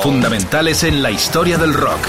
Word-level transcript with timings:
Fundamentales 0.00 0.84
en 0.84 1.02
la 1.02 1.10
historia 1.10 1.58
del 1.58 1.74
rock. 1.74 2.06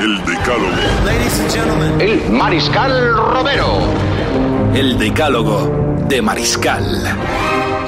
El 0.00 0.18
Decálogo. 0.24 2.00
El 2.00 2.30
Mariscal 2.30 3.16
Romero. 3.16 3.78
El 4.74 4.98
decálogo 4.98 5.96
de 6.08 6.22
Mariscal. 6.22 6.84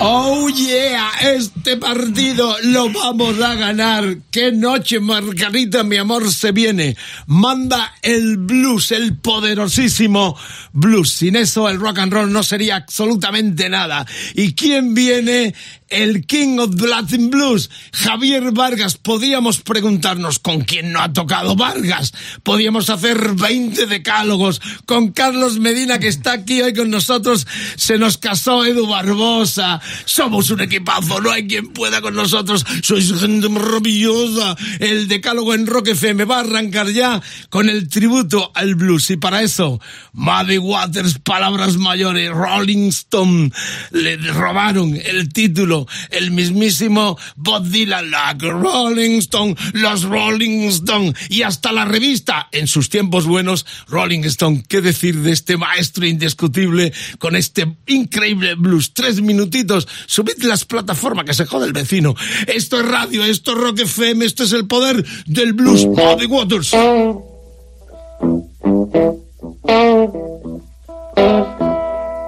Oh 0.03 0.49
yeah, 0.49 1.11
este 1.35 1.77
partido 1.77 2.57
lo 2.65 2.91
vamos 2.91 3.39
a 3.41 3.55
ganar. 3.55 4.17
Qué 4.31 4.51
noche, 4.51 4.99
Margarita, 4.99 5.85
mi 5.85 5.99
amor, 5.99 6.33
se 6.33 6.53
viene. 6.53 6.97
Manda 7.27 7.95
el 8.01 8.39
blues, 8.39 8.93
el 8.93 9.19
poderosísimo 9.19 10.39
blues. 10.73 11.11
Sin 11.11 11.37
eso 11.37 11.69
el 11.69 11.79
rock 11.79 11.99
and 11.99 12.13
roll 12.15 12.33
no 12.33 12.43
sería 12.43 12.77
absolutamente 12.77 13.69
nada. 13.69 14.07
¿Y 14.35 14.55
quién 14.55 14.95
viene? 14.95 15.55
El 15.91 16.25
King 16.25 16.59
of 16.59 16.81
Latin 16.81 17.31
Blues, 17.31 17.69
Javier 17.93 18.53
Vargas. 18.53 18.97
Podíamos 18.97 19.61
preguntarnos 19.61 20.39
con 20.39 20.63
quién 20.63 20.93
no 20.93 21.01
ha 21.01 21.13
tocado 21.13 21.57
Vargas. 21.57 22.13
Podíamos 22.45 22.89
hacer 22.91 23.35
20 23.35 23.87
decálogos 23.87 24.61
con 24.87 25.11
Carlos 25.11 25.59
Medina, 25.59 25.99
que 25.99 26.09
está 26.09 26.33
aquí 26.33 26.63
hoy 26.63 26.75
con 26.75 26.91
nosotros. 26.91 27.47
Se 27.77 27.99
nos 27.99 28.19
casó 28.19 28.65
Edu 28.65 28.87
Barbosa. 28.87 29.81
Somos 30.05 30.51
un 30.51 30.61
equipazo, 30.61 31.21
no 31.21 31.33
hay 31.33 31.49
quien 31.49 31.73
pueda 31.73 32.01
con 32.01 32.15
nosotros. 32.15 32.65
Sois 32.83 33.13
gente 33.21 33.49
maravillosa. 33.49 34.57
El 34.79 35.09
decálogo 35.09 35.55
en 35.55 35.67
Rock 35.67 35.89
FM 35.89 36.25
va 36.25 36.37
a 36.37 36.41
arrancar 36.41 36.91
ya 36.91 37.21
con 37.49 37.69
el 37.69 37.89
tributo 37.89 38.53
al 38.55 38.77
blues. 38.77 39.11
Y 39.11 39.17
para 39.17 39.43
eso, 39.43 39.81
Muddy 40.13 40.59
Waters, 40.59 41.19
palabras 41.19 41.77
mayores, 41.77 42.31
Rolling 42.31 42.89
Stone, 42.89 43.51
le 43.91 44.17
robaron 44.17 44.97
el 45.05 45.33
título, 45.33 45.80
el 46.11 46.31
mismísimo 46.31 47.19
Bob 47.37 47.67
Dylan, 47.67 48.11
like 48.11 48.49
Rolling 48.49 49.19
Stone, 49.19 49.57
los 49.73 50.03
Rolling 50.03 50.69
Stone, 50.69 51.15
y 51.29 51.43
hasta 51.43 51.73
la 51.73 51.85
revista, 51.85 52.49
en 52.53 52.67
sus 52.67 52.89
tiempos 52.89 53.27
buenos, 53.27 53.67
Rolling 53.89 54.25
Stone. 54.25 54.65
¿Qué 54.69 54.81
decir 54.81 55.21
de 55.21 55.33
este 55.33 55.57
maestro 55.57 56.07
indiscutible 56.07 56.93
con 57.19 57.37
este 57.37 57.77
increíble 57.87 58.55
blues? 58.55 58.93
Tres 58.95 59.21
minutitos, 59.21 59.89
subid 60.07 60.43
las 60.43 60.65
plataformas 60.65 61.25
que 61.25 61.35
se 61.35 61.47
jode 61.47 61.67
el 61.67 61.73
vecino. 61.73 62.15
Esto 62.47 62.81
es 62.81 62.87
radio, 62.87 63.25
esto 63.25 63.53
es 63.53 63.59
Rock 63.59 63.81
FM, 63.81 64.25
esto 64.25 64.45
es 64.45 64.53
el 64.53 64.67
poder 64.67 65.05
del 65.27 65.53
blues. 65.53 65.87
Muddy 65.87 66.27
Waters. 66.27 66.73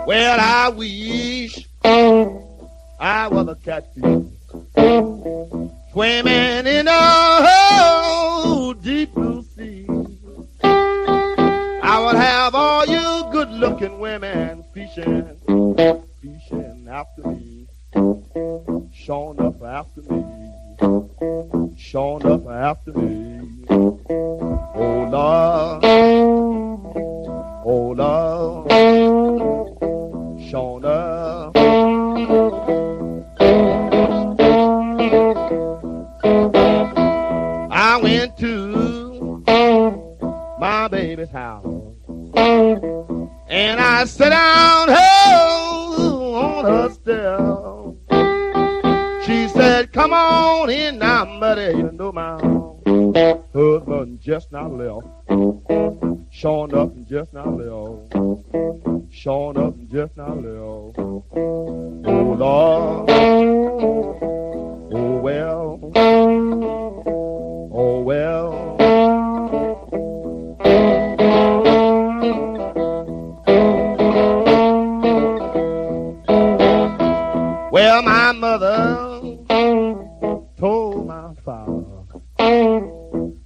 Well, 0.04 0.40
I 0.40 0.68
wish 0.76 1.66
I 3.04 3.26
was 3.26 3.48
a 3.48 3.56
catfish 3.56 4.30
swimming 5.90 6.66
in 6.68 6.86
a 6.86 8.74
deep 8.80 9.12
blue 9.12 9.42
sea. 9.42 9.88
I 10.62 12.00
would 12.06 12.14
have 12.14 12.54
all 12.54 12.86
you 12.86 13.24
good-looking 13.32 13.98
women 13.98 14.64
fishing, 14.72 15.36
fishing 16.22 16.86
after 16.88 17.26
me, 17.26 17.66
showing 18.94 19.40
up 19.40 19.60
after 19.64 20.02
me, 20.02 20.24
showing 21.76 22.24
up 22.24 22.46
after 22.46 22.92
me. 22.92 23.64
Oh 23.68 25.08
Lord, 25.10 25.84
oh 27.64 27.94
Lord, 27.96 28.70
showing. 30.52 30.84
I 37.72 37.98
went 38.02 38.36
to 38.36 39.42
my 40.58 40.88
baby's 40.88 41.30
house 41.30 41.64
and 42.34 43.80
I 43.80 44.04
sat 44.04 44.28
down 44.28 44.88
oh, 44.90 46.34
on 46.34 46.64
her 46.66 46.90
step. 46.90 47.40
She 49.24 49.48
said, 49.48 49.90
Come 49.92 50.12
on 50.12 50.68
in 50.68 50.98
now, 50.98 51.24
buddy. 51.40 51.78
You 51.78 51.92
know 51.92 52.12
my 52.12 52.38
husband 52.92 54.20
just 54.20 54.52
now 54.52 54.68
left. 54.68 55.06
Showing 56.30 56.74
up 56.74 56.94
and 56.94 57.08
just 57.08 57.32
now 57.32 57.50
left. 57.50 58.12
Showing 59.10 59.56
up 59.58 59.74
and 59.74 59.90
just 59.90 60.16
now 60.16 60.34
left. 60.34 60.98
Oh 60.98 62.36
Lord. 62.38 63.10
Oh 64.92 65.16
well. 65.20 65.80
Oh 67.72 68.00
well. 68.02 68.76
Well, 77.72 78.02
my 78.02 78.32
mother 78.32 79.11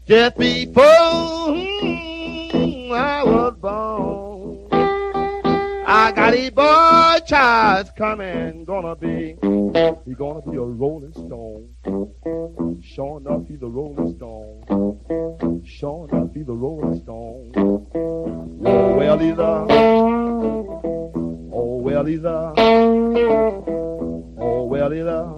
just 0.07 0.37
before 0.39 0.85
hmm, 1.53 2.93
I 2.93 3.25
was 3.25 3.55
born. 3.61 4.69
I 5.89 6.13
got 6.13 6.35
a 6.35 6.51
boy 6.51 7.19
child 7.27 7.91
coming, 7.97 8.65
gonna 8.65 8.95
be, 8.97 9.37
he 10.05 10.15
gonna 10.15 10.43
be 10.43 10.57
a 10.57 10.63
rolling 10.63 11.13
stone. 11.13 11.69
Sure 12.83 13.19
enough, 13.19 13.47
he's 13.49 13.63
a 13.63 13.67
rolling 13.67 14.17
stone. 14.17 14.63
Sure 15.65 16.09
enough, 16.09 16.33
he's 16.35 16.49
a 16.49 16.53
rolling 16.53 17.01
stone. 17.01 17.53
Oh, 18.65 18.97
well, 18.97 19.19
he's 19.19 19.39
a, 19.39 19.67
oh, 21.53 21.77
well, 21.83 22.05
he's 22.05 22.25
a, 22.25 22.53
oh, 24.39 24.65
well, 24.65 24.91
he's 24.91 25.05
a. 25.05 25.37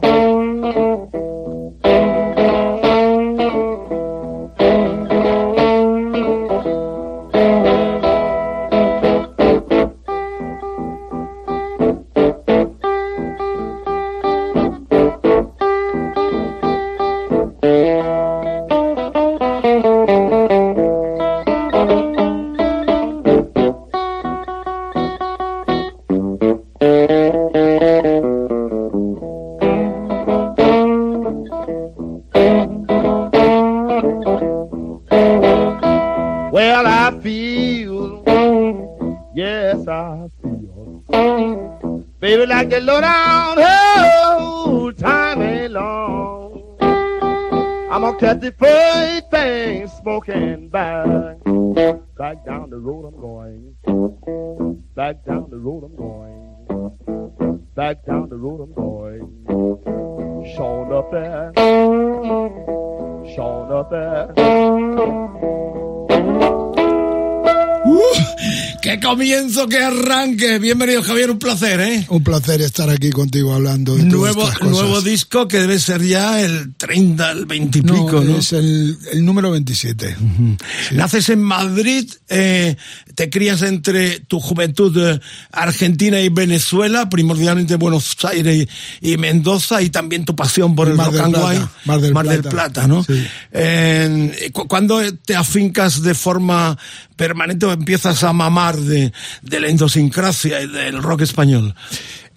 qué 69.66 69.78
arranque. 69.78 70.58
Bienvenido, 70.58 71.02
Javier, 71.02 71.30
un 71.30 71.38
placer, 71.38 71.80
¿eh? 71.80 72.06
Un 72.10 72.22
placer 72.22 72.60
estar 72.60 72.88
aquí 72.90 73.10
contigo 73.10 73.54
hablando 73.54 73.96
de 73.96 74.04
nuevo, 74.04 74.42
todas 74.42 74.54
estas 74.54 74.68
Nuevo 74.68 75.00
disco 75.00 75.48
que 75.48 75.58
debe 75.58 75.80
ser 75.80 76.02
ya 76.02 76.40
el 76.40 76.74
30, 76.76 77.32
el 77.32 77.46
20 77.46 77.78
y 77.78 77.82
pico, 77.82 78.22
¿no? 78.22 78.38
Es 78.38 78.52
el, 78.52 78.96
el 79.10 79.24
número 79.24 79.50
27. 79.50 80.16
sí. 80.16 80.94
Naces 80.94 81.30
en 81.30 81.40
Madrid, 81.42 82.12
eh, 82.28 82.76
te 83.18 83.30
crías 83.30 83.62
entre 83.62 84.20
tu 84.20 84.38
juventud 84.38 84.96
eh, 84.96 85.20
argentina 85.50 86.20
y 86.20 86.28
Venezuela, 86.28 87.08
primordialmente 87.08 87.74
Buenos 87.74 88.16
Aires 88.24 88.68
y, 89.00 89.12
y, 89.12 89.16
Mendoza, 89.16 89.82
y 89.82 89.90
también 89.90 90.24
tu 90.24 90.36
pasión 90.36 90.76
por 90.76 90.86
el 90.86 90.94
Mar 90.94 91.10
del 91.10 91.22
Plata. 91.24 91.70
Mar 91.84 92.00
del 92.00 92.14
Mar 92.14 92.26
Plata. 92.26 92.42
del 92.42 92.48
Plata, 92.48 92.86
¿no? 92.86 93.02
Sí. 93.02 93.26
Eh, 93.50 94.52
¿Cuándo 94.52 95.00
te 95.16 95.34
afincas 95.34 96.00
de 96.00 96.14
forma 96.14 96.78
permanente 97.16 97.66
o 97.66 97.72
empiezas 97.72 98.22
a 98.22 98.32
mamar 98.32 98.76
de, 98.76 99.12
de 99.42 99.60
la 99.60 99.68
idiosincrasia 99.68 100.62
y 100.62 100.68
del 100.68 101.02
rock 101.02 101.22
español? 101.22 101.74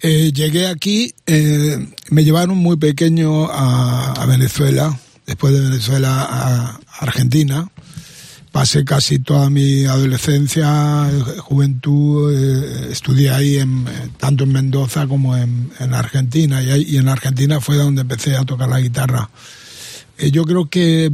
Eh, 0.00 0.32
llegué 0.34 0.66
aquí, 0.66 1.14
eh, 1.26 1.78
me 2.10 2.24
llevaron 2.24 2.58
muy 2.58 2.76
pequeño 2.76 3.46
a, 3.52 4.14
a, 4.14 4.26
Venezuela, 4.26 4.98
después 5.28 5.54
de 5.54 5.60
Venezuela 5.60 6.26
a 6.28 6.80
Argentina. 6.98 7.70
Pasé 8.52 8.84
casi 8.84 9.18
toda 9.18 9.48
mi 9.50 9.86
adolescencia, 9.86 11.10
juventud, 11.38 12.32
eh, 12.32 12.92
estudié 12.92 13.30
ahí 13.30 13.56
en, 13.56 13.86
tanto 14.18 14.44
en 14.44 14.52
Mendoza 14.52 15.06
como 15.06 15.36
en, 15.36 15.70
en 15.80 15.94
Argentina 15.94 16.62
y, 16.62 16.70
ahí, 16.70 16.96
en 16.98 17.08
Argentina 17.08 17.60
fue 17.60 17.76
donde 17.76 18.02
empecé 18.02 18.36
a 18.36 18.44
tocar 18.44 18.68
la 18.68 18.80
guitarra. 18.80 19.30
Eh, 20.18 20.30
yo 20.30 20.44
creo 20.44 20.68
que 20.68 21.10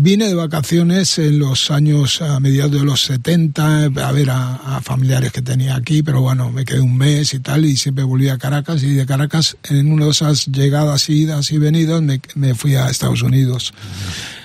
Vine 0.00 0.28
de 0.28 0.34
vacaciones 0.34 1.18
en 1.18 1.40
los 1.40 1.72
años 1.72 2.22
a 2.22 2.38
mediados 2.38 2.70
de 2.70 2.84
los 2.84 3.02
70 3.02 3.86
a 3.86 4.12
ver 4.12 4.30
a, 4.30 4.76
a, 4.76 4.80
familiares 4.80 5.32
que 5.32 5.42
tenía 5.42 5.74
aquí, 5.74 6.04
pero 6.04 6.20
bueno, 6.20 6.52
me 6.52 6.64
quedé 6.64 6.78
un 6.78 6.96
mes 6.96 7.34
y 7.34 7.40
tal 7.40 7.64
y 7.64 7.76
siempre 7.76 8.04
volví 8.04 8.28
a 8.28 8.38
Caracas 8.38 8.84
y 8.84 8.94
de 8.94 9.06
Caracas 9.06 9.56
en 9.64 9.90
una 9.90 10.04
de 10.04 10.12
esas 10.12 10.46
llegadas, 10.46 11.10
idas 11.10 11.50
y 11.50 11.58
venidas 11.58 12.00
me, 12.00 12.20
me 12.36 12.54
fui 12.54 12.76
a 12.76 12.88
Estados 12.88 13.22
Unidos. 13.22 13.74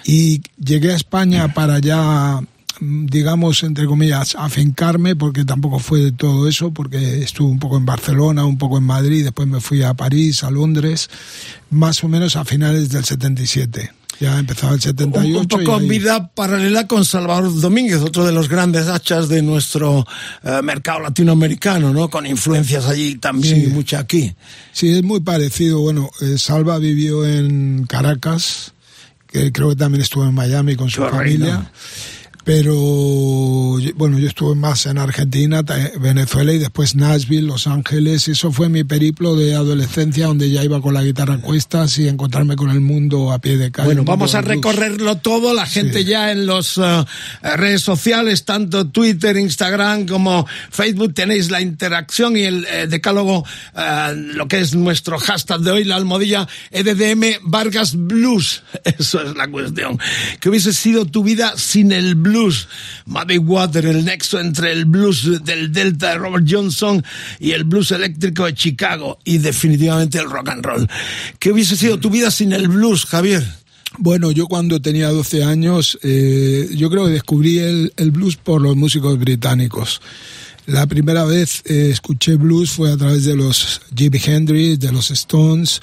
Y 0.05 0.41
llegué 0.57 0.91
a 0.91 0.95
España 0.95 1.53
para 1.53 1.79
ya 1.79 2.41
digamos, 2.79 3.63
entre 3.63 3.85
comillas, 3.85 4.35
afincarme, 4.37 5.15
porque 5.15 5.45
tampoco 5.45 5.79
fue 5.79 5.99
de 5.99 6.11
todo 6.11 6.49
eso, 6.49 6.71
porque 6.71 7.21
estuve 7.21 7.49
un 7.49 7.59
poco 7.59 7.77
en 7.77 7.85
Barcelona, 7.85 8.45
un 8.45 8.57
poco 8.57 8.77
en 8.77 8.83
Madrid, 8.83 9.23
después 9.23 9.47
me 9.47 9.61
fui 9.61 9.83
a 9.83 9.93
París, 9.93 10.43
a 10.43 10.51
Londres, 10.51 11.09
más 11.69 12.03
o 12.03 12.09
menos 12.09 12.35
a 12.35 12.43
finales 12.43 12.89
del 12.89 13.05
77 13.05 13.91
ya 14.19 14.39
empezaba 14.39 14.73
el 14.73 14.81
78. 14.81 15.39
Un, 15.39 15.47
poco 15.47 15.75
ahí... 15.75 15.87
vida 15.87 16.27
paralela 16.29 16.87
con 16.87 17.03
Salvador 17.05 17.59
Domínguez, 17.59 18.01
otro 18.01 18.25
de 18.25 18.31
los 18.31 18.47
grandes 18.47 18.87
hachas 18.87 19.27
de 19.27 19.41
nuestro 19.41 20.05
eh, 20.43 20.61
mercado 20.63 21.01
latinoamericano, 21.01 21.93
¿no? 21.93 22.09
Con 22.09 22.25
influencias 22.25 22.85
allí 22.85 23.15
también 23.15 23.55
Sí. 23.55 23.63
y 23.65 23.67
mucha 23.67 23.99
aquí. 23.99 24.33
Sí, 24.71 24.89
es 24.89 25.03
muy 25.03 25.19
parecido. 25.19 25.81
Bueno, 25.81 26.09
eh, 26.21 26.37
Salva 26.37 26.77
vivió 26.79 27.25
en 27.25 27.85
Caracas, 27.87 28.73
que 29.33 29.51
creo 29.51 29.69
que 29.69 29.75
también 29.75 30.01
estuvo 30.01 30.23
en 30.25 30.33
Miami 30.33 30.75
con 30.75 30.89
su 30.89 31.01
Correcto. 31.01 31.17
familia. 31.17 31.71
Pero 32.45 32.75
bueno, 33.95 34.19
yo 34.19 34.27
estuve 34.27 34.53
más 34.55 34.85
en 34.85 34.97
Argentina, 34.97 35.63
ta- 35.63 35.91
Venezuela 35.99 36.51
y 36.51 36.57
después 36.57 36.93
Nashville, 36.95 37.47
Los 37.47 37.67
Ángeles. 37.67 38.27
Eso 38.27 38.51
fue 38.51 38.67
mi 38.67 38.83
periplo 38.83 39.35
de 39.37 39.55
adolescencia, 39.55 40.27
donde 40.27 40.49
ya 40.49 40.61
iba 40.61 40.81
con 40.81 40.93
la 40.93 41.03
guitarra 41.03 41.35
a 41.35 41.41
cuestas 41.41 41.97
y 41.99 42.07
encontrarme 42.09 42.57
con 42.57 42.69
el 42.69 42.81
mundo 42.81 43.31
a 43.31 43.39
pie 43.39 43.57
de 43.57 43.71
calle. 43.71 43.85
Bueno, 43.87 44.03
vamos 44.03 44.35
a 44.35 44.41
recorrerlo 44.41 45.15
todo. 45.19 45.53
La 45.53 45.65
gente 45.65 45.99
Sí. 45.99 46.05
ya 46.05 46.31
en 46.31 46.45
los 46.45 46.77
eh, 46.77 47.05
redes 47.55 47.81
sociales, 47.81 48.43
tanto 48.43 48.87
Twitter, 48.87 49.37
Instagram 49.37 50.05
como 50.05 50.45
Facebook, 50.69 51.13
tenéis 51.13 51.49
la 51.49 51.61
interacción 51.61 52.35
y 52.35 52.43
el 52.43 52.65
eh, 52.65 52.87
decálogo, 52.87 53.45
eh, 53.77 54.13
lo 54.35 54.49
que 54.49 54.59
es 54.59 54.75
nuestro 54.75 55.17
hashtag 55.17 55.61
de 55.61 55.71
hoy, 55.71 55.83
la 55.85 55.95
almohadilla 55.95 56.47
EDDM 56.71 57.39
Vargas 57.43 57.95
Blues. 57.95 58.63
Eso 58.83 59.21
es 59.23 59.33
la 59.37 59.47
cuestión. 59.47 59.97
¿Qué 60.41 60.49
hubiese 60.49 60.73
sido 60.73 61.05
tu 61.05 61.23
vida 61.23 61.53
sin 61.55 61.93
el 61.93 62.15
blues? 62.15 62.32
Muddy 63.05 63.37
Water, 63.37 63.85
el 63.85 64.05
nexo 64.05 64.39
entre 64.39 64.71
el 64.71 64.85
blues 64.85 65.43
del 65.43 65.71
Delta 65.71 66.11
de 66.11 66.17
Robert 66.17 66.45
Johnson 66.49 67.03
y 67.39 67.51
el 67.51 67.63
blues 67.63 67.91
eléctrico 67.91 68.45
de 68.45 68.53
Chicago 68.53 69.19
y 69.23 69.37
definitivamente 69.37 70.17
el 70.17 70.29
rock 70.29 70.49
and 70.49 70.65
roll. 70.65 70.89
¿Qué 71.39 71.51
hubiese 71.51 71.75
sido 71.75 71.99
tu 71.99 72.09
vida 72.09 72.31
sin 72.31 72.53
el 72.53 72.67
blues, 72.67 73.05
Javier? 73.05 73.43
Bueno, 73.99 74.31
yo 74.31 74.47
cuando 74.47 74.81
tenía 74.81 75.09
12 75.09 75.43
años, 75.43 75.99
eh, 76.01 76.67
yo 76.75 76.89
creo 76.89 77.05
que 77.05 77.11
descubrí 77.11 77.59
el, 77.59 77.93
el, 77.97 78.11
blues 78.11 78.37
por 78.37 78.61
los 78.61 78.75
músicos 78.75 79.19
británicos. 79.19 80.01
La 80.65 80.87
primera 80.87 81.25
vez 81.25 81.61
eh, 81.65 81.89
escuché 81.91 82.35
blues 82.35 82.71
fue 82.71 82.91
a 82.91 82.97
través 82.97 83.25
de 83.25 83.35
los 83.35 83.81
Jimi 83.95 84.19
Hendrix, 84.25 84.79
de 84.79 84.91
los 84.91 85.11
Stones 85.11 85.81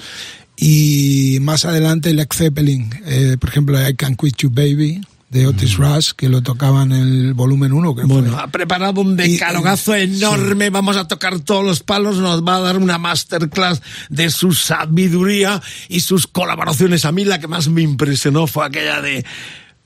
y 0.57 1.39
más 1.41 1.65
adelante 1.65 2.13
Led 2.13 2.29
Zeppelin, 2.33 2.91
eh, 3.07 3.37
por 3.39 3.51
ejemplo 3.51 3.89
I 3.89 3.95
Can 3.95 4.17
Quit 4.17 4.37
You 4.39 4.51
Baby 4.51 5.01
de 5.31 5.47
Otis 5.47 5.79
mm. 5.79 5.83
Rush, 5.83 6.11
que 6.17 6.29
lo 6.29 6.43
tocaban 6.43 6.93
en 6.93 7.03
el 7.03 7.35
volumen 7.35 7.73
1. 7.73 7.95
Bueno, 7.95 8.33
fue. 8.33 8.41
ha 8.41 8.49
preparado 8.49 9.01
un 9.01 9.17
decalogazo 9.17 9.97
y, 9.97 10.03
enorme, 10.03 10.67
sí. 10.67 10.71
vamos 10.71 10.97
a 10.97 11.07
tocar 11.07 11.39
todos 11.41 11.65
los 11.65 11.81
palos, 11.81 12.19
nos 12.19 12.45
va 12.45 12.57
a 12.57 12.61
dar 12.61 12.77
una 12.77 12.99
masterclass 12.99 13.81
de 14.09 14.29
su 14.31 14.53
sabiduría 14.53 15.63
y 15.89 16.01
sus 16.01 16.27
colaboraciones. 16.27 17.05
A 17.05 17.13
mí 17.13 17.25
la 17.25 17.39
que 17.39 17.47
más 17.47 17.69
me 17.69 17.83
impresionó 17.83 18.49
fue 18.49 18.67
aquella 18.67 19.01
de 19.01 19.25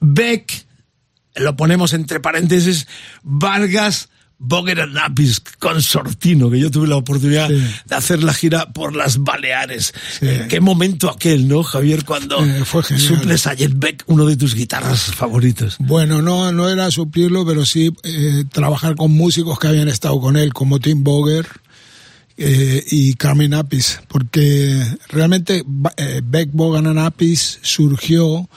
Beck, 0.00 0.66
lo 1.36 1.56
ponemos 1.56 1.92
entre 1.92 2.20
paréntesis, 2.20 2.86
Vargas, 3.22 4.08
Boger 4.38 4.80
and 4.80 4.98
Apis 4.98 5.40
con 5.58 5.80
Sortino, 5.80 6.50
que 6.50 6.58
yo 6.58 6.70
tuve 6.70 6.88
la 6.88 6.96
oportunidad 6.96 7.48
sí. 7.48 7.64
de 7.86 7.94
hacer 7.94 8.22
la 8.22 8.34
gira 8.34 8.72
por 8.72 8.94
las 8.94 9.18
Baleares. 9.18 9.94
Sí. 10.18 10.26
Eh, 10.26 10.46
qué 10.48 10.60
momento 10.60 11.10
aquel, 11.10 11.48
¿no, 11.48 11.62
Javier? 11.62 12.04
Cuando 12.04 12.44
eh, 12.44 12.64
fue 12.64 12.82
suples 12.82 13.46
a 13.46 13.54
Jet 13.54 13.72
Beck, 13.74 14.04
uno 14.06 14.26
de 14.26 14.36
tus 14.36 14.54
guitarras 14.54 15.02
favoritos. 15.14 15.76
Bueno, 15.78 16.20
no, 16.20 16.52
no 16.52 16.68
era 16.68 16.90
suplirlo, 16.90 17.46
pero 17.46 17.64
sí 17.64 17.92
eh, 18.02 18.44
trabajar 18.52 18.96
con 18.96 19.12
músicos 19.12 19.58
que 19.58 19.68
habían 19.68 19.88
estado 19.88 20.20
con 20.20 20.36
él, 20.36 20.52
como 20.52 20.80
Tim 20.80 21.02
Boger. 21.02 21.46
Eh, 22.36 22.84
y 22.90 23.14
Carmen 23.14 23.54
Apis, 23.54 24.00
porque 24.08 24.84
realmente 25.08 25.62
Beck, 26.24 26.48
Bogan 26.52 26.88
and 26.88 26.98
Apis 26.98 27.60
surgió 27.62 28.48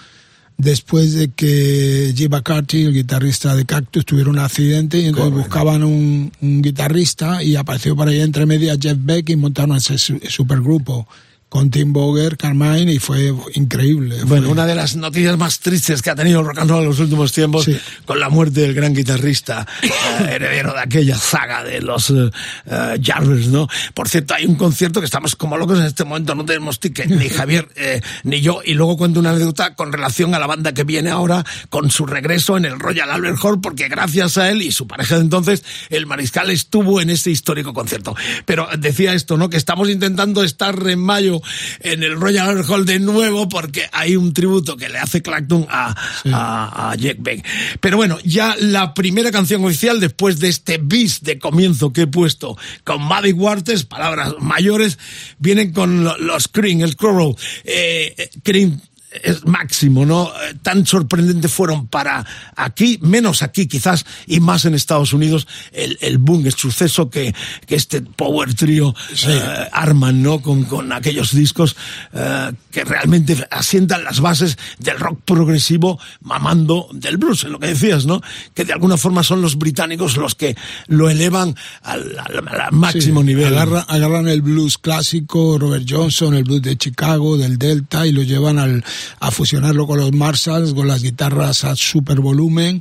después 0.57 1.13
de 1.13 1.29
que 1.29 2.13
Jim 2.15 2.31
McCarthy, 2.31 2.83
el 2.83 2.93
guitarrista 2.93 3.55
de 3.55 3.65
Cactus, 3.65 4.05
tuviera 4.05 4.29
un 4.29 4.39
accidente 4.39 4.99
y 4.99 5.05
entonces 5.05 5.31
Correcto. 5.31 5.49
buscaban 5.49 5.83
un, 5.83 6.31
un, 6.41 6.61
guitarrista 6.61 7.43
y 7.43 7.55
apareció 7.55 7.95
por 7.95 8.07
ahí 8.07 8.19
entre 8.19 8.45
medias 8.45 8.77
Jeff 8.81 8.97
Beck 8.99 9.29
y 9.29 9.35
montaron 9.35 9.77
ese 9.77 9.97
supergrupo 9.97 11.07
con 11.49 11.71
Tim 11.71 11.93
Boger, 11.93 12.35
Carmine 12.37 12.91
y 12.91 12.99
fue 12.99 13.33
increíble. 13.53 14.23
Bueno, 14.25 14.45
fue... 14.45 14.51
una 14.51 14.65
de 14.65 14.75
las 14.75 14.95
noticias 14.95 15.37
más 15.37 15.59
tristes 15.59 16.01
que 16.01 16.09
ha 16.09 16.15
tenido 16.15 16.41
el 16.41 16.45
rock 16.45 16.59
and 16.59 16.69
roll 16.69 16.81
en 16.81 16.89
los 16.89 16.99
últimos 16.99 17.31
tiempos 17.31 17.65
sí. 17.65 17.79
con 18.05 18.19
la 18.19 18.29
muerte 18.29 18.61
del 18.61 18.73
gran 18.73 18.93
guitarrista 18.93 19.65
uh, 19.83 20.23
heredero 20.29 20.73
de 20.73 20.81
aquella 20.81 21.17
saga 21.17 21.63
de 21.63 21.81
los 21.81 22.09
uh, 22.09 22.25
uh, 22.25 22.71
Jarvis, 23.01 23.47
¿no? 23.47 23.67
Por 23.93 24.09
cierto, 24.09 24.33
hay 24.33 24.45
un 24.45 24.55
concierto 24.55 24.99
que 24.99 25.05
estamos 25.05 25.35
como 25.35 25.57
locos 25.57 25.79
en 25.79 25.85
este 25.85 26.03
momento, 26.03 26.35
no 26.35 26.43
tenemos 26.43 26.79
ticket, 26.79 27.07
ni 27.07 27.29
Javier 27.29 27.69
eh, 27.75 28.01
ni 28.23 28.41
yo, 28.41 28.59
y 28.65 28.73
luego 28.73 28.97
cuento 28.97 29.19
una 29.21 29.29
anécdota 29.29 29.73
con 29.75 29.93
relación 29.93 30.35
a 30.35 30.39
la 30.39 30.47
banda 30.47 30.73
que 30.73 30.83
viene 30.83 31.11
ahora 31.11 31.45
con 31.69 31.89
su 31.91 32.05
regreso 32.05 32.57
en 32.57 32.65
el 32.65 32.77
Royal 32.77 33.09
Albert 33.09 33.39
Hall, 33.41 33.61
porque 33.61 33.87
gracias 33.87 34.37
a 34.37 34.49
él 34.49 34.61
y 34.61 34.71
su 34.71 34.85
pareja 34.85 35.15
de 35.15 35.21
entonces, 35.21 35.63
el 35.89 36.05
mariscal 36.07 36.49
estuvo 36.49 36.99
en 36.99 37.09
este 37.09 37.31
histórico 37.31 37.73
concierto. 37.73 38.15
Pero 38.45 38.67
decía 38.77 39.13
esto, 39.13 39.37
¿no? 39.37 39.49
Que 39.49 39.57
estamos 39.57 39.89
intentando 39.89 40.43
estar 40.43 40.75
en 40.87 40.99
mayo 40.99 41.36
en 41.79 42.03
el 42.03 42.19
Royal 42.19 42.63
Hall 42.67 42.85
de 42.85 42.99
nuevo 42.99 43.49
porque 43.49 43.87
hay 43.91 44.15
un 44.15 44.33
tributo 44.33 44.77
que 44.77 44.89
le 44.89 44.99
hace 44.99 45.21
Clacton 45.21 45.67
a, 45.69 45.95
sí. 46.23 46.29
a, 46.33 46.91
a, 46.91 46.95
Jack 46.95 47.17
Beck. 47.19 47.45
Pero 47.79 47.97
bueno, 47.97 48.17
ya 48.23 48.55
la 48.59 48.93
primera 48.93 49.31
canción 49.31 49.63
oficial 49.63 49.99
después 49.99 50.39
de 50.39 50.49
este 50.49 50.77
bis 50.77 51.21
de 51.21 51.39
comienzo 51.39 51.93
que 51.93 52.01
he 52.01 52.07
puesto 52.07 52.57
con 52.83 53.01
Maddie 53.03 53.33
Waters, 53.33 53.85
palabras 53.85 54.35
mayores, 54.39 54.97
vienen 55.39 55.73
con 55.73 56.03
los 56.03 56.47
Cream, 56.47 56.81
el 56.81 56.95
Crow. 56.95 57.35
Eh, 57.63 58.29
Cream 58.43 58.79
es 59.11 59.45
máximo, 59.45 60.05
¿no? 60.05 60.31
Tan 60.61 60.85
sorprendente 60.85 61.47
fueron 61.47 61.87
para 61.87 62.25
aquí, 62.55 62.99
menos 63.01 63.41
aquí 63.41 63.67
quizás, 63.67 64.05
y 64.25 64.39
más 64.39 64.65
en 64.65 64.75
Estados 64.75 65.13
Unidos, 65.13 65.47
el, 65.71 65.97
el 66.01 66.17
boom, 66.17 66.45
el 66.45 66.53
suceso 66.53 67.09
que, 67.09 67.33
que 67.65 67.75
este 67.75 68.01
Power 68.01 68.53
Trio 68.53 68.93
sí. 69.13 69.27
eh, 69.29 69.69
arman, 69.71 70.21
¿no? 70.21 70.41
Con, 70.41 70.65
con 70.65 70.91
aquellos 70.91 71.31
discos 71.33 71.75
eh, 72.13 72.51
que 72.71 72.83
realmente 72.83 73.47
asientan 73.49 74.03
las 74.03 74.19
bases 74.19 74.57
del 74.77 74.99
rock 74.99 75.21
progresivo 75.23 75.99
mamando 76.21 76.89
del 76.91 77.17
blues, 77.17 77.43
en 77.45 77.53
lo 77.53 77.59
que 77.59 77.67
decías, 77.67 78.05
¿no? 78.05 78.21
Que 78.53 78.65
de 78.65 78.73
alguna 78.73 78.97
forma 78.97 79.23
son 79.23 79.41
los 79.41 79.57
británicos 79.57 80.17
los 80.17 80.35
que 80.35 80.55
lo 80.87 81.09
elevan 81.09 81.55
al, 81.81 82.17
al, 82.19 82.47
al 82.47 82.71
máximo 82.71 83.21
sí, 83.21 83.27
nivel. 83.27 83.47
Agarra, 83.47 83.81
agarran 83.81 84.27
el 84.27 84.41
blues 84.41 84.77
clásico, 84.77 85.57
Robert 85.57 85.85
Johnson, 85.87 86.33
el 86.35 86.43
blues 86.43 86.61
de 86.61 86.77
Chicago, 86.77 87.37
del 87.37 87.57
Delta, 87.57 88.05
y 88.05 88.11
lo 88.11 88.23
llevan 88.23 88.59
al 88.59 88.83
a 89.19 89.31
fusionarlo 89.31 89.87
con 89.87 89.99
los 89.99 90.13
Marshalls, 90.13 90.73
con 90.73 90.87
las 90.87 91.03
guitarras 91.03 91.63
a 91.63 91.75
super 91.75 92.19
volumen 92.19 92.79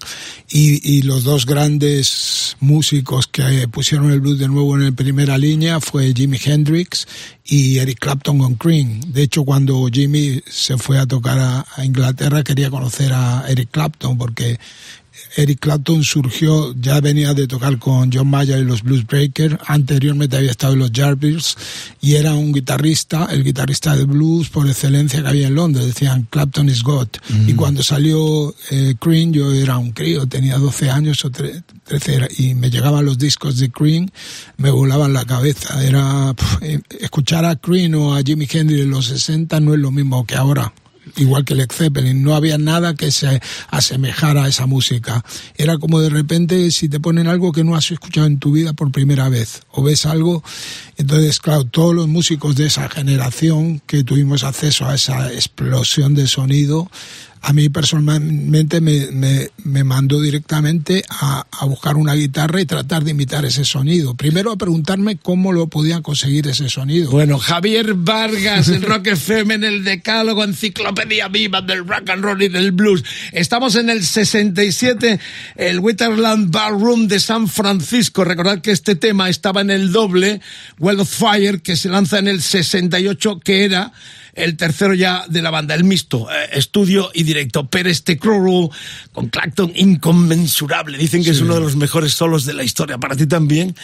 y, 0.49 1.03
los 1.03 1.25
dos 1.25 1.47
grandes 1.47 2.57
músicos 2.59 3.27
que 3.27 3.69
pusieron 3.69 4.11
el 4.11 4.21
blues 4.21 4.39
de 4.39 4.49
nuevo 4.49 4.77
en 4.81 4.95
primera 4.95 5.39
línea 5.39 5.81
fue 5.81 6.13
Jimi 6.15 6.39
Hendrix 6.43 7.07
y 7.45 7.79
Eric 7.79 7.99
Clapton 8.01 8.39
con 8.39 8.55
Cream. 8.55 9.01
De 9.13 9.23
hecho, 9.23 9.45
cuando 9.45 9.87
Jimmy 9.93 10.43
se 10.49 10.79
fue 10.79 10.99
a 10.99 11.07
tocar 11.07 11.39
a, 11.39 11.85
Inglaterra 11.85 12.43
quería 12.43 12.71
conocer 12.71 13.13
a 13.13 13.45
Eric 13.49 13.71
Clapton 13.71 14.19
porque 14.19 14.59
Eric 15.37 15.61
Clapton 15.61 16.03
surgió, 16.03 16.75
ya 16.81 17.01
venía 17.01 17.35
de 17.35 17.47
tocar 17.47 17.79
con 17.79 18.11
John 18.11 18.29
Mayer 18.29 18.59
y 18.59 18.65
los 18.65 18.83
Blues 18.83 19.07
Breakers, 19.07 19.59
anteriormente 19.67 20.37
había 20.37 20.51
estado 20.51 20.73
en 20.73 20.79
los 20.79 20.91
Jarvis 20.93 21.57
y 22.01 22.15
era 22.15 22.33
un 22.35 22.53
guitarrista, 22.53 23.29
el 23.31 23.45
guitarrista 23.45 23.95
de 23.95 24.05
blues 24.05 24.49
por 24.49 24.67
excelencia 24.67 25.23
que 25.23 25.29
había 25.29 25.49
en 25.49 25.55
Londres, 25.55 25.87
decían 25.87 26.27
Clapton 26.31 26.69
is 26.71 26.83
God. 26.83 27.09
Y 27.47 27.53
cuando 27.53 27.83
salió 27.83 28.55
eh, 28.71 28.95
Cream 28.99 29.33
yo 29.33 29.53
era 29.53 29.77
un 29.77 29.93
crío, 29.93 30.27
tenía 30.27 30.57
12 30.57 30.91
años 30.91 31.25
o 31.25 31.31
13 31.31 31.65
y 32.39 32.55
me 32.55 32.71
llegaban 32.71 33.05
los 33.05 33.19
discos 33.19 33.59
de 33.59 33.71
Cream, 33.71 34.09
me 34.57 34.71
volaban 34.71 35.13
la 35.13 35.25
cabeza. 35.25 35.85
Era 35.85 36.35
eh, 36.63 36.81
escuchar 37.01 37.45
a 37.45 37.57
Cream 37.57 37.95
o 37.95 38.15
a 38.15 38.23
Jimi 38.23 38.49
Hendrix 38.51 38.83
en 38.83 38.91
los 38.91 39.07
60 39.07 39.61
no 39.61 39.75
es 39.75 39.81
lo 39.81 39.91
mismo 39.91 40.25
que 40.25 40.35
ahora 40.35 40.73
igual 41.17 41.45
que 41.45 41.55
Led 41.55 41.71
Zeppelin, 41.71 42.23
no 42.23 42.35
había 42.35 42.59
nada 42.59 42.95
que 42.95 43.11
se 43.11 43.41
asemejara 43.71 44.45
a 44.45 44.49
esa 44.49 44.67
música. 44.67 45.25
Era 45.57 45.79
como 45.79 46.01
de 46.01 46.11
repente 46.11 46.71
si 46.71 46.89
te 46.89 47.01
ponen 47.01 47.27
algo 47.27 47.53
que 47.53 47.65
no 47.65 47.75
has 47.75 47.91
escuchado 47.91 48.27
en 48.27 48.39
tu 48.39 48.53
vida 48.53 48.73
por 48.73 48.93
primera 48.93 49.29
vez, 49.29 49.63
o 49.71 49.83
ves 49.83 50.07
algo, 50.07 50.43
entonces 50.97 51.41
claro, 51.41 51.65
todos 51.65 51.95
los 51.95 52.09
músicos 52.09 52.57
de 52.57 52.67
esa 52.67 52.89
generación 52.89 53.81
que 53.87 54.05
tuvimos 54.05 54.45
acceso 54.45 54.87
a 54.87 54.95
esa 54.95 55.33
explosión 55.33 56.15
de 56.15 56.27
sonido, 56.27 56.91
a 57.43 57.53
mí 57.53 57.69
personalmente 57.69 58.81
me, 58.81 59.11
me, 59.13 59.51
me 59.65 59.85
mandó 59.85 60.21
directamente 60.21 61.05
a, 61.09 61.47
a, 61.51 61.65
buscar 61.67 61.97
una 61.97 62.15
guitarra 62.15 62.61
y 62.61 62.67
tratar 62.67 63.05
de 63.05 63.13
imitar 63.13 63.45
ese 63.45 63.65
sonido. 63.65 64.15
Primero 64.15 64.51
a 64.51 64.57
preguntarme 64.57 65.17
cómo 65.17 65.53
lo 65.53 65.69
podía 65.69 66.01
conseguir 66.03 66.49
ese 66.49 66.69
sonido. 66.69 67.11
Bueno, 67.11 67.39
Javier 67.39 67.95
Vargas 67.95 68.69
en 68.69 68.83
Rock 68.83 69.09
FM, 69.09 69.55
en 69.55 69.65
el 69.65 69.85
Decálogo, 69.85 70.45
Enciclopedia 70.45 71.29
Viva 71.29 71.63
del 71.63 71.87
Rock 71.87 72.11
and 72.11 72.25
Roll 72.25 72.43
y 72.43 72.49
del 72.49 72.73
Blues. 72.73 73.05
Estamos 73.33 73.77
en 73.77 73.91
el 73.91 74.05
67, 74.05 75.21
el 75.57 75.81
Witherland 75.81 76.51
Ballroom 76.51 77.07
de 77.07 77.21
San 77.21 77.49
Francisco. 77.49 78.25
Recordad 78.25 78.61
que 78.61 78.73
este 78.73 78.97
tema 78.97 79.29
estaba 79.29 79.61
en 79.61 79.71
el 79.71 79.93
doble, 79.93 80.41
Well 80.79 81.01
of 81.01 81.11
Fire, 81.11 81.61
que 81.63 81.77
se 81.77 81.89
lanza 81.89 82.19
en 82.19 82.29
el 82.29 82.43
68, 82.43 83.41
que 83.41 83.65
era 83.65 83.93
el 84.37 84.57
tercero 84.57 84.95
ya 84.95 85.25
de 85.29 85.43
la 85.43 85.51
banda, 85.51 85.75
el 85.75 85.85
mixto, 85.85 86.31
eh, 86.31 86.51
estudio 86.53 87.11
y 87.13 87.25
directo. 87.25 87.67
Pero 87.67 87.89
este 87.89 88.19
Crow 88.19 88.71
con 89.13 89.29
Clacton 89.29 89.73
inconmensurable. 89.75 90.99
Dicen 90.99 91.25
que 91.25 91.31
es 91.31 91.41
uno 91.41 91.55
de 91.55 91.61
los 91.61 91.75
mejores 91.75 92.13
solos 92.13 92.45
de 92.45 92.53
la 92.53 92.63
historia. 92.63 92.99
¿Para 92.99 93.17
ti 93.17 93.27
también? 93.27 93.75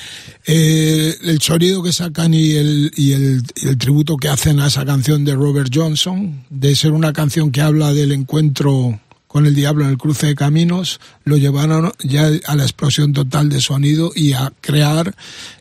Eh, 0.46 1.16
el 1.22 1.40
sonido 1.40 1.82
que 1.82 1.92
sacan 1.92 2.34
y 2.34 2.52
el, 2.52 2.92
y 2.96 3.12
el, 3.12 3.42
el 3.62 3.78
tributo 3.78 4.16
que 4.16 4.28
hacen 4.28 4.60
a 4.60 4.66
esa 4.66 4.84
canción 4.84 5.24
de 5.24 5.34
Robert 5.34 5.70
Johnson, 5.74 6.44
de 6.50 6.76
ser 6.76 6.92
una 6.92 7.12
canción 7.12 7.50
que 7.50 7.62
habla 7.62 7.92
del 7.92 8.12
encuentro 8.12 9.00
con 9.26 9.46
el 9.46 9.54
diablo 9.54 9.84
en 9.84 9.90
el 9.90 9.96
cruce 9.96 10.26
de 10.26 10.34
caminos, 10.34 11.00
lo 11.24 11.38
llevaron 11.38 11.90
ya 12.02 12.28
a 12.44 12.54
la 12.54 12.64
explosión 12.64 13.14
total 13.14 13.48
de 13.48 13.62
sonido 13.62 14.12
y 14.14 14.34
a 14.34 14.52
crear 14.60 15.14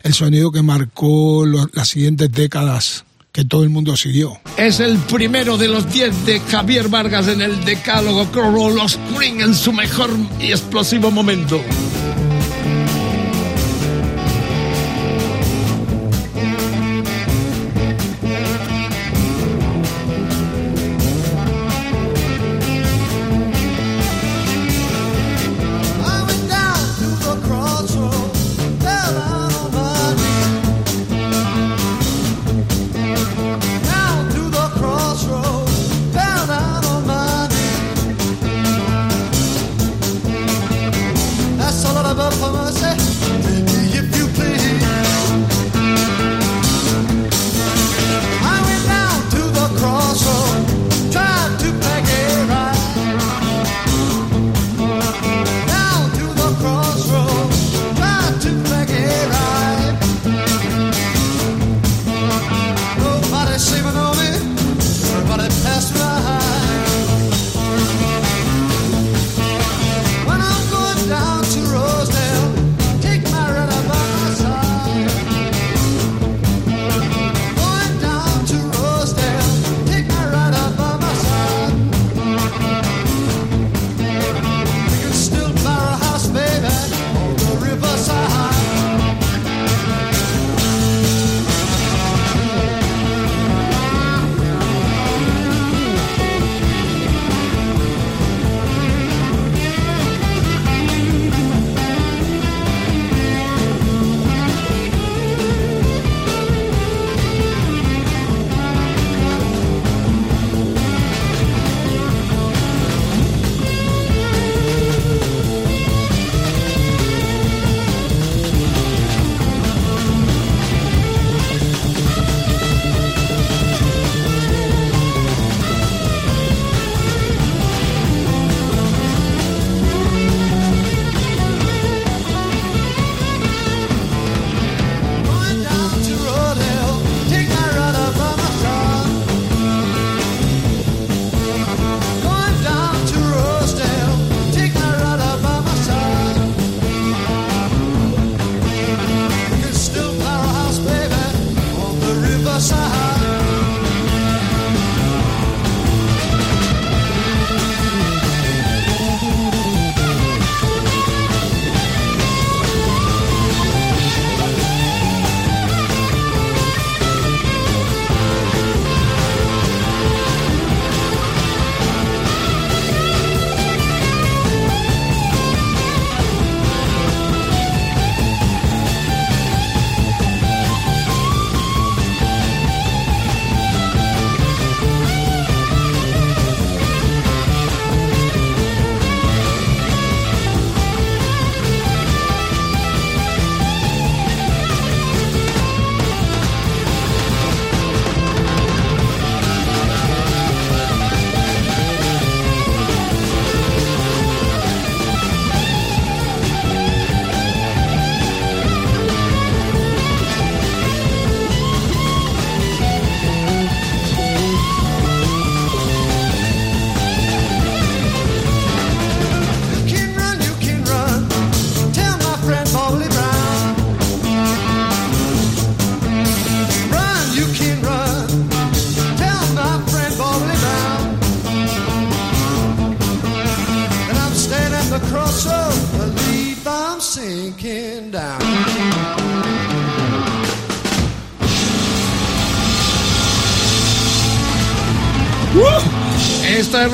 el 0.03 0.13
sonido 0.13 0.51
que 0.51 0.61
marcó 0.61 1.45
las 1.45 1.87
siguientes 1.87 2.29
décadas 2.33 3.05
que 3.31 3.45
todo 3.45 3.63
el 3.63 3.69
mundo 3.69 3.95
siguió. 3.95 4.39
Es 4.57 4.79
el 4.79 4.97
primero 4.97 5.57
de 5.57 5.67
los 5.67 5.91
10 5.91 6.25
de 6.25 6.39
Javier 6.39 6.89
Vargas 6.89 7.27
en 7.27 7.41
el 7.41 7.63
decálogo 7.63 8.25
Crow 8.31 8.69
los 8.69 8.99
Green 9.15 9.41
en 9.41 9.55
su 9.55 9.71
mejor 9.71 10.09
y 10.39 10.51
explosivo 10.51 11.11
momento. 11.11 11.61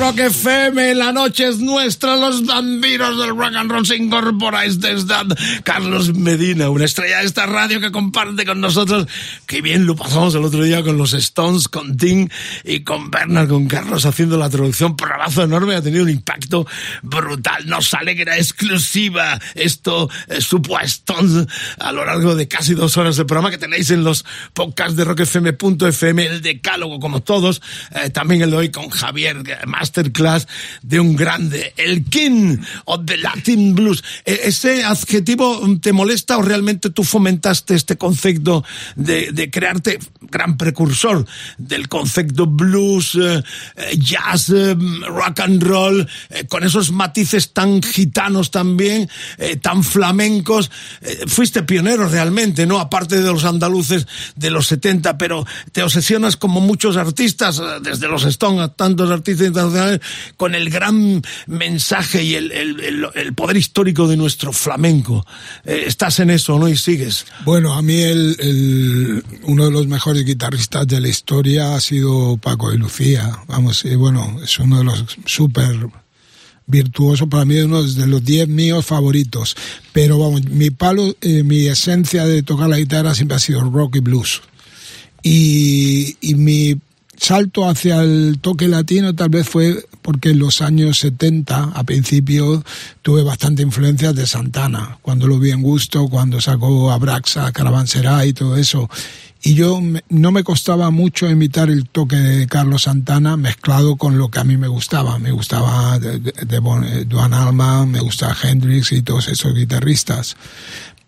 Rock 0.08 0.20
FM, 0.20 0.94
la 0.94 1.12
noche 1.12 1.46
es 1.46 1.58
nuestra, 1.58 2.16
los 2.16 2.46
vampiros 2.46 3.18
del 3.18 3.36
rock 3.36 3.54
and 3.56 3.70
roll 3.70 3.84
se 3.84 3.94
incorporáis 3.94 4.80
desde 4.80 5.14
Carlos 5.64 6.14
Medina, 6.14 6.70
una 6.70 6.86
estrella 6.86 7.18
de 7.18 7.26
esta 7.26 7.44
radio 7.44 7.78
que 7.78 7.92
comparte 7.92 8.46
con 8.46 8.58
nosotros. 8.58 9.06
Qué 9.44 9.60
bien 9.60 9.84
lo 9.84 9.96
pasamos 9.96 10.34
el 10.34 10.44
otro 10.46 10.64
día 10.64 10.82
con 10.82 10.96
los 10.96 11.12
Stones, 11.12 11.68
con 11.68 11.98
Tim 11.98 12.30
y 12.64 12.84
con 12.84 13.10
Bernard, 13.10 13.48
con 13.50 13.68
Carlos 13.68 14.06
haciendo 14.06 14.38
la 14.38 14.48
traducción. 14.48 14.96
Programazo 14.96 15.42
enorme, 15.42 15.74
ha 15.74 15.82
tenido 15.82 16.04
un 16.04 16.10
impacto 16.10 16.66
brutal. 17.02 17.66
Nos 17.66 17.92
alegra 17.92 18.38
exclusiva 18.38 19.38
esto, 19.54 20.08
eh, 20.28 20.40
supuesto, 20.40 21.07
a 21.78 21.92
lo 21.92 22.04
largo 22.04 22.34
de 22.34 22.48
casi 22.48 22.74
dos 22.74 22.96
horas 22.96 23.16
de 23.16 23.24
programa 23.24 23.50
que 23.50 23.58
tenéis 23.58 23.90
en 23.90 24.04
los 24.04 24.24
podcasts 24.54 24.96
de 24.96 25.04
rockfm.fm, 25.04 26.26
el 26.26 26.42
decálogo 26.42 27.00
como 27.00 27.22
todos, 27.22 27.62
eh, 27.94 28.10
también 28.10 28.42
el 28.42 28.50
de 28.50 28.56
hoy 28.56 28.70
con 28.70 28.90
Javier 28.90 29.42
masterclass 29.66 30.46
de 30.82 31.00
un 31.00 31.16
grande, 31.16 31.72
el 31.76 32.04
King 32.04 32.58
of 32.84 33.02
the 33.04 33.16
Latin 33.16 33.74
Blues. 33.74 34.02
E, 34.24 34.40
¿Ese 34.44 34.84
adjetivo 34.84 35.60
te 35.80 35.92
molesta 35.92 36.38
o 36.38 36.42
realmente 36.42 36.90
tú 36.90 37.04
fomentaste 37.04 37.74
este 37.74 37.96
concepto 37.96 38.64
de, 38.96 39.50
crearte 39.50 39.98
gran 40.20 40.56
precursor 40.56 41.24
del 41.56 41.88
concepto 41.88 42.46
blues, 42.46 43.16
eh, 43.20 43.42
jazz, 43.98 44.50
eh, 44.50 44.76
rock 45.06 45.40
and 45.40 45.62
roll, 45.62 46.08
eh, 46.30 46.46
con 46.46 46.64
esos 46.64 46.90
matices 46.90 47.52
tan 47.52 47.82
gitanos 47.82 48.50
también, 48.50 49.08
eh, 49.38 49.56
tan 49.56 49.82
flamencos? 49.84 50.70
Eh, 51.08 51.24
fuiste 51.26 51.62
pionero 51.62 52.06
realmente, 52.06 52.66
¿no? 52.66 52.78
Aparte 52.78 53.20
de 53.20 53.32
los 53.32 53.44
andaluces 53.44 54.06
de 54.36 54.50
los 54.50 54.66
70, 54.66 55.16
pero 55.16 55.46
te 55.72 55.82
obsesionas 55.82 56.36
como 56.36 56.60
muchos 56.60 56.96
artistas, 56.96 57.58
eh, 57.58 57.62
desde 57.80 58.08
los 58.08 58.24
Stones 58.24 58.60
a 58.60 58.68
tantos 58.68 59.10
artistas 59.10 59.46
internacionales 59.46 60.00
con 60.36 60.54
el 60.54 60.68
gran 60.68 61.22
mensaje 61.46 62.22
y 62.22 62.34
el, 62.34 62.52
el, 62.52 63.34
poder 63.34 63.56
histórico 63.56 64.06
de 64.06 64.16
nuestro 64.16 64.52
flamenco. 64.52 65.26
Eh, 65.64 65.84
estás 65.86 66.20
en 66.20 66.30
eso, 66.30 66.58
¿no? 66.58 66.68
Y 66.68 66.76
sigues. 66.76 67.26
Bueno, 67.44 67.74
a 67.74 67.82
mí 67.82 68.02
uno 69.44 69.64
de 69.64 69.70
los 69.70 69.86
mejores 69.86 70.24
guitarristas 70.24 70.86
de 70.86 71.00
la 71.00 71.08
historia 71.08 71.74
ha 71.74 71.80
sido 71.80 72.36
Paco 72.36 72.70
de 72.70 72.78
Lucía. 72.78 73.38
Vamos, 73.46 73.84
y 73.84 73.94
bueno, 73.94 74.38
es 74.42 74.58
uno 74.58 74.78
de 74.78 74.84
los 74.84 75.04
súper 75.24 75.88
virtuoso 76.68 77.28
para 77.28 77.44
mí 77.44 77.56
es 77.56 77.64
uno 77.64 77.82
de 77.82 78.06
los 78.06 78.24
10 78.24 78.48
míos 78.48 78.86
favoritos. 78.86 79.56
Pero 79.92 80.18
vamos 80.18 80.44
mi 80.44 80.70
palo 80.70 81.16
eh, 81.20 81.42
mi 81.42 81.66
esencia 81.66 82.24
de 82.24 82.42
tocar 82.42 82.68
la 82.68 82.78
guitarra 82.78 83.14
siempre 83.14 83.36
ha 83.36 83.40
sido 83.40 83.68
rock 83.68 83.96
y 83.96 84.00
blues. 84.00 84.42
Y, 85.22 86.16
y 86.20 86.34
mi 86.34 86.76
salto 87.16 87.68
hacia 87.68 88.02
el 88.02 88.38
toque 88.40 88.68
latino 88.68 89.14
tal 89.14 89.30
vez 89.30 89.48
fue 89.48 89.84
porque 90.02 90.30
en 90.30 90.38
los 90.38 90.62
años 90.62 90.98
70, 91.00 91.64
a 91.74 91.84
principio, 91.84 92.64
tuve 93.02 93.22
bastante 93.22 93.62
influencia 93.62 94.14
de 94.14 94.26
Santana, 94.26 94.98
cuando 95.02 95.26
lo 95.26 95.38
vi 95.38 95.50
en 95.50 95.60
gusto, 95.60 96.08
cuando 96.08 96.40
sacó 96.40 96.90
Abraxa, 96.90 97.52
Caravanserai 97.52 98.30
y 98.30 98.32
todo 98.32 98.56
eso. 98.56 98.88
Y 99.42 99.54
yo 99.54 99.80
me, 99.80 100.02
no 100.08 100.32
me 100.32 100.42
costaba 100.42 100.90
mucho 100.90 101.30
imitar 101.30 101.70
el 101.70 101.88
toque 101.88 102.16
de 102.16 102.46
Carlos 102.46 102.82
Santana 102.82 103.36
mezclado 103.36 103.96
con 103.96 104.18
lo 104.18 104.30
que 104.30 104.40
a 104.40 104.44
mí 104.44 104.56
me 104.56 104.68
gustaba. 104.68 105.18
Me 105.18 105.30
gustaba 105.30 105.98
de, 105.98 106.18
de, 106.18 106.32
de 106.32 107.04
Duan 107.04 107.34
Alma, 107.34 107.86
me 107.86 108.00
gustaba 108.00 108.36
Hendrix 108.42 108.92
y 108.92 109.02
todos 109.02 109.28
esos 109.28 109.54
guitarristas 109.54 110.36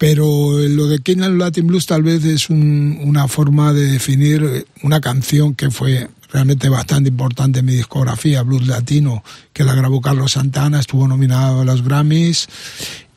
pero 0.01 0.59
lo 0.59 0.87
de 0.87 1.01
King 1.01 1.21
and 1.21 1.39
Latin 1.39 1.67
Blues 1.67 1.85
tal 1.85 2.03
vez 2.03 2.25
es 2.25 2.49
un, 2.49 3.01
una 3.05 3.29
forma 3.29 3.75
de 3.75 3.85
definir 3.85 4.67
una 4.83 4.99
canción 5.03 5.55
que 5.55 5.71
fue 5.71 6.09
realmente 6.33 6.71
bastante 6.71 7.11
importante 7.11 7.59
en 7.59 7.67
mi 7.67 7.75
discografía, 7.75 8.43
Blues 8.43 8.67
Latino, 8.67 9.23
que 9.53 9.63
la 9.63 9.75
grabó 9.75 10.01
Carlos 10.01 10.33
Santana, 10.33 10.81
estuvo 10.81 11.07
nominado 11.07 11.61
a 11.61 11.65
los 11.67 11.85
Grammys 11.85 12.49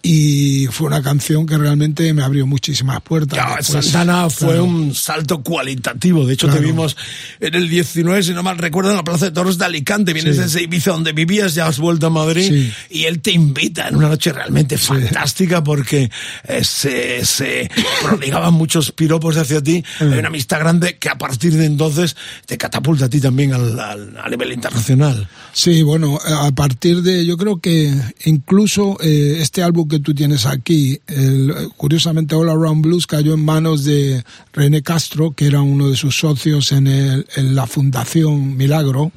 y 0.05 0.67
fue 0.67 0.87
una 0.87 1.01
canción 1.01 1.45
que 1.45 1.57
realmente 1.57 2.13
me 2.13 2.23
abrió 2.23 2.45
muchísimas 2.45 3.01
puertas. 3.01 3.39
Claro, 3.39 3.55
Después, 3.57 3.85
Santana 3.85 4.29
fue 4.29 4.49
claro. 4.49 4.65
un 4.65 4.93
salto 4.93 5.41
cualitativo. 5.41 6.27
De 6.27 6.33
hecho, 6.33 6.47
claro. 6.47 6.59
te 6.59 6.67
vimos 6.67 6.97
en 7.39 7.55
el 7.55 7.69
19, 7.69 8.21
si 8.21 8.33
no 8.33 8.43
mal 8.43 8.57
recuerdo, 8.57 8.91
en 8.91 8.97
la 8.97 9.03
Plaza 9.05 9.25
de 9.25 9.31
Toros 9.31 9.57
de 9.57 9.63
Alicante. 9.63 10.11
Vienes 10.11 10.35
sí. 10.35 10.41
de 10.41 10.47
ese 10.47 10.63
Ibiza 10.63 10.91
donde 10.91 11.13
vivías, 11.13 11.55
ya 11.55 11.67
has 11.67 11.79
vuelto 11.79 12.07
a 12.07 12.09
Madrid 12.09 12.49
sí. 12.49 12.73
y 12.89 13.05
él 13.05 13.21
te 13.21 13.31
invita 13.31 13.87
en 13.87 13.95
una 13.95 14.09
noche 14.09 14.33
realmente 14.33 14.77
sí. 14.77 14.87
fantástica 14.87 15.63
porque 15.63 16.11
eh, 16.49 16.63
se, 16.65 17.23
se 17.23 17.71
prodigaban 18.03 18.53
muchos 18.53 18.91
piropos 18.91 19.37
hacia 19.37 19.63
ti. 19.63 19.85
Hay 20.01 20.07
una 20.07 20.27
amistad 20.27 20.59
grande 20.59 20.97
que 20.97 21.07
a 21.07 21.17
partir 21.17 21.53
de 21.53 21.65
entonces 21.65 22.17
te 22.45 22.57
catapulta 22.57 23.05
a 23.05 23.09
ti 23.09 23.21
también 23.21 23.53
al, 23.53 23.79
al, 23.79 24.17
a 24.21 24.27
nivel 24.27 24.51
internacional. 24.51 25.29
Sí, 25.55 25.83
bueno, 25.83 26.17
a 26.25 26.51
partir 26.51 27.03
de, 27.03 27.27
yo 27.27 27.37
creo 27.37 27.57
que 27.59 27.93
incluso 28.25 28.97
eh, 29.01 29.37
este 29.39 29.61
álbum 29.61 29.87
que 29.87 29.99
tú 29.99 30.15
tienes 30.15 30.47
aquí, 30.47 30.99
el, 31.05 31.53
curiosamente 31.77 32.33
All 32.33 32.49
Around 32.49 32.81
Blues 32.81 33.05
cayó 33.05 33.35
en 33.35 33.45
manos 33.45 33.83
de 33.83 34.23
René 34.51 34.81
Castro, 34.81 35.31
que 35.31 35.45
era 35.45 35.61
uno 35.61 35.89
de 35.89 35.95
sus 35.95 36.17
socios 36.17 36.71
en, 36.71 36.87
el, 36.87 37.27
en 37.35 37.53
la 37.53 37.67
Fundación 37.67 38.57
Milagro. 38.57 39.11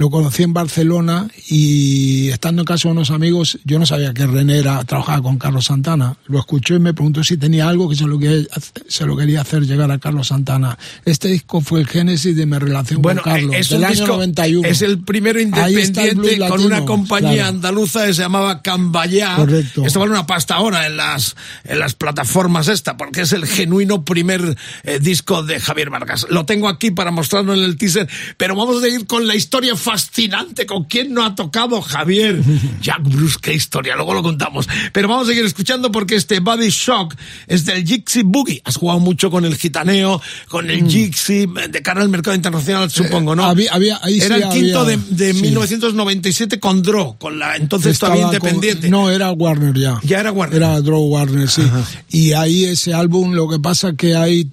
Lo 0.00 0.08
conocí 0.08 0.44
en 0.44 0.54
Barcelona 0.54 1.28
y 1.46 2.30
estando 2.30 2.62
en 2.62 2.64
casa 2.64 2.88
de 2.88 2.92
unos 2.92 3.10
amigos, 3.10 3.58
yo 3.64 3.78
no 3.78 3.84
sabía 3.84 4.14
que 4.14 4.26
René 4.26 4.56
era, 4.56 4.82
trabajaba 4.84 5.20
con 5.20 5.36
Carlos 5.36 5.66
Santana. 5.66 6.16
Lo 6.24 6.38
escuché 6.38 6.76
y 6.76 6.78
me 6.78 6.94
preguntó 6.94 7.22
si 7.22 7.36
tenía 7.36 7.68
algo 7.68 7.86
que 7.86 7.96
se 7.96 8.06
lo, 8.06 8.18
quería, 8.18 8.46
se 8.88 9.04
lo 9.04 9.14
quería 9.14 9.42
hacer 9.42 9.66
llegar 9.66 9.90
a 9.90 9.98
Carlos 9.98 10.28
Santana. 10.28 10.78
Este 11.04 11.28
disco 11.28 11.60
fue 11.60 11.80
el 11.80 11.86
génesis 11.86 12.34
de 12.34 12.46
mi 12.46 12.56
relación 12.56 13.02
bueno, 13.02 13.20
con 13.20 13.30
Carlos, 13.30 13.54
es 13.54 13.68
del 13.68 13.84
año 13.84 13.92
disco, 13.92 14.06
91. 14.06 14.68
Es 14.68 14.80
el 14.80 15.00
primero 15.00 15.38
independiente 15.38 16.38
con 16.38 16.48
latino, 16.48 16.66
una 16.66 16.86
compañía 16.86 17.32
claro. 17.32 17.48
andaluza 17.50 18.06
que 18.06 18.14
se 18.14 18.22
llamaba 18.22 18.62
Cambayá. 18.62 19.36
Correcto. 19.36 19.84
Esto 19.84 20.00
vale 20.00 20.12
una 20.12 20.26
pasta 20.26 20.54
ahora 20.54 20.86
en 20.86 20.96
las, 20.96 21.36
en 21.64 21.78
las 21.78 21.92
plataformas 21.92 22.68
esta, 22.68 22.96
porque 22.96 23.20
es 23.20 23.34
el 23.34 23.44
genuino 23.44 24.02
primer 24.02 24.56
eh, 24.84 24.98
disco 24.98 25.42
de 25.42 25.60
Javier 25.60 25.90
Vargas. 25.90 26.26
Lo 26.30 26.46
tengo 26.46 26.70
aquí 26.70 26.90
para 26.90 27.10
mostrarlo 27.10 27.52
en 27.52 27.64
el 27.64 27.76
teaser, 27.76 28.08
pero 28.38 28.56
vamos 28.56 28.82
a 28.82 28.88
ir 28.88 29.06
con 29.06 29.26
la 29.26 29.34
historia 29.34 29.76
fascinante. 29.90 30.66
¿Con 30.66 30.84
quién 30.84 31.12
no 31.12 31.24
ha 31.24 31.34
tocado 31.34 31.80
Javier? 31.82 32.40
Jack 32.80 33.02
Bruce, 33.02 33.38
qué 33.40 33.54
historia, 33.54 33.96
luego 33.96 34.14
lo 34.14 34.22
contamos. 34.22 34.68
Pero 34.92 35.08
vamos 35.08 35.24
a 35.24 35.30
seguir 35.30 35.44
escuchando 35.44 35.90
porque 35.90 36.14
este 36.14 36.40
Body 36.40 36.70
Shock 36.70 37.14
es 37.46 37.64
del 37.64 37.84
Gypsy 37.84 38.22
Boogie. 38.22 38.62
Has 38.64 38.76
jugado 38.76 39.00
mucho 39.00 39.30
con 39.30 39.44
el 39.44 39.56
gitaneo, 39.56 40.20
con 40.48 40.70
el 40.70 40.84
mm. 40.84 40.88
Gypsy, 40.88 41.46
de 41.70 41.82
cara 41.82 42.02
al 42.02 42.08
mercado 42.08 42.36
internacional, 42.36 42.90
supongo, 42.90 43.34
¿no? 43.34 43.42
Eh, 43.42 43.50
había, 43.50 43.72
había, 43.72 44.00
ahí 44.02 44.20
era 44.20 44.36
sí 44.36 44.42
el 44.42 44.48
quinto 44.50 44.80
había, 44.80 44.96
de, 44.96 45.26
de 45.26 45.34
sí. 45.34 45.42
1997 45.42 46.60
con 46.60 46.82
Draw, 46.82 47.18
con 47.18 47.38
la 47.38 47.56
entonces 47.56 47.92
Estaba 47.92 48.14
todavía 48.14 48.38
con- 48.38 48.48
independiente. 48.48 48.90
no, 48.90 49.10
era 49.10 49.32
Warner 49.32 49.76
ya. 49.76 49.98
Ya 50.04 50.20
era 50.20 50.30
Warner. 50.32 50.56
Era 50.56 50.80
Draw 50.80 51.02
Warner, 51.02 51.48
sí. 51.48 51.62
Ajá. 51.62 51.84
Y 52.10 52.32
ahí 52.32 52.64
ese 52.64 52.94
álbum, 52.94 53.32
lo 53.32 53.48
que 53.48 53.58
pasa 53.58 53.94
que 53.94 54.14
hay 54.14 54.48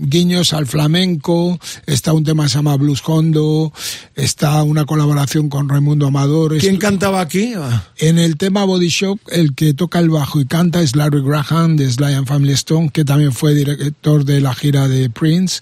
guiños 0.00 0.52
al 0.52 0.66
flamenco, 0.66 1.58
está 1.86 2.12
un 2.12 2.24
tema 2.24 2.44
que 2.44 2.50
se 2.50 2.56
llama 2.56 2.76
Blues 2.76 3.02
Hondo, 3.06 3.72
está 4.14 4.62
una 4.62 4.84
colaboración 4.84 5.48
con 5.48 5.68
Raimundo 5.68 6.06
Amador. 6.06 6.58
¿Quién 6.58 6.76
cantaba 6.78 7.20
aquí? 7.20 7.54
Ah, 7.56 7.88
En 7.98 8.18
el 8.18 8.36
tema 8.36 8.64
Body 8.64 8.88
Shop, 8.88 9.18
el 9.30 9.54
que 9.54 9.74
toca 9.74 9.98
el 9.98 10.10
bajo 10.10 10.40
y 10.40 10.46
canta 10.46 10.80
es 10.82 10.96
Larry 10.96 11.22
Graham 11.22 11.76
de 11.76 11.90
Sly 11.90 12.14
and 12.14 12.26
Family 12.26 12.52
Stone, 12.52 12.90
que 12.90 13.04
también 13.04 13.32
fue 13.32 13.54
director 13.54 14.24
de 14.24 14.40
la 14.40 14.54
gira 14.54 14.88
de 14.88 15.10
Prince 15.10 15.60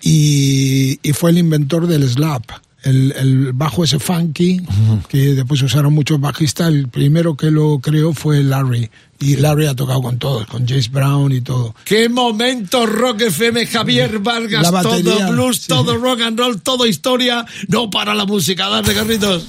y, 0.00 0.98
y 1.02 1.12
fue 1.12 1.30
el 1.30 1.38
inventor 1.38 1.86
del 1.86 2.08
slap. 2.08 2.42
El, 2.84 3.12
el 3.16 3.52
bajo 3.52 3.84
ese 3.84 3.98
funky, 3.98 4.60
que 5.08 5.34
después 5.34 5.62
usaron 5.62 5.92
muchos 5.92 6.20
bajistas, 6.20 6.68
el 6.68 6.88
primero 6.88 7.36
que 7.36 7.50
lo 7.50 7.78
creó 7.78 8.12
fue 8.12 8.42
Larry. 8.42 8.90
Y 9.20 9.36
Larry 9.36 9.66
ha 9.66 9.76
tocado 9.76 10.02
con 10.02 10.18
todos, 10.18 10.46
con 10.48 10.66
James 10.66 10.90
Brown 10.90 11.30
y 11.30 11.40
todo. 11.40 11.76
¡Qué 11.84 12.08
momento 12.08 12.86
Rock 12.86 13.22
FM! 13.22 13.66
Javier 13.66 14.18
Vargas, 14.18 14.68
batería, 14.70 15.26
todo 15.26 15.32
blues, 15.32 15.58
sí. 15.58 15.68
todo 15.68 15.96
rock 15.96 16.22
and 16.22 16.38
roll, 16.38 16.60
todo 16.60 16.86
historia. 16.86 17.46
No 17.68 17.88
para 17.88 18.14
la 18.14 18.24
música. 18.24 18.68
Dale, 18.68 18.92
Carlitos. 18.92 19.46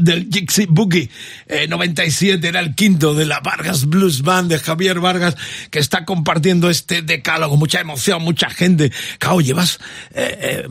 Del 0.00 0.28
Gypsy 0.28 0.66
Boogie. 0.66 1.08
Eh, 1.46 1.66
97 1.68 2.46
era 2.46 2.60
el 2.60 2.74
quinto 2.74 3.14
de 3.14 3.26
la 3.26 3.40
Vargas 3.40 3.86
Blues 3.86 4.22
Band 4.22 4.50
de 4.50 4.58
Javier 4.58 5.00
Vargas 5.00 5.36
que 5.70 5.78
está 5.78 6.04
compartiendo 6.04 6.70
este 6.70 7.02
decálogo. 7.02 7.56
Mucha 7.56 7.80
emoción, 7.80 8.22
mucha 8.22 8.50
gente. 8.50 8.92
Claro, 9.18 9.40
llevas 9.40 9.78
eh, 10.14 10.64
eh, 10.64 10.68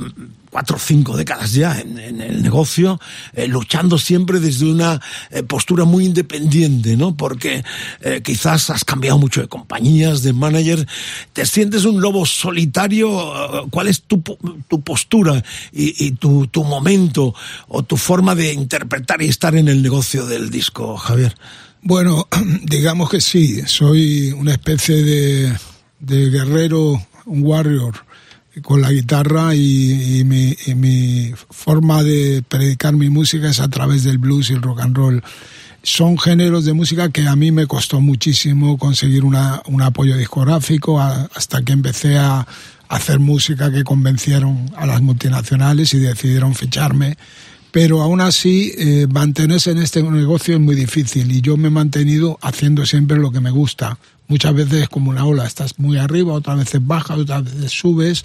cuatro 0.50 0.78
o 0.78 0.80
cinco 0.80 1.16
décadas 1.16 1.54
ya 1.54 1.80
en, 1.80 1.98
el 2.22 2.42
negocio, 2.42 3.00
eh, 3.34 3.48
luchando 3.48 3.98
siempre 3.98 4.40
desde 4.40 4.66
una 4.66 5.02
eh, 5.30 5.44
postura 5.44 5.86
muy 5.86 6.06
independiente, 6.06 6.98
¿no? 6.98 7.16
Porque 7.16 7.64
eh, 8.02 8.22
quizás 8.24 8.70
has 8.70 8.84
cambiado 8.84 9.18
mucho 9.18 9.42
de 9.42 9.48
compañías, 9.48 10.24
de 10.24 10.34
manager. 10.34 10.88
¿Te 11.34 11.46
sientes 11.46 11.86
un 11.86 12.02
lobo 12.02 12.26
solitario? 12.26 13.68
¿Cuál 13.70 13.88
es 13.88 14.02
tu, 14.02 14.24
tu 14.70 14.82
postura 14.82 15.44
y, 15.74 16.12
tu, 16.12 16.48
momento 16.64 17.34
o 17.68 17.84
tu 17.84 17.98
forma 17.98 18.36
de 18.36 18.54
interpretar 18.54 19.22
y 19.22 19.28
estar 19.28 19.56
en 19.56 19.68
el 19.68 19.82
negocio 19.82 20.26
del 20.26 20.50
disco, 20.50 20.96
Javier? 20.96 21.36
Bueno, 21.82 22.28
digamos 22.64 23.10
que 23.10 23.20
sí, 23.20 23.62
soy 23.66 24.32
una 24.32 24.54
especie 24.54 24.96
de, 25.04 25.58
de 26.00 26.30
guerrero, 26.30 27.02
un 27.26 27.44
warrior 27.44 28.10
con 28.62 28.82
la 28.82 28.92
guitarra 28.92 29.56
y, 29.56 30.22
y 30.22 30.76
mi, 30.76 31.34
forma 31.50 32.04
de 32.04 32.44
predicar 32.48 32.94
mi 32.96 33.10
música 33.10 33.50
es 33.50 33.60
a 33.60 33.70
través 33.70 34.04
del 34.04 34.18
blues 34.18 34.50
y 34.50 34.54
el 34.54 34.62
rock 34.62 34.82
and 34.82 34.96
roll. 34.96 35.24
Son 35.82 36.18
géneros 36.18 36.66
de 36.66 36.74
música 36.74 37.10
que 37.10 37.28
a 37.28 37.36
mí 37.36 37.52
me 37.52 37.66
costó 37.66 38.02
muchísimo 38.02 38.78
conseguir 38.78 39.24
una, 39.24 39.62
un 39.68 39.82
apoyo 39.82 40.18
discográfico 40.18 41.00
hasta 41.00 41.62
que 41.62 41.72
empecé 41.72 42.18
a 42.18 42.46
hacer 42.90 43.20
música 43.20 43.72
que 43.72 43.84
convencieron 43.84 44.72
a 44.76 44.86
las 44.86 45.02
multinacionales 45.02 45.94
y 45.94 46.00
decidieron 46.00 46.56
ficharme. 46.56 47.18
Pero 47.72 48.02
aún 48.02 48.20
así 48.20 48.74
eh, 48.78 49.08
mantenerse 49.08 49.72
en 49.72 49.78
este 49.78 50.02
negocio 50.02 50.56
es 50.56 50.60
muy 50.60 50.76
difícil 50.76 51.32
y 51.32 51.42
yo 51.42 51.56
me 51.56 51.68
he 51.68 51.72
mantenido 51.72 52.40
haciendo 52.42 52.86
siempre 52.88 53.18
lo 53.18 53.32
que 53.32 53.42
me 53.42 53.52
gusta. 53.52 54.00
Muchas 54.28 54.56
veces 54.56 54.84
es 54.84 54.90
como 54.90 55.12
una 55.12 55.26
ola, 55.26 55.46
estás 55.46 55.78
muy 55.78 55.98
arriba, 55.98 56.34
otras 56.34 56.58
veces 56.58 56.86
bajas, 56.86 57.20
otras 57.20 57.44
veces 57.44 57.72
subes, 57.72 58.24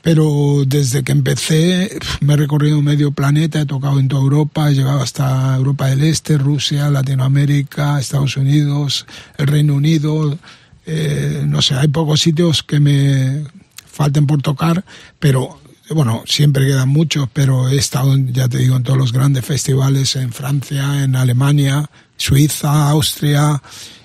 pero 0.00 0.64
desde 0.66 1.04
que 1.04 1.12
empecé 1.12 1.96
me 2.20 2.34
he 2.34 2.36
recorrido 2.36 2.82
medio 2.82 3.12
planeta, 3.12 3.60
he 3.60 3.66
tocado 3.66 4.00
en 4.00 4.08
toda 4.08 4.22
Europa, 4.22 4.70
he 4.70 4.74
llegado 4.74 5.00
hasta 5.00 5.54
Europa 5.56 5.86
del 5.86 6.02
Este, 6.02 6.38
Rusia, 6.38 6.90
Latinoamérica, 6.90 8.00
Estados 8.00 8.36
Unidos, 8.36 9.06
el 9.38 9.46
Reino 9.46 9.74
Unido, 9.74 10.38
eh, 10.86 11.44
no 11.46 11.62
sé, 11.62 11.74
hay 11.74 11.88
pocos 11.88 12.20
sitios 12.20 12.64
que 12.64 12.80
me 12.80 13.44
falten 13.92 14.26
por 14.26 14.42
tocar, 14.42 14.84
pero 15.18 15.60
bueno, 15.90 16.22
siempre 16.26 16.66
quedan 16.66 16.88
muchos, 16.88 17.28
pero 17.32 17.68
he 17.68 17.76
estado, 17.76 18.16
ya 18.16 18.48
te 18.48 18.58
digo, 18.58 18.76
en 18.76 18.82
todos 18.82 18.98
los 18.98 19.12
grandes 19.12 19.44
festivales, 19.44 20.16
en 20.16 20.32
Francia, 20.32 21.04
en 21.04 21.16
Alemania, 21.16 21.90
Suiza, 22.16 22.88
Austria, 22.88 23.62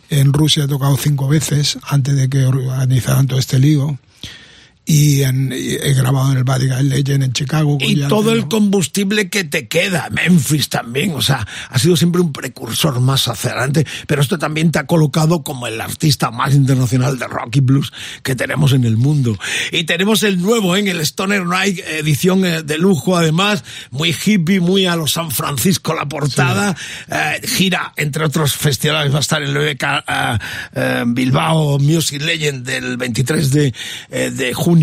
en 0.10 0.34
Rusia 0.34 0.66
he 0.66 0.68
tocado 0.68 0.98
cinco 0.98 1.28
veces 1.28 1.78
antes 1.84 2.16
de 2.16 2.30
que 2.30 2.46
organizaran 2.46 3.28
todo 3.28 3.40
este 3.40 3.60
lío. 3.60 3.98
Y, 4.90 5.24
en- 5.24 5.52
y 5.52 5.74
he 5.74 5.94
grabado 5.94 6.32
en 6.32 6.38
el 6.38 6.46
Vatican 6.46 6.88
Legend 6.88 7.22
en 7.26 7.34
Chicago. 7.34 7.78
Y 7.82 7.96
todo 8.08 8.32
el 8.32 8.48
combustible 8.48 9.30
que 9.30 9.44
te 9.44 9.68
queda, 9.68 10.08
Memphis 10.12 10.70
también, 10.70 11.12
o 11.12 11.22
sea, 11.22 11.46
ha 11.70 11.78
sido 11.78 11.98
siempre 11.98 12.22
un 12.22 12.32
precursor 12.32 13.02
más 13.02 13.28
hacia 13.28 13.52
adelante, 13.52 13.86
pero 14.08 14.22
esto 14.22 14.40
también 14.40 14.72
te 14.72 14.80
ha 14.80 14.86
colocado 14.88 15.44
como 15.44 15.68
el 15.68 15.82
artista 15.82 16.32
más 16.32 16.56
internacional 16.56 17.20
de 17.20 17.28
rock 17.28 17.58
y 17.58 17.60
blues 17.60 17.92
que 18.24 18.34
tenemos 18.38 18.72
en 18.72 18.86
el 18.86 18.96
mundo. 18.96 19.38
Y 19.74 19.84
tenemos 19.84 20.24
el 20.24 20.42
nuevo, 20.42 20.78
en 20.78 20.88
el 20.88 21.02
Stoner 21.02 21.46
Night, 21.46 21.80
edición 21.80 22.46
eh, 22.46 22.64
de 22.64 22.78
lujo, 22.78 23.18
además, 23.18 23.66
muy 23.92 24.16
hippie, 24.26 24.62
muy 24.62 24.86
a 24.86 24.96
los 24.96 25.12
San 25.12 25.32
Francisco 25.32 25.94
la 25.96 26.08
portada, 26.08 26.78
eh, 27.10 27.42
gira, 27.46 27.92
entre 27.98 28.24
otros 28.24 28.54
festivales, 28.54 29.12
va 29.14 29.18
a 29.18 29.20
estar 29.20 29.44
en 29.44 29.50
el 29.50 29.58
BBK 29.58 29.84
eh, 29.84 30.38
eh, 30.76 31.04
Bilbao 31.08 31.78
Music 31.78 32.22
Legend 32.22 32.66
del 32.66 32.96
23 32.96 33.52
de, 33.52 33.74
eh, 34.12 34.32
de 34.32 34.54
junio 34.54 34.77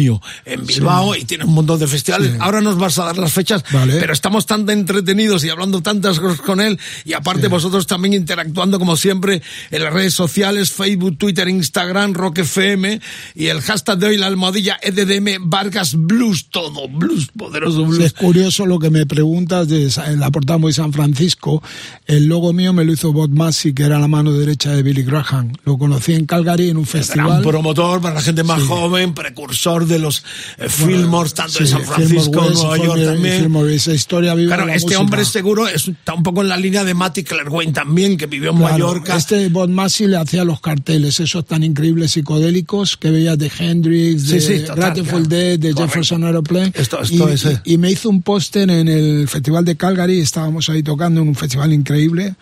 en 0.44 0.66
Bilbao 0.66 1.14
y 1.16 1.24
tiene 1.24 1.44
un 1.44 1.54
montón 1.54 1.78
de 1.78 1.86
festivales. 1.86 2.32
Sí. 2.32 2.38
Ahora 2.40 2.60
nos 2.60 2.76
vas 2.78 2.98
a 2.98 3.04
dar 3.04 3.18
las 3.18 3.32
fechas, 3.32 3.64
Vale. 3.72 3.96
pero 4.00 4.12
estamos 4.12 4.46
tan 4.46 4.68
entretenidos 4.68 5.44
y 5.44 5.50
hablando 5.50 5.82
tantas 5.82 6.20
cosas 6.20 6.40
con 6.40 6.60
él 6.60 6.78
y 7.04 7.12
aparte 7.12 7.48
vosotros 7.48 7.86
también 7.86 8.14
interactuando 8.14 8.78
como 8.78 8.96
siempre 8.96 9.42
en 9.70 9.82
las 9.84 9.92
redes 9.92 10.14
sociales, 10.14 10.70
Facebook, 10.72 11.16
Twitter, 11.18 11.48
Instagram, 11.48 12.14
Rock 12.14 12.38
FM 12.38 13.00
y 13.34 13.46
el 13.46 13.60
hashtag 13.60 13.98
de 13.98 14.06
hoy, 14.08 14.16
la 14.16 14.26
almohadilla 14.26 14.78
EDDM 14.82 15.48
Vargas 15.50 15.94
Blues, 15.96 16.46
todo 16.50 16.88
blues, 16.88 17.28
poderoso 17.36 17.84
blues. 17.84 18.00
Es 18.04 18.12
curioso 18.12 18.66
lo 18.66 18.78
que 18.78 18.90
me 18.90 19.06
preguntas 19.06 19.68
de 19.68 19.90
la 20.16 20.30
portada 20.30 20.58
de 20.58 20.72
San 20.72 20.92
Francisco. 20.92 21.62
El 22.06 22.26
logo 22.26 22.52
mío 22.52 22.72
me 22.72 22.84
lo 22.84 22.92
hizo 22.92 23.12
Bob 23.12 23.30
Massey, 23.30 23.72
que 23.74 23.82
era 23.84 23.98
la 23.98 24.08
mano 24.08 24.32
derecha 24.32 24.70
de 24.70 24.82
Billy 24.82 25.02
Graham. 25.02 25.52
Lo 25.64 25.76
conocí 25.78 26.14
en 26.14 26.26
Calgary 26.26 26.70
en 26.70 26.76
un 26.76 26.84
Gran 26.84 26.92
festival. 27.04 27.42
promotor 27.42 28.00
para 28.00 28.14
la 28.14 28.20
gente 28.22 28.42
más 28.44 28.60
Sí. 28.60 28.66
joven, 28.68 29.14
precursor 29.14 29.83
de 29.86 29.98
los 29.98 30.24
eh, 30.58 30.68
Fillmores, 30.68 31.34
tanto 31.34 31.58
de 31.58 31.66
Sí, 31.66 31.72
San 31.72 31.80
Fillmore 31.82 32.06
Francisco, 32.06 32.40
West, 32.42 32.54
Nueva 32.54 32.76
Fillmore- 32.76 32.86
York 32.86 33.04
también. 33.14 33.38
Fillmore, 33.40 33.74
esa 33.74 33.92
historia 33.94 34.34
viva 34.34 34.48
Claro, 34.48 34.62
de 34.62 34.68
la 34.68 34.74
este 34.76 34.86
música. 34.86 35.00
hombre 35.00 35.24
seguro 35.24 35.68
es, 35.68 35.88
está 35.88 36.14
un 36.14 36.22
poco 36.22 36.42
en 36.42 36.48
la 36.48 36.56
línea 36.56 36.84
de 36.84 36.94
Matty 36.94 37.24
Clerwain 37.24 37.72
también, 37.72 38.16
que 38.16 38.26
vivió 38.26 38.50
en 38.50 38.56
Claro, 38.58 38.72
Mallorca. 38.72 39.16
Este 39.16 39.48
Bob 39.48 39.68
Massey 39.68 40.06
le 40.06 40.16
hacía 40.16 40.44
los 40.44 40.60
carteles, 40.60 41.20
esos 41.20 41.44
tan 41.46 41.62
increíbles 41.62 42.12
psicodélicos 42.12 42.96
que 42.96 43.10
veías 43.10 43.38
de 43.38 43.50
Hendrix, 43.58 44.22
Sí, 44.22 44.32
de 44.34 44.40
sí, 44.40 44.58
total, 44.60 44.76
Grateful 44.76 45.06
claro. 45.06 45.24
Dead, 45.28 45.58
de 45.58 45.72
Correcto. 45.72 45.82
Jefferson 45.84 46.24
Aeroplane. 46.24 46.72
Esto- 46.74 47.00
esto 47.02 47.28
y, 47.30 47.32
es, 47.32 47.44
eh. 47.44 47.60
y 47.64 47.78
me 47.78 47.90
hizo 47.90 48.08
un 48.08 48.22
póster 48.22 48.70
en 48.70 48.88
el 48.88 49.28
Festival 49.28 49.64
de 49.64 49.76
Calgary, 49.76 50.20
estábamos 50.20 50.68
ahí 50.68 50.82
tocando 50.82 51.20
en 51.20 51.28
un 51.28 51.34
festival 51.34 51.72
increíble. 51.72 52.34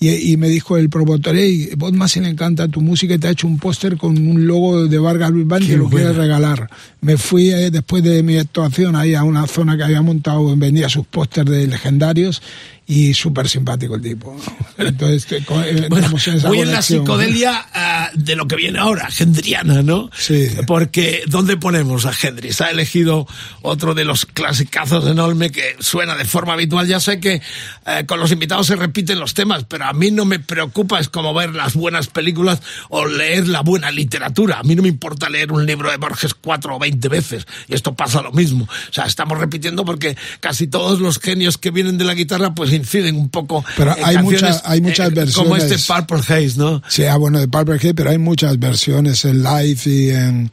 Y, 0.00 0.32
y 0.32 0.36
me 0.36 0.48
dijo 0.48 0.76
el 0.76 0.88
promotor, 0.90 1.34
hey, 1.36 1.70
Bob 1.76 1.92
Massey 1.92 2.22
le 2.22 2.28
encanta 2.28 2.68
tu 2.68 2.80
música 2.80 3.14
y 3.14 3.18
te 3.18 3.26
ha 3.26 3.30
hecho 3.30 3.48
un 3.48 3.58
póster 3.58 3.96
con 3.96 4.16
un 4.16 4.46
logo 4.46 4.86
de 4.86 4.98
Vargas 4.98 5.32
Band 5.34 5.64
y 5.64 5.76
lo 5.76 5.88
quiere 5.88 6.12
regalar. 6.12 6.70
Me 7.00 7.16
fui 7.16 7.50
eh, 7.50 7.70
después 7.70 8.02
de 8.04 8.22
mi 8.22 8.36
actuación 8.36 8.94
ahí 8.94 9.14
a 9.14 9.24
una 9.24 9.46
zona 9.46 9.76
que 9.76 9.82
había 9.82 10.02
montado, 10.02 10.56
vendía 10.56 10.88
sus 10.88 11.06
pósters 11.06 11.50
de 11.50 11.66
legendarios 11.66 12.42
y 12.88 13.12
súper 13.12 13.46
simpático 13.50 13.96
el 13.96 14.02
tipo. 14.02 14.34
Entonces, 14.78 15.26
eh, 15.30 15.86
Bueno, 15.90 16.08
muy 16.46 16.60
en 16.60 16.72
la 16.72 16.80
psicodelia 16.80 17.66
ah, 17.74 18.10
de 18.14 18.34
lo 18.34 18.48
que 18.48 18.56
viene 18.56 18.78
ahora, 18.78 19.10
gendriana, 19.10 19.82
¿no? 19.82 20.10
Sí. 20.16 20.48
Porque, 20.66 21.22
¿dónde 21.26 21.58
ponemos 21.58 22.06
a 22.06 22.12
Hendrix? 22.20 22.62
Ha 22.62 22.70
elegido 22.70 23.26
otro 23.60 23.94
de 23.94 24.06
los 24.06 24.24
clasicazos 24.24 25.06
enorme 25.06 25.50
que 25.50 25.76
suena 25.80 26.16
de 26.16 26.24
forma 26.24 26.54
habitual. 26.54 26.86
Ya 26.86 26.98
sé 26.98 27.20
que 27.20 27.42
eh, 27.86 28.04
con 28.06 28.20
los 28.20 28.32
invitados 28.32 28.68
se 28.68 28.76
repiten 28.76 29.20
los 29.20 29.34
temas, 29.34 29.64
pero 29.64 29.84
a 29.84 29.92
mí 29.92 30.10
no 30.10 30.24
me 30.24 30.38
preocupa, 30.38 30.98
es 30.98 31.10
como 31.10 31.34
ver 31.34 31.54
las 31.54 31.74
buenas 31.74 32.06
películas 32.06 32.62
o 32.88 33.04
leer 33.04 33.48
la 33.48 33.60
buena 33.60 33.90
literatura. 33.90 34.60
A 34.60 34.62
mí 34.62 34.74
no 34.74 34.82
me 34.82 34.88
importa 34.88 35.28
leer 35.28 35.52
un 35.52 35.66
libro 35.66 35.90
de 35.90 35.98
Borges 35.98 36.32
cuatro 36.32 36.76
o 36.76 36.78
veinte 36.78 37.08
veces, 37.08 37.46
y 37.68 37.74
esto 37.74 37.94
pasa 37.94 38.22
lo 38.22 38.32
mismo. 38.32 38.64
O 38.64 38.92
sea, 38.92 39.04
estamos 39.04 39.36
repitiendo 39.38 39.84
porque 39.84 40.16
casi 40.40 40.68
todos 40.68 41.00
los 41.00 41.18
genios 41.18 41.58
que 41.58 41.70
vienen 41.70 41.98
de 41.98 42.04
la 42.04 42.14
guitarra, 42.14 42.54
pues 42.54 42.77
inciden 42.78 43.16
un 43.16 43.28
poco 43.28 43.64
Pero 43.76 43.94
hay 44.02 44.18
muchas- 44.18 44.62
hay 44.64 44.80
muchas 44.80 45.10
eh, 45.10 45.26
Como 45.34 45.56
este 45.56 45.68
versiones. 45.76 45.86
Purple 46.08 46.18
Haze, 46.34 46.52
¿no? 46.56 46.82
Sí, 46.88 47.04
ah, 47.04 47.16
bueno, 47.16 47.38
de 47.38 47.48
Purple 47.48 47.76
Haze, 47.76 47.94
pero 47.94 48.10
hay 48.10 48.18
muchas 48.18 48.58
versiones 48.58 49.24
en 49.24 49.42
live 49.42 49.80
y 49.84 50.10
en... 50.10 50.50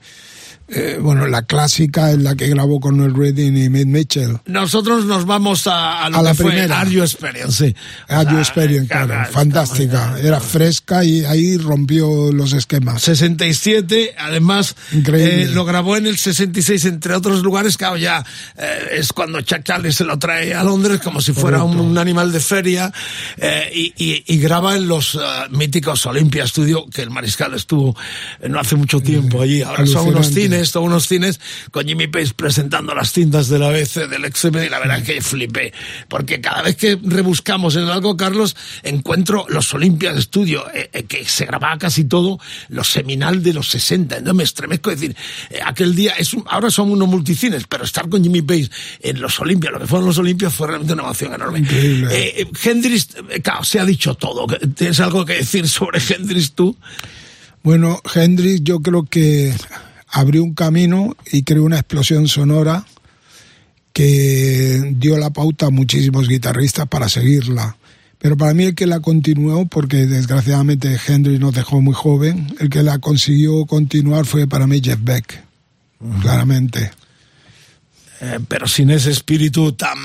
eh, 0.67 0.97
bueno, 0.99 1.28
la 1.28 1.43
clásica 1.43 2.12
es 2.12 2.17
la 2.19 2.36
que 2.36 2.47
grabó 2.47 2.80
con 2.80 2.97
Noel 2.97 3.13
Redding 3.15 3.56
y 3.58 3.69
Mick 3.69 3.86
Mitchell. 3.86 4.39
Nosotros 4.47 5.06
nos 5.06 5.25
vamos 5.25 5.67
a, 5.67 6.04
a 6.06 6.10
lo 6.10 6.17
A 6.17 6.19
que 6.21 6.25
la 6.25 6.34
fue 6.36 6.45
primera. 6.47 6.80
Are 6.82 6.89
You 6.91 7.01
Experience. 7.04 7.67
sí. 7.67 7.75
Ah, 8.08 8.23
You 8.23 8.39
Experience, 8.39 8.88
claro, 8.88 9.08
claro, 9.08 9.32
fantástica. 9.32 10.15
Era 10.21 10.39
fresca 10.39 11.04
y 11.04 11.23
ahí 11.25 11.58
rompió 11.58 12.32
los 12.32 12.54
esquemas. 12.54 13.01
67, 13.04 14.15
además 14.17 14.75
Increíble. 14.91 15.43
eh, 15.43 15.47
lo 15.49 15.65
grabó 15.65 15.97
en 15.97 16.08
el 16.08 16.17
66, 16.17 16.86
entre 16.86 17.13
otros 17.15 17.41
lugares, 17.43 17.78
claro, 17.78 17.97
ya 17.97 18.25
eh, 18.58 18.80
es 18.93 19.13
cuando 19.13 19.41
Chuck 19.41 19.63
Charles 19.63 19.95
se 19.95 20.04
lo 20.04 20.17
trae 20.17 20.54
a 20.54 20.63
Londres 20.63 20.99
como 21.04 21.21
si 21.21 21.34
fuera 21.34 21.63
un, 21.63 21.80
un 21.80 21.97
animal 21.97 22.32
de 22.32 22.39
feria 22.39 22.91
eh, 23.38 23.69
y, 23.73 23.93
y- 23.97 24.23
y 24.28 24.38
graba 24.39 24.75
en 24.75 24.88
los 24.88 25.15
eh, 25.15 25.19
míticos 25.51 26.06
Olympia 26.06 26.47
Studio, 26.47 26.86
que 26.89 27.01
el 27.01 27.10
mariscal 27.12 27.54
estuvo 27.54 27.95
eh, 28.41 28.49
no 28.49 28.60
hace 28.60 28.75
mucho 28.75 28.99
tiempo 29.01 29.41
allí. 29.41 29.62
Ahora 29.62 29.86
son 29.86 30.08
unos 30.08 30.25
alucinante. 30.28 30.54
Cines, 30.55 30.75
unos 30.75 31.07
cines 31.07 31.39
con 31.71 31.85
Jimmy 31.87 32.07
Page 32.07 32.33
presentando 32.35 32.93
las 32.95 33.11
cintas 33.11 33.47
de 33.49 33.59
la 33.59 33.67
ABC, 33.67 34.07
del 34.07 34.25
XM, 34.33 34.65
y 34.65 34.69
la 34.69 34.79
verdad 34.79 34.99
es 34.99 35.03
que 35.03 35.21
flipé. 35.21 35.73
Porque 36.07 36.41
cada 36.41 36.61
vez 36.61 36.75
que 36.75 36.97
rebuscamos 37.01 37.75
en 37.75 37.83
algo, 37.83 38.15
Carlos, 38.17 38.55
encuentro 38.83 39.45
los 39.49 39.73
Olympia 39.73 40.19
Studio, 40.21 40.65
eh, 40.73 40.89
eh, 40.93 41.03
que 41.03 41.25
se 41.25 41.45
grababa 41.45 41.77
casi 41.77 42.05
todo, 42.05 42.39
los 42.69 42.87
seminal 42.89 43.43
de 43.43 43.53
los 43.53 43.69
60. 43.69 44.21
No 44.21 44.33
me 44.33 44.43
estremezco 44.43 44.89
decir, 44.89 45.15
eh, 45.49 45.59
aquel 45.65 45.95
día, 45.95 46.13
es 46.17 46.33
un- 46.33 46.43
ahora 46.47 46.69
son 46.69 46.91
unos 46.91 47.07
multicines, 47.07 47.65
pero 47.67 47.83
estar 47.83 48.07
con 48.09 48.23
Jimmy 48.23 48.41
Page 48.41 48.69
en 49.01 49.19
los 49.21 49.39
Olympia, 49.39 49.71
lo 49.71 49.79
que 49.79 49.87
fueron 49.87 50.07
los 50.07 50.17
Olympia, 50.17 50.49
fue 50.49 50.67
realmente 50.67 50.93
una 50.93 51.03
emoción 51.03 51.33
enorme. 51.33 51.59
Eh, 51.69 52.33
eh, 52.37 52.47
Hendrix, 52.63 53.07
claro, 53.43 53.63
se 53.63 53.79
ha 53.79 53.85
dicho 53.85 54.15
todo. 54.15 54.45
¿Tienes 54.75 54.99
algo 54.99 55.25
que 55.25 55.33
decir 55.33 55.67
sobre 55.67 55.99
Hendrix 55.99 56.53
tú? 56.53 56.77
Bueno, 57.63 57.99
Hendrix 58.13 58.61
yo 58.63 58.79
creo 58.81 59.05
que 59.09 59.53
abrió 60.15 60.45
un 60.45 60.54
camino 60.54 61.13
y 61.30 61.43
creó 61.43 61.65
una 61.65 61.75
explosión 61.75 62.30
sonora 62.30 62.86
que 63.91 64.93
dio 64.95 65.17
la 65.17 65.32
pauta 65.32 65.65
a 65.65 65.71
muchísimos 65.71 66.30
guitarristas 66.30 66.88
para 66.88 67.10
seguirla. 67.10 67.75
Pero 68.17 68.38
para 68.38 68.54
mí 68.54 68.63
el 68.63 68.75
que 68.75 68.86
la 68.86 69.01
continuó, 69.01 69.65
porque 69.65 70.06
desgraciadamente 70.06 70.97
Hendrix 71.06 71.41
nos 71.41 71.54
dejó 71.54 71.82
muy 71.82 71.93
joven, 71.93 72.47
el 72.62 72.69
que 72.69 72.82
la 72.82 72.99
consiguió 72.99 73.65
continuar 73.65 74.25
fue 74.25 74.47
para 74.47 74.67
mí 74.67 74.80
Jeff 74.82 74.99
Beck, 75.04 75.43
claramente. 76.21 76.91
Eh, 78.21 78.39
pero 78.47 78.65
sin 78.65 78.91
ese 78.91 79.12
espíritu 79.12 79.73
tan, 79.73 79.97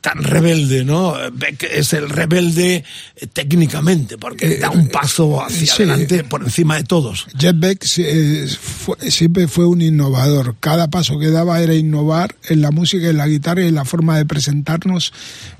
tan 0.00 0.22
rebelde, 0.22 0.84
¿no? 0.84 1.14
Beck 1.32 1.64
es 1.64 1.92
el 1.92 2.08
rebelde 2.08 2.84
eh, 3.16 3.26
técnicamente, 3.26 4.18
porque 4.18 4.58
da 4.58 4.70
un 4.70 4.86
paso 4.88 5.42
hacia 5.44 5.66
sí. 5.66 5.82
adelante 5.82 6.22
por 6.22 6.44
encima 6.44 6.76
de 6.76 6.84
todos. 6.84 7.26
Jeff 7.36 7.54
Beck 7.56 7.84
eh, 7.98 8.46
fue- 8.60 9.10
siempre 9.10 9.48
fue 9.48 9.66
un 9.66 9.82
innovador. 9.82 10.54
Cada 10.60 10.88
paso 10.90 11.18
que 11.18 11.30
daba 11.30 11.60
era 11.60 11.74
innovar 11.74 12.36
en 12.48 12.60
la 12.62 12.70
música, 12.70 13.08
en 13.08 13.16
la 13.16 13.26
guitarra 13.26 13.62
y 13.62 13.66
en 13.66 13.74
la 13.74 13.84
forma 13.84 14.16
de 14.16 14.26
presentarnos 14.26 15.12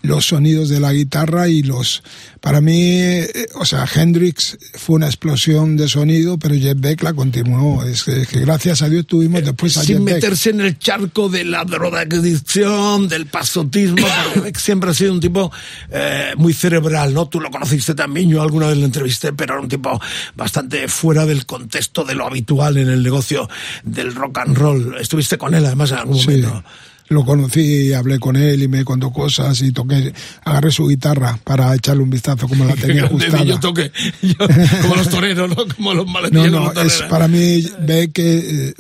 los 0.03 0.27
sonidos 0.27 0.69
de 0.69 0.79
la 0.79 0.93
guitarra 0.93 1.49
y 1.49 1.63
los... 1.65 2.03
Para 2.41 2.61
mí, 2.61 2.99
eh, 3.01 3.47
o 3.55 3.65
sea, 3.65 3.87
Hendrix 3.93 4.59
fue 4.75 4.97
una 4.97 5.07
explosión 5.07 5.77
de 5.79 5.89
sonido, 5.89 6.39
pero 6.39 6.55
Jeff 6.55 6.79
Beck 6.79 7.03
la 7.03 7.15
continuó. 7.15 7.83
Es 7.85 8.05
que, 8.05 8.21
es 8.21 8.29
que 8.29 8.41
gracias 8.41 8.83
a 8.83 8.89
Dios 8.91 9.07
tuvimos 9.07 9.43
después 9.43 9.77
a 9.79 9.81
Jeff 9.81 9.97
sin 9.97 10.05
Beck. 10.05 10.17
meterse 10.17 10.51
en 10.51 10.61
el 10.61 10.79
charco 10.79 11.29
de 11.31 11.45
la 11.45 11.64
drogadicción, 11.65 13.09
del 13.09 13.27
pasotismo, 13.27 14.07
porque 14.35 14.53
siempre 14.59 14.91
ha 14.91 14.95
sido 14.95 15.13
un 15.13 15.21
tipo 15.21 15.51
eh, 15.91 16.33
muy 16.37 16.53
cerebral, 16.53 17.13
¿no? 17.15 17.27
Tú 17.29 17.41
lo 17.41 17.51
conociste 17.51 17.95
también, 17.95 18.29
yo 18.31 18.43
alguna 18.43 18.69
vez 18.69 18.77
lo 18.79 18.85
entrevisté, 18.85 19.33
pero 19.33 19.55
era 19.55 19.63
un 19.63 19.69
tipo 19.69 20.01
bastante 20.37 20.89
fuera 20.89 21.27
del 21.27 21.47
contexto 21.47 22.05
de 22.05 22.15
lo 22.15 22.27
habitual 22.27 22.77
en 22.77 22.89
el 22.89 23.03
negocio 23.03 23.49
del 23.83 24.15
rock 24.15 24.39
and 24.39 24.57
roll. 24.57 24.97
Estuviste 25.01 25.39
con 25.39 25.55
él 25.55 25.65
además 25.67 25.91
en 25.93 25.99
algún 25.99 26.19
Sí. 26.19 26.27
momento. 26.27 26.65
Lo 27.09 27.23
conocí 27.23 27.61
y 27.61 27.93
hablé 27.93 28.19
con 28.19 28.35
él 28.35 28.63
y 28.63 28.69
me 28.69 28.83
contó 28.83 29.13
cosas 29.13 29.61
y 29.61 29.73
toqué, 29.73 30.15
agarré 30.43 30.71
su 30.71 30.87
guitarra 30.89 31.39
para 31.45 31.75
echarle 31.75 32.03
un 32.03 32.09
vistazo 32.09 32.49
como 32.49 32.65
la 32.65 32.75
tenía 32.75 33.05
ajustada. 33.05 33.45
yo 33.45 33.61
toque, 33.61 33.93
yo- 34.23 34.35
como 34.83 34.97
los 34.97 35.11
toreros, 35.11 35.51
¿no? 35.51 35.67
Como 35.77 35.93
los 35.93 36.07
No, 36.33 36.47
no, 36.47 36.73
los 36.73 36.87
es 36.87 37.03
para 37.11 37.29
mí 37.29 37.63
ve 37.81 38.11
que, 38.11 38.69
eh, 38.71 38.75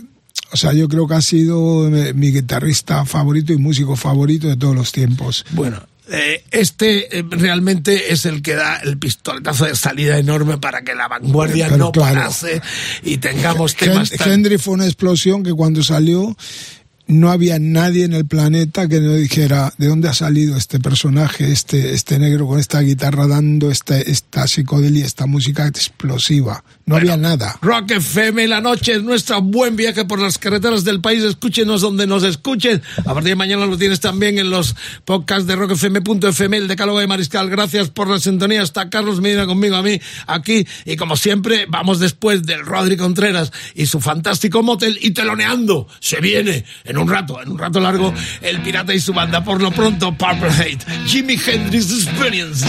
o 0.54 0.56
sea, 0.56 0.72
yo 0.72 0.88
creo 0.88 1.06
que 1.06 1.14
ha 1.14 1.20
sido 1.20 1.94
eh, 1.94 2.14
mi 2.14 2.30
guitarrista 2.32 3.04
favorito 3.04 3.52
y 3.52 3.58
músico 3.58 3.96
favorito 3.96 4.48
de 4.48 4.56
todos 4.56 4.74
los 4.74 4.92
tiempos. 4.92 5.44
Bueno, 5.50 5.82
eh, 6.10 6.44
este 6.50 7.18
eh, 7.18 7.24
realmente 7.28 8.12
es 8.12 8.24
el 8.24 8.40
que 8.40 8.54
da 8.54 8.76
el 8.76 8.96
pistoletazo 8.98 9.64
de 9.66 9.74
salida 9.74 10.18
enorme 10.18 10.58
para 10.58 10.82
que 10.82 10.94
la 10.94 11.08
vanguardia 11.08 11.66
Pero 11.66 11.78
no 11.78 11.92
claro. 11.92 12.14
parase 12.14 12.62
y 13.02 13.16
tengamos 13.18 13.74
Hen- 13.74 13.78
temas 13.90 14.10
tan... 14.10 14.30
Hendrix 14.30 14.62
fue 14.62 14.74
una 14.74 14.84
explosión 14.86 15.42
que 15.42 15.52
cuando 15.52 15.82
salió 15.82 16.36
no 17.06 17.30
había 17.30 17.58
nadie 17.58 18.04
en 18.04 18.14
el 18.14 18.26
planeta 18.26 18.88
que 18.88 19.00
no 19.00 19.14
dijera 19.14 19.72
de 19.78 19.88
dónde 19.88 20.08
ha 20.08 20.14
salido 20.14 20.56
este 20.56 20.80
personaje, 20.80 21.52
este, 21.52 21.94
este 21.94 22.18
negro 22.18 22.46
con 22.46 22.58
esta 22.58 22.80
guitarra 22.80 23.26
dando 23.26 23.70
esta, 23.70 23.98
esta 23.98 24.46
psicodelia, 24.46 25.04
esta 25.04 25.26
música 25.26 25.66
explosiva. 25.66 26.64
No 26.86 26.96
había 26.96 27.16
nada. 27.16 27.58
Rock 27.62 27.92
FM, 27.92 28.46
la 28.46 28.60
noche 28.60 28.92
es 28.92 29.02
nuestra 29.02 29.38
buen 29.38 29.74
viaje 29.74 30.04
por 30.04 30.20
las 30.20 30.36
carreteras 30.36 30.84
del 30.84 31.00
país. 31.00 31.22
Escúchenos 31.22 31.80
donde 31.80 32.06
nos 32.06 32.24
escuchen. 32.24 32.82
A 32.98 33.14
partir 33.14 33.30
de 33.30 33.36
mañana 33.36 33.64
lo 33.64 33.78
tienes 33.78 34.00
también 34.00 34.38
en 34.38 34.50
los 34.50 34.76
podcasts 35.06 35.46
de 35.46 35.56
rockfm.fm, 35.56 36.56
el 36.56 36.68
decálogo 36.68 37.00
de 37.00 37.06
Mariscal. 37.06 37.48
Gracias 37.48 37.88
por 37.88 38.08
la 38.08 38.18
sintonía. 38.18 38.62
Está 38.62 38.90
Carlos 38.90 39.22
Medina 39.22 39.46
conmigo 39.46 39.76
a 39.76 39.82
mí 39.82 39.98
aquí. 40.26 40.66
Y 40.84 40.96
como 40.96 41.16
siempre, 41.16 41.64
vamos 41.68 42.00
después 42.00 42.42
del 42.42 42.66
Rodri 42.66 42.98
Contreras 42.98 43.50
y 43.74 43.86
su 43.86 44.00
fantástico 44.00 44.62
motel 44.62 44.98
y 45.00 45.12
teloneando. 45.12 45.88
Se 46.00 46.20
viene 46.20 46.66
en 46.84 46.93
un 46.98 47.08
rato, 47.08 47.42
en 47.42 47.50
un 47.50 47.58
rato 47.58 47.80
largo, 47.80 48.12
el 48.40 48.60
pirata 48.60 48.94
y 48.94 49.00
su 49.00 49.12
banda. 49.12 49.42
Por 49.42 49.60
lo 49.60 49.70
pronto, 49.70 50.12
Purple 50.12 50.50
Hate, 50.50 50.84
Jimi 51.06 51.38
Hendrix 51.46 51.90
Experience. 51.90 52.64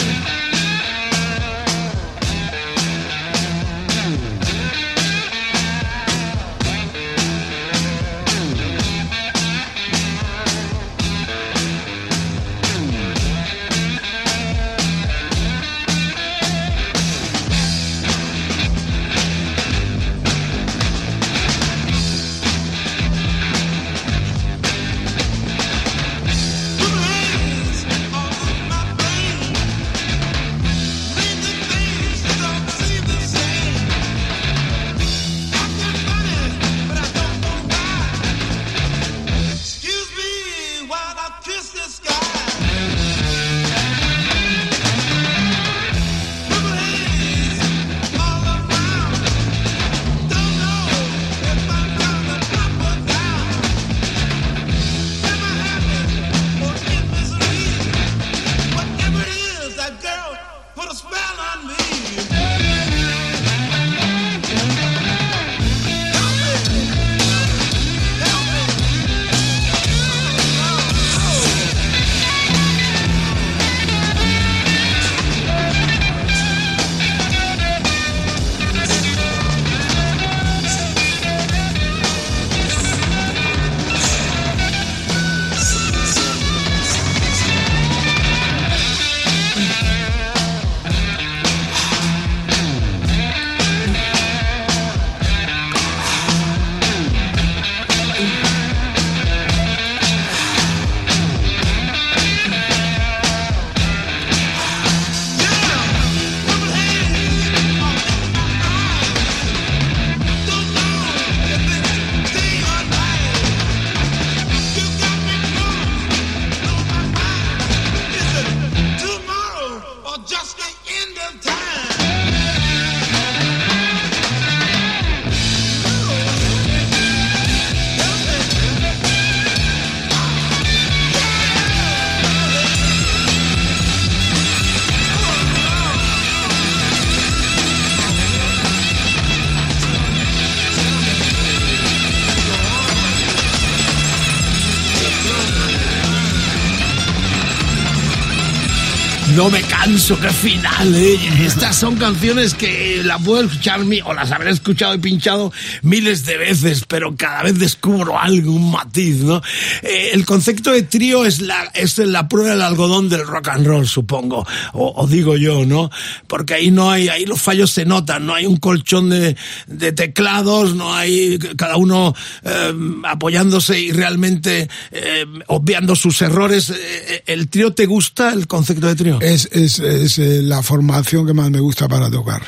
Canso, 149.96 150.20
qué 150.20 150.30
final, 150.30 150.94
¿eh? 150.94 151.18
Estas 151.46 151.78
son 151.78 151.96
canciones 151.96 152.54
que 152.54 153.02
la 153.06 153.18
puedo 153.18 153.44
escuchar 153.44 153.80
o 154.04 154.14
las 154.14 154.30
habré 154.34 154.52
escuchado 154.52 154.94
y 154.94 154.98
pinchado 154.98 155.54
miles 155.84 156.26
de 156.26 156.36
veces, 156.36 156.84
pero 156.86 157.16
cada 157.16 157.44
vez 157.44 157.58
descubro 157.58 158.20
algo, 158.20 158.52
un 158.52 158.72
matiz, 158.72 159.22
¿no? 159.22 159.42
Eh, 159.84 160.10
el 160.12 160.26
concepto 160.26 160.74
de 160.74 160.84
trío 160.84 161.26
es 161.26 161.40
la, 161.40 161.72
es 161.74 161.98
la 162.00 162.28
prueba 162.28 162.50
del 162.50 162.62
algodón 162.62 163.08
del 163.08 163.26
rock 163.26 163.48
and 163.48 163.68
roll, 163.68 163.88
supongo, 163.88 164.46
o, 164.74 164.94
o 164.98 165.08
digo 165.08 165.38
yo, 165.38 165.66
¿no? 165.66 165.90
Porque 166.28 166.56
ahí 166.56 166.72
no 166.72 166.92
hay, 166.92 167.08
ahí 167.08 167.26
los 167.26 167.42
fallos 167.42 167.72
se 167.72 167.86
notan, 167.86 168.26
no 168.26 168.36
hay 168.36 168.46
un 168.46 168.58
colchón 168.58 169.10
de, 169.10 169.38
de 169.68 169.92
teclados, 169.94 170.76
no 170.76 170.94
hay 170.94 171.40
cada 171.56 171.78
uno 171.78 172.14
eh, 172.44 172.74
apoyándose 173.06 173.80
y 173.80 173.94
realmente 173.94 174.68
eh, 174.92 175.26
obviando 175.48 175.96
sus 175.96 176.22
errores. 176.22 176.70
Eh, 176.72 177.24
¿El 177.28 177.48
trío 177.48 177.72
te 177.72 177.86
gusta, 177.86 178.34
el 178.34 178.46
concepto 178.46 178.88
de 178.88 178.96
trío? 178.96 179.22
Es, 179.22 179.48
es, 179.54 179.85
es 179.86 180.18
eh, 180.20 180.42
la 180.42 180.62
formación 180.62 181.26
que 181.26 181.34
más 181.34 181.50
me 181.52 181.60
gusta 181.60 181.88
para 181.88 182.10
tocar. 182.10 182.42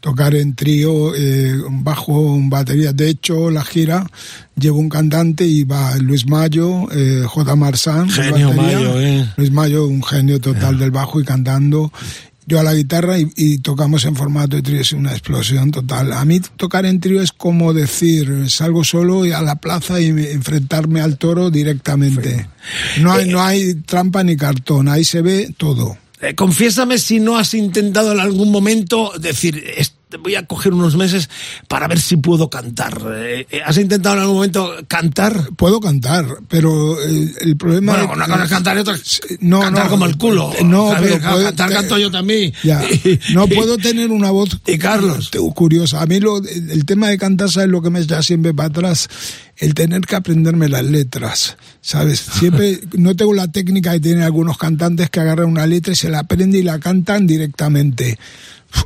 Tocar 0.00 0.34
en 0.34 0.56
trío, 0.56 1.14
eh, 1.14 1.54
bajo, 1.70 2.36
batería. 2.48 2.92
De 2.92 3.08
hecho, 3.08 3.50
la 3.50 3.62
gira 3.64 4.04
llevo 4.56 4.78
un 4.80 4.88
cantante 4.88 5.46
y 5.46 5.62
va 5.62 5.96
Luis 5.98 6.26
Mayo, 6.26 6.88
eh, 6.90 7.22
J. 7.24 7.54
Marsán. 7.56 8.10
Genio. 8.10 8.52
Mayo, 8.52 9.00
eh. 9.00 9.24
Luis 9.36 9.52
Mayo, 9.52 9.86
un 9.86 10.02
genio 10.02 10.40
total 10.40 10.76
del 10.78 10.90
bajo 10.90 11.20
y 11.20 11.24
cantando. 11.24 11.92
Yo 12.44 12.58
a 12.58 12.64
la 12.64 12.74
guitarra 12.74 13.20
y, 13.20 13.30
y 13.36 13.58
tocamos 13.58 14.04
en 14.04 14.16
formato 14.16 14.56
de 14.56 14.62
trío, 14.62 14.80
es 14.80 14.92
una 14.92 15.12
explosión 15.12 15.70
total. 15.70 16.12
A 16.12 16.24
mí 16.24 16.40
tocar 16.56 16.84
en 16.84 16.98
trío 16.98 17.22
es 17.22 17.30
como 17.30 17.72
decir, 17.72 18.50
salgo 18.50 18.82
solo 18.82 19.22
a 19.22 19.40
la 19.42 19.54
plaza 19.54 20.00
y 20.00 20.12
me- 20.12 20.32
enfrentarme 20.32 21.00
al 21.00 21.16
toro 21.16 21.52
directamente. 21.52 22.48
No 23.00 23.12
hay, 23.12 23.28
no 23.28 23.40
hay 23.40 23.74
trampa 23.74 24.24
ni 24.24 24.36
cartón, 24.36 24.88
ahí 24.88 25.04
se 25.04 25.22
ve 25.22 25.54
todo. 25.56 25.96
Eh, 26.22 26.36
confiésame 26.36 26.98
si 26.98 27.18
no 27.18 27.36
has 27.36 27.52
intentado 27.52 28.12
en 28.12 28.20
algún 28.20 28.52
momento 28.52 29.12
decir, 29.18 29.64
"Est- 30.12 30.22
voy 30.22 30.34
a 30.34 30.46
coger 30.46 30.72
unos 30.74 30.96
meses 30.96 31.28
para 31.68 31.88
ver 31.88 32.00
si 32.00 32.16
puedo 32.16 32.48
cantar. 32.50 33.00
Eh, 33.16 33.46
eh, 33.50 33.60
¿Has 33.64 33.78
intentado 33.78 34.14
en 34.16 34.20
algún 34.22 34.36
momento 34.36 34.74
cantar? 34.88 35.48
Puedo 35.56 35.80
cantar, 35.80 36.26
pero 36.48 37.00
eh, 37.02 37.32
el 37.40 37.56
problema 37.56 37.92
Bueno, 37.92 38.08
es- 38.10 38.16
una 38.16 38.26
cosa 38.26 38.44
es 38.44 38.50
cantar 38.50 38.76
y 38.76 38.80
otra 38.80 38.96
no, 39.40 39.60
cantar 39.60 39.84
no, 39.84 39.90
como 39.90 40.06
el 40.06 40.16
culo. 40.16 40.52
No, 40.64 40.90
Javier, 40.90 41.12
pero 41.20 41.30
puedo- 41.32 41.44
cantar 41.44 41.72
canto 41.72 41.98
yo 41.98 42.10
también. 42.10 42.52
Ya, 42.62 42.82
no 43.34 43.46
puedo 43.48 43.78
tener 43.78 44.10
una 44.10 44.30
voz 44.30 44.58
Y 44.66 44.78
Carlos. 44.78 45.30
curiosa. 45.54 46.02
A 46.02 46.06
mí 46.06 46.20
lo, 46.20 46.38
el 46.38 46.84
tema 46.84 47.08
de 47.08 47.18
cantar, 47.18 47.50
¿sabes 47.50 47.68
lo 47.68 47.82
que 47.82 47.90
me 47.90 48.00
echa 48.00 48.22
siempre 48.22 48.52
para 48.54 48.68
atrás? 48.68 49.08
El 49.56 49.74
tener 49.74 50.00
que 50.00 50.16
aprenderme 50.16 50.68
las 50.68 50.82
letras, 50.84 51.56
¿sabes? 51.80 52.18
Siempre, 52.38 52.80
no 52.94 53.14
tengo 53.14 53.32
la 53.34 53.46
técnica 53.52 53.92
que 53.92 54.00
tienen 54.00 54.22
algunos 54.24 54.56
cantantes 54.58 55.08
que 55.10 55.20
agarran 55.20 55.46
una 55.46 55.66
letra 55.66 55.92
y 55.92 55.96
se 55.96 56.08
la 56.08 56.20
aprenden 56.20 56.60
y 56.60 56.64
la 56.64 56.80
cantan 56.80 57.26
directamente. 57.26 58.18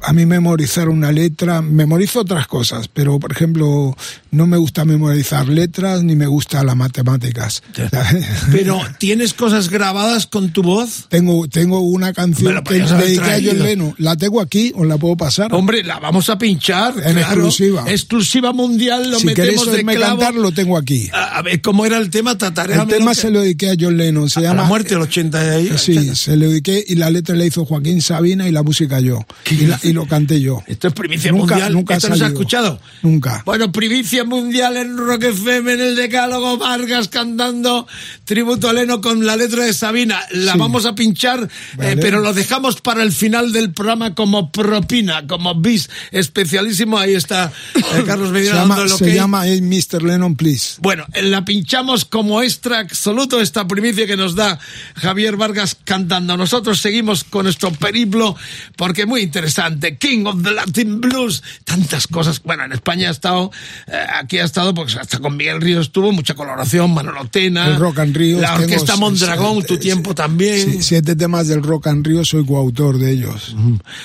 A 0.02 0.12
mí 0.12 0.26
memorizar 0.26 0.88
una 0.88 1.12
letra, 1.12 1.62
memorizo 1.62 2.20
otras 2.20 2.46
cosas, 2.46 2.88
pero 2.88 3.18
por 3.18 3.32
ejemplo, 3.32 3.96
no 4.30 4.46
me 4.46 4.56
gusta 4.56 4.84
memorizar 4.84 5.48
letras 5.48 6.02
ni 6.02 6.14
me 6.16 6.26
gusta 6.26 6.62
las 6.64 6.76
matemáticas. 6.76 7.62
Pero 8.52 8.80
tienes 8.98 9.34
cosas 9.34 9.68
grabadas 9.70 10.26
con 10.26 10.50
tu 10.50 10.62
voz. 10.62 11.06
Tengo, 11.08 11.48
tengo 11.48 11.80
una 11.80 12.12
canción 12.12 12.62
que 12.64 12.74
dediqué 12.74 13.30
a 13.32 13.40
John. 13.42 13.58
Lennon. 13.58 13.94
La 13.98 14.16
tengo 14.16 14.40
aquí, 14.40 14.72
os 14.76 14.86
la 14.86 14.96
puedo 14.98 15.16
pasar. 15.16 15.52
Hombre, 15.54 15.82
la 15.82 15.98
vamos 15.98 16.28
a 16.30 16.38
pinchar. 16.38 16.94
En 16.96 17.14
claro. 17.14 17.18
exclusiva. 17.20 17.84
Exclusiva 17.88 18.52
mundial, 18.52 19.10
lo 19.10 19.18
si 19.18 19.26
metemos 19.26 19.70
de 19.70 19.84
clavo. 19.84 20.18
cantar, 20.20 20.34
lo 20.34 20.52
tengo 20.52 20.76
aquí. 20.76 21.08
A, 21.12 21.38
a 21.38 21.42
ver, 21.42 21.60
¿cómo 21.62 21.86
era 21.86 21.98
el 21.98 22.10
tema? 22.10 22.32
El 22.32 22.38
Tataréamelo, 22.38 22.98
tema 22.98 23.14
que- 23.14 23.20
se 23.20 23.30
lo 23.30 23.40
dediqué 23.40 23.70
a 23.70 23.74
John 23.78 23.96
Lennon. 23.96 24.28
Se 24.30 24.40
a 24.40 24.42
llama 24.44 24.62
la 24.62 24.68
muerte 24.68 24.90
del 24.94 25.02
80 25.02 25.40
de 25.42 25.56
ahí. 25.56 25.72
Sí, 25.78 26.14
se 26.14 26.36
lo 26.36 26.48
dediqué 26.48 26.84
y 26.86 26.96
la 26.96 27.10
letra 27.10 27.34
la 27.36 27.44
hizo 27.44 27.64
Joaquín 27.64 28.00
Sabina 28.02 28.48
y 28.48 28.52
la 28.52 28.62
música 28.62 29.00
yo. 29.00 29.24
¿Qué 29.44 29.54
Y, 29.54 29.66
la- 29.66 29.75
y 29.82 29.92
lo 29.92 30.06
canté 30.06 30.40
yo. 30.40 30.62
Esto 30.66 30.88
es 30.88 30.94
primicia 30.94 31.32
Nunca- 31.32 31.54
mundial. 31.54 31.72
nunca 31.72 31.94
¿Esto 31.96 32.08
no 32.08 32.16
se 32.16 32.24
ha 32.24 32.28
escuchado? 32.28 32.80
Nunca. 33.02 33.42
Bueno, 33.44 33.70
primicia 33.72 34.24
mundial 34.24 34.76
en 34.76 34.96
Rock 34.96 35.24
FM, 35.24 35.72
en 35.74 35.80
el 35.80 35.96
Decálogo 35.96 36.56
Vargas 36.58 37.08
cantando 37.08 37.86
tributo 38.24 38.68
a 38.68 38.72
Leno 38.72 39.00
con 39.00 39.24
la 39.26 39.36
letra 39.36 39.64
de 39.64 39.72
Sabina. 39.72 40.20
La 40.32 40.52
Sí. 40.52 40.58
vamos 40.58 40.86
a 40.86 40.94
pinchar, 40.94 41.40
eh, 41.44 41.76
Vale. 41.76 41.96
pero 41.98 42.20
lo 42.20 42.32
dejamos 42.32 42.80
para 42.80 43.02
el 43.02 43.12
final 43.12 43.52
del 43.52 43.72
programa 43.72 44.14
como 44.14 44.50
propina, 44.50 45.26
como 45.26 45.54
bis 45.54 45.88
especialísimo. 46.12 46.98
Ahí 46.98 47.14
está 47.14 47.52
eh, 47.74 48.02
Carlos 48.06 48.28
Se 48.28 48.32
Medina 48.34 48.54
llama, 48.54 48.76
dando 48.76 48.92
el 48.94 48.98
se 48.98 49.14
llama 49.14 49.46
Hey, 49.46 49.60
Mr. 49.62 50.02
Lennon, 50.02 50.36
please. 50.36 50.76
Bueno, 50.80 51.04
eh, 51.12 51.22
la 51.22 51.44
pinchamos 51.44 52.04
como 52.04 52.42
extra 52.42 52.80
absoluto 52.80 53.40
esta 53.40 53.66
primicia 53.66 54.06
que 54.06 54.16
nos 54.16 54.34
da 54.34 54.58
Javier 54.96 55.36
Vargas 55.36 55.76
cantando. 55.84 56.36
Nosotros 56.36 56.80
seguimos 56.80 57.24
con 57.24 57.44
nuestro 57.44 57.70
periplo 57.72 58.36
porque 58.76 59.02
es 59.02 59.06
muy 59.06 59.20
interesante. 59.22 59.65
King 59.98 60.26
of 60.26 60.42
the 60.42 60.50
Latin 60.52 61.00
Blues, 61.00 61.42
tantas 61.64 62.06
cosas. 62.06 62.40
Bueno, 62.42 62.64
en 62.64 62.72
España 62.72 63.08
ha 63.08 63.12
estado, 63.12 63.50
eh, 63.86 63.92
aquí 64.14 64.38
ha 64.38 64.44
estado, 64.44 64.74
pues 64.74 64.96
hasta 64.96 65.18
con 65.18 65.36
Miguel 65.36 65.60
Ríos 65.60 65.92
tuvo 65.92 66.12
mucha 66.12 66.34
colaboración, 66.34 66.92
Manolo 66.94 67.24
Tena, 67.26 67.66
El 67.68 67.76
Rock 67.76 67.98
and 68.00 68.16
Rio. 68.16 68.40
la 68.40 68.54
Orquesta 68.54 68.96
Mondragón, 68.96 69.58
s- 69.58 69.66
tu 69.68 69.78
tiempo 69.78 70.14
también. 70.14 70.82
siete 70.82 71.16
temas 71.16 71.48
del 71.48 71.62
Rock 71.62 71.88
and 71.88 72.06
Rio, 72.06 72.24
soy 72.24 72.44
coautor 72.46 72.98
de 72.98 73.10
ellos. 73.12 73.54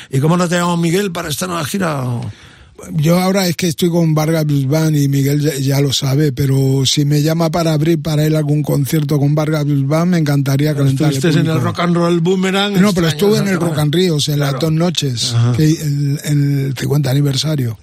¿Y 0.10 0.20
cómo 0.20 0.38
no 0.38 0.48
te 0.50 0.56
llamamos 0.56 0.80
Miguel 0.80 1.12
para 1.12 1.30
esta 1.30 1.48
nueva 1.48 1.66
gira? 1.66 2.04
Yo 2.94 3.20
ahora 3.20 3.48
es 3.48 3.56
que 3.56 3.68
estoy 3.68 3.90
con 3.90 4.14
Vargas 4.16 4.46
Blues 4.46 4.68
Band 4.68 4.96
y 4.98 5.08
Miguel 5.08 5.40
ya, 5.42 5.54
ya 5.56 5.82
lo 5.82 5.94
sabe, 5.94 6.32
pero 6.32 6.84
si 6.86 7.06
me 7.06 7.22
llama 7.22 7.50
para 7.52 7.74
abrir 7.74 8.02
para 8.02 8.26
él 8.26 8.36
algún 8.36 8.64
concierto 8.64 9.20
con 9.20 9.36
Vargas 9.36 9.66
Blues 9.66 9.88
Band, 9.88 10.12
me 10.12 10.18
encantaría 10.18 10.74
calentar 10.76 11.14
Estuviste 11.14 11.40
en 11.42 11.48
el 11.48 11.62
Rock 11.62 11.80
and 11.80 11.96
Roll 11.96 12.20
Boomerang. 12.22 12.74
No, 12.82 12.94
pero 12.94 13.08
extraño, 13.08 13.36
estuve 13.36 13.38
en 13.38 13.48
el. 13.48 13.60
Rock 13.62 13.78
and 13.80 13.94
Rio, 13.94 14.18
en 14.28 14.40
las 14.40 14.50
Claro. 14.50 14.60
dos 14.68 14.72
noches, 14.74 15.36
que 15.56 15.64
el, 15.66 16.20
el 16.24 16.74
50 16.78 17.10
aniversario. 17.12 17.78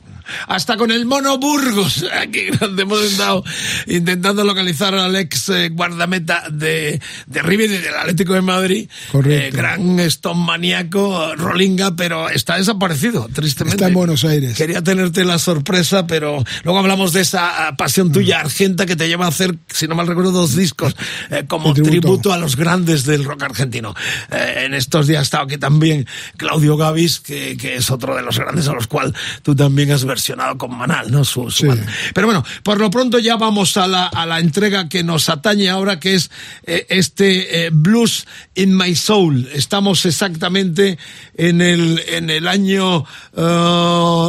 Hasta 0.46 0.76
con 0.76 0.90
el 0.90 1.06
Mono 1.06 1.38
Burgos. 1.38 2.04
Aquí 2.20 2.46
hemos 2.78 3.02
estado 3.02 3.44
intentando 3.86 4.44
localizar 4.44 4.94
al 4.94 5.16
ex 5.16 5.48
eh, 5.50 5.68
guardameta 5.70 6.44
de, 6.50 7.00
de 7.26 7.42
River 7.42 7.70
y 7.70 7.78
del 7.78 7.94
Atlético 7.94 8.34
de 8.34 8.42
Madrid. 8.42 8.88
Correcto. 9.12 9.46
Eh, 9.46 9.50
gran 9.50 10.00
Stone 10.00 10.44
maníaco, 10.44 11.34
Rolinga, 11.36 11.96
pero 11.96 12.28
está 12.28 12.56
desaparecido, 12.56 13.28
tristemente. 13.32 13.76
Está 13.76 13.88
en 13.88 13.94
Buenos 13.94 14.24
Aires. 14.24 14.56
Quería 14.56 14.82
tenerte 14.82 15.24
la 15.24 15.38
sorpresa, 15.38 16.06
pero 16.06 16.44
luego 16.64 16.78
hablamos 16.78 17.12
de 17.12 17.20
esa 17.20 17.68
ah, 17.68 17.76
pasión 17.76 18.12
tuya 18.12 18.40
argenta 18.40 18.86
que 18.86 18.96
te 18.96 19.08
lleva 19.08 19.26
a 19.26 19.28
hacer, 19.28 19.56
si 19.68 19.86
no 19.88 19.94
mal 19.94 20.06
recuerdo, 20.06 20.32
dos 20.32 20.56
discos 20.56 20.94
eh, 21.30 21.44
como 21.46 21.74
tributo. 21.74 21.90
tributo. 21.90 22.32
a 22.32 22.38
los 22.38 22.56
grandes 22.56 23.04
del 23.04 23.24
rock 23.24 23.42
argentino. 23.44 23.94
Eh, 24.30 24.64
en 24.66 24.74
estos 24.74 25.06
días 25.06 25.20
ha 25.20 25.22
estado 25.22 25.44
aquí 25.44 25.58
también 25.58 26.06
Claudio 26.36 26.76
Gavis, 26.76 27.20
que, 27.20 27.56
que 27.56 27.76
es 27.76 27.90
otro 27.90 28.16
de 28.16 28.22
los 28.22 28.38
grandes 28.38 28.68
a 28.68 28.72
los 28.72 28.86
cuales 28.86 29.14
tú 29.42 29.54
también 29.54 29.90
has 29.92 30.04
versionado 30.18 30.58
con 30.58 30.76
Manal, 30.76 31.12
¿no? 31.12 31.24
Su, 31.24 31.48
su 31.50 31.62
Sí. 31.62 31.66
banda. 31.68 31.86
Pero 32.12 32.26
bueno, 32.26 32.44
por 32.64 32.80
lo 32.80 32.90
pronto 32.90 33.20
ya 33.20 33.36
vamos 33.36 33.76
a 33.76 33.86
la, 33.86 34.06
a 34.06 34.26
la 34.26 34.40
entrega 34.40 34.88
que 34.88 35.04
nos 35.04 35.28
atañe 35.28 35.70
ahora, 35.70 36.00
que 36.00 36.14
es 36.14 36.30
eh, 36.66 36.86
este 36.88 37.66
eh, 37.66 37.70
Blues 37.72 38.26
in 38.56 38.76
My 38.76 38.96
Soul. 38.96 39.48
Estamos 39.54 40.04
exactamente 40.06 40.98
en 41.36 41.60
el, 41.60 42.02
en 42.08 42.30
el 42.30 42.48
año, 42.48 43.04
eh, 43.36 44.28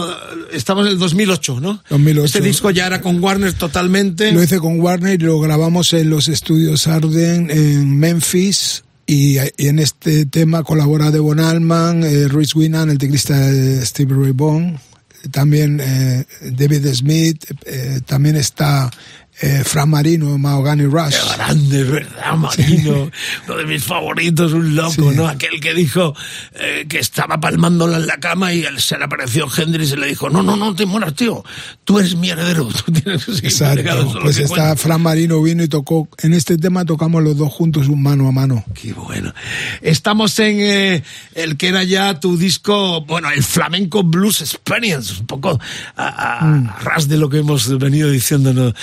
estamos 0.54 0.86
en 0.86 0.92
el 0.92 1.00
2008, 1.00 1.60
¿no? 1.60 1.84
2008. 1.90 2.26
Este 2.26 2.42
disco 2.42 2.70
ya 2.70 2.86
era 2.86 3.02
con 3.02 3.22
Warner 3.24 3.54
totalmente. 3.54 4.32
Lo 4.32 4.44
hice 4.44 4.60
con 4.60 4.80
Warner 4.80 5.20
y 5.20 5.24
lo 5.26 5.40
grabamos 5.40 5.92
en 5.94 6.12
los 6.12 6.28
estudios 6.28 6.86
Arden 6.88 7.50
en 7.50 7.98
Memphis. 7.98 8.84
Y, 9.12 9.38
en 9.58 9.80
este 9.80 10.28
tema 10.28 10.62
colabora 10.62 11.10
Devon 11.10 11.40
Allman, 11.40 12.04
eh, 12.04 12.28
Rhys 12.28 12.54
Winnan, 12.54 12.92
el 12.92 13.00
teclista 13.00 13.34
Steve 13.84 14.14
Ray 14.16 14.34
Vaughan, 14.36 14.80
también 15.32 15.80
eh, 15.82 16.26
David 16.42 16.88
Smith, 16.94 17.46
eh, 17.66 18.02
también 18.06 18.36
está 18.36 18.90
eh, 19.42 19.64
Fran 19.66 19.90
Marino, 19.90 20.38
Mahogany 20.38 20.84
Rush. 20.86 21.16
Qué 21.16 21.36
grande, 21.36 21.84
¿verdad, 21.84 22.36
Marino? 22.36 23.10
Uno 23.48 23.58
de 23.58 23.66
mis 23.66 23.84
favoritos, 23.84 24.54
un 24.54 24.76
loco, 24.76 24.92
Sí. 24.92 25.16
¿no? 25.16 25.28
Aquel 25.28 25.60
que 25.62 25.74
dijo 25.74 26.14
eh, 26.56 26.86
que 26.90 27.00
estaba 27.00 27.40
palmándola 27.40 27.98
en 27.98 28.08
la 28.08 28.18
cama 28.18 28.54
y 28.54 28.64
él, 28.64 28.80
se 28.82 28.98
le 28.98 29.06
apareció 29.06 29.48
Hendrix 29.56 29.92
y 29.94 29.96
le 29.98 30.08
dijo, 30.08 30.30
no, 30.30 30.44
no, 30.44 30.56
no 30.58 30.76
te 30.76 30.86
mueras, 30.86 31.14
tío. 31.16 31.44
Tú 31.86 32.00
eres 32.00 32.16
mi 32.16 32.30
heredero. 32.30 32.68
Tú 32.86 32.92
tienes 32.92 33.26
que 33.26 33.48
Exacto. 33.48 34.20
Pues 34.22 34.38
que 34.38 34.44
está 34.44 34.56
cuenta". 34.56 34.76
Fran 34.76 35.02
Marino 35.02 35.42
vino 35.42 35.64
y 35.64 35.68
tocó. 35.68 36.08
En 36.20 36.34
este 36.34 36.58
tema 36.58 36.86
tocamos 36.86 37.24
los 37.24 37.38
dos 37.38 37.52
juntos 37.52 37.88
un 37.88 38.04
mano 38.04 38.28
a 38.28 38.32
mano. 38.32 38.64
Qué 38.74 38.94
bueno. 38.94 39.34
Estamos 39.82 40.38
en 40.40 40.58
eh, 40.60 41.04
el 41.36 41.58
que 41.58 41.68
era 41.70 41.84
ya 41.84 42.20
tu 42.20 42.38
disco, 42.38 43.02
bueno, 43.06 43.30
el 43.32 43.44
Flamenco 43.44 44.04
Blues 44.04 44.42
Experience, 44.42 45.14
un 45.20 45.28
poco 45.28 45.60
a, 45.96 46.40
a- 46.40 46.46
Mm. 46.46 46.70
ras 46.84 47.08
de 47.08 47.18
lo 47.18 47.30
que 47.30 47.40
hemos 47.40 47.78
venido 47.80 48.10
diciendo 48.10 48.54
¿no? 48.54 48.74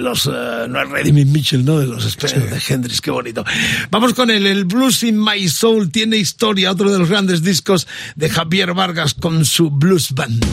De 0.00 0.08
los, 0.08 0.26
eh, 0.26 0.66
no 0.68 0.82
es 0.82 0.88
Reddy 0.88 1.12
Mitchell, 1.12 1.64
¿no? 1.64 1.78
De 1.78 1.86
los 1.86 2.04
Experience 2.04 2.54
de 2.54 2.74
Hendrix, 2.74 3.00
qué 3.00 3.10
bonito. 3.10 3.44
Vamos 3.90 4.14
con 4.14 4.30
él, 4.30 4.46
el 4.46 4.64
Blues 4.64 5.02
in 5.02 5.22
My 5.22 5.48
Soul 5.48 5.90
tiene 5.90 6.16
historia, 6.16 6.72
otro 6.72 6.90
de 6.90 6.98
los 6.98 7.08
grandes 7.08 7.42
discos 7.42 7.86
de 8.16 8.30
Javier 8.30 8.74
Vargas 8.74 9.14
con 9.14 9.44
su 9.44 9.70
Blues 9.70 10.12
Band. 10.12 10.44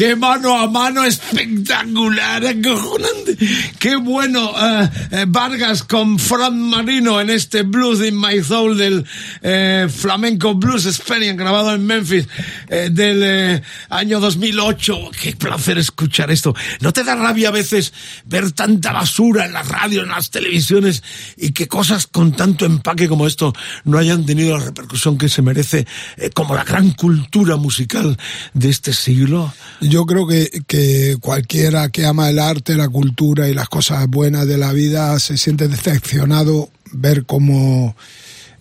Qué 0.00 0.16
mano 0.16 0.56
a 0.56 0.66
mano 0.66 1.04
espectacular, 1.04 2.42
acojonante. 2.46 3.36
Qué 3.78 3.96
bueno, 3.96 4.50
eh, 4.58 4.88
eh, 5.10 5.24
Vargas 5.28 5.82
con 5.82 6.18
Fran 6.18 6.58
Marino 6.58 7.20
en 7.20 7.28
este 7.28 7.64
Blues 7.64 8.00
in 8.00 8.18
My 8.18 8.42
Soul 8.42 8.78
del 8.78 9.04
eh, 9.42 9.88
Flamenco 9.94 10.54
Blues 10.54 10.86
Experience 10.86 11.36
grabado 11.36 11.74
en 11.74 11.84
Memphis 11.84 12.26
del 12.70 13.62
año 13.90 14.20
2008. 14.20 15.10
Qué 15.20 15.36
placer 15.36 15.78
escuchar 15.78 16.30
esto. 16.30 16.54
¿No 16.80 16.92
te 16.92 17.04
da 17.04 17.14
rabia 17.14 17.48
a 17.48 17.52
veces 17.52 17.92
ver 18.24 18.52
tanta 18.52 18.92
basura 18.92 19.44
en 19.44 19.52
la 19.52 19.62
radio, 19.62 20.02
en 20.02 20.08
las 20.08 20.30
televisiones 20.30 21.02
y 21.36 21.52
que 21.52 21.68
cosas 21.68 22.06
con 22.06 22.32
tanto 22.32 22.64
empaque 22.64 23.08
como 23.08 23.26
esto 23.26 23.52
no 23.84 23.98
hayan 23.98 24.24
tenido 24.24 24.56
la 24.56 24.64
repercusión 24.64 25.18
que 25.18 25.28
se 25.28 25.42
merece 25.42 25.86
eh, 26.16 26.30
como 26.30 26.54
la 26.54 26.64
gran 26.64 26.92
cultura 26.92 27.56
musical 27.56 28.16
de 28.54 28.70
este 28.70 28.92
siglo? 28.92 29.52
Yo 29.80 30.06
creo 30.06 30.26
que, 30.26 30.62
que 30.66 31.16
cualquiera 31.20 31.90
que 31.90 32.06
ama 32.06 32.30
el 32.30 32.38
arte, 32.38 32.76
la 32.76 32.88
cultura 32.88 33.48
y 33.48 33.54
las 33.54 33.68
cosas 33.68 34.06
buenas 34.08 34.46
de 34.46 34.58
la 34.58 34.72
vida 34.72 35.18
se 35.18 35.36
siente 35.36 35.68
decepcionado 35.68 36.70
ver 36.92 37.24
cómo 37.26 37.96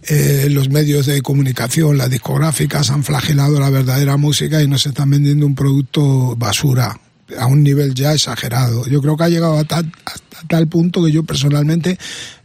eh, 0.04 0.48
los 0.50 0.70
medios 0.70 1.06
de 1.06 1.22
comunicación, 1.22 1.98
las 1.98 2.10
discográficas 2.10 2.90
han 2.90 3.04
flagelado 3.04 3.60
la 3.60 3.70
verdadera 3.70 4.18
música 4.18 4.62
y 4.62 4.68
nos 4.68 4.86
están 4.86 5.10
vendiendo 5.10 5.46
un 5.46 5.56
producto 5.56 6.36
basura 6.38 7.00
a 7.38 7.46
un 7.46 7.64
nivel 7.64 7.94
ya 7.94 8.14
exagerado. 8.14 8.88
Yo 8.88 9.02
creo 9.02 9.18
que 9.18 9.24
ha 9.26 9.30
llegado 9.30 9.58
a 9.58 9.64
tal, 9.64 9.92
hasta 10.06 10.48
tal 10.48 10.68
punto 10.68 11.04
que 11.04 11.12
yo 11.12 11.24
personalmente 11.24 11.98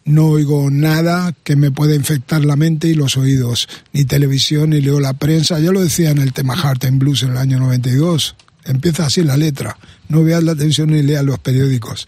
no 0.05 0.27
oigo 0.27 0.69
nada 0.71 1.35
que 1.45 1.57
me 1.57 1.71
pueda 1.71 1.95
infectar 1.95 2.45
la 2.45 2.57
mente 2.57 2.89
y 2.89 2.95
los 2.95 3.17
oídos, 3.17 3.69
ni 3.93 4.05
televisión, 4.05 4.71
ni 4.71 4.81
leo 4.81 5.01
la 5.01 5.15
prensa. 5.15 5.59
Ya 5.61 5.71
lo 5.71 5.81
decía 5.81 6.11
en 6.11 6.19
el 6.19 6.33
tema 6.33 6.57
Heart 6.57 6.85
and 6.85 6.99
Blues 6.99 7.23
en 7.23 7.31
el 7.31 7.39
año 7.39 7.59
92. 7.59 8.37
Empieza 8.65 9.07
así 9.07 9.23
la 9.23 9.37
letra. 9.37 9.79
No 10.09 10.23
veas 10.23 10.43
la 10.43 10.55
televisión 10.55 10.91
ni 10.91 11.03
leas 11.03 11.25
los 11.25 11.39
periódicos. 11.39 12.07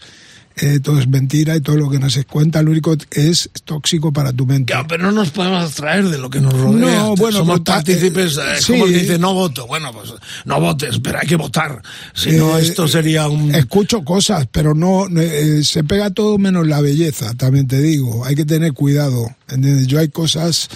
Eh, 0.59 0.79
todo 0.81 0.99
es 0.99 1.07
mentira 1.07 1.55
y 1.55 1.61
todo 1.61 1.75
lo 1.75 1.89
que 1.89 1.99
nos 1.99 2.17
cuenta 2.25 2.61
lo 2.63 2.71
único 2.71 2.97
que 2.97 3.29
es 3.29 3.49
tóxico 3.63 4.11
para 4.11 4.33
tu 4.33 4.45
mente. 4.45 4.73
Ya, 4.73 4.85
pero 4.87 5.03
no 5.03 5.11
nos 5.11 5.29
podemos 5.29 5.63
abstraer 5.63 6.09
de 6.09 6.17
lo 6.17 6.29
que 6.29 6.41
nos 6.41 6.53
rodea. 6.53 6.99
No, 6.99 7.15
bueno, 7.15 7.37
somos 7.39 7.63
ta- 7.63 7.75
partícipes. 7.75 8.37
eh, 8.37 8.41
eh, 8.41 8.61
sí. 8.61 8.71
como 8.73 8.85
que 8.85 8.91
dice 8.93 9.19
no 9.19 9.33
voto. 9.33 9.67
Bueno, 9.67 9.91
pues 9.93 10.13
no 10.45 10.59
votes, 10.59 10.99
pero 11.03 11.19
hay 11.21 11.27
que 11.27 11.35
votar. 11.35 11.81
Si 12.13 12.31
no, 12.31 12.57
Eh, 12.57 12.63
esto 12.63 12.87
sería 12.87 13.27
un. 13.27 13.53
Escucho 13.53 14.03
cosas, 14.03 14.47
pero 14.51 14.73
no, 14.73 15.05
eh, 15.19 15.63
se 15.63 15.83
pega 15.83 16.09
todo 16.09 16.37
menos 16.39 16.65
la 16.67 16.81
belleza, 16.81 17.33
también 17.35 17.67
te 17.67 17.79
digo. 17.79 18.25
Hay 18.25 18.35
que 18.35 18.45
tener 18.45 18.73
cuidado. 18.73 19.27
¿entiendes? 19.49 19.87
Yo 19.87 19.99
hay 19.99 20.09
cosas 20.09 20.69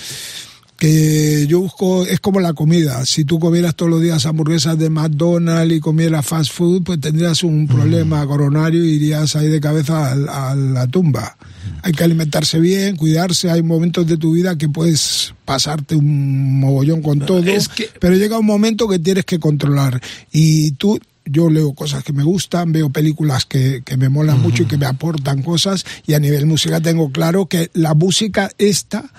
que 0.81 1.45
yo 1.47 1.59
busco, 1.59 2.07
es 2.07 2.19
como 2.19 2.39
la 2.39 2.53
comida. 2.53 3.05
Si 3.05 3.23
tú 3.23 3.37
comieras 3.37 3.75
todos 3.75 3.91
los 3.91 4.01
días 4.01 4.25
hamburguesas 4.25 4.79
de 4.79 4.89
McDonald's 4.89 5.75
y 5.75 5.79
comieras 5.79 6.25
fast 6.25 6.51
food, 6.51 6.81
pues 6.81 6.99
tendrías 6.99 7.43
un 7.43 7.67
problema 7.67 8.25
coronario 8.25 8.83
y 8.83 8.93
irías 8.93 9.35
ahí 9.35 9.47
de 9.47 9.61
cabeza 9.61 10.11
a, 10.11 10.55
la 10.55 10.87
tumba. 10.87 11.37
Hay 11.83 11.91
que 11.91 12.03
alimentarse 12.03 12.59
bien, 12.59 12.95
cuidarse. 12.95 13.51
Hay 13.51 13.61
momentos 13.61 14.07
de 14.07 14.17
tu 14.17 14.31
vida 14.31 14.57
que 14.57 14.69
puedes 14.69 15.35
pasarte 15.45 15.95
un 15.95 16.59
mogollón 16.59 17.03
con 17.03 17.19
todo, 17.19 17.43
es 17.45 17.67
que- 17.69 17.87
pero 17.99 18.15
llega 18.15 18.39
un 18.39 18.47
momento 18.47 18.87
que 18.87 18.97
tienes 18.97 19.25
que 19.25 19.39
controlar. 19.39 20.01
Y 20.31 20.71
tú, 20.71 20.99
yo 21.25 21.51
leo 21.51 21.73
cosas 21.73 22.03
que 22.03 22.11
me 22.11 22.23
gustan, 22.23 22.71
veo 22.71 22.89
películas 22.89 23.45
que, 23.45 23.83
que 23.85 23.97
me 23.97 24.09
molan 24.09 24.41
mucho 24.41 24.63
y 24.63 24.65
que 24.65 24.79
me 24.79 24.87
aportan 24.87 25.43
cosas, 25.43 25.85
y 26.07 26.15
a 26.15 26.19
nivel 26.19 26.47
música 26.47 26.81
tengo 26.81 27.11
claro 27.11 27.45
que 27.45 27.69
la 27.75 27.93
música 27.93 28.49
esta, 28.57 29.11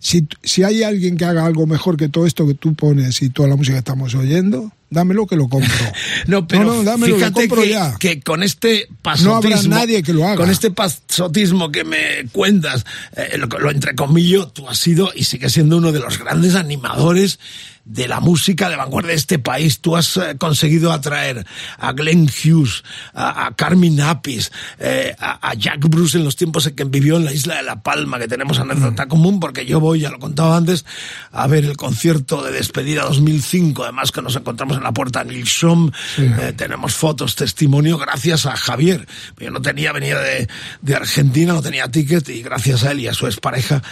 si, 0.00 0.26
si 0.42 0.62
hay 0.64 0.82
alguien 0.82 1.16
que 1.16 1.26
haga 1.26 1.44
algo 1.44 1.66
mejor 1.66 1.96
que 1.96 2.08
todo 2.08 2.26
esto 2.26 2.46
que 2.46 2.54
tú 2.54 2.74
pones 2.74 3.20
y 3.22 3.28
toda 3.28 3.48
la 3.48 3.56
música 3.56 3.74
que 3.74 3.80
estamos 3.80 4.14
oyendo, 4.14 4.72
dámelo 4.88 5.26
que 5.26 5.36
lo 5.36 5.48
compro. 5.48 5.70
No, 6.26 6.46
pero 6.46 6.64
no, 6.64 6.82
dámelo, 6.82 7.12
lo 7.12 7.16
fíjate 7.18 7.48
compro 7.48 7.62
que, 7.62 7.68
ya. 7.70 7.96
que 7.98 8.20
con 8.20 8.42
este 8.42 8.86
No 8.88 8.96
pasotismo, 9.02 9.34
habrá 9.36 9.62
nadie 9.62 10.02
que 10.02 10.12
lo 10.12 10.24
haga. 10.26 10.36
con 10.36 10.50
este 10.50 10.70
pasotismo 10.70 11.70
que 11.70 11.84
me 11.84 12.26
cuentas, 12.32 12.84
eh, 13.16 13.36
lo, 13.36 13.46
lo 13.46 13.70
entrecomillo, 13.70 14.48
tú 14.48 14.68
has 14.68 14.78
sido 14.78 15.10
y 15.14 15.24
sigues 15.24 15.52
siendo 15.52 15.76
uno 15.76 15.92
de 15.92 16.00
los 16.00 16.18
grandes 16.18 16.54
animadores 16.54 17.38
de 17.84 18.08
la 18.08 18.20
música 18.20 18.68
de 18.68 18.76
vanguardia 18.76 19.10
de 19.10 19.16
este 19.16 19.38
país. 19.38 19.80
Tú 19.80 19.96
has 19.96 20.16
eh, 20.16 20.36
conseguido 20.38 20.92
atraer 20.92 21.46
a 21.78 21.92
Glenn 21.92 22.28
Hughes, 22.28 22.84
a, 23.14 23.46
a 23.46 23.54
Carmen 23.54 24.00
Apis, 24.00 24.52
eh, 24.78 25.14
a, 25.18 25.50
a 25.50 25.54
Jack 25.54 25.80
Bruce 25.88 26.18
en 26.18 26.24
los 26.24 26.36
tiempos 26.36 26.66
en 26.66 26.76
que 26.76 26.84
vivió 26.84 27.16
en 27.16 27.24
la 27.24 27.32
isla 27.32 27.56
de 27.56 27.62
La 27.62 27.82
Palma, 27.82 28.18
que 28.18 28.28
tenemos 28.28 28.58
anécdota 28.58 29.06
común, 29.06 29.40
porque 29.40 29.66
yo 29.66 29.80
voy, 29.80 30.00
ya 30.00 30.10
lo 30.10 30.18
contaba 30.18 30.56
antes, 30.56 30.84
a 31.32 31.46
ver 31.46 31.64
el 31.64 31.76
concierto 31.76 32.42
de 32.42 32.52
despedida 32.52 33.02
2005, 33.04 33.84
además 33.84 34.12
que 34.12 34.22
nos 34.22 34.36
encontramos 34.36 34.76
en 34.76 34.84
la 34.84 34.92
puerta 34.92 35.24
Shom, 35.24 35.90
eh, 36.18 36.52
tenemos 36.56 36.94
fotos, 36.94 37.36
testimonio, 37.36 37.98
gracias 37.98 38.46
a 38.46 38.56
Javier. 38.56 39.06
Yo 39.38 39.50
no 39.50 39.60
tenía, 39.62 39.92
venía 39.92 40.18
de, 40.18 40.48
de 40.82 40.94
Argentina, 40.94 41.52
no 41.52 41.62
tenía 41.62 41.90
ticket 41.90 42.28
y 42.28 42.42
gracias 42.42 42.84
a 42.84 42.92
él 42.92 43.00
y 43.00 43.08
a 43.08 43.14
su 43.14 43.26
expareja 43.26 43.82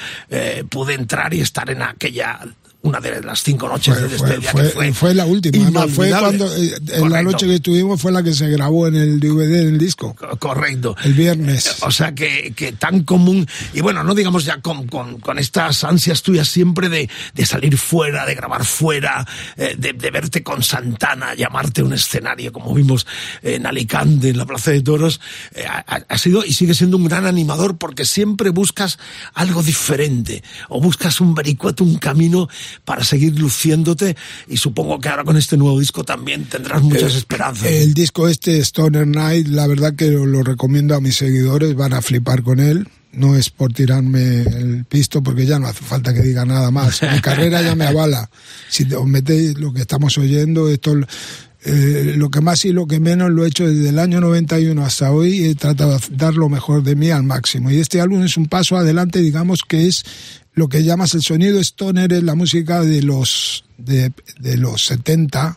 pude 0.69 0.95
entrar 0.95 1.33
y 1.35 1.41
estar 1.41 1.71
en 1.71 1.83
aquella 1.83 2.41
una 2.81 3.01
de 3.01 3.21
las 3.23 3.43
cinco 3.43 3.69
noches 3.69 3.93
Fue, 3.95 4.03
de 4.05 4.09
despedida 4.09 4.51
fue- 4.53 4.63
que 4.63 4.69
fue, 4.71 4.93
fue 4.93 5.15
la 5.15 5.27
última. 5.27 5.63
Además, 5.65 5.91
fue 5.91 6.11
cuando 6.11 6.47
eh, 6.57 6.75
en 6.93 7.11
la 7.11 7.23
noche 7.25 7.47
que 7.47 7.57
estuvimos 7.57 8.01
fue 8.01 8.13
la 8.13 8.23
que 8.23 8.33
se 8.33 8.49
grabó 8.49 8.87
en 8.87 8.95
el 8.95 9.19
DVD, 9.19 9.63
en 9.63 9.69
el 9.69 9.79
disco. 9.79 10.15
Co- 10.15 10.37
Correcto. 10.39 10.95
El 11.03 11.15
viernes. 11.15 11.67
Eh, 11.67 11.71
O 11.83 11.91
sea 11.91 12.15
que, 12.15 12.53
que 12.55 12.73
tan 12.73 13.03
común, 13.03 13.47
y 13.75 13.81
bueno, 13.81 14.05
no 14.05 14.15
digamos 14.15 14.45
ya 14.45 14.61
con, 14.61 14.87
con, 14.87 15.19
con 15.19 15.39
estas 15.41 15.83
ansias 15.83 16.23
tuyas 16.23 16.47
siempre 16.49 16.89
de, 16.89 17.11
de 17.35 17.47
salir 17.47 17.77
fuera, 17.77 18.25
de 18.25 18.35
grabar 18.37 18.65
fuera, 18.65 19.27
eh, 19.57 19.75
de, 19.77 19.93
de 19.93 20.11
verte 20.13 20.43
con 20.45 20.63
Santana, 20.63 21.35
llamarte 21.35 21.81
a 21.81 21.85
un 21.85 21.93
escenario 21.95 22.53
como 22.53 22.73
vimos 22.75 23.07
en 23.43 23.67
Alicante, 23.67 24.29
en 24.29 24.39
la 24.39 24.47
Plaza 24.47 24.71
de 24.71 24.83
Toros, 24.83 25.21
eh, 25.55 25.65
ha, 25.67 25.85
ha 26.09 26.19
sido 26.19 26.45
y 26.45 26.53
sigue 26.53 26.75
siendo 26.75 26.97
un 26.97 27.05
gran 27.09 27.27
animador 27.27 27.77
porque 27.77 28.05
siempre 28.05 28.51
buscas 28.51 28.99
algo 29.35 29.63
diferente, 29.65 30.45
o 30.69 30.81
buscas 30.81 31.21
un 31.21 31.35
vericueto, 31.35 31.83
un 31.83 31.99
camino 31.99 32.49
para 32.85 33.05
seguir 33.05 33.39
luciéndote, 33.39 34.17
y 34.49 34.57
supongo 34.57 34.99
que 35.01 35.09
ahora 35.09 35.25
con 35.25 35.37
este 35.37 35.57
nuevo 35.57 35.79
disco 35.79 36.05
también 36.05 36.45
tendrás 36.45 36.83
muchas 36.83 37.15
esperanzas. 37.15 37.67
El 37.67 37.95
disco 37.95 38.29
este, 38.29 38.61
Stoner 38.61 39.07
Night, 39.07 39.49
la 39.49 39.67
verdad 39.67 39.95
que 39.95 40.11
lo, 40.11 40.27
lo 40.27 40.43
recomiendo 40.43 40.95
a 40.95 41.01
mis 41.01 41.17
seguidores, 41.17 41.75
van 41.75 41.93
a 41.93 42.03
flipar 42.03 42.43
con 42.43 42.61
él. 42.61 42.89
No 43.13 43.37
es 43.37 43.49
por 43.49 43.73
tirarme 43.73 44.43
el 44.43 44.85
pisto, 44.85 45.23
porque 45.23 45.47
ya 45.47 45.59
no 45.59 45.67
hace 45.67 45.83
falta 45.83 46.13
que 46.13 46.21
diga 46.21 46.45
nada 46.45 46.71
más. 46.71 47.03
Mi 47.13 47.21
carrera 47.21 47.63
ya 47.63 47.75
me 47.75 47.87
avala. 47.87 48.31
Si 48.69 48.85
os 48.93 49.07
metéis 49.07 49.59
lo 49.59 49.73
que 49.73 49.81
estamos 49.81 50.19
oyendo, 50.19 50.69
esto, 50.69 50.95
eh, 51.65 52.15
lo 52.17 52.31
que 52.31 52.41
más 52.41 52.65
y 52.65 52.73
lo 52.73 52.87
que 52.87 53.01
menos 53.01 53.31
lo 53.31 53.45
he 53.45 53.49
hecho 53.49 53.67
desde 53.67 53.89
el 53.89 53.99
año 53.99 54.21
91 54.21 54.85
hasta 54.85 55.11
hoy. 55.11 55.47
He 55.47 55.55
tratado 55.55 55.99
de 55.99 56.17
dar 56.17 56.35
lo 56.35 56.49
mejor 56.49 56.83
de 56.83 56.97
mí 56.97 57.11
al 57.11 57.23
máximo. 57.23 57.71
Y 57.71 57.81
este 57.81 58.01
álbum 58.01 58.23
es 58.23 58.37
un 58.37 58.47
paso 58.47 58.77
adelante, 58.77 59.21
digamos 59.21 59.63
que 59.67 59.87
es 59.87 60.05
lo 60.59 60.69
que 60.69 60.83
llamas 60.83 61.15
el 61.15 61.23
sonido 61.23 61.61
stoner, 61.61 62.13
es 62.13 62.23
la 62.23 62.35
música 62.35 62.83
de 62.83 63.03
los, 63.03 63.65
de, 63.79 64.13
de 64.39 64.57
los 64.59 64.85
70. 64.85 65.57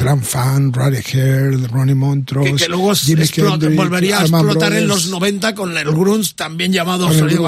Gran 0.00 0.22
fan, 0.22 0.72
Roddy 0.72 1.00
Hair, 1.12 1.68
Ronnie 1.70 1.94
Montrose, 1.94 2.52
que, 2.52 2.56
que 2.56 2.68
luego 2.70 2.92
explota- 2.92 3.68
volvería 3.76 4.18
a 4.20 4.22
explotar 4.22 4.72
en 4.72 4.88
los 4.88 5.08
90 5.08 5.54
con 5.54 5.76
el 5.76 5.84
grunge 5.84 6.32
también 6.34 6.72
llamado 6.72 7.12
sonido 7.12 7.42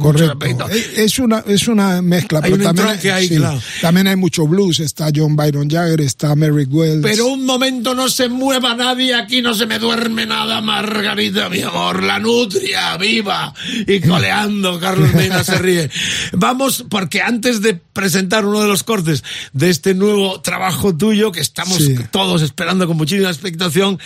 Correcto. 0.00 0.30
aspectos. 0.30 0.70
Es- 0.70 1.18
una, 1.18 1.42
es 1.44 1.66
una 1.66 2.00
mezcla, 2.02 2.38
Hay 2.40 2.52
pero 2.52 2.70
un 2.70 2.76
también, 2.76 3.20
sí, 3.28 3.36
claro. 3.36 3.60
también 3.80 4.06
hay 4.06 4.14
mucho 4.14 4.46
blues. 4.46 4.78
Está 4.78 5.08
John 5.12 5.34
Byron 5.34 5.68
Jagger, 5.68 6.00
está 6.02 6.36
Merrick 6.36 6.72
Wells. 6.72 7.02
Pero 7.02 7.26
un 7.26 7.44
momento 7.44 7.96
no 7.96 8.08
se 8.08 8.28
mueva 8.28 8.76
nadie, 8.76 9.14
aquí 9.16 9.42
no 9.42 9.52
se 9.52 9.66
me 9.66 9.80
duerme 9.80 10.24
nada, 10.24 10.60
Margarita, 10.60 11.48
mi 11.48 11.62
amor. 11.62 12.04
La 12.04 12.20
nutria, 12.20 12.96
viva 12.96 13.52
y 13.88 13.98
coleando, 14.06 14.78
Carlos 14.78 15.12
Mena 15.14 15.42
se 15.42 15.58
ríe. 15.58 15.90
Vamos, 16.32 16.84
porque 16.88 17.22
antes 17.22 17.60
de 17.60 17.74
presentar 17.74 18.44
uno 18.46 18.60
de 18.60 18.68
los 18.68 18.84
cortes 18.84 19.24
de 19.56 19.70
este 19.70 19.94
nuevo 19.94 20.40
trabajo 20.42 20.94
tuyo, 20.94 21.32
que 21.32 21.40
estamos 21.40 21.78
Sí. 21.78 21.96
todos 22.10 22.42
esperando 22.42 22.86
con 22.86 22.96
muchísima 22.96 23.28
expectación, 23.30 23.98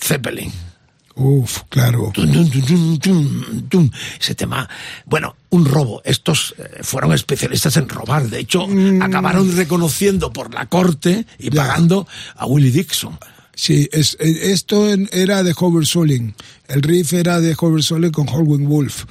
Zeppelin. 0.00 0.52
Uf, 1.18 1.62
claro. 1.70 2.10
Tum, 2.14 2.50
tum, 3.00 3.68
tum. 3.68 3.90
Ese 4.20 4.34
tema, 4.34 4.68
bueno, 5.06 5.34
un 5.50 5.64
robo. 5.64 6.02
Estos 6.04 6.54
eh, 6.58 6.80
fueron 6.82 7.14
especialistas 7.14 7.76
en 7.78 7.88
robar. 7.88 8.28
De 8.28 8.38
hecho, 8.40 8.66
acabaron 9.00 9.56
reconociendo 9.56 10.30
por 10.30 10.52
la 10.52 10.66
corte 10.66 11.24
y 11.38 11.48
Mm. 11.50 11.54
Ya. 11.54 11.62
pagando 11.62 12.06
a 12.36 12.44
Willie 12.46 12.70
Dixon. 12.70 13.18
Sí, 13.58 13.88
es, 13.90 14.18
eh, 14.20 14.52
esto 14.52 14.88
en- 14.92 15.08
era 15.12 15.42
de 15.42 15.54
Howard 15.58 15.86
Soling. 15.86 16.34
El 16.68 16.82
riff 16.82 17.14
era 17.14 17.40
de 17.40 17.56
Howard 17.58 17.82
Soling 17.82 18.10
con 18.10 18.28
Howlin' 18.28 18.68
Wolf. 18.68 19.06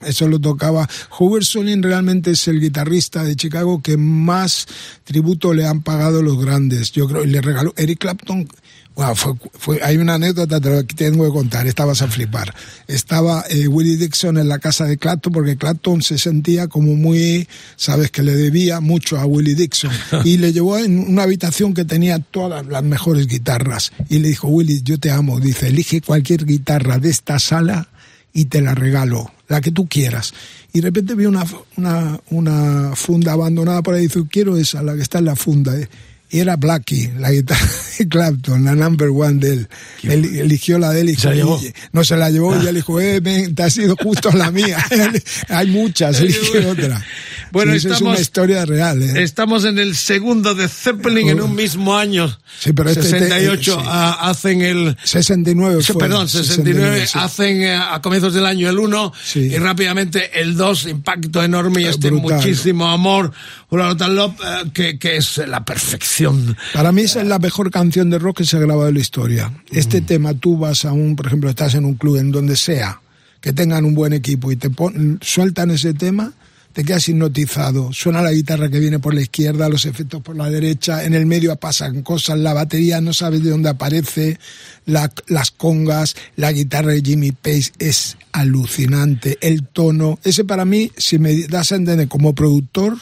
Eso 0.00 0.28
lo 0.28 0.38
tocaba. 0.38 0.88
Howard 1.18 1.42
Soling 1.44 1.82
realmente 1.82 2.30
es 2.30 2.46
el 2.46 2.60
guitarrista 2.60 3.24
de 3.24 3.34
Chicago 3.34 3.82
que 3.82 3.96
más 3.96 4.66
tributo 5.02 5.52
le 5.52 5.66
han 5.66 5.82
pagado 5.82 6.22
los 6.22 6.38
grandes. 6.40 6.92
Yo 6.92 7.08
creo, 7.08 7.24
y 7.24 7.26
le 7.26 7.40
regaló 7.40 7.74
Eric 7.76 7.98
Clapton. 7.98 8.48
Bueno, 8.94 9.14
fue, 9.14 9.32
fue- 9.54 9.82
hay 9.82 9.96
una 9.96 10.14
anécdota 10.14 10.60
te 10.60 10.68
lo 10.68 10.84
tengo 10.84 11.24
que 11.24 11.30
contar, 11.30 11.66
esta 11.66 11.84
vas 11.86 12.02
a 12.02 12.08
flipar. 12.08 12.54
Estaba 12.88 13.44
eh, 13.48 13.66
Willie 13.66 13.96
Dixon 13.96 14.36
en 14.36 14.48
la 14.48 14.58
casa 14.58 14.84
de 14.84 14.98
Clapton 14.98 15.32
porque 15.32 15.56
Clapton 15.56 16.02
se 16.02 16.18
sentía 16.18 16.68
como 16.68 16.94
muy, 16.94 17.48
sabes, 17.76 18.10
que 18.10 18.22
le 18.22 18.36
debía 18.36 18.80
mucho 18.80 19.18
a 19.18 19.24
Willie 19.24 19.54
Dixon 19.54 19.90
y 20.24 20.36
le 20.36 20.52
llevó 20.52 20.76
en 20.78 20.98
una 20.98 21.22
habitación 21.22 21.72
que 21.72 21.84
tenía 21.86 22.18
todas 22.18 22.66
las 22.66 22.82
mejores 22.82 23.26
guitarras 23.26 23.92
y 24.10 24.18
le 24.18 24.28
dijo, 24.28 24.48
Willie, 24.48 24.82
yo 24.82 24.98
te 24.98 25.10
amo, 25.10 25.40
dice, 25.40 25.68
elige 25.68 26.02
cualquier 26.02 26.44
guitarra 26.44 26.98
de 26.98 27.08
esta 27.08 27.38
sala 27.38 27.88
y 28.34 28.46
te 28.46 28.60
la 28.60 28.74
regalo, 28.74 29.30
la 29.48 29.60
que 29.62 29.70
tú 29.72 29.86
quieras. 29.88 30.34
Y 30.74 30.80
de 30.80 30.88
repente 30.88 31.14
vi 31.14 31.26
una, 31.26 31.44
una, 31.76 32.20
una 32.30 32.92
funda 32.94 33.32
abandonada 33.32 33.82
por 33.82 33.94
ahí 33.94 34.00
y 34.04 34.06
dice, 34.08 34.20
quiero 34.30 34.56
esa, 34.56 34.82
la 34.82 34.94
que 34.94 35.02
está 35.02 35.18
en 35.18 35.26
la 35.26 35.36
funda. 35.36 35.74
eh. 35.78 35.88
Y 36.34 36.40
era 36.40 36.56
Blackie, 36.56 37.10
la 37.18 37.30
guitarra 37.30 37.60
de 37.98 38.08
Clapton, 38.08 38.64
la 38.64 38.74
number 38.74 39.08
one 39.10 39.34
de 39.34 39.52
él. 39.52 39.68
Él 40.02 40.24
eligió 40.36 40.78
la 40.78 40.90
de 40.90 41.02
él 41.02 41.10
y 41.10 41.14
¿Se 41.14 41.28
la 41.28 41.34
llevó? 41.34 41.56
"Oye", 41.56 41.74
no 41.92 42.02
se 42.04 42.16
la 42.16 42.30
llevó 42.30 42.56
y 42.60 42.66
él 42.66 42.74
dijo, 42.74 42.98
eh, 43.00 43.20
ven, 43.20 43.54
te 43.54 43.62
has 43.64 43.74
sido 43.74 43.94
justo 44.02 44.30
la 44.32 44.50
mía. 44.50 44.78
Hay 45.50 45.66
muchas, 45.68 46.18
elige 46.20 46.66
otra. 46.66 47.04
Bueno, 47.52 47.72
Sí, 47.72 47.78
eso 47.78 47.88
es 47.88 47.92
estamos- 47.94 48.12
una 48.14 48.20
historia 48.22 48.64
real. 48.64 49.02
¿eh? 49.02 49.22
Estamos 49.22 49.66
en 49.66 49.78
el 49.78 49.94
segundo 49.94 50.54
de 50.54 50.68
Zeppelin 50.68 51.28
en 51.28 51.42
un 51.42 51.54
mismo 51.54 51.94
año. 51.98 52.34
Sí, 52.58 52.72
pero 52.72 52.88
este- 52.88 53.02
68 53.02 53.72
este- 53.72 53.82
sí. 53.82 53.88
ah, 53.92 54.30
hacen 54.30 54.62
el... 54.62 54.96
69 55.04 55.82
Sí, 55.82 55.92
fue. 55.92 56.00
Perdón, 56.00 56.28
69 56.30 57.06
sí. 57.06 57.18
hacen 57.20 57.60
eh, 57.62 57.74
a 57.76 58.00
comienzos 58.00 58.32
del 58.32 58.46
año 58.46 58.70
el 58.70 58.78
1 58.78 59.12
Sí. 59.22 59.40
y 59.40 59.58
rápidamente 59.58 60.40
el 60.40 60.56
2, 60.56 60.86
impacto 60.86 61.42
enorme 61.44 61.82
y 61.82 61.84
Eh, 61.84 61.90
este 61.90 62.08
brutal. 62.10 62.38
muchísimo 62.38 62.88
amor, 62.88 63.32
nota 63.78 64.08
love, 64.08 64.34
eh, 64.44 64.70
que, 64.72 64.98
que 64.98 65.16
es 65.16 65.38
la 65.46 65.64
perfección. 65.64 66.56
Para 66.74 66.92
mí 66.92 67.02
esa 67.02 67.20
es 67.22 67.26
la 67.28 67.38
mejor 67.38 67.70
canción 67.70 68.10
de 68.10 68.18
rock 68.18 68.38
que 68.38 68.44
se 68.44 68.56
ha 68.56 68.60
grabado 68.60 68.88
en 68.88 68.94
la 68.94 69.00
historia. 69.00 69.52
Este 69.70 70.00
Mm. 70.00 70.06
tema, 70.06 70.34
tú 70.34 70.58
vas 70.58 70.84
a 70.84 70.92
un, 70.92 71.16
por 71.16 71.26
ejemplo, 71.26 71.48
estás 71.50 71.74
en 71.74 71.84
un 71.84 71.94
club 71.94 72.16
en 72.16 72.30
donde 72.32 72.56
sea, 72.56 73.00
que 73.40 73.52
tengan 73.52 73.84
un 73.84 73.94
buen 73.94 74.12
equipo 74.12 74.52
y 74.52 74.56
te 74.56 74.70
pon- 74.70 75.18
sueltan 75.22 75.70
ese 75.70 75.94
tema, 75.94 76.32
te 76.72 76.84
quedas 76.84 77.06
hipnotizado. 77.08 77.92
Suena 77.92 78.22
la 78.22 78.32
guitarra 78.32 78.70
que 78.70 78.78
viene 78.80 78.98
por 78.98 79.12
la 79.14 79.20
izquierda, 79.20 79.68
los 79.68 79.84
efectos 79.84 80.22
por 80.22 80.36
la 80.36 80.48
derecha, 80.48 81.04
en 81.04 81.12
el 81.14 81.26
medio 81.26 81.54
pasan 81.56 82.02
cosas, 82.02 82.38
la 82.38 82.54
batería 82.54 83.00
no 83.02 83.12
sabes 83.12 83.42
de 83.42 83.50
dónde 83.50 83.68
aparece, 83.68 84.38
la- 84.86 85.12
las 85.26 85.50
congas, 85.50 86.14
la 86.36 86.50
guitarra 86.52 86.92
de 86.92 87.02
Jimmy 87.02 87.32
Page 87.32 87.72
es 87.78 88.16
alucinante, 88.32 89.36
el 89.40 89.64
tono. 89.66 90.18
Ese 90.24 90.44
para 90.44 90.64
mí, 90.64 90.90
si 90.96 91.18
me 91.18 91.34
das 91.48 91.72
a 91.72 91.76
entender 91.76 92.08
como 92.08 92.34
productor, 92.34 92.96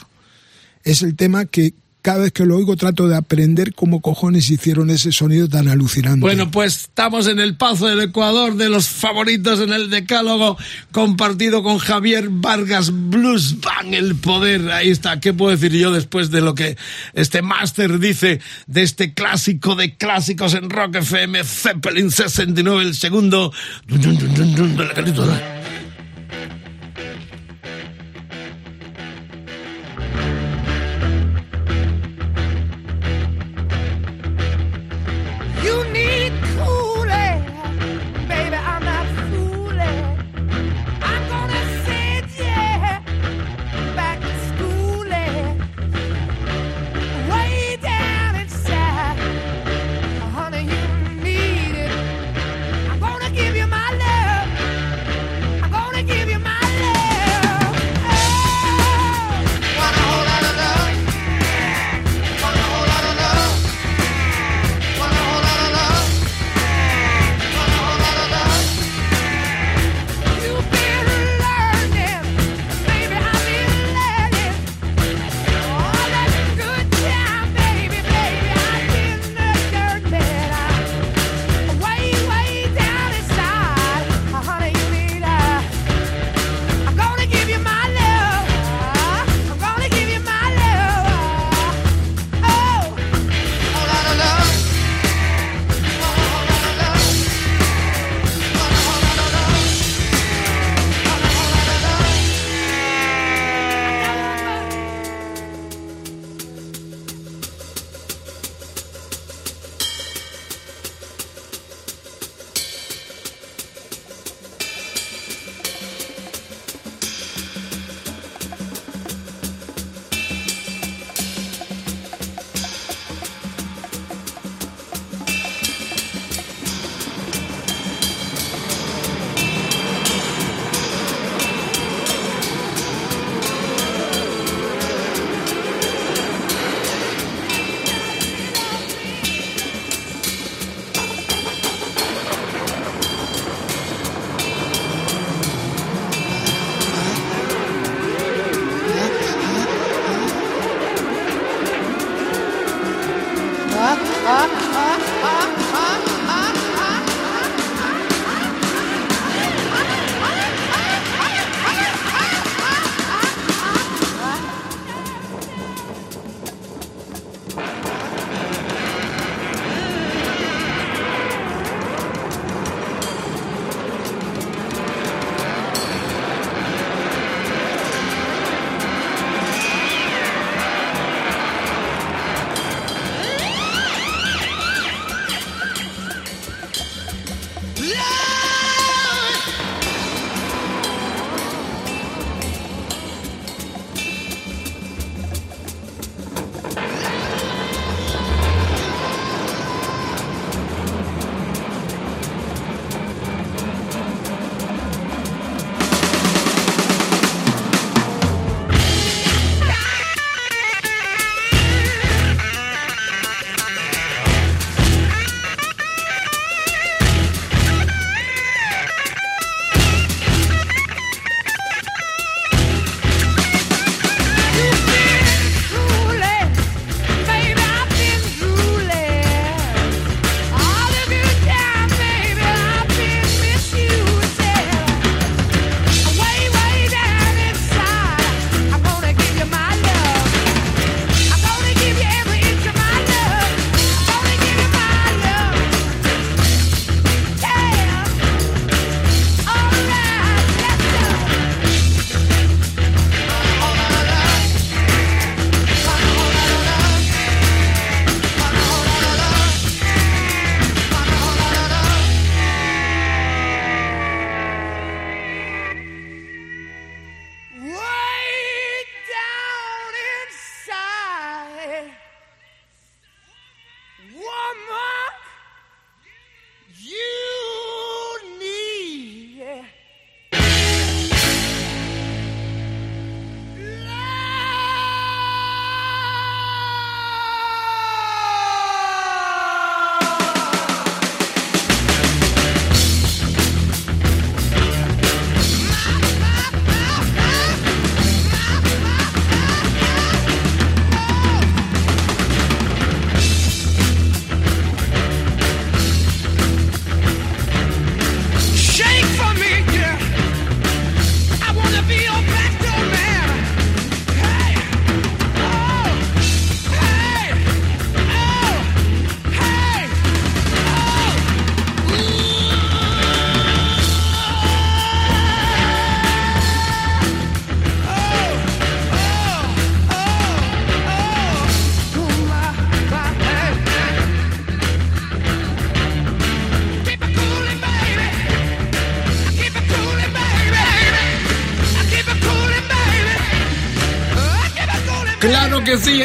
es 0.83 1.01
el 1.01 1.15
tema 1.15 1.45
que 1.45 1.73
cada 2.01 2.19
vez 2.19 2.31
que 2.31 2.45
lo 2.45 2.57
oigo 2.57 2.75
trato 2.75 3.07
de 3.07 3.15
aprender 3.15 3.75
cómo 3.75 4.01
cojones 4.01 4.49
hicieron 4.49 4.89
ese 4.89 5.11
sonido 5.11 5.47
tan 5.47 5.67
alucinante. 5.67 6.21
Bueno, 6.21 6.49
pues 6.49 6.77
estamos 6.77 7.27
en 7.27 7.39
el 7.39 7.55
Pazo 7.55 7.87
del 7.87 8.01
Ecuador 8.01 8.55
de 8.55 8.69
los 8.69 8.87
favoritos 8.89 9.59
en 9.59 9.71
el 9.71 9.89
decálogo 9.89 10.57
compartido 10.91 11.61
con 11.61 11.77
Javier 11.77 12.29
Vargas 12.29 12.91
Blues 12.91 13.57
Bang, 13.61 13.93
el 13.93 14.15
poder. 14.15 14.71
Ahí 14.71 14.89
está. 14.89 15.19
¿Qué 15.19 15.33
puedo 15.33 15.51
decir 15.51 15.73
yo 15.73 15.91
después 15.91 16.31
de 16.31 16.41
lo 16.41 16.55
que 16.55 16.75
este 17.13 17.41
máster 17.41 17.99
dice 17.99 18.41
de 18.65 18.81
este 18.81 19.13
clásico 19.13 19.75
de 19.75 19.95
clásicos 19.95 20.55
en 20.55 20.69
Rock 20.69 20.95
FM, 20.95 21.43
Zeppelin 21.43 22.09
69, 22.09 22.81
el 22.81 22.95
segundo. 22.95 23.53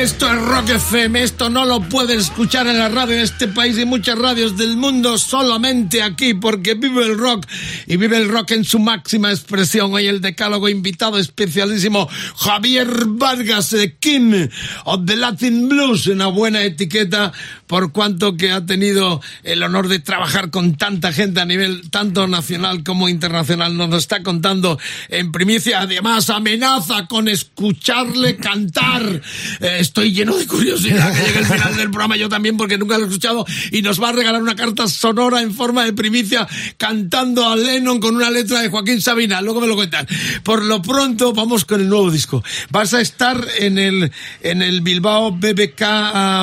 Esto 0.03 0.31
es 0.31 0.43
Rock 0.43 0.69
FM, 0.69 1.23
esto 1.23 1.49
no 1.49 1.65
lo 1.65 1.81
puedes 1.81 2.25
escuchar 2.25 2.67
en 2.67 2.77
la 2.77 2.91
radio 2.91 3.17
de 3.17 3.23
este 3.23 3.49
país 3.49 3.79
y 3.79 3.87
muchas 3.87 4.19
radios 4.19 4.57
del 4.57 4.77
mundo 4.77 5.17
solamente 5.17 6.03
aquí 6.03 6.35
porque 6.35 6.75
vive 6.75 7.07
el 7.07 7.17
rock 7.17 7.47
y 7.87 7.97
vive 7.97 8.19
el 8.19 8.29
rock 8.29 8.51
en 8.51 8.65
su 8.65 8.79
máxima 8.79 9.31
expresión. 9.31 9.95
Hoy 9.95 10.07
el 10.07 10.21
decálogo 10.21 10.69
invitado 10.69 11.19
especialísimo 11.19 12.09
Javier 12.37 12.89
Vargas, 13.07 13.73
eh, 13.73 13.97
King 13.99 14.49
of 14.85 15.07
the 15.07 15.17
Latin 15.17 15.69
Blues, 15.69 16.07
una 16.09 16.27
buena 16.27 16.63
etiqueta 16.63 17.33
por 17.67 17.93
cuanto 17.93 18.37
que 18.37 18.53
ha 18.53 18.65
tenido 18.65 19.21
el 19.43 19.63
honor 19.63 19.89
de 19.89 19.99
trabajar 19.99 20.51
con 20.51 20.77
tanta 20.77 21.13
gente 21.13 21.41
a 21.41 21.45
nivel 21.45 21.91
tanto 21.91 22.27
nacional 22.27 22.83
como 22.83 23.09
internacional. 23.09 23.77
Nos 23.77 23.91
lo 23.91 23.97
está 23.97 24.23
contando 24.23 24.79
en 25.09 25.33
primicia, 25.33 25.81
además 25.81 26.31
amenaza 26.31 27.07
con 27.07 27.29
escucharle 27.29 28.37
cantar. 28.37 29.23
Eh, 29.61 29.79
estoy 29.81 30.13
lleno 30.13 30.37
de 30.37 30.47
curiosidad 30.47 31.13
que 31.15 31.27
llegue 31.27 31.39
el 31.41 31.47
final 31.47 31.77
del 31.77 31.91
programa, 31.91 32.17
yo 32.17 32.29
también, 32.29 32.57
porque 32.57 32.79
nunca 32.79 32.99
lo 32.99 33.05
he 33.05 33.09
escuchado, 33.09 33.47
y 33.73 33.83
nos 33.83 34.03
va 34.03 34.11
a 34.11 34.13
regalar 34.13 34.43
una 34.43 34.57
carta 34.57 34.89
sonora 34.89 35.41
en 35.43 35.53
forma 35.53 35.85
de 35.85 35.93
primicia 35.93 36.47
cantando 36.77 37.49
a 37.49 37.57
Lennon 37.57 38.01
con 38.01 38.17
una 38.17 38.31
letra 38.31 38.61
de 38.61 38.69
Joaquín 38.69 39.01
Sabina. 39.01 39.41
Luego 39.41 39.61
me 39.61 39.67
lo 39.67 39.77
cuentan. 39.77 40.07
Por 40.43 40.65
lo 40.65 40.83
pronto, 40.83 41.33
vamos 41.33 41.65
con 41.65 41.81
el 41.81 41.89
nuevo 41.89 42.11
disco. 42.11 42.43
Vas 42.71 42.95
a 42.95 43.01
estar 43.01 43.45
en 43.59 43.79
el, 43.79 44.13
en 44.43 44.63
el 44.63 44.81
Bilbao 44.81 45.33
BBK 45.33 45.83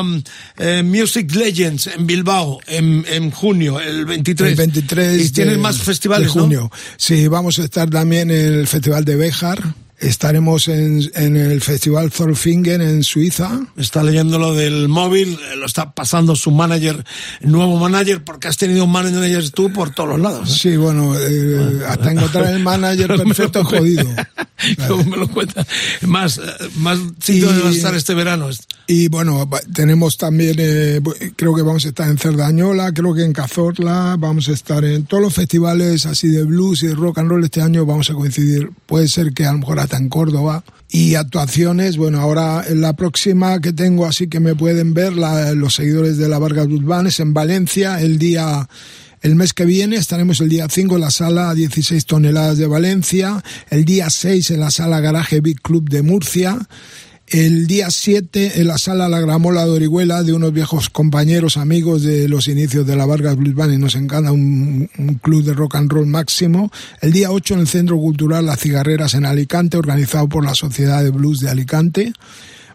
um, 0.02 0.22
eh, 0.58 0.84
Music 0.84 1.13
Legends 1.16 1.88
en 1.88 2.08
Bilbao 2.08 2.60
en, 2.68 3.06
en 3.10 3.32
junio, 3.32 3.80
el 3.80 4.06
23. 4.06 4.50
El 4.52 4.56
23 4.56 5.22
Y 5.26 5.32
tienes 5.32 5.54
de- 5.56 5.60
más 5.62 5.78
festivales, 5.80 6.34
de 6.34 6.40
junio. 6.40 6.72
Sí, 6.98 7.28
vamos 7.28 7.60
a 7.60 7.64
estar 7.64 7.90
también 7.90 8.32
en 8.32 8.54
el 8.54 8.68
Festival 8.68 9.06
de 9.06 9.16
Béjar. 9.16 9.62
Estaremos 10.00 10.68
en, 10.68 11.10
en 11.16 11.38
el 11.38 11.62
Festival 11.62 12.12
Thorfingen 12.12 12.82
en 12.82 13.04
Suiza. 13.06 13.48
¿no? 13.54 13.68
Está 13.78 14.04
leyendo 14.04 14.38
lo 14.38 14.54
del 14.54 14.90
móvil, 14.90 15.40
eh, 15.54 15.56
lo 15.56 15.66
está 15.66 15.94
pasando 15.94 16.36
su 16.36 16.52
manager, 16.52 17.06
nuevo 17.42 17.78
manager, 17.80 18.22
porque 18.22 18.50
has 18.50 18.58
tenido 18.58 18.84
un 18.84 18.92
manager 18.92 19.50
tú 19.52 19.72
por 19.72 19.92
todos 19.92 20.10
los 20.10 20.20
lados. 20.20 20.50
¿eh? 20.50 20.60
Sí, 20.60 20.76
bueno, 20.76 21.16
eh, 21.18 21.84
hasta 21.88 22.12
encontrar 22.12 22.54
el 22.54 22.62
manager 22.62 23.16
perfecto 23.24 23.62
es 23.62 23.68
jodido. 23.68 24.06
Luego 24.78 25.06
me 25.10 25.16
lo 25.18 25.28
cuenta. 25.30 25.66
Más, 26.02 26.38
eh, 26.38 26.42
más 26.80 26.98
de 27.26 27.42
va 27.46 27.70
a 27.70 27.72
estar 27.72 27.96
este 27.96 28.14
verano. 28.14 28.50
Y 28.86 29.08
bueno, 29.08 29.50
tenemos 29.74 30.18
también, 30.18 30.56
eh, 30.60 31.00
creo 31.38 31.56
que 31.56 31.62
vamos 31.62 31.86
a 31.86 31.90
estar 31.90 32.10
en 32.10 32.18
Cerdañola, 32.18 32.92
creo 32.94 33.14
que 33.14 33.24
en 33.24 33.32
Cazorla, 33.32 34.18
vamos 34.20 34.50
a 34.50 34.52
estar 34.52 34.84
en 34.84 35.06
todos 35.06 35.24
los 35.24 35.34
festivales 35.34 36.06
así 36.06 36.28
de 36.28 36.44
blues 36.44 36.84
y 36.84 36.88
de 36.88 36.96
rock 36.96 37.20
and 37.20 37.30
roll 37.30 37.44
este 37.46 37.62
año 37.62 37.86
vamos 37.86 38.10
a 38.10 38.14
coincidir. 38.14 38.72
Puede 38.86 39.08
ser 39.08 39.32
que 39.34 39.46
a 39.46 39.54
lo 39.54 39.60
mejor 39.60 39.80
hasta 39.80 39.96
en 39.98 40.10
Córdoba. 40.10 40.66
Y 40.90 41.16
actuaciones, 41.16 41.96
bueno, 41.98 42.20
ahora 42.20 42.64
en 42.68 42.82
la 42.82 42.94
próxima 42.94 43.62
que 43.62 43.72
tengo 43.72 44.06
así 44.06 44.28
que 44.28 44.40
me 44.42 44.54
pueden 44.54 44.94
ver 44.94 45.14
la- 45.14 45.54
los 45.54 45.76
seguidores 45.76 46.18
de 46.18 46.28
la 46.28 46.38
Vargas 46.38 46.68
Band 46.70 47.08
es 47.08 47.20
en 47.22 47.34
Valencia 47.34 48.02
el 48.02 48.20
día... 48.20 48.68
El 49.22 49.36
mes 49.38 49.54
que 49.54 49.64
viene 49.64 49.96
estaremos 49.96 50.42
el 50.42 50.50
día 50.50 50.68
5 50.70 50.96
en 50.96 51.00
la 51.02 51.10
sala 51.10 51.54
16 51.54 52.06
toneladas 52.06 52.58
de 52.58 52.68
Valencia, 52.68 53.42
el 53.70 53.86
día 53.86 54.10
6 54.10 54.52
en 54.52 54.60
la 54.60 54.70
sala 54.70 55.00
Garaje 55.00 55.40
Big 55.40 55.62
Club 55.62 55.88
de 55.90 56.02
Murcia, 56.02 56.60
el 57.28 57.68
día 57.68 57.90
7 57.90 58.62
en 58.62 58.68
la 58.68 58.78
sala 58.78 59.10
La 59.10 59.20
Gramola 59.20 59.66
de 59.66 59.72
Orihuela 59.72 60.24
de 60.24 60.34
unos 60.34 60.54
viejos 60.54 60.90
compañeros, 60.90 61.58
amigos 61.58 62.04
de 62.04 62.28
los 62.28 62.48
inicios 62.48 62.86
de 62.86 62.96
la 62.96 63.06
Vargas 63.06 63.36
Blues 63.38 63.56
Band 63.56 63.74
y 63.74 63.78
nos 63.78 63.96
encanta 63.96 64.32
un, 64.32 64.90
club 65.22 65.44
de 65.44 65.54
rock 65.54 65.76
and 65.76 65.92
roll 65.92 66.06
máximo. 66.06 66.72
El 67.02 67.12
día 67.12 67.32
8 67.32 67.56
en 67.56 67.60
el 67.62 67.68
Centro 67.68 67.98
Cultural 67.98 68.46
Las 68.46 68.60
Cigarreras 68.60 69.14
en 69.14 69.26
Alicante, 69.26 69.78
organizado 69.78 70.28
por 70.28 70.46
la 70.46 70.54
Sociedad 70.54 71.04
de 71.04 71.10
Blues 71.10 71.40
de 71.40 71.50
Alicante. 71.50 72.14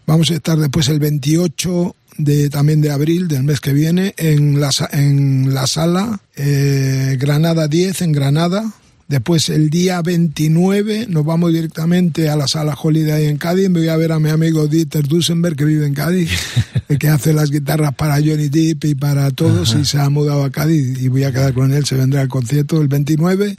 Vamos 0.05 0.31
a 0.31 0.35
estar 0.35 0.57
después 0.57 0.89
el 0.89 0.99
28 0.99 1.95
de, 2.17 2.49
también 2.49 2.81
de 2.81 2.91
abril 2.91 3.27
del 3.27 3.43
mes 3.43 3.61
que 3.61 3.73
viene 3.73 4.13
en 4.17 4.59
la, 4.59 4.71
en 4.91 5.53
la 5.53 5.67
sala 5.67 6.19
eh, 6.35 7.17
Granada 7.19 7.67
10 7.67 8.01
en 8.01 8.11
Granada. 8.11 8.73
Después 9.09 9.49
el 9.49 9.71
día 9.71 10.03
29 10.03 11.07
nos 11.09 11.25
vamos 11.25 11.51
directamente 11.51 12.29
a 12.29 12.35
la 12.35 12.47
sala 12.47 12.77
Holiday 12.79 13.25
en 13.25 13.39
Cádiz. 13.39 13.67
Me 13.67 13.79
voy 13.79 13.89
a 13.89 13.97
ver 13.97 14.11
a 14.11 14.19
mi 14.19 14.29
amigo 14.29 14.67
Dieter 14.67 15.07
Dusenberg 15.07 15.55
que 15.55 15.65
vive 15.65 15.87
en 15.87 15.95
Cádiz, 15.95 16.29
el 16.89 16.99
que 16.99 17.09
hace 17.09 17.33
las 17.33 17.49
guitarras 17.49 17.95
para 17.95 18.17
Johnny 18.17 18.49
Depp 18.49 18.85
y 18.85 18.93
para 18.93 19.31
todos 19.31 19.73
y 19.73 19.83
se 19.83 19.99
ha 19.99 20.11
mudado 20.11 20.43
a 20.43 20.51
Cádiz 20.51 21.01
y 21.01 21.07
voy 21.07 21.23
a 21.23 21.31
quedar 21.31 21.55
con 21.55 21.73
él. 21.73 21.87
Se 21.87 21.95
vendrá 21.95 22.21
al 22.21 22.27
concierto 22.27 22.79
el 22.79 22.87
29 22.87 23.57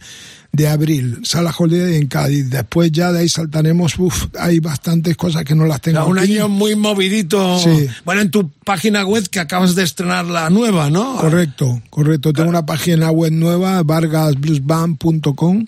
de 0.52 0.68
abril, 0.68 1.20
sala 1.22 1.54
Holiday 1.56 1.96
en 1.96 2.08
Cádiz. 2.08 2.50
Después 2.50 2.90
ya 2.90 3.12
de 3.12 3.20
ahí 3.20 3.28
saltaremos, 3.28 3.98
uf, 3.98 4.26
hay 4.38 4.58
bastantes 4.58 5.16
cosas 5.16 5.44
que 5.44 5.54
no 5.54 5.66
las 5.66 5.80
tengo. 5.80 6.04
un 6.06 6.18
aquí. 6.18 6.36
año 6.36 6.48
muy 6.48 6.74
movidito. 6.74 7.58
Sí. 7.60 7.86
Bueno, 8.04 8.22
en 8.22 8.30
tu 8.30 8.50
página 8.64 9.04
web 9.04 9.28
que 9.28 9.40
acabas 9.40 9.74
de 9.74 9.84
estrenar 9.84 10.26
la 10.26 10.50
nueva, 10.50 10.90
¿no? 10.90 11.16
Correcto, 11.16 11.80
correcto. 11.90 12.32
Tengo 12.32 12.48
una 12.48 12.66
página 12.66 13.10
web 13.10 13.32
nueva, 13.32 13.82
vargasbluesband.com. 13.82 15.66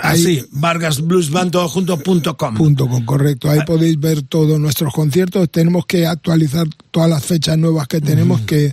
Así, 0.00 0.44
vargasbluesband.com. 0.52 2.54
Punto 2.54 2.88
com, 2.88 3.04
correcto. 3.04 3.50
Ahí 3.50 3.60
podéis 3.66 3.98
ver 3.98 4.22
todos 4.22 4.60
nuestros 4.60 4.92
conciertos. 4.92 5.50
Tenemos 5.50 5.86
que 5.86 6.06
actualizar 6.06 6.66
todas 6.90 7.10
las 7.10 7.24
fechas 7.24 7.58
nuevas 7.58 7.88
que 7.88 8.00
tenemos, 8.00 8.40
que 8.42 8.72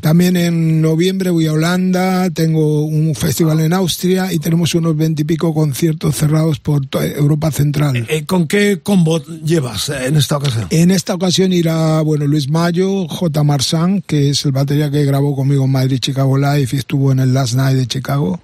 también 0.00 0.36
en 0.36 0.80
noviembre 0.80 1.30
voy 1.30 1.46
a 1.46 1.52
Holanda, 1.52 2.30
tengo 2.30 2.84
un 2.84 3.14
festival 3.14 3.60
en 3.60 3.72
Austria 3.72 4.32
y 4.32 4.38
tenemos 4.38 4.74
unos 4.74 4.95
veintipico 4.96 5.54
conciertos 5.54 6.16
cerrados 6.16 6.58
por 6.58 6.86
toda 6.86 7.06
Europa 7.06 7.50
Central. 7.50 8.06
Eh, 8.08 8.24
¿Con 8.26 8.46
qué 8.48 8.80
combo 8.82 9.22
llevas 9.24 9.88
eh, 9.88 10.06
en 10.06 10.16
esta 10.16 10.36
ocasión? 10.38 10.66
En 10.70 10.90
esta 10.90 11.14
ocasión 11.14 11.52
irá, 11.52 12.00
bueno, 12.00 12.26
Luis 12.26 12.48
Mayo, 12.48 13.06
J. 13.08 13.42
Marsan, 13.44 14.02
que 14.02 14.30
es 14.30 14.44
el 14.44 14.52
batería 14.52 14.90
que 14.90 15.04
grabó 15.04 15.34
conmigo 15.36 15.64
en 15.64 15.72
Madrid 15.72 15.98
Chicago 16.00 16.36
Live 16.38 16.68
y 16.72 16.76
estuvo 16.76 17.12
en 17.12 17.20
el 17.20 17.32
Last 17.34 17.54
Night 17.54 17.76
de 17.76 17.86
Chicago, 17.86 18.40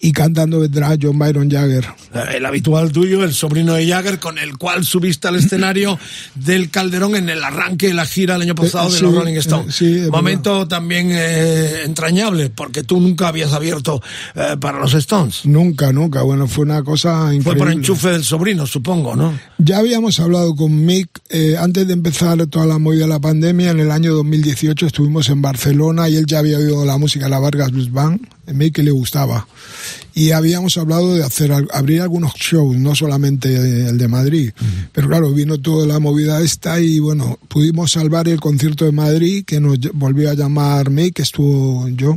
y 0.00 0.12
cantando 0.12 0.60
vendrá 0.60 0.96
John 1.00 1.18
Byron 1.18 1.50
Jagger. 1.50 1.84
Eh, 2.14 2.36
El 2.36 2.46
habitual 2.46 2.92
tuyo, 2.92 3.24
el 3.24 3.32
sobrino 3.34 3.74
de 3.74 3.86
Jagger, 3.88 4.18
con 4.18 4.38
el 4.38 4.58
cual 4.58 4.84
subiste 4.84 5.28
al 5.28 5.36
escenario 5.36 5.98
del 6.34 6.70
Calderón 6.70 7.16
en 7.16 7.28
el 7.28 7.42
arranque 7.44 7.88
de 7.88 7.94
la 7.94 8.06
gira 8.06 8.36
el 8.36 8.42
año 8.42 8.54
pasado 8.54 8.88
Eh, 8.88 8.92
de 8.92 8.98
sí, 8.98 9.04
los 9.04 9.14
Rolling 9.14 9.34
Stones. 9.36 9.80
eh, 9.82 10.04
sí, 10.04 10.10
Momento 10.10 10.66
también 10.68 11.10
eh, 11.12 11.82
entrañable, 11.84 12.50
porque 12.50 12.82
tú 12.82 13.00
nunca 13.00 13.28
habías 13.28 13.52
abierto 13.52 14.02
eh, 14.34 14.56
para 14.60 14.78
los 14.78 14.94
Stones. 14.94 15.44
Nunca, 15.44 15.83
nunca, 15.92 16.22
bueno, 16.22 16.46
fue 16.46 16.64
una 16.64 16.82
cosa 16.82 17.34
increíble. 17.34 17.42
Fue 17.42 17.56
por 17.56 17.70
enchufe 17.70 18.08
del 18.10 18.24
sobrino, 18.24 18.66
supongo, 18.66 19.16
¿no? 19.16 19.38
Ya 19.58 19.78
habíamos 19.78 20.20
hablado 20.20 20.54
con 20.54 20.84
Mick 20.84 21.08
eh, 21.30 21.56
antes 21.58 21.86
de 21.86 21.92
empezar 21.92 22.46
toda 22.46 22.66
la 22.66 22.78
movida 22.78 23.02
de 23.02 23.08
la 23.08 23.20
pandemia. 23.20 23.70
En 23.70 23.80
el 23.80 23.90
año 23.90 24.14
2018 24.14 24.86
estuvimos 24.86 25.28
en 25.28 25.42
Barcelona 25.42 26.08
y 26.08 26.16
él 26.16 26.26
ya 26.26 26.40
había 26.40 26.58
oído 26.58 26.84
la 26.84 26.98
música 26.98 27.26
de 27.26 27.30
la 27.30 27.38
Vargas 27.38 27.70
Blues 27.70 27.92
Band. 27.92 28.20
A 28.46 28.52
Mick 28.52 28.78
le 28.78 28.90
gustaba. 28.90 29.46
Y 30.14 30.30
habíamos 30.30 30.76
hablado 30.76 31.14
de 31.14 31.24
hacer 31.24 31.50
abrir 31.72 32.00
algunos 32.00 32.34
shows, 32.34 32.76
no 32.76 32.94
solamente 32.94 33.54
el 33.88 33.98
de 33.98 34.08
Madrid. 34.08 34.52
Pero 34.92 35.08
claro, 35.08 35.32
vino 35.32 35.58
toda 35.58 35.86
la 35.86 35.98
movida 35.98 36.40
esta 36.40 36.78
y 36.80 36.98
bueno, 36.98 37.38
pudimos 37.48 37.92
salvar 37.92 38.28
el 38.28 38.40
concierto 38.40 38.84
de 38.84 38.92
Madrid 38.92 39.44
que 39.44 39.60
nos 39.60 39.78
volvió 39.92 40.30
a 40.30 40.34
llamar 40.34 40.90
Mick, 40.90 41.18
estuvo 41.20 41.88
yo. 41.88 42.16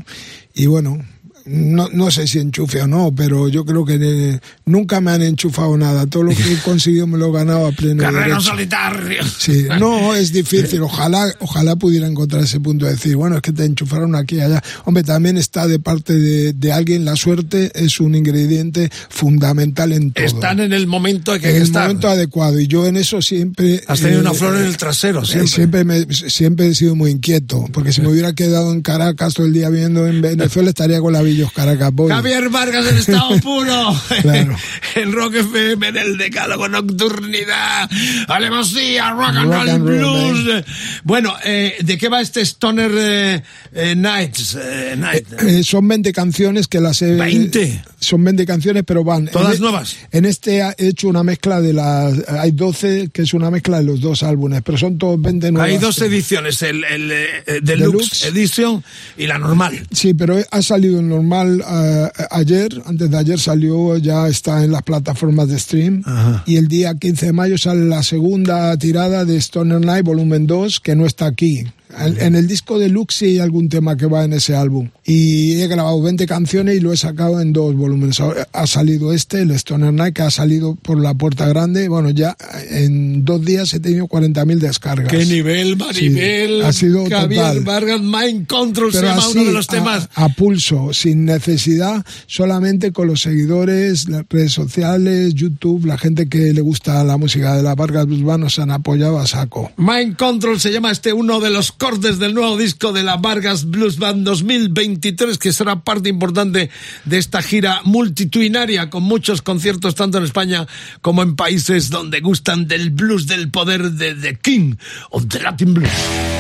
Y 0.54 0.66
bueno, 0.68 1.00
no, 1.48 1.90
no 1.92 2.12
sé 2.12 2.28
si 2.28 2.40
enchufe 2.40 2.82
o 2.82 2.88
no, 2.88 3.14
pero 3.16 3.48
yo 3.50 3.66
creo 3.66 3.86
que 3.86 4.40
nunca 4.66 5.02
me 5.02 5.12
han 5.12 5.22
enchufado 5.22 5.78
nada. 5.78 6.06
Todo 6.08 6.24
lo 6.24 6.30
que 6.32 6.54
he 6.54 6.58
conseguido 6.58 7.08
me 7.08 7.18
lo 7.18 7.30
he 7.30 7.32
ganado 7.32 7.68
a 7.68 7.72
pleno 7.72 8.02
Carrera 8.04 8.26
derecho. 8.26 8.42
solitario. 8.42 9.24
Sí, 9.38 9.66
no, 9.80 10.16
es 10.16 10.32
difícil. 10.32 10.82
Ojalá, 10.82 11.34
ojalá 11.40 11.76
pudiera 11.76 12.08
encontrar 12.08 12.44
ese 12.44 12.60
punto 12.60 12.86
de 12.86 12.92
decir, 12.92 13.16
bueno, 13.16 13.36
es 13.38 13.42
que 13.42 13.52
te 13.54 13.66
enchufaron 13.66 14.16
aquí 14.16 14.36
y 14.36 14.42
allá. 14.42 14.62
Hombre, 14.86 15.04
también 15.04 15.38
está 15.38 15.68
de 15.68 15.80
parte 15.80 16.14
de, 16.14 16.54
de 16.54 16.72
alguien, 16.72 17.06
la 17.06 17.16
suerte 17.16 17.72
es 17.76 18.00
un 18.00 18.16
ingrediente 18.16 18.90
fundamental 19.10 19.92
en 19.94 20.12
todo. 20.12 20.26
Están 20.26 20.60
en 20.60 20.74
el 20.74 20.88
momento 20.88 21.32
que 21.40 21.48
hay 21.48 21.52
en 21.52 21.52
que 21.54 21.58
el 21.58 21.64
estar. 21.64 21.84
momento 21.88 22.08
adecuado. 22.10 22.60
Y 22.60 22.68
yo 22.68 22.86
en 22.86 22.98
eso 22.98 23.22
siempre... 23.22 23.84
Has 23.88 24.00
tenido 24.02 24.20
eh, 24.20 24.22
una 24.22 24.34
flor 24.34 24.56
en 24.58 24.66
el 24.66 24.78
trasero, 24.78 25.22
eh, 25.24 25.26
siempre. 25.26 25.48
Siempre, 25.48 25.84
me- 25.86 26.06
siempre 26.14 26.68
he 26.68 26.76
sido 26.76 26.96
muy 26.96 27.12
inquieto, 27.12 27.66
porque 27.74 27.92
si 27.92 28.02
me 28.02 28.08
hubiera 28.10 28.34
quedado 28.34 28.72
en 28.72 28.82
Caracas 28.82 29.34
todo 29.34 29.46
el 29.46 29.54
día 29.54 29.70
viendo 29.70 30.08
en 30.08 30.22
Venezuela 30.22 30.70
estaría 30.70 31.00
con 31.02 31.14
la 31.14 31.22
Caracas 31.54 31.94
Boys. 31.94 32.14
Javier 32.14 32.50
Vargas 32.50 32.86
en 32.88 32.98
estado 32.98 33.40
puro. 33.42 33.96
Claro. 34.22 34.56
en 34.96 35.12
Rock 35.12 35.36
FM, 35.36 35.88
en 35.88 35.98
el 35.98 36.18
decálogo 36.18 36.68
nocturnidad. 36.68 37.90
Alevosía, 38.28 39.12
rock 39.12 39.36
and 39.36 39.52
roll 39.54 39.70
and 39.70 39.88
roll, 39.88 40.44
blues. 40.44 40.66
Bueno, 41.04 41.34
eh, 41.44 41.76
¿de 41.82 41.98
qué 41.98 42.10
va 42.10 42.22
este 42.22 42.42
Stoner 42.42 42.92
eh, 42.96 43.44
eh, 43.74 43.96
Nights? 43.96 44.58
eh, 44.60 44.96
Night? 44.98 45.26
Eh, 45.42 45.64
son 45.64 45.88
20 45.88 46.12
canciones 46.14 46.68
que 46.68 46.80
las 46.82 47.02
he... 47.02 47.16
20. 47.16 47.84
Son 48.00 48.24
20 48.24 48.46
canciones, 48.46 48.84
pero 48.86 49.04
van... 49.04 49.28
¿Todas 49.28 49.52
en 49.54 49.58
e- 49.58 49.60
nuevas? 49.60 49.96
En 50.12 50.26
este 50.26 50.60
he 50.78 50.88
hecho 50.88 51.08
una 51.08 51.24
mezcla 51.24 51.62
de 51.62 51.74
las... 51.74 52.14
Hay 52.30 52.52
12, 52.52 53.10
que 53.14 53.24
es 53.24 53.34
una 53.34 53.50
mezcla 53.52 53.78
de 53.80 53.84
los 53.84 54.00
dos 54.02 54.24
álbumes, 54.24 54.62
pero 54.64 54.78
son 54.78 54.98
todos 54.98 55.22
20 55.22 55.52
nuevas. 55.52 55.70
Hay 55.72 55.78
dos 55.78 56.02
ediciones, 56.02 56.62
el, 56.62 56.84
el, 56.84 57.12
eh, 57.12 57.44
Deluxe, 57.62 58.22
Deluxe. 58.22 58.26
Edition 58.26 58.84
y 59.18 59.28
la 59.28 59.38
normal. 59.38 59.86
Sí, 59.92 60.14
pero 60.14 60.38
ha 60.50 60.62
salido 60.62 61.00
el 61.00 61.08
normal 61.10 61.27
normal 61.28 61.62
eh, 61.62 62.10
ayer, 62.32 62.82
antes 62.86 63.10
de 63.10 63.18
ayer 63.18 63.40
salió, 63.40 63.98
ya 63.98 64.28
está 64.28 64.64
en 64.64 64.72
las 64.72 64.84
plataformas 64.84 65.50
de 65.50 65.60
stream. 65.60 66.02
Ajá. 66.06 66.44
Y 66.46 66.58
el 66.58 66.68
día 66.68 66.96
15 66.96 67.28
de 67.28 67.34
mayo 67.34 67.58
sale 67.58 67.86
la 67.86 68.04
segunda 68.04 68.76
tirada 68.78 69.26
de 69.26 69.38
Stoner 69.38 69.82
Night 69.82 70.06
Volumen 70.06 70.48
2, 70.48 70.80
que 70.80 70.96
no 70.96 71.06
está 71.06 71.26
aquí. 71.26 71.66
En, 72.00 72.36
el 72.36 72.48
disco 72.48 72.78
de 72.80 72.90
Lux 72.90 73.22
hay 73.22 73.40
algún 73.40 73.70
tema 73.70 73.96
que 73.96 74.06
va 74.06 74.24
en 74.26 74.34
ese 74.34 74.56
álbum. 74.56 74.90
Y 75.06 75.62
he 75.62 75.68
grabado 75.68 76.02
20 76.02 76.26
canciones 76.26 76.76
y 76.78 76.80
lo 76.82 76.92
he 76.92 76.98
sacado 76.98 77.40
en 77.40 77.54
dos 77.54 77.76
volúmenes. 77.76 78.20
Ha 78.52 78.68
salido 78.68 79.14
este, 79.14 79.42
el 79.42 79.52
Stoner 79.52 79.94
Night, 79.94 80.14
que 80.16 80.22
ha 80.24 80.32
salido 80.32 80.76
por 80.76 81.00
la 81.00 81.14
puerta 81.14 81.48
grande. 81.48 81.88
Bueno, 81.88 82.10
ya 82.10 82.36
en 82.70 83.24
dos 83.24 83.44
días 83.44 83.74
he 83.74 83.80
tenido 83.80 84.08
40.000 84.08 84.58
descargas. 84.60 85.10
Qué 85.12 85.26
nivel, 85.26 85.78
Maribel. 85.78 86.60
Sí, 86.60 86.66
ha 86.66 86.74
sido 86.74 87.10
Javier 87.10 87.42
total. 87.42 87.64
Vargas, 87.64 88.02
Mind 88.02 88.48
Control 88.48 88.92
se 88.92 89.00
Pero 89.00 89.10
llama 89.12 89.24
así, 89.26 89.38
uno 89.38 89.46
de 89.46 89.54
los 89.54 89.70
a- 89.70 89.72
temas. 89.72 90.10
A, 90.14 90.30
pulso, 90.30 90.94
sin 90.94 91.26
necesidad, 91.26 92.06
solamente 92.28 92.92
con 92.92 93.08
los 93.08 93.22
seguidores, 93.22 94.10
las 94.10 94.24
redes 94.30 94.52
sociales, 94.52 95.34
YouTube, 95.34 95.86
la 95.86 95.98
gente 95.98 96.28
que 96.28 96.54
le 96.54 96.62
gusta 96.62 97.04
la 97.04 97.18
música 97.18 97.56
de 97.56 97.64
la 97.64 97.76
Vargas 97.76 98.06
Blues 98.06 98.24
Band 98.24 98.44
nos 98.44 98.60
han 98.60 98.72
apoyado 98.72 99.20
a 99.20 99.26
saco. 99.28 99.72
Mind 99.78 100.18
Control 100.18 100.60
se 100.60 100.72
llama 100.72 100.92
este 100.92 101.14
uno 101.14 101.40
de 101.40 101.50
los 101.50 101.72
cortes 101.78 102.20
del 102.20 102.34
nuevo 102.34 102.58
disco 102.58 102.92
de 102.92 103.04
la 103.04 103.18
Vargas 103.18 103.70
Blues 103.70 103.98
Band 103.98 104.26
2023, 104.26 105.38
que 105.38 105.54
será 105.54 105.84
parte 105.84 106.10
importante 106.10 106.70
de 107.06 107.18
esta 107.18 107.42
gira 107.42 107.82
multitudinaria 107.84 108.90
con 108.90 109.04
muchos 109.04 109.42
conciertos 109.42 109.96
tanto 109.96 110.18
en 110.18 110.24
España 110.24 110.68
como 111.02 111.22
en 111.22 111.36
países 111.36 111.90
donde 111.90 112.20
gustan 112.20 112.68
del 112.68 112.90
blues 112.90 113.28
del 113.28 113.50
poder 113.50 113.92
de 113.92 114.16
The 114.16 114.36
King 114.36 114.76
of 115.12 115.28
the 115.28 115.40
Latin 115.40 115.74
Blues. 115.74 116.37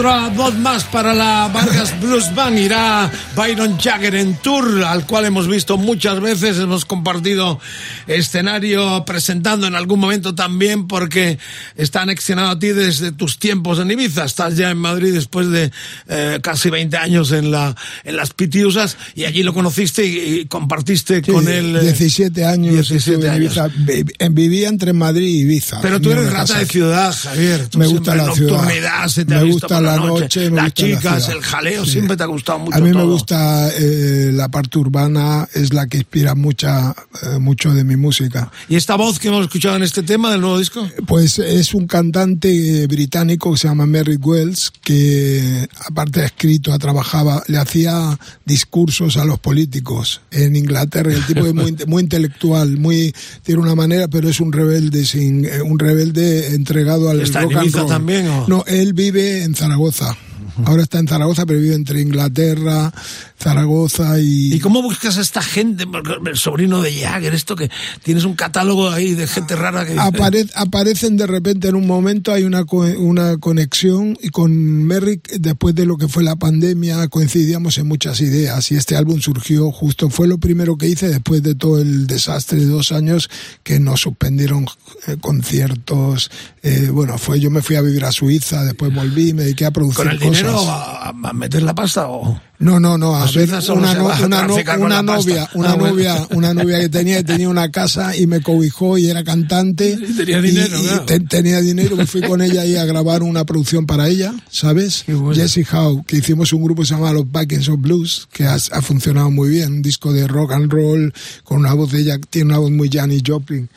Otra 0.00 0.30
voz 0.30 0.54
más 0.54 0.84
para 0.84 1.12
la 1.12 1.50
Vargas 1.52 2.00
Blues 2.00 2.34
Band 2.34 2.58
irá 2.58 3.12
Byron 3.36 3.78
Jagger 3.78 4.14
en 4.14 4.34
tour, 4.36 4.82
al 4.82 5.04
cual 5.04 5.26
hemos 5.26 5.46
visto 5.46 5.76
muchas 5.76 6.20
veces, 6.20 6.58
hemos 6.58 6.86
compartido 6.86 7.60
escenario 8.06 9.04
presentando 9.04 9.66
en 9.66 9.74
algún 9.74 10.00
momento 10.00 10.34
también 10.34 10.88
porque 10.88 11.38
está 11.76 12.00
anexionado 12.00 12.48
a 12.48 12.58
ti 12.58 12.68
desde 12.68 13.12
tus 13.12 13.38
tiempos 13.38 13.78
en 13.78 13.90
Ibiza. 13.90 14.24
Estás 14.24 14.56
ya 14.56 14.70
en 14.70 14.78
Madrid 14.78 15.12
después 15.12 15.50
de 15.50 15.70
eh, 16.10 16.40
casi 16.42 16.68
20 16.68 16.96
años 16.96 17.32
en, 17.32 17.50
la, 17.50 17.74
en 18.04 18.16
las 18.16 18.34
Pitiusas 18.34 18.96
y 19.14 19.24
allí 19.24 19.42
lo 19.42 19.54
conociste 19.54 20.04
y, 20.04 20.40
y 20.40 20.44
compartiste 20.46 21.22
Sí, 21.24 21.30
con 21.32 21.48
él. 21.48 21.76
eh, 21.76 21.80
17 21.82 22.44
años. 22.44 22.74
17 22.74 22.96
estuve 23.12 23.26
en 23.28 23.32
años. 23.32 23.56
Ibiza. 23.56 24.28
Vivía 24.30 24.68
entre 24.68 24.92
Madrid 24.92 25.26
y 25.26 25.40
Ibiza. 25.40 25.80
Pero 25.80 26.00
tú 26.00 26.10
eres 26.10 26.30
rata 26.32 26.58
de 26.58 26.66
ciudad, 26.66 27.14
Javier. 27.16 27.68
Tú 27.68 27.78
Me 27.78 27.86
gusta 27.86 28.14
la 28.14 28.32
ciudad. 28.34 29.08
se 29.08 29.24
te 29.24 29.34
Me 29.34 29.44
gusta 29.44 29.80
la 29.80 29.96
noche, 29.96 30.50
me 30.50 30.56
las 30.56 30.64
gusta 30.66 30.82
la 30.82 30.96
chicas, 30.96 31.24
ciudad. 31.24 31.36
el 31.38 31.42
jaleo, 31.44 31.84
Sí. 31.84 31.92
siempre 31.92 32.16
te 32.16 32.22
ha 32.22 32.26
gustado 32.26 32.58
mucho 32.58 32.76
A 32.76 32.80
mí 32.80 32.88
me 32.88 32.92
todo. 32.92 33.06
gusta 33.12 33.68
eh, 33.76 34.30
la 34.32 34.48
parte 34.48 34.78
urbana, 34.78 35.48
es 35.54 35.72
la 35.72 35.86
que 35.86 35.98
inspira 35.98 36.34
mucha, 36.34 36.94
eh, 37.22 37.38
mucho 37.38 37.72
de 37.72 37.84
mi 37.84 37.96
música. 37.96 38.50
¿Y 38.68 38.76
esta 38.76 38.96
voz 38.96 39.18
que 39.18 39.28
hemos 39.28 39.42
escuchado 39.44 39.76
en 39.76 39.82
este 39.82 40.02
tema 40.02 40.30
del 40.32 40.40
nuevo 40.40 40.58
disco? 40.58 40.88
Pues 41.06 41.38
es 41.38 41.74
un 41.74 41.86
cantante 41.86 42.82
eh, 42.82 42.86
británico 42.86 43.52
que 43.52 43.58
se 43.58 43.68
llama 43.68 43.86
Merrick 43.86 44.24
Wells, 44.26 44.72
que 44.82 45.68
aparte 46.00 46.22
ha 46.22 46.26
escrito, 46.26 46.72
ha 46.72 46.78
trabajado, 46.78 47.42
le 47.46 47.58
hacía 47.58 48.18
discursos 48.46 49.18
a 49.18 49.24
los 49.26 49.38
políticos 49.38 50.22
en 50.30 50.56
Inglaterra. 50.56 51.12
El 51.12 51.26
tipo 51.26 51.44
es 51.44 51.54
muy, 51.54 51.76
muy 51.86 52.02
intelectual, 52.02 52.78
muy 52.78 53.14
tiene 53.42 53.60
una 53.60 53.74
manera, 53.74 54.08
pero 54.08 54.28
es 54.28 54.40
un 54.40 54.50
rebelde 54.52 55.04
sin, 55.04 55.44
eh, 55.44 55.60
un 55.60 55.78
rebelde 55.78 56.54
entregado 56.54 57.10
al 57.10 57.20
¿Está 57.20 57.42
en 57.42 57.50
rock 57.50 57.64
and 57.64 57.74
roll. 57.74 57.86
también, 57.86 58.28
o? 58.28 58.48
No, 58.48 58.64
él 58.66 58.94
vive 58.94 59.44
en 59.44 59.54
Zaragoza. 59.54 60.16
Ahora 60.64 60.82
está 60.82 60.98
en 60.98 61.08
Zaragoza, 61.08 61.46
pero 61.46 61.58
vive 61.60 61.74
entre 61.74 62.00
Inglaterra, 62.00 62.92
Zaragoza 63.38 64.18
y... 64.20 64.54
¿Y 64.54 64.60
cómo 64.60 64.82
buscas 64.82 65.18
a 65.18 65.20
esta 65.20 65.42
gente? 65.42 65.84
El 66.26 66.36
sobrino 66.36 66.82
de 66.82 66.92
Jagger, 67.00 67.34
esto 67.34 67.56
que 67.56 67.70
tienes 68.02 68.24
un 68.24 68.34
catálogo 68.34 68.90
ahí 68.90 69.14
de 69.14 69.26
gente 69.26 69.56
rara 69.56 69.86
que... 69.86 69.96
Apare- 69.96 70.50
aparecen 70.54 71.16
de 71.16 71.26
repente 71.26 71.68
en 71.68 71.74
un 71.74 71.86
momento, 71.86 72.32
hay 72.32 72.44
una, 72.44 72.64
co- 72.64 72.80
una 72.98 73.38
conexión 73.38 74.16
y 74.22 74.28
con 74.28 74.52
Merrick, 74.84 75.30
después 75.38 75.74
de 75.74 75.86
lo 75.86 75.96
que 75.96 76.08
fue 76.08 76.22
la 76.22 76.36
pandemia, 76.36 77.08
coincidíamos 77.08 77.78
en 77.78 77.88
muchas 77.88 78.20
ideas 78.20 78.70
y 78.72 78.76
este 78.76 78.96
álbum 78.96 79.20
surgió 79.20 79.70
justo, 79.72 80.10
fue 80.10 80.26
lo 80.28 80.38
primero 80.38 80.76
que 80.76 80.88
hice 80.88 81.08
después 81.08 81.42
de 81.42 81.54
todo 81.54 81.80
el 81.80 82.06
desastre 82.06 82.58
de 82.60 82.66
dos 82.66 82.92
años 82.92 83.30
que 83.62 83.80
nos 83.80 84.00
suspendieron 84.00 84.66
eh, 85.06 85.16
conciertos, 85.20 86.30
eh, 86.62 86.88
bueno, 86.92 87.18
fue 87.18 87.40
yo 87.40 87.50
me 87.50 87.62
fui 87.62 87.76
a 87.76 87.80
vivir 87.82 88.04
a 88.04 88.12
Suiza, 88.12 88.64
después 88.64 88.94
volví, 88.94 89.32
me 89.32 89.44
dediqué 89.44 89.64
a 89.66 89.70
producir 89.70 90.04
¿Con 90.04 90.10
el. 90.10 90.18
Dinero 90.30 90.60
a, 90.68 91.08
a 91.08 91.32
meter 91.32 91.62
la 91.62 91.74
pasta 91.74 92.08
o...? 92.08 92.49
No, 92.60 92.78
no, 92.78 92.98
no, 92.98 93.16
a, 93.16 93.24
A 93.24 93.30
ver, 93.32 93.48
una, 93.48 93.58
una, 93.72 93.92
una 93.92 94.04
pasta. 94.06 95.02
novia, 95.02 95.48
una 95.54 95.70
Ah, 95.70 95.74
bueno. 95.76 95.94
novia, 95.94 96.26
una 96.32 96.52
novia 96.54 96.78
que 96.78 96.88
tenía, 96.90 97.24
tenía 97.24 97.48
una 97.48 97.70
casa 97.70 98.14
y 98.14 98.26
me 98.26 98.42
cobijó 98.42 98.98
y 98.98 99.08
era 99.08 99.24
cantante. 99.24 99.98
Y 99.98 100.12
tenía 100.14 100.42
dinero, 100.42 100.78
y 100.78 100.82
claro. 100.82 101.04
te- 101.06 101.20
tenía 101.20 101.60
dinero, 101.62 101.96
me 101.96 102.04
fui 102.06 102.20
con 102.20 102.42
ella 102.42 102.60
ahí 102.60 102.76
a 102.76 102.84
grabar 102.84 103.22
una 103.22 103.44
producción 103.46 103.86
para 103.86 104.08
ella, 104.08 104.34
¿sabes? 104.50 105.04
Bueno. 105.08 105.32
Jessie 105.34 105.64
Howe, 105.72 106.04
que 106.06 106.18
hicimos 106.18 106.52
un 106.52 106.62
grupo 106.62 106.82
que 106.82 106.88
se 106.88 106.94
llama 106.94 107.12
Los 107.12 107.24
Vikings 107.32 107.68
of 107.70 107.80
Blues, 107.80 108.28
que 108.30 108.44
ha, 108.44 108.54
ha 108.56 108.82
funcionado 108.82 109.30
muy 109.30 109.48
bien, 109.48 109.72
un 109.72 109.82
disco 109.82 110.12
de 110.12 110.28
rock 110.28 110.52
and 110.52 110.70
roll, 110.70 111.14
con 111.44 111.60
una 111.60 111.72
voz 111.72 111.92
de 111.92 112.00
ella, 112.00 112.18
tiene 112.28 112.48
una 112.50 112.58
voz 112.58 112.70
muy 112.70 112.90
Janis 112.92 113.22
Joplin. 113.26 113.70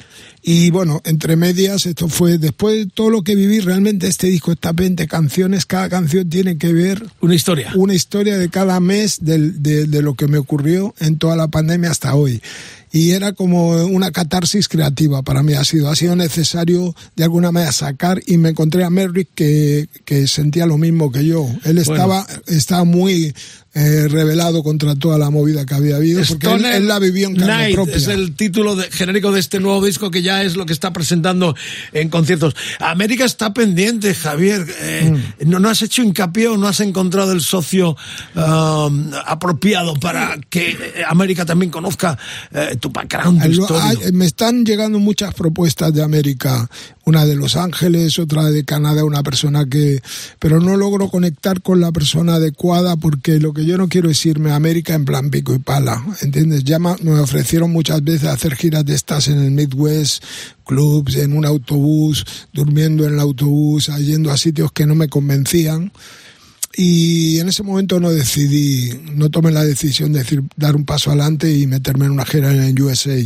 Y 0.46 0.72
bueno, 0.72 1.00
entre 1.06 1.38
medias, 1.38 1.86
esto 1.86 2.10
fue, 2.10 2.38
después 2.38 2.76
de 2.76 2.86
todo 2.88 3.10
lo 3.10 3.22
que 3.22 3.34
viví, 3.34 3.62
realmente 3.62 4.08
este 4.08 4.28
disco 4.28 4.52
está 4.52 4.74
20 4.74 5.08
canciones, 5.08 5.66
cada 5.66 5.88
canción 5.88 6.28
tiene 6.30 6.58
que 6.58 6.74
ver 6.74 7.08
Una 7.22 7.34
historia. 7.34 7.72
una 7.76 7.94
historia 7.94 8.38
de 8.38 8.50
cada 8.50 8.73
mes 8.80 9.18
del- 9.22 9.62
de, 9.64 9.86
de 9.86 10.02
lo 10.02 10.16
que 10.16 10.28
me 10.28 10.38
ocurrió 10.38 10.94
en 11.00 11.18
toda 11.18 11.36
la 11.36 11.48
pandemia 11.48 11.92
hasta 11.92 12.16
hoy. 12.16 12.42
Y 12.92 13.12
era 13.12 13.32
como 13.34 13.70
una 13.88 14.12
catarsis 14.12 14.68
creativa 14.68 15.24
para 15.24 15.42
mí. 15.42 15.54
Ha 15.54 15.64
sido, 15.66 15.90
ha 15.90 15.96
sido 15.96 16.16
necesario 16.16 16.96
de 17.16 17.24
alguna 17.24 17.52
manera 17.52 17.72
sacar 17.72 18.22
y 18.28 18.38
me 18.38 18.50
encontré 18.50 18.84
a 18.84 18.92
Merrick 18.92 19.30
que, 19.34 19.88
que 20.06 20.28
sentía 20.28 20.68
lo 20.68 20.78
mismo 20.78 21.12
que 21.12 21.26
yo. 21.26 21.48
Él 21.64 21.80
estaba, 21.80 22.28
estaba 22.46 22.84
muy 22.84 23.34
eh, 23.76 24.08
revelado 24.08 24.62
contra 24.62 24.96
toda 24.96 25.18
la 25.18 25.30
movida 25.32 25.66
que 25.66 25.74
había 25.74 25.96
habido 25.96 26.22
porque 26.28 26.48
él, 26.48 26.88
la 26.88 27.00
vivió 27.00 27.28
en 27.28 27.36
carne 27.36 27.54
Night 27.54 27.76
propia. 27.76 27.96
es 27.96 28.08
el 28.08 28.36
título 28.36 28.76
de- 28.76 28.92
genérico 28.92 29.32
de 29.32 29.40
este 29.40 29.60
nuevo 29.60 29.84
disco 29.84 30.12
que 30.12 30.22
ya 30.22 30.44
es 30.44 30.56
lo 30.56 30.66
que 30.68 30.74
está 30.74 30.94
presentando 30.94 31.56
en 31.92 32.10
conciertos. 32.10 32.56
América 32.80 33.26
está 33.26 33.52
pendiente, 33.54 34.14
Javier. 34.14 34.66
Eh, 34.80 35.12
Mm. 35.44 35.50
no, 35.50 35.60
¿No 35.60 35.70
has 35.70 35.82
hecho 35.82 36.04
hincapié 36.04 36.50
o 36.50 36.58
no 36.58 36.68
has 36.68 36.82
encontrado 36.82 37.32
el 37.32 37.42
socio 37.42 37.96
um, 38.36 39.12
apropiado 39.26 39.96
para 39.96 40.38
que 40.50 40.72
eh, 40.72 40.78
América 41.08 41.46
también 41.46 41.72
conozca 41.72 42.18
eh, 42.54 42.78
tu 42.80 42.90
background, 42.90 43.42
tu 43.42 43.48
Lo- 43.50 43.62
historia? 43.64 43.84
hay- 44.06 44.12
me 44.12 44.26
están 44.26 44.66
llegando 44.66 45.00
muchas 45.00 45.34
propuestas 45.34 45.94
de 45.94 46.04
América, 46.04 46.70
una 47.06 47.26
de 47.26 47.36
Los 47.36 47.56
Ángeles, 47.56 48.18
otra 48.20 48.50
de 48.50 48.64
Canadá, 48.64 49.04
una 49.04 49.24
persona 49.24 49.66
que, 49.66 50.02
pero 50.40 50.60
no 50.60 50.78
logro 50.78 51.10
conectar 51.10 51.62
con 51.62 51.82
la 51.82 51.92
persona 51.92 52.36
adecuada 52.36 52.96
porque 52.96 53.40
lo 53.40 53.54
que 53.54 53.66
yo 53.66 53.78
no 53.78 53.90
quiero 53.90 54.10
es 54.10 54.26
irme 54.26 54.52
a 54.52 54.56
América 54.56 54.94
en 54.94 55.06
plan 55.06 55.30
pico 55.30 55.54
y 55.54 55.60
pala, 55.60 56.04
¿entiendes? 56.22 56.64
Ya 56.64 56.80
me 56.80 57.20
ofrecieron 57.20 57.72
muchas 57.72 58.04
veces 58.04 58.30
hacer 58.30 58.56
giras 58.56 58.86
de 58.86 58.96
estas 58.96 59.28
en 59.28 59.40
el 59.40 59.52
Midwest, 59.52 60.24
clubs, 60.66 61.16
en 61.16 61.36
un 61.36 61.46
autobús, 61.46 62.26
durmiendo 62.54 63.06
en 63.06 63.16
el 63.16 63.20
autobús, 63.20 63.92
yendo 63.98 64.32
a 64.32 64.38
sitios 64.38 64.72
que 64.72 64.86
no 64.86 64.96
me 64.96 65.10
convencían. 65.10 65.92
Y 66.76 67.38
en 67.40 67.50
ese 67.50 67.62
momento 67.62 68.00
no 68.00 68.12
decidí, 68.12 69.00
no 69.14 69.30
tomé 69.30 69.52
la 69.52 69.64
decisión 69.64 70.12
de 70.12 70.20
decir, 70.20 70.42
dar 70.56 70.76
un 70.76 70.86
paso 70.86 71.12
adelante 71.12 71.56
y 71.56 71.68
meterme 71.68 72.06
en 72.06 72.12
una 72.12 72.26
gira 72.26 72.52
en 72.52 72.64
el 72.64 72.82
USA. 72.82 73.20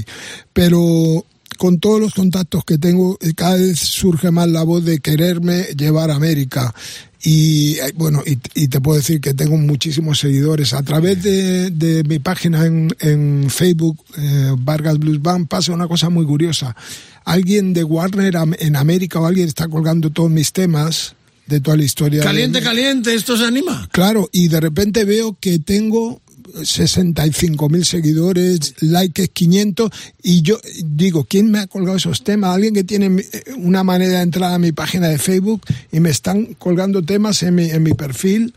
Pero 0.52 1.26
con 1.58 1.80
todos 1.80 2.00
los 2.00 2.14
contactos 2.14 2.64
que 2.64 2.78
tengo, 2.78 3.18
eh, 3.22 3.34
cada 3.36 3.56
vez 3.56 3.80
surge 3.80 4.32
más 4.32 4.48
la 4.48 4.64
voz 4.64 4.86
de 4.86 5.00
quererme 5.00 5.64
llevar 5.78 6.12
a 6.12 6.16
América. 6.16 6.74
Y 7.24 7.74
eh, 7.80 7.92
bueno, 7.96 8.22
y, 8.26 8.38
y 8.54 8.68
te 8.68 8.80
puedo 8.80 8.98
decir 8.98 9.20
que 9.20 9.34
tengo 9.34 9.58
muchísimos 9.58 10.20
seguidores. 10.20 10.74
A 10.74 10.84
través 10.84 11.22
de, 11.24 11.72
de 11.72 12.04
mi 12.04 12.20
página 12.20 12.66
en, 12.66 12.96
en 13.00 13.48
Facebook, 13.50 13.98
eh, 14.18 14.54
Vargas 14.58 15.00
Blues 15.00 15.22
Band, 15.22 15.48
pasa 15.48 15.74
una 15.74 15.88
cosa 15.88 16.10
muy 16.10 16.26
curiosa. 16.26 16.76
Alguien 17.26 17.74
de 17.74 17.84
Warner 17.84 18.34
en 18.60 18.76
América 18.78 19.20
o 19.20 19.26
alguien 19.26 19.48
está 19.48 19.68
colgando 19.68 20.10
todos 20.12 20.30
mis 20.30 20.54
temas 20.54 21.16
de 21.48 21.60
toda 21.60 21.76
la 21.78 21.84
historia. 21.84 22.20
de- 22.20 22.26
Caliente, 22.26 22.62
caliente, 22.62 23.14
esto 23.14 23.36
se 23.36 23.46
anima. 23.46 23.90
Claro, 23.92 24.30
y 24.32 24.48
de 24.48 24.60
repente 24.62 25.04
veo 25.04 25.36
que 25.40 25.60
tengo 25.60 26.22
65 26.64 27.70
mil 27.70 27.86
seguidores, 27.86 28.76
likes 28.82 29.28
500, 29.28 29.92
y 30.24 30.42
yo 30.42 30.60
digo, 30.86 31.26
¿quién 31.30 31.52
me 31.52 31.60
ha 31.60 31.68
colgado 31.68 31.98
esos 31.98 32.24
temas? 32.24 32.56
Alguien 32.56 32.74
que 32.74 32.84
tiene 32.84 33.22
eh, 33.22 33.44
una 33.58 33.84
manera 33.84 34.18
de 34.18 34.22
entrar 34.22 34.54
a 34.54 34.60
mi 34.60 34.72
página 34.72 35.08
de 35.08 35.18
Facebook 35.18 35.62
y 35.92 36.00
me 36.00 36.10
están 36.10 36.56
colgando 36.56 37.02
temas 37.02 37.44
en 37.44 37.56
mi, 37.56 37.70
en 37.70 37.84
mi 37.84 37.94
perfil. 37.94 38.54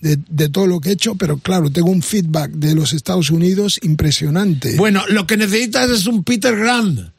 De, 0.00 0.18
de 0.28 0.50
todo 0.50 0.66
lo 0.66 0.80
que 0.80 0.90
he 0.90 0.92
hecho, 0.92 1.14
pero 1.14 1.38
claro, 1.38 1.70
tengo 1.70 1.88
un 1.88 2.02
feedback 2.02 2.50
de 2.50 2.74
los 2.74 2.92
Estados 2.92 3.30
Unidos 3.30 3.80
impresionante. 3.82 4.76
Bueno, 4.76 5.02
lo 5.08 5.26
que 5.26 5.38
necesitas 5.38 5.90
es 5.90 6.06
un 6.06 6.24
Peter 6.24 6.54
Grant. 6.54 7.13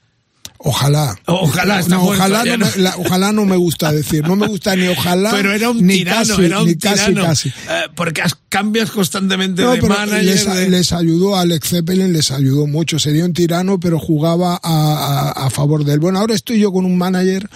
Ojalá. 0.67 1.15
Ojalá, 1.27 1.83
no, 1.87 2.03
ojalá, 2.05 2.43
no 2.43 2.57
me, 2.57 2.71
la- 2.77 2.95
ojalá 2.97 3.31
no 3.31 3.45
me 3.45 3.55
gusta 3.55 3.91
decir. 3.91 4.27
No 4.27 4.35
me 4.35 4.47
gusta 4.47 4.75
ni 4.75 4.87
ojalá. 4.87 5.29
Pero 5.29 5.53
era 5.53 5.69
un 5.69 5.85
ni 5.85 5.97
tirano, 5.99 6.27
casi, 6.35 6.43
era 6.45 6.59
un 6.61 6.67
ni 6.67 6.75
casi, 6.75 7.05
tirano. 7.05 7.21
casi. 7.21 7.49
Eh, 7.49 7.53
porque 7.95 8.23
cambias 8.49 8.89
constantemente 8.89 9.61
No, 9.61 9.73
de 9.73 9.81
pero 9.81 9.89
manager. 9.93 10.23
les, 10.23 10.51
de- 10.55 10.69
les 10.71 10.91
ayudó, 10.91 11.35
Alex 11.35 11.69
Zeppelin 11.69 12.11
les 12.13 12.31
ayudó 12.31 12.65
mucho. 12.65 12.97
Sería 12.97 13.25
un 13.25 13.33
tirano, 13.33 13.79
pero 13.79 13.99
jugaba 13.99 14.59
a, 14.63 15.31
a- 15.35 15.45
a 15.45 15.49
favor 15.51 15.85
de 15.85 15.93
él. 15.93 15.99
Bueno, 15.99 16.17
ahora 16.19 16.33
estoy 16.33 16.59
yo 16.59 16.71
con 16.71 16.83
un 16.85 16.97
manager 16.97 17.47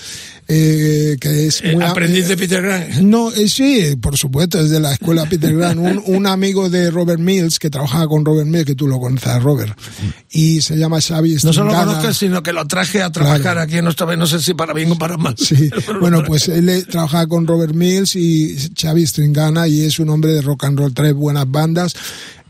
eh, 0.51 1.15
que 1.21 1.45
es 1.45 1.61
Eh, 1.63 1.73
muy... 1.75 1.83
aprendiz 1.83 2.27
de 2.27 2.35
Peter 2.35 2.61
Grant. 2.61 2.95
No, 2.95 3.31
eh, 3.31 3.47
sí, 3.47 3.95
por 4.01 4.17
supuesto, 4.17 4.59
es 4.59 4.69
de 4.71 4.79
la 4.79 4.93
escuela 4.93 5.25
Peter 5.29 5.55
Grant. 5.55 5.79
Un, 5.79 6.01
un 6.05 6.25
amigo 6.27 6.69
de 6.69 6.89
Robert 6.89 7.19
Mills, 7.19 7.59
que 7.59 7.69
trabajaba 7.69 8.07
con 8.07 8.25
Robert 8.25 8.47
Mills, 8.47 8.65
que 8.65 8.73
tú 8.75 8.87
lo 8.87 8.99
conoces, 8.99 9.41
Robert, 9.43 9.77
y 10.31 10.61
se 10.61 10.75
llama 10.75 10.99
Xavi 10.99 11.35
No 11.43 11.53
solo 11.53 11.71
lo 11.71 11.77
conozcas, 11.79 12.17
sino 12.17 12.41
que 12.41 12.51
lo 12.51 12.65
traje 12.67 13.01
a 13.03 13.11
trabajar 13.11 13.41
Claro. 13.41 13.61
aquí 13.61 13.77
en 13.77 13.83
nuestra 13.83 14.05
vez, 14.07 14.17
no 14.17 14.25
sé 14.27 14.39
si 14.41 14.53
para 14.55 14.73
bien 14.73 14.91
o 14.91 14.97
para 14.97 15.17
mal. 15.17 15.35
Sí, 15.37 15.69
bueno, 16.01 16.23
pues 16.25 16.47
él 16.47 16.67
eh, 16.69 16.83
trabajaba 16.83 17.27
con 17.27 17.45
Robert 17.45 17.75
Mills 17.75 18.15
y 18.15 18.57
Xavi 18.75 19.05
Stringana 19.05 19.67
y 19.67 19.81
es 19.83 19.99
un 19.99 20.09
hombre 20.09 20.33
de 20.33 20.41
rock 20.41 20.63
and 20.65 20.79
roll, 20.79 20.93
tres 20.93 21.13
buenas 21.13 21.49
bandas. 21.49 21.93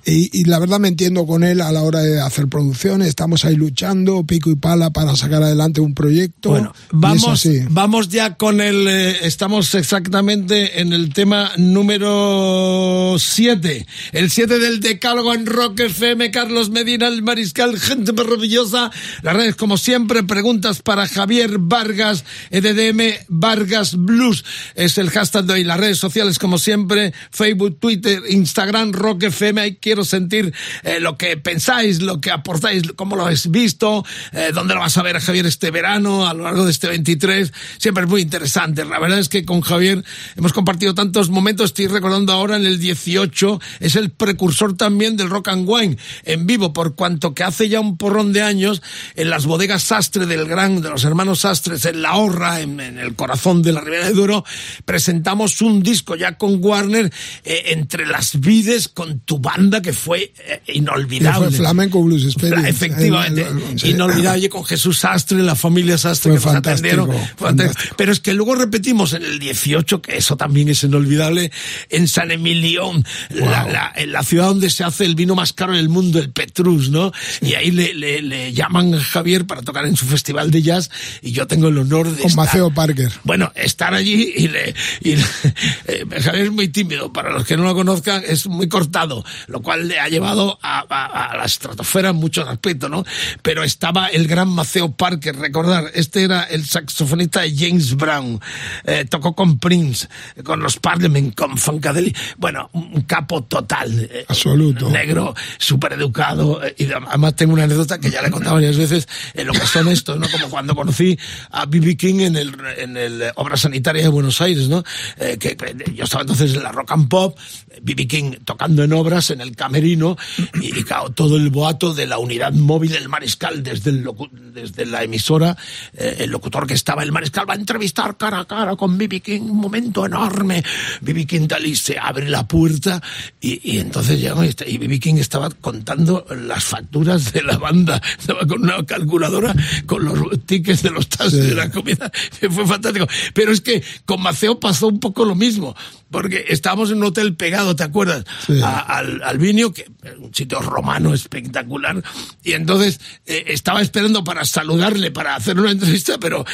Y, 0.05 0.29
y 0.39 0.45
la 0.45 0.59
verdad 0.59 0.79
me 0.79 0.87
entiendo 0.87 1.25
con 1.25 1.43
él 1.43 1.61
a 1.61 1.71
la 1.71 1.83
hora 1.83 1.99
de 1.99 2.19
hacer 2.21 2.47
producciones, 2.47 3.07
estamos 3.07 3.45
ahí 3.45 3.55
luchando, 3.55 4.23
pico 4.25 4.49
y 4.49 4.55
pala 4.55 4.89
para 4.91 5.15
sacar 5.15 5.43
adelante 5.43 5.81
un 5.81 5.93
proyecto. 5.93 6.51
Bueno, 6.51 6.73
vamos, 6.91 7.47
vamos 7.69 8.09
ya 8.09 8.35
con 8.35 8.61
el. 8.61 8.87
eh, 8.87 9.17
estamos 9.23 9.75
exactamente 9.75 10.81
en 10.81 10.93
el 10.93 11.13
tema 11.13 11.51
número 11.57 13.15
7. 13.17 13.85
El 14.11 14.29
7 14.29 14.59
del 14.59 14.79
Decálogo 14.79 15.33
en 15.33 15.45
Rock 15.45 15.81
FM. 15.81 16.31
Carlos 16.31 16.69
Medina, 16.69 17.07
el 17.07 17.21
mariscal, 17.21 17.77
gente 17.79 18.13
maravillosa. 18.13 18.91
Las 19.21 19.35
redes, 19.35 19.55
como 19.55 19.77
siempre, 19.77 20.23
preguntas 20.23 20.81
para 20.81 21.07
Javier 21.07 21.57
Vargas, 21.59 22.23
EDDM 22.49 23.25
Vargas 23.27 23.95
Blues. 23.95 24.43
Es 24.75 24.97
el 24.97 25.09
hashtag 25.09 25.45
de 25.45 25.53
hoy. 25.53 25.63
Las 25.63 25.79
redes 25.79 25.97
sociales, 25.97 26.39
como 26.39 26.57
siempre, 26.57 27.13
Facebook, 27.31 27.79
Twitter, 27.79 28.21
Instagram, 28.29 28.93
Rock 28.93 29.23
FM. 29.23 29.61
Hay 29.61 29.75
que 29.75 29.88
quiero 29.89 30.05
sentir 30.05 30.53
eh, 30.83 30.99
lo 30.99 31.17
que 31.17 31.35
pensáis, 31.35 31.99
lo 32.03 32.21
que 32.21 32.29
aportáis, 32.29 32.83
cómo 32.95 33.15
lo 33.15 33.23
habéis 33.23 33.49
visto, 33.49 34.05
eh, 34.33 34.51
dónde 34.53 34.75
lo 34.75 34.81
vas 34.81 34.95
a 34.97 35.01
ver 35.01 35.15
a 35.15 35.19
Javier 35.19 35.47
este 35.47 35.71
verano, 35.71 36.27
a 36.27 36.35
lo 36.35 36.43
largo 36.43 36.63
de 36.65 36.69
este 36.69 36.87
23. 36.87 37.51
Siempre 37.79 38.03
es 38.03 38.09
muy 38.09 38.21
interesante. 38.21 38.85
La 38.85 38.99
verdad 38.99 39.17
es 39.17 39.29
que 39.29 39.45
con 39.45 39.61
Javier 39.61 40.03
hemos 40.35 40.53
compartido 40.53 40.93
tantos 40.93 41.31
momentos. 41.31 41.71
Estoy 41.71 41.87
recordando 41.87 42.33
ahora 42.33 42.57
en 42.57 42.67
el 42.67 42.77
18, 42.77 43.59
es 43.79 43.95
el 43.95 44.11
precursor 44.11 44.77
también 44.77 45.17
del 45.17 45.31
Rock 45.31 45.47
and 45.47 45.67
Wine 45.67 45.97
en 46.23 46.45
vivo, 46.45 46.71
por 46.71 46.93
cuanto 46.93 47.33
que 47.33 47.43
hace 47.43 47.67
ya 47.67 47.79
un 47.79 47.97
porrón 47.97 48.31
de 48.31 48.43
años 48.43 48.83
en 49.15 49.31
las 49.31 49.47
bodegas 49.47 49.81
Sastre 49.81 50.27
del 50.27 50.45
Gran, 50.47 50.83
de 50.83 50.89
los 50.91 51.03
hermanos 51.03 51.39
Sastres, 51.39 51.83
en 51.85 52.03
La 52.03 52.13
Horra, 52.13 52.61
en, 52.61 52.79
el 52.79 53.15
corazón 53.15 53.63
de 53.63 53.71
la 53.71 53.81
Ribera 53.81 54.05
de 54.05 54.13
Duero, 54.13 54.45
presentamos 54.85 55.63
un 55.63 55.81
disco 55.81 56.15
ya 56.15 56.37
con 56.37 56.63
Warner 56.63 57.11
eh, 57.43 57.63
entre 57.69 58.05
las 58.05 58.39
vides 58.39 58.87
con 58.87 59.21
tu 59.21 59.39
banda 59.39 59.78
que 59.81 59.93
fue 59.93 60.31
eh, 60.47 60.61
inolvidable. 60.73 61.47
Fue 61.49 61.57
Flamenco 61.57 62.01
Blues 62.03 62.25
Experience. 62.25 62.69
Efectivamente, 62.69 63.41
El- 63.41 63.79
el- 63.83 63.89
inolvidable 63.89 64.49
con 64.49 64.65
Jesús 64.65 64.99
Sastre, 64.99 65.41
la 65.43 65.55
familia 65.55 65.97
Sastre 65.97 66.31
Fue 66.31 66.39
que 66.39 66.45
nos 66.45 66.53
fantástico, 66.53 67.01
atendieron. 67.03 67.27
Fantástico. 67.37 67.95
Pero 67.97 68.11
es 68.11 68.19
que 68.19 68.33
luego 68.33 68.55
repetimos 68.55 69.13
en 69.13 69.23
el 69.23 69.39
18, 69.39 70.01
que 70.01 70.17
eso 70.17 70.35
también 70.37 70.69
es 70.69 70.83
inolvidable, 70.83 71.51
en 71.89 72.07
San 72.07 72.31
Emilio, 72.31 72.91
la, 73.29 73.65
la- 73.67 73.93
en 73.95 74.11
la 74.11 74.23
ciudad 74.23 74.45
donde 74.47 74.69
se 74.69 74.83
hace 74.83 75.05
el 75.05 75.15
vino 75.15 75.35
más 75.35 75.53
caro 75.53 75.73
del 75.75 75.89
mundo, 75.89 76.19
el 76.19 76.31
Petrus, 76.31 76.89
¿no? 76.89 77.11
Y 77.41 77.53
ahí 77.55 77.71
le, 77.71 77.93
le- 77.93 78.21
le 78.21 78.53
llaman 78.53 78.93
a 78.93 78.99
Javier 79.01 79.45
para 79.45 79.61
tocar 79.61 79.85
en 79.85 79.95
su 79.95 80.05
festival 80.05 80.51
de 80.51 80.61
jazz 80.61 80.89
y 81.21 81.31
yo 81.31 81.47
tengo 81.47 81.67
el 81.67 81.77
honor 81.77 82.07
de 82.09 82.21
Con 82.21 82.31
estar- 82.31 82.45
Maceo 82.45 82.73
Parker. 82.73 83.11
bueno, 83.23 83.51
estar 83.55 83.93
allí 83.93 84.33
y 84.35 84.47
le, 84.47 84.73
y 85.01 85.15
le- 85.15 85.23
eh, 85.87 86.05
Javier 86.21 86.45
es 86.45 86.51
muy 86.51 86.67
tímido, 86.69 87.11
para 87.13 87.31
los 87.31 87.45
que 87.45 87.57
no 87.57 87.63
lo 87.63 87.75
conozcan, 87.75 88.23
es 88.27 88.47
muy 88.47 88.67
cortado, 88.69 89.23
lo 89.47 89.61
cual 89.69 89.87
le 89.87 89.99
ha 89.99 90.09
llevado 90.09 90.57
a, 90.63 90.83
a- 90.89 91.31
a 91.31 91.37
la 91.37 91.45
estratosfera 91.45 92.09
en 92.09 92.15
muchos 92.15 92.47
aspectos, 92.47 92.89
¿no? 92.89 93.05
Pero 93.43 93.63
estaba 93.63 94.07
el 94.07 94.27
gran 94.27 94.49
Maceo 94.49 94.91
Parker, 94.93 95.35
recordar, 95.35 95.91
este 95.93 96.23
era 96.23 96.43
el 96.43 96.65
saxofonista 96.65 97.41
de 97.41 97.55
James 97.55 97.95
Brown, 97.95 98.39
eh, 98.83 99.05
tocó 99.07 99.35
con 99.35 99.59
Prince, 99.59 100.07
con 100.43 100.59
los 100.59 100.77
Parliament, 100.79 101.35
con 101.35 101.55
Funkadelic, 101.55 102.17
bueno, 102.37 102.69
un 102.73 103.01
capo 103.03 103.43
total. 103.43 104.07
eh, 104.11 104.25
Absoluto. 104.27 104.89
Negro, 104.89 105.35
súper 105.59 105.93
educado, 105.93 106.63
eh, 106.65 106.73
y 106.79 106.91
además 106.91 107.35
tengo 107.35 107.53
una 107.53 107.65
anécdota 107.65 107.99
que 107.99 108.09
ya 108.09 108.23
le 108.23 108.29
he 108.29 108.31
contado 108.31 108.55
varias 108.55 108.75
veces, 108.77 109.07
en 109.35 109.45
lo 109.45 109.53
que 109.53 109.67
son 109.67 109.87
estos, 109.89 110.17
¿no? 110.19 110.27
Como 110.31 110.49
cuando 110.49 110.73
conocí 110.73 111.15
a 111.51 111.67
B.B. 111.67 111.95
King 111.95 112.21
en 112.21 112.35
el, 112.37 112.55
en 112.77 112.97
el 112.97 113.21
eh, 113.21 113.31
Obra 113.35 113.55
Sanitaria 113.55 114.01
de 114.01 114.09
Buenos 114.09 114.41
Aires, 114.41 114.67
¿no? 114.67 114.83
Eh, 115.17 115.37
que 115.39 115.55
que 115.55 115.93
yo 115.93 116.05
estaba 116.05 116.21
entonces 116.21 116.53
en 116.55 116.63
la 116.63 116.71
Rock 116.71 116.91
and 116.91 117.07
Pop, 117.07 117.37
B.B. 117.83 118.07
King 118.07 118.31
tocando 118.45 118.83
en 118.83 118.93
obras 118.93 119.29
en 119.29 119.41
el 119.41 119.55
camerino, 119.59 120.15
y, 120.61 120.79
y 120.79 120.83
claro, 120.83 121.09
todo 121.09 121.35
el 121.35 121.49
boato 121.49 121.93
de 121.93 122.07
la 122.07 122.17
unidad 122.17 122.53
móvil 122.53 122.91
del 122.91 123.09
Mariscal 123.09 123.61
desde, 123.61 123.89
el 123.89 124.05
locu- 124.05 124.31
desde 124.31 124.85
la 124.85 125.03
emisora, 125.03 125.57
eh, 125.93 126.15
el 126.19 126.29
locutor 126.31 126.65
que 126.65 126.73
estaba, 126.73 127.03
el 127.03 127.11
Mariscal 127.11 127.47
va 127.49 127.53
a 127.55 127.57
entrevistar 127.57 128.15
cara 128.17 128.39
a 128.39 128.45
cara 128.45 128.75
con 128.77 128.97
B.B. 128.97 129.19
King, 129.19 129.41
un 129.41 129.57
momento 129.57 130.05
enorme. 130.05 130.63
B.B. 131.01 131.25
King 131.25 131.47
tal 131.47 131.65
y 131.65 131.75
se 131.75 131.99
abre 131.99 132.29
la 132.29 132.47
puerta 132.47 133.01
y, 133.41 133.59
y 133.75 133.79
entonces 133.79 134.19
llegó 134.21 134.43
y 134.43 134.77
B.B. 134.77 134.99
King 134.99 135.15
estaba 135.15 135.49
contando 135.49 136.25
las 136.47 136.63
facturas 136.63 137.33
de 137.33 137.43
la 137.43 137.57
banda, 137.57 138.01
estaba 138.17 138.45
con 138.47 138.63
una 138.63 138.85
calculadora 138.85 139.53
con 139.85 140.05
los 140.05 140.17
tickets 140.45 140.83
de 140.83 140.91
los 140.91 141.07
taxis 141.09 141.39
Sí. 141.39 141.47
de 141.49 141.55
la 141.55 141.69
comida, 141.69 142.11
fue 142.49 142.65
fantástico. 142.65 143.05
Pero 143.33 143.51
es 143.51 143.59
que 143.61 143.83
con 144.05 144.21
Maceo 144.21 144.59
pasó 144.59 144.87
un 144.87 144.99
poco 144.99 145.25
lo 145.25 145.35
mismo, 145.35 145.75
porque 146.11 146.45
estábamos 146.49 146.91
en 146.91 146.97
un 146.97 147.05
hotel 147.05 147.35
pegado, 147.35 147.75
¿te 147.75 147.83
acuerdas? 147.83 148.25
Sí. 148.45 148.59
A- 148.61 148.79
al, 148.79 149.21
al 149.23 149.37
Vinio, 149.37 149.73
que 149.73 149.85
un 150.19 150.33
sitio 150.33 150.59
romano 150.61 151.13
espectacular, 151.13 152.01
y 152.43 152.53
entonces 152.53 152.99
eh, 153.25 153.45
estaba 153.47 153.81
esperando 153.81 154.23
para 154.23 154.45
saludarle, 154.45 155.11
para 155.11 155.35
hacer 155.35 155.59
una 155.59 155.71
entrevista, 155.71 156.17
pero 156.19 156.45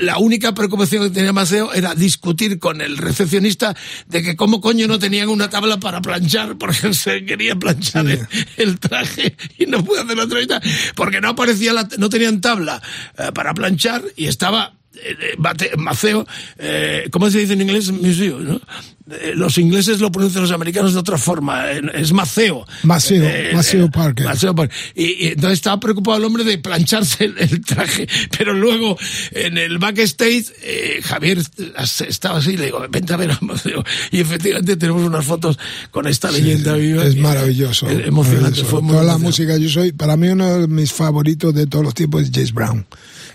la 0.00 0.18
única 0.18 0.54
preocupación 0.54 1.04
que 1.04 1.10
tenía 1.10 1.32
Maceo 1.32 1.72
era 1.72 1.94
discutir 1.94 2.58
con 2.58 2.80
el 2.80 2.96
recepcionista 2.98 3.74
de 4.06 4.22
que 4.22 4.36
cómo 4.36 4.60
coño 4.60 4.86
no 4.86 4.98
tenían 4.98 5.28
una 5.28 5.50
tabla 5.50 5.78
para 5.80 6.00
planchar, 6.00 6.56
porque 6.58 6.92
se 6.94 7.24
quería 7.24 7.56
planchar 7.56 8.06
el, 8.08 8.26
el 8.56 8.78
traje 8.78 9.36
y 9.58 9.66
no 9.66 9.84
pude 9.84 10.00
hacer 10.00 10.16
la 10.16 10.22
entrevista, 10.24 10.60
porque 10.94 11.20
no 11.20 11.30
aparecía, 11.30 11.72
la, 11.72 11.88
no 11.98 12.08
tenían 12.08 12.40
tabla 12.40 12.82
eh, 13.18 13.30
para 13.34 13.54
planchar 13.54 14.02
y 14.16 14.26
estaba 14.26 14.74
eh, 15.04 15.16
eh, 15.36 15.76
Maceo, 15.76 16.26
eh, 16.58 17.08
¿cómo 17.10 17.30
se 17.30 17.38
dice 17.38 17.52
en 17.54 17.62
inglés? 17.62 17.90
Museo, 17.90 18.38
¿no? 18.40 18.60
Eh, 19.10 19.32
los 19.34 19.56
ingleses 19.56 20.00
lo 20.00 20.12
pronuncian 20.12 20.42
los 20.42 20.52
americanos 20.52 20.92
de 20.92 20.98
otra 21.00 21.16
forma, 21.16 21.70
es 21.72 22.12
Maceo. 22.12 22.66
Maceo, 22.82 23.24
Eh, 23.24 23.52
Maceo 23.54 23.90
Parker. 23.90 24.26
Maceo 24.26 24.54
Parker. 24.54 24.76
Y, 24.94 25.24
y 25.24 25.28
entonces 25.28 25.54
estaba 25.60 25.80
preocupado 25.80 26.18
el 26.18 26.24
hombre 26.24 26.44
de 26.44 26.58
plancharse 26.58 27.24
el, 27.24 27.38
el 27.38 27.62
traje, 27.64 28.06
pero 28.38 28.52
luego 28.52 28.98
en 29.32 29.56
el 29.56 29.78
backstage 29.78 30.52
eh, 30.62 31.00
Javier 31.02 31.38
estaba 32.06 32.38
así, 32.38 32.56
le 32.58 32.66
digo, 32.66 32.84
vente 32.90 33.14
a 33.14 33.16
ver 33.16 33.30
a 33.30 33.38
Maceo. 33.40 33.82
Y 34.10 34.20
efectivamente 34.20 34.76
tenemos 34.76 35.02
unas 35.02 35.24
fotos 35.24 35.58
con 35.90 36.06
esta 36.06 36.30
leyenda 36.30 36.74
viva. 36.74 37.02
Es 37.04 37.16
maravilloso. 37.16 37.88
eh, 37.88 38.04
emocionante, 38.08 38.42
maravilloso. 38.62 38.70
fue 38.70 38.82
muy 38.82 38.92
Toda 38.92 39.04
la 39.04 39.16
música, 39.16 39.56
yo 39.56 39.70
soy, 39.70 39.92
para 39.92 40.18
mí 40.18 40.28
uno 40.28 40.60
de 40.60 40.68
mis 40.68 40.92
favoritos 40.92 41.54
de 41.54 41.66
todos 41.66 41.82
los 41.82 41.94
tiempos 41.94 42.24
es 42.24 42.30
James 42.30 42.52
Brown. 42.52 42.86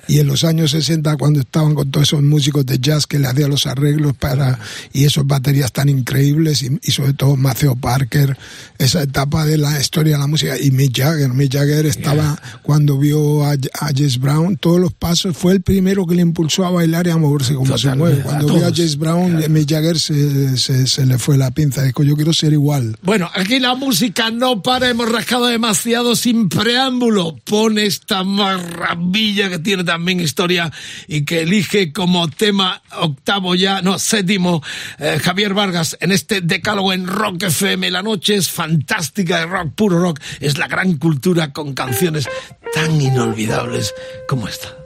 Y 0.08 0.20
en 0.20 0.28
los 0.28 0.44
años 0.44 0.72
60, 0.72 1.16
cuando 1.18 1.40
estaban 1.40 1.76
con 1.76 1.90
todos 1.90 2.10
esos 2.10 2.22
músicos 2.22 2.66
de 2.66 2.80
jazz 2.80 3.08
que 3.08 3.20
le 3.20 3.28
hacían 3.28 3.50
los 3.50 3.66
arreglos 3.66 4.16
para, 4.16 4.60
y 4.92 5.06
esos 5.06 5.26
baterías 5.26 5.72
tan 5.72 5.90
increíbles, 5.90 6.62
y, 6.64 6.80
y 6.82 6.92
sobre 6.92 7.14
todo 7.14 7.36
Maceo 7.36 7.76
Parker, 7.76 8.38
esa 8.78 9.04
etapa 9.04 9.46
de 9.46 9.58
la 9.58 9.80
historia 9.80 10.14
de 10.14 10.20
la 10.20 10.28
música, 10.28 10.60
y 10.60 10.72
Mick 10.72 10.98
Jagger. 10.98 11.30
Mick 11.30 11.54
Jagger 11.54 11.86
estaba, 11.86 12.40
cuando 12.62 12.98
vio 12.98 13.46
a, 13.46 13.52
a 13.54 13.88
James 13.96 14.20
Brown, 14.20 14.58
todos 14.58 14.80
los 14.80 14.94
pasos, 14.94 15.36
fue 15.38 15.54
el 15.54 15.62
primero 15.62 16.06
que 16.06 16.16
le 16.16 16.22
impulsó 16.22 16.66
a 16.66 16.72
bailar 16.72 17.08
y 17.08 17.12
a 17.12 17.18
moverse 17.18 17.54
como 17.54 17.78
se 17.78 17.84
Totalmente, 17.90 17.98
mueve. 17.98 18.22
a 18.22 18.24
Cuando 18.24 18.56
vio 18.56 18.68
a. 18.68 18.72
James 18.74 18.98
Brown, 18.98 19.44
Mick 19.50 19.70
Jagger 19.70 20.00
se, 20.00 20.58
se, 20.58 20.88
se 20.88 21.06
le 21.06 21.18
fue 21.18 21.38
la 21.38 21.52
pinza, 21.52 21.84
dijo, 21.84 22.04
yo 22.04 22.16
quiero 22.16 22.34
ser 22.34 22.54
igual. 22.54 22.98
Bueno, 23.02 23.30
aquí 23.34 23.60
la 23.60 23.76
música 23.76 24.32
no 24.32 24.62
para, 24.62 24.90
hemos 24.90 25.10
rascado 25.10 25.48
demasiado 25.48 26.16
sin 26.16 26.50
preámbulo. 26.50 27.36
Pone 27.46 27.86
esta 27.86 28.24
maravilla 28.24 29.50
que 29.50 29.60
tiene 29.60 29.84
también 29.94 30.20
historia 30.20 30.72
y 31.08 31.24
que 31.24 31.42
elige 31.42 31.94
como 31.94 32.28
tema 32.28 32.82
octavo 32.98 33.54
ya, 33.54 33.84
no, 33.84 34.00
séptimo, 34.00 34.64
eh, 34.98 35.20
Javier 35.22 35.54
Vargas 35.54 35.96
en 36.00 36.12
este 36.12 36.42
decálogo 36.42 36.94
en 36.94 37.06
Rock 37.06 37.44
FM. 37.44 37.92
La 37.92 38.02
noche 38.02 38.34
es 38.34 38.50
fantástica 38.50 39.38
de 39.38 39.46
rock, 39.46 39.72
puro 39.76 40.00
rock. 40.00 40.20
Es 40.40 40.58
la 40.58 40.68
gran 40.68 40.98
cultura 40.98 41.54
con 41.54 41.76
canciones 41.76 42.28
tan 42.74 43.00
inolvidables 43.00 43.94
como 44.28 44.48
esta. 44.48 44.83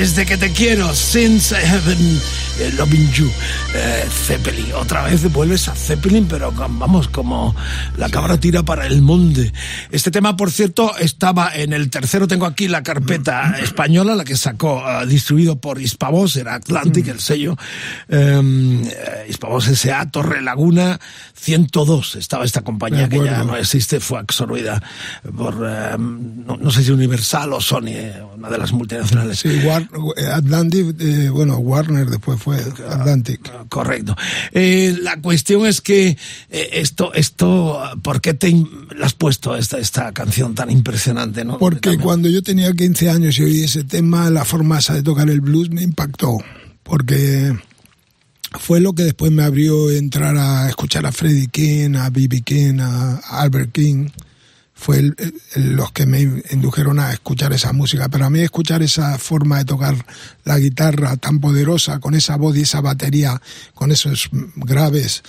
Desde 0.00 0.24
que 0.24 0.38
te 0.38 0.50
quiero, 0.50 0.94
since 0.94 1.54
I 1.54 1.62
have 1.62 1.84
been 1.84 2.18
eh, 2.58 2.72
loving 2.78 3.06
you, 3.12 3.30
eh, 3.74 4.06
Zeppelin. 4.10 4.72
Otra 4.72 5.02
vez 5.02 5.30
vuelves 5.30 5.68
a 5.68 5.74
Zeppelin, 5.74 6.26
pero 6.26 6.50
vamos, 6.52 7.08
como 7.08 7.54
la 7.98 8.08
cabra 8.08 8.40
tira 8.40 8.62
para 8.62 8.86
el 8.86 9.02
monte. 9.02 9.52
Este 9.90 10.10
tema, 10.10 10.38
por 10.38 10.50
cierto, 10.50 10.96
estaba 10.96 11.54
en 11.54 11.74
el 11.74 11.90
tercero, 11.90 12.26
tengo 12.26 12.46
aquí 12.46 12.66
la 12.66 12.82
carpeta 12.82 13.58
española, 13.62 14.14
la 14.14 14.24
que 14.24 14.38
sacó, 14.38 14.82
ah, 14.82 15.04
distribuido 15.04 15.60
por 15.60 15.78
Hispavox, 15.78 16.36
era 16.36 16.54
Atlantic, 16.54 17.08
el 17.08 17.20
sello. 17.20 17.58
Eh, 18.08 18.40
eh, 18.40 19.26
Hispavox 19.28 19.68
S.A., 19.68 20.10
Torre 20.10 20.40
Laguna, 20.40 20.98
102, 21.56 22.16
estaba 22.16 22.44
esta 22.44 22.62
compañía 22.62 23.08
que 23.08 23.22
ya 23.24 23.44
no 23.44 23.56
existe, 23.56 24.00
fue 24.00 24.18
absorbida 24.20 24.82
por, 25.36 25.54
eh, 25.68 25.96
no, 25.98 26.56
no 26.56 26.70
sé 26.70 26.84
si 26.84 26.90
Universal 26.92 27.52
o 27.52 27.60
Sony, 27.60 27.88
eh, 27.88 28.22
una 28.36 28.48
de 28.48 28.58
las 28.58 28.72
multinacionales. 28.72 29.40
Sí, 29.40 29.48
War- 29.64 29.88
eh, 30.16 30.26
Atlantic, 30.26 30.94
eh, 31.00 31.28
bueno, 31.30 31.56
Warner 31.58 32.08
después 32.08 32.40
fue 32.40 32.56
Atlantic. 32.88 33.50
Correcto. 33.68 34.16
Eh, 34.52 34.96
la 35.02 35.20
cuestión 35.20 35.66
es 35.66 35.80
que 35.80 36.16
esto, 36.50 37.12
esto, 37.14 37.80
¿por 38.02 38.20
qué 38.20 38.34
te 38.34 38.50
le 38.50 39.04
has 39.04 39.14
puesto 39.14 39.56
esta, 39.56 39.78
esta 39.78 40.12
canción 40.12 40.54
tan 40.54 40.70
impresionante, 40.70 41.44
no? 41.44 41.58
Porque 41.58 41.98
cuando 41.98 42.28
yo 42.28 42.42
tenía 42.42 42.72
15 42.72 43.10
años 43.10 43.38
y 43.38 43.42
oí 43.44 43.64
ese 43.64 43.84
tema, 43.84 44.30
la 44.30 44.44
forma 44.44 44.78
esa 44.78 44.94
de 44.94 45.02
tocar 45.02 45.28
el 45.30 45.40
blues 45.40 45.70
me 45.70 45.82
impactó. 45.82 46.38
Porque 46.82 47.56
fue 48.58 48.80
lo 48.80 48.94
que 48.94 49.04
después 49.04 49.30
me 49.30 49.44
abrió 49.44 49.90
entrar 49.90 50.36
a 50.36 50.68
escuchar 50.68 51.06
a 51.06 51.12
Freddie 51.12 51.48
King, 51.48 51.94
a 51.94 52.10
B.B. 52.10 52.42
King, 52.42 52.80
a 52.80 53.16
Albert 53.40 53.72
King. 53.72 54.08
Fue 54.74 55.12
los 55.56 55.92
que 55.92 56.06
me 56.06 56.22
indujeron 56.50 56.98
a 56.98 57.12
escuchar 57.12 57.52
esa 57.52 57.72
música. 57.72 58.08
Pero 58.08 58.24
a 58.24 58.30
mí 58.30 58.40
escuchar 58.40 58.82
esa 58.82 59.18
forma 59.18 59.58
de 59.58 59.66
tocar 59.66 59.94
la 60.44 60.58
guitarra 60.58 61.16
tan 61.16 61.38
poderosa, 61.38 62.00
con 62.00 62.14
esa 62.14 62.36
voz 62.36 62.56
y 62.56 62.62
esa 62.62 62.80
batería, 62.80 63.40
con 63.74 63.92
esos 63.92 64.30
graves, 64.56 65.22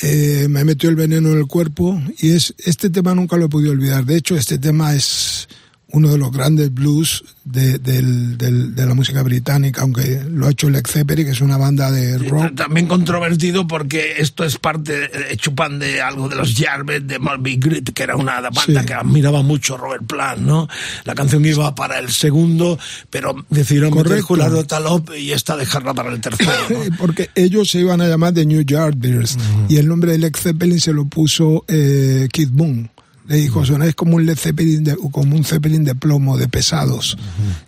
eh, 0.00 0.46
me 0.48 0.64
metió 0.64 0.88
el 0.90 0.96
veneno 0.96 1.30
en 1.30 1.38
el 1.38 1.46
cuerpo 1.46 2.00
y 2.18 2.32
es 2.32 2.54
este 2.58 2.90
tema 2.90 3.14
nunca 3.14 3.36
lo 3.36 3.46
he 3.46 3.48
podido 3.48 3.72
olvidar. 3.72 4.04
De 4.04 4.16
hecho, 4.16 4.36
este 4.36 4.58
tema 4.58 4.94
es 4.94 5.48
uno 5.94 6.10
de 6.10 6.18
los 6.18 6.30
grandes 6.32 6.72
blues 6.74 7.24
de, 7.44 7.78
del- 7.78 8.36
del- 8.36 8.74
de 8.74 8.86
la 8.86 8.94
música 8.94 9.22
británica, 9.22 9.82
aunque 9.82 10.22
lo 10.28 10.46
ha 10.46 10.50
hecho 10.50 10.68
Led 10.68 10.84
Zeppelin, 10.86 11.24
que 11.26 11.32
es 11.32 11.40
una 11.40 11.56
banda 11.56 11.90
de 11.90 12.18
rock. 12.18 12.54
También 12.54 12.86
controvertido 12.86 13.66
porque 13.66 14.14
esto 14.18 14.44
es 14.44 14.58
parte, 14.58 15.04
eh, 15.04 15.36
chupan 15.36 15.78
de 15.78 16.00
algo 16.02 16.28
de 16.28 16.36
los 16.36 16.54
Jarvis, 16.54 17.06
de 17.06 17.18
Moby 17.18 17.56
Grit, 17.56 17.90
que 17.92 18.02
era 18.02 18.16
una 18.16 18.40
banda 18.40 18.80
Sí. 18.80 18.86
que 18.86 18.94
admiraba 18.94 19.42
mucho 19.42 19.76
Robert 19.76 20.04
Plant, 20.06 20.40
¿no? 20.42 20.68
La 21.04 21.14
canción 21.14 21.44
iba 21.44 21.74
para 21.74 21.98
el 21.98 22.10
segundo, 22.10 22.78
pero 23.10 23.34
decidieron 23.50 23.90
meter 23.90 24.04
Correcto. 24.04 24.26
Jurado 24.26 24.64
Talop 24.64 25.10
y 25.18 25.32
esta 25.32 25.56
dejarla 25.56 25.94
para 25.94 26.12
el 26.12 26.20
tercero. 26.20 26.50
¿no? 26.70 26.96
Porque 26.98 27.30
ellos 27.34 27.70
se 27.70 27.80
iban 27.80 28.00
a 28.00 28.08
llamar 28.08 28.34
The 28.34 28.46
New 28.46 28.62
Yardbirds 28.62 29.36
y 29.68 29.76
el 29.76 29.86
nombre 29.88 30.12
de 30.12 30.18
Led 30.18 30.32
Zeppelin 30.36 30.80
se 30.80 30.92
lo 30.92 31.04
puso 31.06 31.64
eh, 31.68 32.28
Kid 32.32 32.48
Boone. 32.52 32.90
Le 33.26 33.36
dijo, 33.36 33.64
sonáis 33.64 33.94
como 33.94 34.16
un 34.16 34.26
Led 34.26 34.36
Zeppelin, 34.36 34.84
de, 34.84 34.96
como 35.10 35.34
un 35.36 35.44
Zeppelin 35.44 35.82
de 35.84 35.94
plomo, 35.94 36.36
de 36.36 36.46
pesados. 36.48 37.16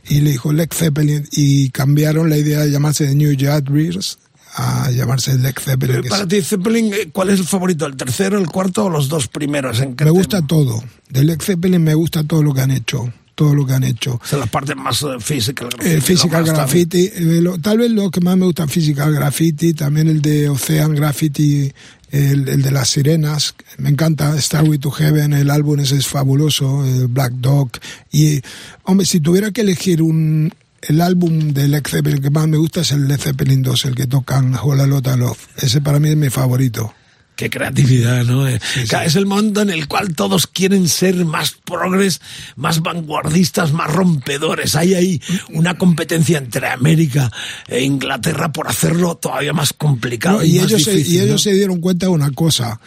Y 0.09 0.21
le 0.21 0.33
dijo 0.33 0.53
Led 0.53 0.69
Zeppelin 0.73 1.27
y 1.33 1.71
cambiaron 1.71 2.29
la 2.29 2.37
idea 2.37 2.61
de 2.61 2.71
llamarse 2.71 3.15
New 3.15 3.33
Yardbirds 3.33 4.19
a 4.55 4.91
llamarse 4.91 5.37
Led 5.39 5.55
Zeppelin. 5.59 6.03
Para 6.09 6.23
es- 6.23 6.29
ti, 6.29 6.43
Zeppelin, 6.43 6.93
eh, 6.93 7.09
¿cuál 7.13 7.31
es 7.31 7.41
el 7.41 7.47
favorito? 7.47 7.87
¿El 7.87 7.97
tercero, 7.97 8.39
el 8.39 8.47
cuarto 8.49 8.85
o 8.87 8.91
los 8.91 9.09
dos 9.09 9.29
primeros? 9.29 9.81
¿En 9.81 9.97
me 10.03 10.11
gusta 10.11 10.43
todo. 10.47 10.83
De 11.11 11.25
Led 11.25 11.41
Zeppelin 11.41 11.83
me 11.83 11.95
gusta 11.95 12.23
todo 12.25 12.43
lo 12.43 12.53
que 12.55 12.61
han 12.61 12.71
hecho. 12.71 13.13
Todo 13.35 13.55
lo 13.55 13.67
que 13.67 13.75
han 13.75 13.85
hecho. 13.85 14.19
Son 14.25 14.41
las 14.41 14.49
partes 14.49 14.75
más 14.77 15.03
eh, 15.03 15.09
physical 15.21 15.69
graffiti. 15.69 15.95
El 15.95 16.01
Physical. 16.01 16.45
Graffiti, 16.47 17.11
eh, 17.15 17.41
lo- 17.43 17.59
tal 17.59 17.77
vez 17.77 17.91
lo 17.91 18.11
que 18.11 18.23
más 18.23 18.35
me 18.39 18.47
gusta 18.47 18.65
es 18.65 18.73
Physical 18.73 19.13
Graffiti, 19.13 19.75
también 19.75 20.09
el 20.09 20.23
de 20.23 20.49
Ocean 20.49 20.95
Graffiti, 20.95 21.71
el, 22.11 22.49
el 22.49 22.63
de 22.63 22.71
las 22.71 22.91
sirenas, 22.91 23.55
me 23.79 23.91
encanta 23.91 24.41
Starway 24.41 24.79
to 24.79 24.91
Heaven, 24.91 25.33
el 25.33 25.51
álbum 25.51 25.81
ese 25.81 25.97
es 25.97 26.07
fabuloso, 26.07 26.85
el 26.85 27.09
Black 27.09 27.33
Dog, 27.35 27.71
y 28.13 28.41
hombre, 28.85 29.07
si 29.07 29.21
tuviera 29.21 29.51
que 29.51 29.63
elegir 29.63 30.03
un 30.03 30.53
el 30.83 31.01
álbum 31.01 31.53
de 31.53 31.67
Led 31.67 31.83
Zeppelin 31.85 32.23
que 32.23 32.31
más 32.31 32.47
me 32.47 32.59
gusta 32.59 32.83
es 32.83 32.93
el 32.93 33.09
Led 33.09 33.19
Zeppelin 33.19 33.63
2, 33.63 33.87
el 33.87 33.95
que 33.95 34.07
tocan 34.07 34.55
Whole 34.55 34.83
a 34.83 34.87
Lotta 34.87 35.17
Love, 35.17 35.39
ese 35.57 35.81
para 35.81 35.99
mí 35.99 36.11
es 36.11 36.17
mi 36.17 36.31
favorito. 36.31 36.95
Qué 37.37 37.51
creatividad, 37.51 38.25
¿no? 38.25 38.49
Eh, 38.49 38.59
Es 39.05 39.15
el 39.15 39.27
mundo 39.27 39.61
en 39.61 39.69
el 39.69 39.89
cual 39.89 40.15
todos 40.15 40.47
quieren 40.47 40.89
ser 40.89 41.23
más 41.27 41.53
progres, 41.53 42.23
más 42.57 42.81
vanguardistas, 42.81 43.73
más 43.73 43.93
rompedores. 43.93 44.75
Hay 44.75 44.95
ahí 44.95 45.23
una 45.51 45.77
competencia 45.77 46.39
entre 46.39 46.69
América 46.69 47.31
e 47.69 47.83
Inglaterra 47.83 48.53
por 48.53 48.69
hacerlo 48.69 49.17
todavía 49.17 49.53
más 49.53 49.75
complicado. 49.75 50.39
No, 50.39 50.45
y, 50.45 50.57
y, 50.57 50.61
más 50.61 50.69
ellos, 50.71 50.83
se, 50.85 50.93
difícil, 50.93 51.15
y 51.15 51.19
ellos 51.19 51.33
¿no? 51.33 51.39
se 51.39 51.53
dieron 51.53 51.81
cuenta 51.81 52.07
de 52.07 52.13
una 52.13 52.31
cosa, 52.31 52.81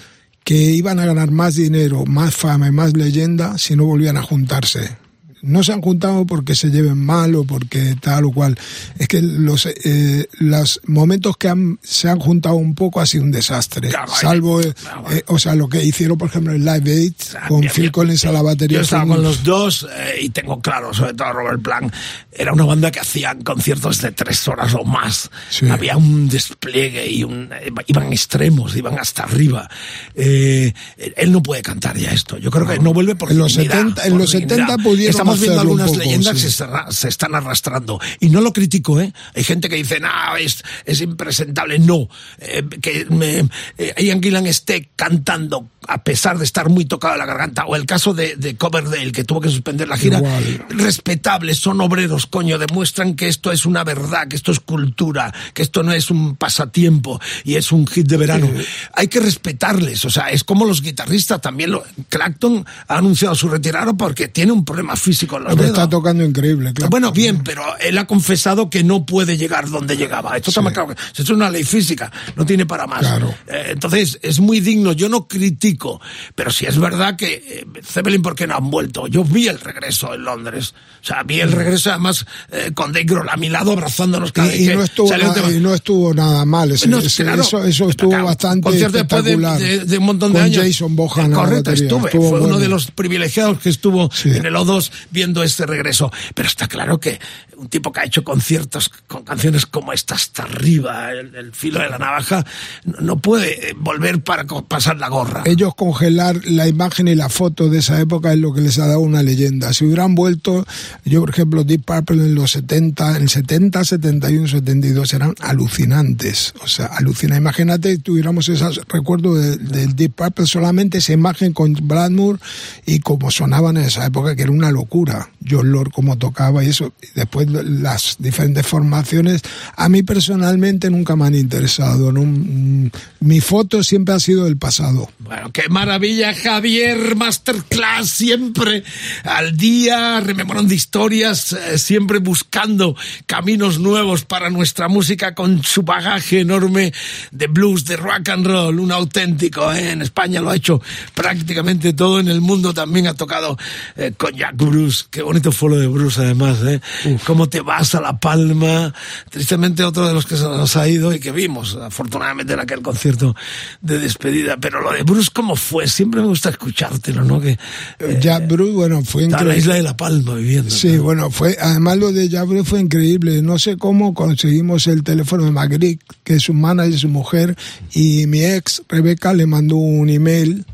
que 0.43 0.55
iban 0.55 0.97
a 0.97 1.05
ganar 1.05 1.29
más 1.29 1.53
dinero, 1.55 2.05
más 2.07 2.35
fama 2.35 2.67
y 2.67 2.71
más 2.71 2.97
leyenda 2.97 3.59
si 3.59 3.75
no 3.75 3.85
volvían 3.85 4.17
a 4.17 4.23
juntarse. 4.23 4.97
No 5.41 5.63
se 5.63 5.71
han 5.73 5.81
juntado 5.81 6.25
porque 6.25 6.55
se 6.55 6.69
lleven 6.69 6.97
mal 6.97 7.33
o 7.35 7.43
porque 7.45 7.95
tal 8.01 8.25
o 8.25 8.31
cual. 8.31 8.57
Es 8.97 9.07
que 9.07 9.21
los, 9.21 9.65
eh, 9.65 10.27
los 10.39 10.81
momentos 10.85 11.37
que 11.37 11.47
han, 11.49 11.79
se 11.81 12.09
han 12.09 12.19
juntado 12.19 12.55
un 12.55 12.75
poco 12.75 12.99
ha 13.01 13.05
sido 13.05 13.23
un 13.23 13.31
desastre. 13.31 13.89
Salvo, 14.19 14.61
eh, 14.61 14.73
Ah, 14.85 15.03
eh, 15.11 15.23
o 15.27 15.39
sea, 15.39 15.55
lo 15.55 15.67
que 15.69 15.83
hicieron, 15.83 16.17
por 16.17 16.29
ejemplo, 16.29 16.53
en 16.53 16.65
Live 16.65 16.91
Aid, 16.91 17.13
con 17.47 17.61
Bien, 17.61 17.71
Phil 17.73 17.81
bien. 17.83 17.91
Collins 17.91 18.25
a 18.25 18.31
la 18.31 18.41
batería. 18.41 18.77
Yo 18.77 18.81
estaba 18.83 19.03
un- 19.03 19.09
con 19.09 19.23
los 19.23 19.43
dos 19.43 19.87
eh, 19.95 20.19
y 20.21 20.29
tengo 20.29 20.59
claro, 20.61 20.93
sobre 20.93 21.13
todo 21.13 21.31
Robert 21.33 21.61
Plant, 21.61 21.93
era 22.31 22.51
una 22.53 22.65
banda 22.65 22.91
que 22.91 22.99
hacían 22.99 23.41
conciertos 23.41 24.01
de 24.01 24.11
tres 24.11 24.47
horas 24.47 24.73
o 24.73 24.83
más. 24.83 25.29
Sí. 25.49 25.69
Había 25.69 25.95
un 25.97 26.27
despliegue 26.29 27.09
y 27.09 27.23
un, 27.23 27.49
eh, 27.53 27.71
iban 27.87 28.11
extremos, 28.11 28.75
iban 28.75 28.97
hasta 28.99 29.23
arriba. 29.23 29.69
Eh, 30.15 30.73
él 31.15 31.31
no 31.31 31.41
puede 31.41 31.61
cantar 31.61 31.97
ya 31.97 32.11
esto. 32.11 32.37
Yo 32.37 32.51
creo 32.51 32.67
que 32.67 32.79
no 32.79 32.93
vuelve 32.93 33.15
por 33.15 33.31
En 33.31 33.37
los 33.37 33.53
dignidad, 33.53 33.75
70 33.75 34.03
en 34.05 34.11
por 34.11 34.21
los 34.21 34.31
dignidad. 34.31 34.55
70 34.57 34.83
pudieron 34.83 35.28
Estamos 35.33 35.39
viendo 35.41 35.61
algunas 35.61 35.91
poco, 35.91 35.99
leyendas 35.99 36.37
sí. 36.37 36.45
que 36.45 36.51
se, 36.51 36.65
se 36.89 37.07
están 37.07 37.35
arrastrando. 37.35 37.99
Y 38.19 38.29
no 38.29 38.41
lo 38.41 38.53
critico, 38.53 38.99
¿eh? 38.99 39.13
Hay 39.35 39.43
gente 39.43 39.69
que 39.69 39.75
dice, 39.75 39.99
no, 39.99 40.09
es, 40.37 40.63
es 40.85 41.01
impresentable. 41.01 41.79
No. 41.79 42.09
Eh, 42.39 42.63
que 42.81 43.05
me, 43.09 43.47
eh, 43.77 43.93
Ian 43.97 44.21
Gillan 44.21 44.47
esté 44.47 44.89
cantando 44.95 45.67
a 45.87 46.03
pesar 46.03 46.37
de 46.37 46.45
estar 46.45 46.69
muy 46.69 46.85
tocado 46.85 47.17
la 47.17 47.25
garganta. 47.25 47.65
O 47.65 47.75
el 47.75 47.85
caso 47.85 48.13
de, 48.13 48.35
de 48.35 48.55
Coverdale, 48.55 49.11
que 49.11 49.23
tuvo 49.23 49.41
que 49.41 49.49
suspender 49.49 49.87
la 49.87 49.97
gira. 49.97 50.19
Igual. 50.19 50.65
Respetables, 50.69 51.57
son 51.57 51.81
obreros, 51.81 52.27
coño. 52.27 52.57
Demuestran 52.57 53.15
que 53.15 53.27
esto 53.27 53.51
es 53.51 53.65
una 53.65 53.83
verdad, 53.83 54.27
que 54.27 54.35
esto 54.35 54.51
es 54.51 54.59
cultura, 54.59 55.33
que 55.53 55.63
esto 55.63 55.81
no 55.81 55.91
es 55.91 56.11
un 56.11 56.35
pasatiempo 56.35 57.19
y 57.43 57.55
es 57.55 57.71
un 57.71 57.87
hit 57.87 58.07
de 58.07 58.17
verano. 58.17 58.49
Hay 58.93 59.07
que 59.07 59.19
respetarles. 59.19 60.05
O 60.05 60.09
sea, 60.09 60.29
es 60.29 60.43
como 60.43 60.65
los 60.65 60.81
guitarristas 60.81 61.41
también. 61.41 61.71
Lo, 61.71 61.83
Clacton 62.07 62.65
ha 62.87 62.97
anunciado 62.97 63.33
su 63.33 63.49
retirada 63.49 63.93
porque 63.93 64.27
tiene 64.27 64.51
un 64.51 64.63
problema 64.63 64.95
físico 64.95 65.18
los 65.27 65.51
Hombre, 65.53 65.67
dedos. 65.67 65.77
está 65.79 65.89
tocando 65.89 66.23
increíble, 66.23 66.73
claro. 66.73 66.89
Bueno, 66.89 67.11
bien, 67.11 67.43
pero 67.43 67.63
él 67.79 67.97
ha 67.97 68.05
confesado 68.05 68.69
que 68.69 68.83
no 68.83 69.05
puede 69.05 69.37
llegar 69.37 69.69
donde 69.69 69.97
llegaba. 69.97 70.35
Esto 70.37 70.51
está 70.51 70.61
marcado. 70.61 70.91
Esto 70.91 71.23
es 71.23 71.29
una 71.29 71.49
ley 71.49 71.63
física, 71.63 72.11
no 72.35 72.45
tiene 72.45 72.65
para 72.65 72.87
más. 72.87 72.99
Claro. 72.99 73.33
Eh, 73.47 73.69
entonces, 73.71 74.19
es 74.21 74.39
muy 74.39 74.59
digno. 74.59 74.93
Yo 74.93 75.09
no 75.09 75.27
critico, 75.27 75.99
pero 76.35 76.51
sí 76.51 76.65
es 76.65 76.77
verdad 76.77 77.15
que 77.15 77.33
eh, 77.33 77.81
Zeppelin, 77.83 78.21
¿por 78.21 78.35
qué 78.35 78.47
no 78.47 78.55
han 78.55 78.69
vuelto? 78.69 79.07
Yo 79.07 79.23
vi 79.23 79.47
el 79.47 79.59
regreso 79.59 80.13
en 80.13 80.23
Londres. 80.23 80.73
O 81.01 81.05
sea, 81.05 81.23
vi 81.23 81.39
el 81.39 81.51
regreso 81.51 81.89
además 81.91 82.25
eh, 82.51 82.71
con 82.73 82.91
Dave 82.91 83.05
Grohl 83.05 83.29
a 83.29 83.37
mi 83.37 83.47
lado 83.49 83.71
abrazándonos 83.71 84.31
cada 84.33 84.53
y, 84.53 84.69
y 84.69 84.75
no 84.75 84.83
estuvo 84.83 85.09
nada, 85.17 85.33
tema. 85.33 85.49
y 85.51 85.59
no 85.59 85.73
estuvo 85.73 86.13
nada 86.13 86.43
mal 86.45 86.71
ese- 86.71 86.87
No, 86.89 86.99
ese- 86.99 87.23
claro. 87.23 87.41
eso, 87.41 87.63
eso 87.63 87.89
estuvo 87.89 88.09
Claro, 88.09 88.25
bastante 88.25 88.69
después 88.71 88.91
de, 88.93 88.99
espectacular 88.99 89.57
de- 89.59 89.85
de 89.85 89.97
un 89.97 90.03
montón 90.05 90.33
de 90.33 90.39
con 90.39 90.45
años. 90.45 90.63
Jason 90.65 90.95
Bohan 90.95 91.31
la 91.31 91.35
Correcto, 91.37 91.71
estuve. 91.71 92.11
Fue 92.11 92.41
uno 92.41 92.59
de 92.59 92.67
los 92.67 92.91
privilegiados 92.91 93.59
que 93.59 93.69
estuvo 93.69 94.09
Sí. 94.13 94.29
en 94.29 94.45
el 94.45 94.53
O2 94.55 94.91
viendo 95.11 95.43
este 95.43 95.65
regreso. 95.65 96.11
Pero 96.33 96.47
está 96.47 96.67
claro 96.67 96.99
que 96.99 97.19
un 97.57 97.67
tipo 97.67 97.91
que 97.91 97.99
ha 97.99 98.05
hecho 98.05 98.23
conciertos 98.23 98.89
con 99.07 99.23
canciones 99.23 99.65
como 99.65 99.91
esta 99.91 100.15
hasta 100.15 100.43
arriba, 100.43 101.11
el, 101.11 101.51
filo 101.53 101.79
de 101.81 101.89
la 101.89 101.97
navaja, 101.97 102.45
no, 102.85 103.17
puede 103.17 103.69
eh, 103.71 103.73
volver 103.77 104.23
para 104.23 104.45
pasar 104.45 104.97
la 104.97 105.09
gorra. 105.09 105.43
ellos 105.45 105.75
congelar 105.75 106.39
la 106.45 106.67
imagen 106.67 107.07
y 107.09 107.15
la 107.15 107.27
foto 107.29 107.69
de 107.69 107.79
esa 107.79 107.99
época 107.99 108.31
es 108.31 108.39
lo 108.39 108.53
que 108.53 108.61
les 108.61 108.79
ha 108.79 108.87
dado 108.87 109.01
una 109.01 109.23
leyenda. 109.23 109.73
Si 109.73 109.85
hubieran 109.85 110.15
vuelto, 110.15 110.65
yo 111.05 111.19
por 111.19 111.29
ejemplo, 111.31 111.63
Deep 111.63 111.83
Purple 111.83 112.23
en 112.23 112.35
los 112.35 112.51
70, 112.51 113.17
en 113.17 113.23
el 113.23 113.29
70, 113.29 113.83
71, 113.83 114.47
72 114.47 115.13
eran 115.13 115.35
alucinantes. 115.39 116.53
O 116.61 116.67
sea, 116.67 116.85
alucina. 116.87 117.37
Imagínate, 117.37 117.97
tuviéramos 117.97 118.47
ese 118.49 118.65
recuerdo 118.87 119.35
de- 119.35 119.57
del 119.57 119.95
Deep 119.95 120.13
Purple, 120.13 120.45
solamente 120.45 120.99
esa 120.99 121.13
imagen 121.13 121.53
con 121.53 121.73
Bradmore 121.81 122.39
y 122.85 122.99
como 122.99 123.31
sonaban 123.31 123.77
en 123.77 123.83
esa 123.85 124.05
época, 124.05 124.35
que 124.35 124.43
era 124.43 124.51
una 124.51 124.71
locura. 124.71 124.98
John 125.47 125.71
Lord 125.71 125.91
como 125.91 126.17
tocaba 126.17 126.63
y 126.63 126.69
eso. 126.69 126.93
Y 127.01 127.07
después 127.15 127.47
las 127.49 128.17
diferentes 128.19 128.65
formaciones, 128.65 129.41
a 129.75 129.89
mí 129.89 130.03
personalmente 130.03 130.89
nunca 130.89 131.15
me 131.15 131.25
han 131.25 131.35
interesado. 131.35 132.11
¿no? 132.11 132.21
Mm, 132.23 132.89
Mi 133.21 133.41
foto 133.41 133.83
siempre 133.83 134.15
ha 134.15 134.19
sido 134.19 134.45
del 134.45 134.57
pasado. 134.57 135.09
Bueno, 135.19 135.51
qué 135.51 135.69
maravilla, 135.69 136.33
Javier, 136.33 137.15
Masterclass, 137.15 138.09
siempre 138.09 138.83
al 139.23 139.57
día, 139.57 140.19
rememorando 140.21 140.73
historias, 140.73 141.53
eh, 141.53 141.77
siempre 141.77 142.19
buscando 142.19 142.95
caminos 143.25 143.79
nuevos 143.79 144.25
para 144.25 144.49
nuestra 144.49 144.87
música 144.87 145.35
con 145.35 145.63
su 145.63 145.83
bagaje 145.83 146.41
enorme 146.41 146.93
de 147.31 147.47
blues, 147.47 147.85
de 147.85 147.97
rock 147.97 148.29
and 148.29 148.45
roll, 148.45 148.79
un 148.79 148.91
auténtico, 148.91 149.71
¿eh? 149.71 149.91
en 149.91 150.01
España 150.01 150.41
lo 150.41 150.49
ha 150.49 150.55
hecho 150.55 150.81
prácticamente 151.13 151.93
todo, 151.93 152.19
en 152.19 152.27
el 152.27 152.41
mundo 152.41 152.73
también 152.73 153.07
ha 153.07 153.13
tocado 153.13 153.57
eh, 153.95 154.13
con 154.17 154.33
Jack 154.33 154.55
Bruce, 154.55 154.88
qué 155.09 155.21
bonito 155.21 155.51
fue 155.51 155.69
lo 155.71 155.77
de 155.77 155.87
Bruce 155.87 156.21
además, 156.21 156.57
¿eh? 156.63 156.81
Cómo 157.25 157.47
te 157.47 157.61
vas 157.61 157.95
a 157.95 158.01
La 158.01 158.19
Palma, 158.19 158.93
tristemente 159.29 159.83
otro 159.83 160.07
de 160.07 160.13
los 160.13 160.25
que 160.25 160.35
se 160.35 160.43
nos 160.43 160.75
ha 160.75 160.87
ido 160.87 161.13
y 161.13 161.19
que 161.19 161.31
vimos, 161.31 161.75
afortunadamente 161.75 162.53
en 162.53 162.59
aquel 162.59 162.81
concierto 162.81 163.35
de 163.81 163.99
despedida, 163.99 164.57
pero 164.57 164.81
lo 164.81 164.91
de 164.91 165.03
Bruce, 165.03 165.29
¿cómo 165.33 165.55
fue? 165.55 165.87
Siempre 165.87 166.21
me 166.21 166.27
gusta 166.27 166.49
escuchártelo, 166.49 167.23
¿no? 167.23 167.39
Que, 167.39 167.57
eh, 167.99 168.19
Jack 168.21 168.47
Bruce, 168.47 168.73
bueno, 168.73 169.03
fue 169.03 169.23
está 169.23 169.39
en 169.41 169.47
la 169.47 169.55
increíble. 169.55 169.57
isla 169.59 169.75
de 169.75 169.83
La 169.83 169.97
Palma 169.97 170.35
viviendo. 170.35 170.69
Sí, 170.69 170.97
bueno, 170.97 171.31
fue, 171.31 171.57
además 171.59 171.97
lo 171.97 172.11
de 172.11 172.29
Jack 172.29 172.47
Bruce 172.47 172.69
fue 172.69 172.79
increíble. 172.79 173.41
No 173.41 173.57
sé 173.59 173.77
cómo 173.77 174.13
conseguimos 174.13 174.87
el 174.87 175.03
teléfono 175.03 175.45
de 175.45 175.51
Magritte, 175.51 176.03
que 176.23 176.35
es 176.35 176.43
su 176.43 176.53
manager, 176.53 176.97
su 176.97 177.09
mujer, 177.09 177.55
y 177.93 178.27
mi 178.27 178.43
ex, 178.43 178.83
Rebeca, 178.89 179.33
le 179.33 179.45
mandó 179.45 179.75
un 179.77 180.09
email 180.09 180.65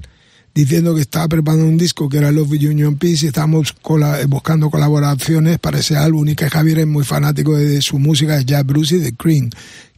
diciendo 0.55 0.95
que 0.95 1.01
estaba 1.01 1.27
preparando 1.27 1.65
un 1.67 1.77
disco 1.77 2.07
que 2.09 2.17
era 2.17 2.31
Love 2.31 2.53
Union 2.53 2.95
Peace 2.95 3.25
y 3.25 3.27
estábamos 3.27 3.73
cola- 3.81 4.19
buscando 4.27 4.69
colaboraciones 4.71 5.59
para 5.59 5.79
ese 5.79 5.97
álbum 5.97 6.27
y 6.29 6.35
que 6.35 6.49
Javier 6.49 6.79
es 6.79 6.87
muy 6.87 7.03
fanático 7.03 7.55
de, 7.57 7.81
su 7.81 7.99
música, 7.99 8.37
de 8.37 8.45
Jack 8.45 8.65
Bruce 8.65 8.95
y 8.95 8.99
de 8.99 9.13
Cream, 9.13 9.49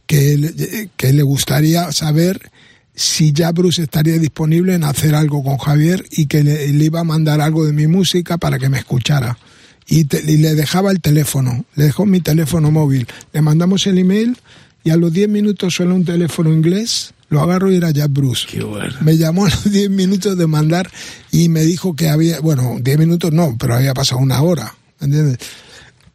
que, 0.06 0.34
él- 0.34 0.90
que 0.96 1.12
le 1.12 1.22
gustaría 1.22 1.90
saber 1.92 2.50
si 2.94 3.32
ya 3.32 3.52
Bruce 3.52 3.80
estaría 3.82 4.18
disponible 4.18 4.74
en 4.74 4.82
hacer 4.82 5.14
algo 5.14 5.44
con 5.44 5.58
Javier 5.58 6.04
y 6.10 6.26
que 6.26 6.42
le, 6.42 6.66
iba 6.66 7.00
a 7.00 7.04
mandar 7.04 7.40
algo 7.40 7.64
de 7.64 7.72
mi 7.72 7.86
música 7.86 8.36
para 8.38 8.58
que 8.58 8.68
me 8.68 8.78
escuchara. 8.78 9.38
Y, 9.86 10.00
y 10.30 10.36
le 10.38 10.56
dejaba 10.56 10.90
el 10.90 11.00
teléfono, 11.00 11.64
le 11.76 11.84
dejó 11.84 12.04
mi 12.04 12.20
teléfono 12.20 12.72
móvil. 12.72 13.06
Le 13.32 13.40
mandamos 13.40 13.86
el 13.86 13.98
email 13.98 14.36
y 14.82 14.90
a 14.90 14.96
los 14.96 15.12
10 15.12 15.28
minutos 15.28 15.74
suena 15.74 15.94
un 15.94 16.04
teléfono 16.04 16.52
inglés, 16.52 17.14
lo 17.28 17.40
agarro 17.40 17.70
y 17.70 17.76
era 17.76 17.90
Jack 17.90 18.10
Bruce. 18.10 18.46
Qué 18.50 18.62
bueno. 18.62 18.94
Me 19.00 19.16
llamó 19.16 19.46
a 19.46 19.50
los 19.50 19.64
10 19.70 19.90
minutos 19.90 20.36
de 20.36 20.46
mandar 20.46 20.90
y 21.30 21.48
me 21.48 21.62
dijo 21.62 21.94
que 21.94 22.08
había, 22.08 22.40
bueno, 22.40 22.78
10 22.80 22.98
minutos 22.98 23.32
no, 23.32 23.56
pero 23.58 23.74
había 23.74 23.94
pasado 23.94 24.20
una 24.20 24.40
hora, 24.42 24.74
¿me 25.00 25.06
¿entiendes? 25.06 25.38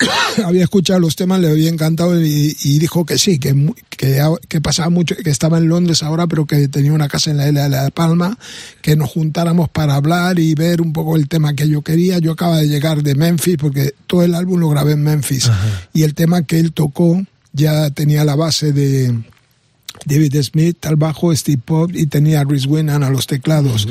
había 0.46 0.64
escuchado 0.64 1.00
los 1.00 1.16
temas, 1.16 1.40
le 1.40 1.50
había 1.50 1.70
encantado 1.70 2.20
y, 2.22 2.56
y 2.62 2.80
dijo 2.80 3.06
que 3.06 3.18
sí, 3.18 3.40
que, 3.40 3.56
que 4.48 4.62
pasaba 4.62 4.90
mucho, 4.90 5.16
que 5.16 5.30
estaba 5.30 5.58
en 5.58 5.68
Londres 5.68 6.04
ahora, 6.04 6.28
pero 6.28 6.46
que 6.46 6.68
tenía 6.68 6.94
una 6.94 7.08
casa 7.08 7.32
en 7.32 7.38
la 7.38 7.48
isla 7.48 7.64
de 7.64 7.70
La 7.70 7.90
Palma, 7.90 8.38
que 8.82 8.96
nos 8.96 9.10
juntáramos 9.10 9.70
para 9.70 9.96
hablar 9.96 10.40
y 10.40 10.56
ver 10.56 10.82
un 10.82 10.94
poco 10.94 11.16
el 11.16 11.28
tema 11.28 11.54
que 11.54 11.68
yo 11.68 11.82
quería. 11.82 12.20
Yo 12.20 12.32
acaba 12.32 12.58
de 12.58 12.68
llegar 12.68 13.04
de 13.04 13.16
Memphis, 13.16 13.58
porque 13.58 13.94
todo 14.08 14.24
el 14.24 14.36
álbum 14.36 14.60
lo 14.60 14.70
grabé 14.70 14.94
en 14.94 15.04
Memphis, 15.04 15.50
y 15.94 16.04
el 16.04 16.14
tema 16.14 16.44
que 16.44 16.60
él 16.60 16.74
tocó 16.74 17.24
ya 17.54 17.90
tenía 17.92 18.26
la 18.26 18.36
base 18.36 18.74
de 18.74 19.16
David 20.06 20.42
Smith 20.42 20.86
al 20.86 20.96
bajo, 20.96 21.36
Steve 21.36 21.62
Pop 21.64 21.92
y 21.94 22.06
tenía 22.06 22.42
a 22.42 22.44
Rhys 22.44 22.66
Winnan 22.66 23.04
a 23.04 23.10
los 23.10 23.28
teclados. 23.28 23.88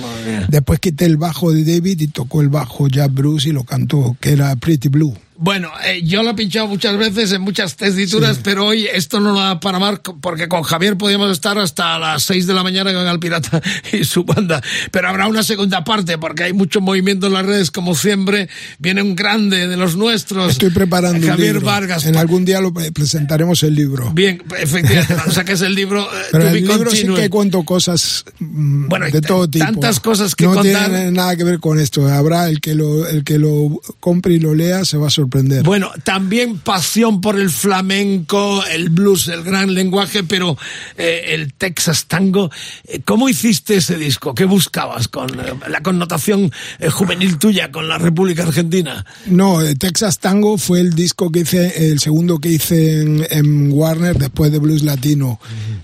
Después 0.48 0.80
quité 0.80 1.06
el 1.06 1.16
bajo 1.16 1.52
de 1.52 1.64
David 1.64 2.00
y 2.00 2.08
tocó 2.08 2.40
el 2.40 2.48
bajo 2.48 2.88
Jack 2.88 3.12
Bruce 3.12 3.48
y 3.48 3.52
lo 3.52 3.64
cantó, 3.64 4.16
que 4.20 4.32
era 4.32 4.54
Pretty 4.56 4.88
Blue. 4.88 5.14
Bueno, 5.44 5.70
eh, 5.84 6.02
yo 6.04 6.22
lo 6.22 6.30
he 6.30 6.34
pinchado 6.34 6.68
muchas 6.68 6.96
veces 6.96 7.32
en 7.32 7.40
muchas 7.42 7.74
tesituras, 7.74 8.38
pero 8.44 8.64
hoy 8.64 8.86
esto 8.86 9.18
no 9.18 9.32
lo 9.32 9.40
da 9.40 9.58
para 9.58 9.80
más 9.80 9.98
porque 10.20 10.46
con 10.46 10.62
Javier 10.62 10.96
podíamos 10.96 11.32
estar 11.32 11.58
hasta 11.58 11.98
las 11.98 12.22
6 12.22 12.46
de 12.46 12.54
la 12.54 12.62
mañana 12.62 12.92
con 12.92 13.04
el 13.08 13.18
Pirata 13.18 13.60
y 13.92 14.04
su 14.04 14.22
banda. 14.22 14.62
Pero 14.92 15.08
habrá 15.08 15.26
una 15.26 15.42
segunda 15.42 15.82
parte 15.82 16.16
porque 16.16 16.44
hay 16.44 16.52
mucho 16.52 16.80
movimiento 16.80 17.26
en 17.26 17.32
las 17.32 17.44
redes, 17.44 17.72
como 17.72 17.96
siempre. 17.96 18.48
Viene 18.78 19.02
un 19.02 19.16
grande 19.16 19.66
de 19.66 19.76
los 19.76 19.96
nuestros. 19.96 20.52
Estoy 20.52 20.70
preparando 20.70 21.18
un 21.18 21.26
Javier 21.26 21.54
libro. 21.54 21.66
Vargas. 21.66 22.06
En 22.06 22.14
algún 22.16 22.44
día 22.44 22.60
lo 22.60 22.72
pre- 22.72 22.92
presentaremos 22.92 23.64
el 23.64 23.74
libro. 23.74 24.12
Bien, 24.12 24.40
efectivamente, 24.60 25.12
cuando 25.14 25.32
saques 25.34 25.60
el 25.62 25.74
libro, 25.74 26.02
eh, 26.04 26.26
Pero 26.30 26.48
el 26.50 26.54
libro 26.64 26.90
sí 26.92 27.08
que 27.16 27.28
cuento 27.28 27.64
cosas 27.64 28.24
mm, 28.38 28.86
Bueno, 28.88 29.06
de 29.10 29.20
todo 29.20 29.50
tipo. 29.50 29.64
tantas 29.64 29.98
cosas 29.98 30.36
que 30.36 30.44
no 30.44 30.54
contar. 30.54 30.88
tiene 30.88 31.10
nada 31.10 31.34
que 31.34 31.42
ver 31.42 31.58
con 31.58 31.80
esto. 31.80 32.06
Habrá 32.06 32.48
el 32.48 32.60
que 32.60 32.76
lo 32.76 33.08
el 33.08 33.24
que 33.24 33.40
lo 33.40 33.80
compre 33.98 34.34
y 34.34 34.38
lo 34.38 34.54
lea 34.54 34.84
se 34.84 34.96
va 34.98 35.08
a 35.08 35.10
sorprender. 35.10 35.31
Bueno, 35.64 35.90
también 36.04 36.58
pasión 36.58 37.20
por 37.20 37.38
el 37.38 37.50
flamenco, 37.50 38.64
el 38.66 38.90
blues, 38.90 39.28
el 39.28 39.42
gran 39.42 39.74
lenguaje, 39.74 40.24
pero 40.24 40.56
eh, 40.96 41.26
el 41.28 41.54
Texas 41.54 42.06
tango. 42.06 42.50
Eh, 42.84 43.00
¿Cómo 43.04 43.28
hiciste 43.28 43.76
ese 43.76 43.96
disco? 43.96 44.34
¿Qué 44.34 44.44
buscabas 44.44 45.08
con 45.08 45.30
eh, 45.40 45.54
la 45.68 45.82
connotación 45.82 46.52
eh, 46.78 46.90
juvenil 46.90 47.38
tuya 47.38 47.72
con 47.72 47.88
la 47.88 47.98
República 47.98 48.42
Argentina? 48.42 49.04
No, 49.26 49.58
Texas 49.78 50.18
Tango 50.18 50.58
fue 50.58 50.80
el 50.80 50.94
disco 50.94 51.30
que 51.30 51.40
hice, 51.40 51.90
el 51.90 51.98
segundo 51.98 52.38
que 52.38 52.50
hice 52.50 53.02
en, 53.02 53.26
en 53.30 53.72
Warner 53.72 54.18
después 54.18 54.52
de 54.52 54.58
Blues 54.58 54.82
Latino. 54.82 55.40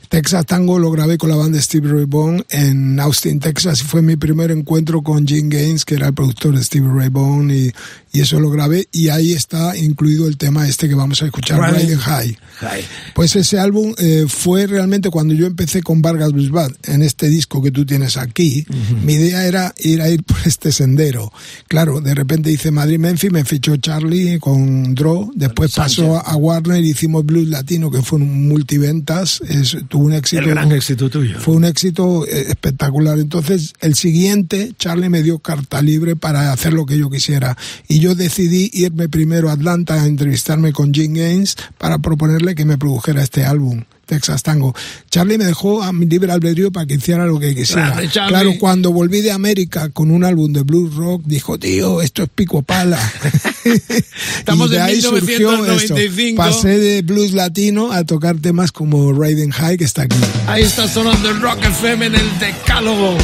Texas 0.09 0.47
Tango 0.47 0.79
lo 0.79 0.91
grabé 0.91 1.19
con 1.19 1.31
la 1.31 1.37
banda 1.37 1.61
Steve 1.61 1.91
Ray 1.91 2.05
Vaughan 2.07 2.45
en 2.51 2.99
Austin, 3.01 3.41
Texas, 3.41 3.83
y 3.83 3.85
fue 3.85 4.03
mi 4.03 4.17
primer 4.17 4.51
encuentro 4.51 5.03
con 5.03 5.27
Jim 5.27 5.49
Gaines, 5.49 5.85
que 5.85 5.97
era 5.97 6.09
el 6.09 6.15
productor 6.15 6.57
de 6.57 6.65
Steve 6.65 6.89
Ray 6.93 7.09
Vaughan, 7.11 7.51
y, 7.51 7.71
y 8.13 8.21
eso 8.21 8.41
lo 8.41 8.51
grabé, 8.51 8.89
y 8.93 9.09
ahí 9.09 9.33
está 9.39 9.75
incluido 9.77 10.29
el 10.29 10.37
tema 10.37 10.69
este 10.69 10.89
que 10.89 10.95
vamos 10.95 11.23
a 11.23 11.25
escuchar, 11.27 11.59
Riding 11.61 11.87
Riding 11.89 11.99
High. 11.99 12.39
High. 12.59 12.85
Pues 13.15 13.35
ese 13.37 13.59
álbum 13.59 13.95
eh, 13.99 14.27
fue 14.29 14.67
realmente 14.67 15.09
cuando 15.11 15.33
yo 15.33 15.47
empecé 15.47 15.83
con 15.83 16.03
Vargas 16.03 16.33
Blues 16.33 16.51
Band, 16.51 16.77
en 16.85 17.03
este 17.03 17.29
disco 17.29 17.63
que 17.63 17.71
tú 17.71 17.87
tienes 17.87 18.17
aquí. 18.17 18.67
Mi 19.05 19.15
idea 19.15 19.47
era 19.47 19.73
ir 19.79 20.03
a 20.03 20.11
ir 20.11 20.23
por 20.25 20.37
este 20.45 20.73
sendero. 20.73 21.33
Claro, 21.69 22.01
de 22.01 22.15
repente 22.15 22.51
hice 22.51 22.71
Madrid-Memphis, 22.71 23.33
me 23.33 23.45
fichó 23.45 23.77
Charlie 23.77 24.39
con 24.39 24.95
Draw, 24.95 25.33
después 25.35 25.73
pasó 25.73 26.17
a 26.19 26.37
Warner 26.37 26.85
y 26.85 26.91
hicimos 26.91 27.25
Blues 27.25 27.49
Latino, 27.49 27.91
que 27.91 28.03
fue 28.03 28.19
un 28.19 28.49
multiventas, 28.49 29.41
es- 29.49 29.77
tuvo 29.89 30.05
un 30.07 30.13
éxito. 30.13 30.43
El 30.43 30.49
gran 30.51 30.73
éxito 30.73 31.09
tuyo. 31.09 31.39
Fue 31.41 31.55
un 31.55 31.65
éxito 31.65 32.27
eh, 32.27 32.47
espectacular. 32.49 33.19
Entonces, 33.19 33.73
el 33.81 33.95
siguiente, 33.95 34.73
Charlie 34.79 35.09
me 35.09 35.23
dio 35.23 35.39
carta 35.39 35.81
libre 35.81 36.17
para 36.17 36.53
hacer 36.53 36.73
lo 36.73 36.85
que 36.87 36.99
yo 36.99 37.09
quisiera. 37.11 37.57
Y 37.89 38.01
yo 38.01 38.15
decidí 38.15 38.71
irme 38.73 39.09
primero 39.09 39.28
a 39.37 39.53
Atlanta 39.53 39.95
a 39.95 40.07
entrevistarme 40.07 40.73
con 40.73 40.93
Jim 40.93 41.15
Gaines 41.15 41.57
para 41.77 41.99
proponerle 41.99 42.55
que 42.55 42.65
me 42.65 42.79
produjera 42.79 43.23
este 43.23 43.45
álbum. 43.45 43.85
Texas 44.09 44.43
Tango. 44.43 44.75
Charlie 45.11 45.37
me 45.37 45.45
dejó 45.45 45.83
a 45.83 45.93
mi 45.93 46.07
libre 46.07 46.33
albedrío 46.33 46.73
para 46.73 46.87
que 46.87 46.95
hiciera 46.95 47.27
lo 47.27 47.39
que 47.39 47.55
quisiera. 47.55 47.95
Charlie. 48.09 48.31
Claro, 48.31 48.53
cuando 48.59 48.91
volví 48.91 49.21
de 49.21 49.31
América 49.31 49.91
con 49.91 50.11
un 50.11 50.25
álbum 50.25 50.51
de 50.53 50.63
blues 50.63 50.95
rock, 50.97 51.23
dijo, 51.27 51.59
tío, 51.59 52.01
esto 52.01 52.23
es 52.23 52.31
pico 52.35 52.63
pala. 52.63 52.99
Estamos 54.39 54.69
y 54.69 54.71
de 54.73 54.77
en 54.79 54.83
ahí 54.83 55.01
surgió 55.03 55.51
1995. 55.51 56.43
esto. 56.43 56.57
Pasé 56.57 56.79
de 56.79 57.03
blues 57.03 57.33
latino 57.33 57.93
a 57.93 58.05
tocar 58.05 58.39
temas 58.39 58.73
como 58.73 59.13
Riding 59.13 59.51
High, 59.51 59.77
que 59.77 59.85
está 59.85 60.03
aquí. 60.03 60.17
Ahí 60.47 60.63
está 60.63 60.89
sonando 60.89 61.29
el 61.29 61.41
Rock 61.41 61.63
FM 61.65 62.07
en 62.07 62.15
el 62.15 62.39
Decálogo. 62.39 63.19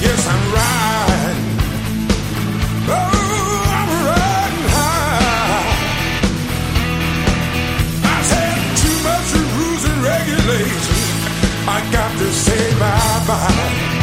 Yes, 0.00 0.26
I'm 0.26 0.44
riding. 0.58 1.42
Oh, 2.88 3.72
I'm 3.78 3.90
riding 4.10 4.68
high. 4.76 5.66
I 8.04 8.22
said 8.30 8.58
too 8.82 8.96
much 9.08 9.26
rules 9.58 9.84
and. 9.84 10.04
I 11.66 11.80
got 11.90 12.10
to 12.18 12.32
say 12.32 12.78
bye 12.78 13.24
bye. 13.26 13.93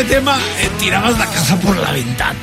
Este 0.00 0.14
tema 0.14 0.38
eh, 0.58 0.70
tirabas 0.78 1.18
la 1.18 1.26
casa 1.26 1.56
por 1.60 1.76
la 1.76 1.92
ventana. 1.92 2.38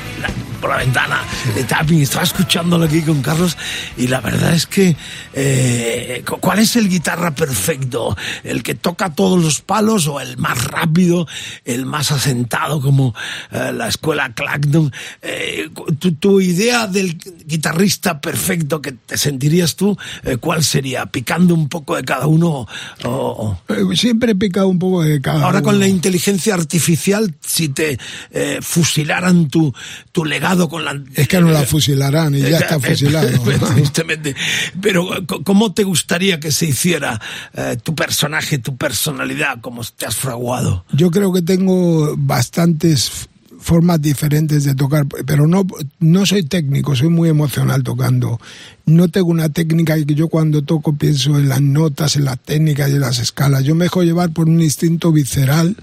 Ventana 0.78 1.22
de 1.54 1.64
tapping, 1.64 2.02
estaba 2.02 2.24
escuchándolo 2.24 2.84
aquí 2.84 3.02
con 3.02 3.20
Carlos 3.22 3.56
y 3.96 4.06
la 4.08 4.20
verdad 4.20 4.54
es 4.54 4.66
que 4.66 4.96
eh, 5.34 6.22
cu- 6.26 6.38
¿cuál 6.40 6.58
es 6.60 6.76
el 6.76 6.88
guitarra 6.88 7.34
perfecto? 7.34 8.16
¿El 8.44 8.62
que 8.62 8.74
toca 8.74 9.14
todos 9.14 9.42
los 9.42 9.60
palos 9.60 10.06
o 10.06 10.20
el 10.20 10.36
más 10.38 10.64
rápido, 10.64 11.26
el 11.64 11.86
más 11.86 12.10
asentado 12.12 12.80
como 12.80 13.14
eh, 13.50 13.72
la 13.74 13.88
escuela 13.88 14.32
Clacton? 14.34 14.92
Eh, 15.22 15.68
tu, 15.98 16.12
tu 16.12 16.40
idea 16.40 16.86
del 16.86 17.18
guitarrista 17.46 18.20
perfecto 18.20 18.80
que 18.80 18.92
te 18.92 19.16
sentirías 19.18 19.76
tú, 19.76 19.96
eh, 20.24 20.36
¿cuál 20.38 20.64
sería? 20.64 21.06
¿Picando 21.06 21.54
un 21.54 21.68
poco 21.68 21.96
de 21.96 22.04
cada 22.04 22.26
uno 22.26 22.66
o- 23.04 23.58
Eh, 23.68 23.96
Siempre 23.96 24.32
he 24.32 24.34
picado 24.36 24.68
un 24.68 24.78
poco 24.78 25.02
de 25.02 25.20
cada 25.20 25.44
Ahora 25.44 25.60
con 25.62 25.74
uno. 25.76 25.80
la 25.80 25.88
inteligencia 25.88 26.54
artificial, 26.54 27.34
si 27.44 27.68
te 27.68 27.98
eh, 28.30 28.58
fusilaran 28.62 29.48
tu, 29.48 29.72
tu 30.12 30.24
legado 30.24 30.67
con 30.68 30.84
la... 30.84 31.00
Es 31.14 31.28
que 31.28 31.40
no 31.40 31.50
la 31.50 31.62
fusilarán 31.64 32.34
y 32.34 32.40
ya 32.40 32.58
está 32.58 32.80
fusilado. 32.80 33.28
Tristemente. 33.74 34.34
Pero 34.80 35.08
¿cómo 35.44 35.72
te 35.72 35.84
gustaría 35.84 36.40
que 36.40 36.52
se 36.52 36.66
hiciera 36.66 37.20
eh, 37.54 37.76
tu 37.82 37.94
personaje, 37.94 38.58
tu 38.58 38.76
personalidad, 38.76 39.60
como 39.60 39.82
te 39.84 40.06
has 40.06 40.16
fraguado? 40.16 40.84
Yo 40.92 41.10
creo 41.10 41.32
que 41.32 41.42
tengo 41.42 42.14
bastantes 42.16 43.28
formas 43.58 44.00
diferentes 44.00 44.64
de 44.64 44.74
tocar, 44.74 45.06
pero 45.26 45.46
no, 45.46 45.66
no 45.98 46.26
soy 46.26 46.44
técnico, 46.44 46.94
soy 46.94 47.08
muy 47.08 47.28
emocional 47.28 47.82
tocando. 47.82 48.40
No 48.86 49.08
tengo 49.08 49.28
una 49.28 49.48
técnica 49.48 49.96
que 50.04 50.14
yo 50.14 50.28
cuando 50.28 50.62
toco 50.62 50.94
pienso 50.94 51.36
en 51.38 51.48
las 51.48 51.60
notas, 51.60 52.16
en 52.16 52.24
las 52.24 52.38
técnicas 52.38 52.88
y 52.90 52.94
en 52.94 53.00
las 53.00 53.18
escalas. 53.18 53.64
Yo 53.64 53.74
me 53.74 53.86
dejo 53.86 54.02
llevar 54.02 54.30
por 54.30 54.48
un 54.48 54.62
instinto 54.62 55.12
visceral 55.12 55.76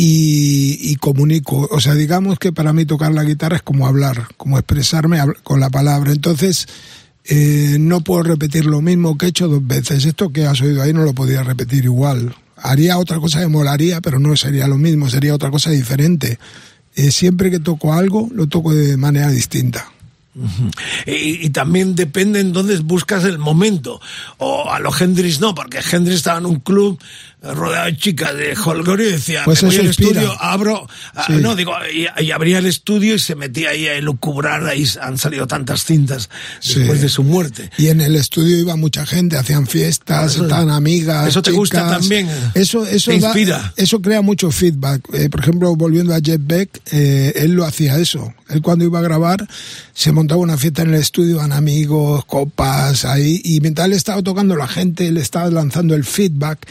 y, 0.00 0.94
comunico. 0.96 1.68
O 1.72 1.80
sea, 1.80 1.94
digamos 1.94 2.38
que 2.38 2.52
para 2.52 2.72
mí 2.72 2.84
tocar 2.84 3.12
la 3.12 3.24
guitarra 3.24 3.56
es 3.56 3.62
como 3.62 3.88
hablar, 3.88 4.28
como 4.36 4.56
expresarme 4.56 5.18
con 5.42 5.58
la 5.58 5.70
palabra. 5.70 6.12
Entonces, 6.12 6.68
eh, 7.24 7.78
no 7.80 8.02
puedo 8.02 8.22
repetir 8.22 8.64
lo 8.64 8.80
mismo 8.80 9.18
que 9.18 9.26
he 9.26 9.28
hecho 9.30 9.48
dos 9.48 9.66
veces. 9.66 10.04
Esto 10.04 10.30
que 10.30 10.46
has 10.46 10.60
oído 10.60 10.82
ahí 10.82 10.92
no 10.92 11.02
lo 11.02 11.14
podía 11.14 11.42
repetir 11.42 11.84
igual. 11.84 12.36
Haría 12.56 12.96
otra 12.96 13.18
cosa 13.18 13.40
que 13.40 13.48
molaría, 13.48 14.00
pero 14.00 14.20
no 14.20 14.36
sería 14.36 14.68
lo 14.68 14.78
mismo, 14.78 15.10
sería 15.10 15.34
otra 15.34 15.50
cosa 15.50 15.70
diferente. 15.70 16.38
Eh, 16.94 17.10
siempre 17.10 17.50
que 17.50 17.58
toco 17.58 17.92
algo, 17.92 18.28
lo 18.32 18.46
toco 18.46 18.72
de 18.72 18.96
manera 18.96 19.30
distinta. 19.30 19.90
Y, 21.06 21.50
también 21.50 21.96
depende 21.96 22.40
en 22.40 22.52
dónde 22.52 22.78
buscas 22.78 23.24
el 23.24 23.38
momento. 23.38 24.00
O 24.38 24.70
a 24.70 24.78
los 24.78 25.00
Hendrix 25.00 25.40
no, 25.40 25.54
porque 25.54 25.78
Hendrix 25.78 26.18
estaba 26.18 26.38
en 26.38 26.46
un 26.46 26.60
club 26.60 27.00
rodeado 27.40 27.86
de 27.86 27.96
chicas 27.96 28.34
de 28.36 28.56
Holgorio 28.64 29.08
y 29.08 29.12
decía, 29.12 29.42
Pues 29.44 29.62
me 29.62 29.68
voy 29.68 29.78
al 29.78 29.86
estudio, 29.86 30.32
abro, 30.42 30.88
ah, 31.14 31.24
Sí. 31.28 31.34
no, 31.34 31.54
digo, 31.54 31.72
y, 31.92 32.06
y 32.24 32.30
abría 32.32 32.58
el 32.58 32.66
estudio 32.66 33.14
y 33.14 33.18
se 33.20 33.36
metía 33.36 33.70
ahí 33.70 33.86
a 33.86 33.94
elucubrar, 33.94 34.66
ahí 34.66 34.84
han 35.00 35.18
salido 35.18 35.46
tantas 35.46 35.84
cintas 35.84 36.28
después 36.64 36.98
Sí. 36.98 37.02
de 37.02 37.08
su 37.08 37.22
muerte. 37.22 37.70
Y 37.78 37.88
en 37.88 38.00
el 38.00 38.16
estudio 38.16 38.58
iba 38.58 38.74
mucha 38.76 39.06
gente, 39.06 39.36
hacían 39.36 39.66
fiestas, 39.68 40.32
Eso- 40.34 40.42
estaban 40.44 40.70
amigas. 40.70 41.28
eso 41.28 41.40
te 41.42 41.52
gusta 41.52 41.88
también. 41.88 42.28
Eso, 42.54 42.84
eso, 42.84 43.12
Te 43.12 43.20
da- 43.20 43.28
inspira. 43.28 43.72
eso 43.76 44.02
crea 44.02 44.20
mucho 44.20 44.50
feedback. 44.50 45.02
Eh, 45.14 45.28
por 45.30 45.40
ejemplo, 45.40 45.76
volviendo 45.76 46.14
a 46.14 46.18
Jeff 46.20 46.40
Beck, 46.40 46.80
eh, 46.90 47.32
él 47.36 47.52
lo 47.52 47.64
hacía 47.64 47.96
eso. 47.98 48.34
Él 48.48 48.62
cuando 48.62 48.84
iba 48.84 48.98
a 48.98 49.02
grabar, 49.02 49.46
se 49.94 50.10
montaba 50.10 50.40
una 50.40 50.56
fiesta 50.56 50.82
en 50.82 50.88
el 50.94 51.00
estudio, 51.00 51.36
iban 51.36 51.52
amigos, 51.52 52.24
copas, 52.24 53.04
ahí. 53.04 53.40
Y 53.44 53.60
mientras 53.60 53.86
él 53.86 53.92
estaba 53.92 54.22
tocando, 54.22 54.56
la 54.56 54.66
gente 54.66 55.10
le 55.12 55.20
estaba 55.20 55.48
lanzando 55.50 55.94
el 55.94 56.04
feedback. 56.04 56.66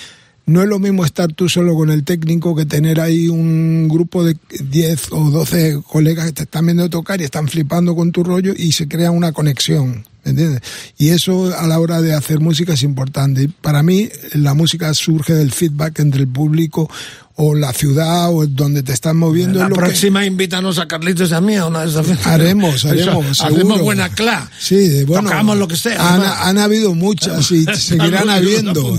No 0.47 0.61
es 0.61 0.69
lo 0.69 0.79
mismo 0.79 1.03
estar 1.03 1.33
tú 1.33 1.49
solo 1.49 1.75
con 1.75 1.89
el 1.89 2.05
técnico 2.05 2.55
que 2.55 2.65
tener 2.65 3.01
ahí 3.01 3.27
un 3.27 3.89
grupo 3.89 4.23
de 4.23 4.37
10 4.49 5.11
o 5.11 5.29
12 5.29 5.81
colegas 5.85 6.27
que 6.27 6.31
te 6.31 6.43
están 6.43 6.65
viendo 6.65 6.89
tocar 6.89 7.19
y 7.19 7.25
están 7.25 7.49
flipando 7.49 7.97
con 7.97 8.13
tu 8.13 8.23
rollo 8.23 8.53
y 8.55 8.71
se 8.71 8.87
crea 8.87 9.11
una 9.11 9.33
conexión. 9.33 10.05
¿me 10.23 10.31
¿Entiendes? 10.31 10.61
Y 10.97 11.09
eso 11.09 11.53
a 11.53 11.67
la 11.67 11.77
hora 11.81 12.01
de 12.01 12.13
hacer 12.13 12.39
música 12.39 12.75
es 12.75 12.83
importante. 12.83 13.49
Para 13.59 13.83
mí 13.83 14.07
la 14.35 14.53
música 14.53 14.93
surge 14.93 15.33
del 15.33 15.51
feedback 15.51 15.99
entre 15.99 16.21
el 16.21 16.29
público 16.29 16.89
o 17.39 17.53
la 17.53 17.71
ciudad 17.71 18.31
o 18.33 18.47
donde 18.47 18.81
te 18.81 18.91
estás 18.93 19.13
moviendo. 19.13 19.59
La 19.59 19.65
es 19.65 19.69
lo 19.69 19.75
que- 19.75 19.81
próxima 19.81 20.25
invítanos 20.25 20.79
a 20.79 20.87
Carlitos 20.87 21.29
y 21.29 21.33
a 21.35 21.39
mí 21.41 21.55
a 21.55 21.65
una 21.67 21.81
de 21.83 21.89
esas 21.89 22.07
veces. 22.07 22.25
Haremos, 22.25 22.75
Eso, 22.83 22.89
haremos, 22.89 23.41
Hacemos 23.41 23.79
buena 23.81 24.09
cla. 24.09 24.49
Sí, 24.57 25.03
bueno. 25.05 25.29
Tocamos 25.29 25.55
lo 25.57 25.67
que 25.67 25.75
sea. 25.77 26.15
Han, 26.15 26.21
han 26.23 26.57
habido 26.57 26.95
muchas 26.95 27.51
y 27.51 27.63
seguirán 27.75 28.29
habiendo. 28.29 28.97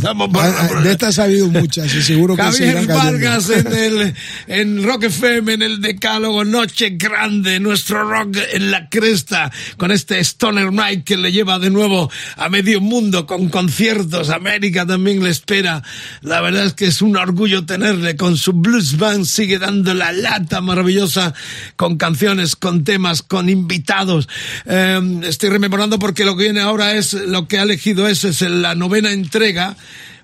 De 0.84 0.92
estas 0.92 1.18
ha 1.18 1.24
habido 1.24 1.48
muchas 1.48 1.92
y 1.94 2.00
seguro 2.02 2.36
que 2.36 2.42
Javier. 2.42 2.86
Vargas 2.86 3.50
en 3.50 3.66
el 3.72 4.14
en 4.46 4.84
Rock 4.84 5.04
FM, 5.04 5.54
en 5.54 5.62
el 5.62 5.80
Decálogo, 5.80 6.44
Noche 6.44 6.90
Grande, 6.90 7.58
nuestro 7.58 8.08
rock 8.08 8.36
en 8.52 8.70
la 8.70 8.88
cresta, 8.88 9.50
con 9.76 9.90
este 9.90 10.20
Stoner 10.20 10.70
Mike 10.70 11.02
que 11.04 11.16
le 11.16 11.32
lleva 11.32 11.58
de 11.58 11.70
nuevo 11.70 12.08
a 12.36 12.48
medio 12.48 12.80
mundo 12.80 13.26
con 13.26 13.48
conciertos. 13.48 14.30
América 14.30 14.86
también 14.86 15.24
le 15.24 15.30
espera. 15.30 15.82
La 16.22 16.40
verdad 16.40 16.66
es 16.66 16.74
que 16.74 16.86
es 16.86 17.02
un 17.02 17.16
orgullo 17.16 17.66
tenerle 17.66 18.16
con 18.16 18.27
su 18.36 18.52
blues 18.52 18.96
band, 18.96 19.24
sigue 19.24 19.58
dando 19.58 19.94
la 19.94 20.12
lata 20.12 20.60
maravillosa 20.60 21.34
con 21.76 21.96
canciones, 21.96 22.56
con 22.56 22.84
temas, 22.84 23.22
con 23.22 23.48
invitados. 23.48 24.28
Eh, 24.66 25.20
estoy 25.24 25.50
rememorando 25.50 25.98
porque 25.98 26.24
lo 26.24 26.36
que 26.36 26.44
viene 26.44 26.60
ahora 26.60 26.94
es, 26.94 27.12
lo 27.12 27.48
que 27.48 27.58
ha 27.58 27.62
elegido 27.62 28.08
es, 28.08 28.24
es 28.24 28.42
la 28.42 28.74
novena 28.74 29.12
entrega 29.12 29.76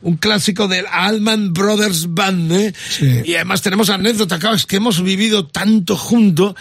un 0.04 0.16
clásico 0.16 0.68
del 0.68 0.84
Allman 0.90 1.52
Brothers 1.52 2.14
Band, 2.14 2.52
¿eh? 2.52 2.74
Sí. 2.90 3.22
Y 3.24 3.34
además 3.34 3.62
tenemos 3.62 3.88
anécdota, 3.88 4.38
claro, 4.38 4.54
es 4.54 4.66
que 4.66 4.76
hemos 4.76 5.02
vivido 5.02 5.46
tanto 5.46 5.96
juntos 5.96 6.54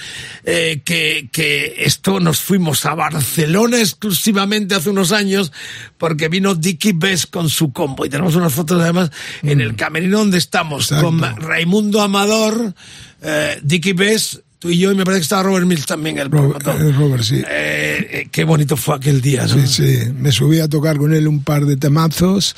eh, 0.46 0.82
que, 0.84 1.28
que 1.32 1.76
esto 1.80 2.22
nos 2.22 2.40
fuimos 2.40 2.86
a 2.86 2.96
Barcelona 2.96 3.80
exclusivamente 3.80 4.76
hace 4.76 4.90
unos 4.90 5.12
años 5.12 5.52
porque 5.98 6.30
vino 6.30 6.56
Dicky 6.56 6.94
Bess 6.94 7.28
con 7.28 7.50
su 7.50 7.74
combo 7.74 8.06
y 8.06 8.10
tenemos 8.10 8.36
unas 8.36 8.54
fotos 8.54 8.82
además 8.82 9.12
en 9.42 9.60
el 9.60 9.76
camerino 9.76 10.20
donde 10.20 10.38
estamos 10.38 10.92
Exacto. 10.92 11.08
con 11.08 11.22
Raimundo 11.42 12.02
Amador, 12.02 12.74
eh, 13.22 13.60
Dicky 13.62 13.92
Bess, 13.92 14.42
tú 14.58 14.70
y 14.70 14.78
yo 14.78 14.94
y 14.94 14.96
me 14.96 15.04
parece 15.04 15.20
que 15.20 15.24
estaba 15.24 15.44
Robert 15.44 15.66
Mills 15.66 15.86
también, 15.86 16.18
el 16.18 16.32
Robert, 16.32 16.64
promotor. 16.64 16.96
Robert, 16.96 17.24
sí. 17.24 17.42
Eh, 17.46 18.08
eh, 18.10 18.28
qué 18.32 18.46
bonito 18.46 18.78
fue 18.78 18.96
aquel 18.96 19.20
día, 19.20 19.46
¿no? 19.46 19.68
Sí, 19.68 19.68
sí. 19.68 20.12
Me 20.18 20.32
subí 20.32 20.62
a 20.62 20.70
tocar 20.70 20.98
con 20.98 21.14
él 21.14 21.28
un 21.28 21.44
par 21.44 21.66
de 21.66 21.76
temazos 21.76 22.56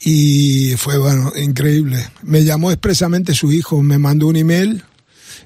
y 0.00 0.74
fue, 0.76 0.98
bueno, 0.98 1.32
increíble. 1.36 2.06
Me 2.22 2.44
llamó 2.44 2.70
expresamente 2.70 3.34
su 3.34 3.52
hijo, 3.52 3.82
me 3.82 3.98
mandó 3.98 4.28
un 4.28 4.36
email 4.36 4.82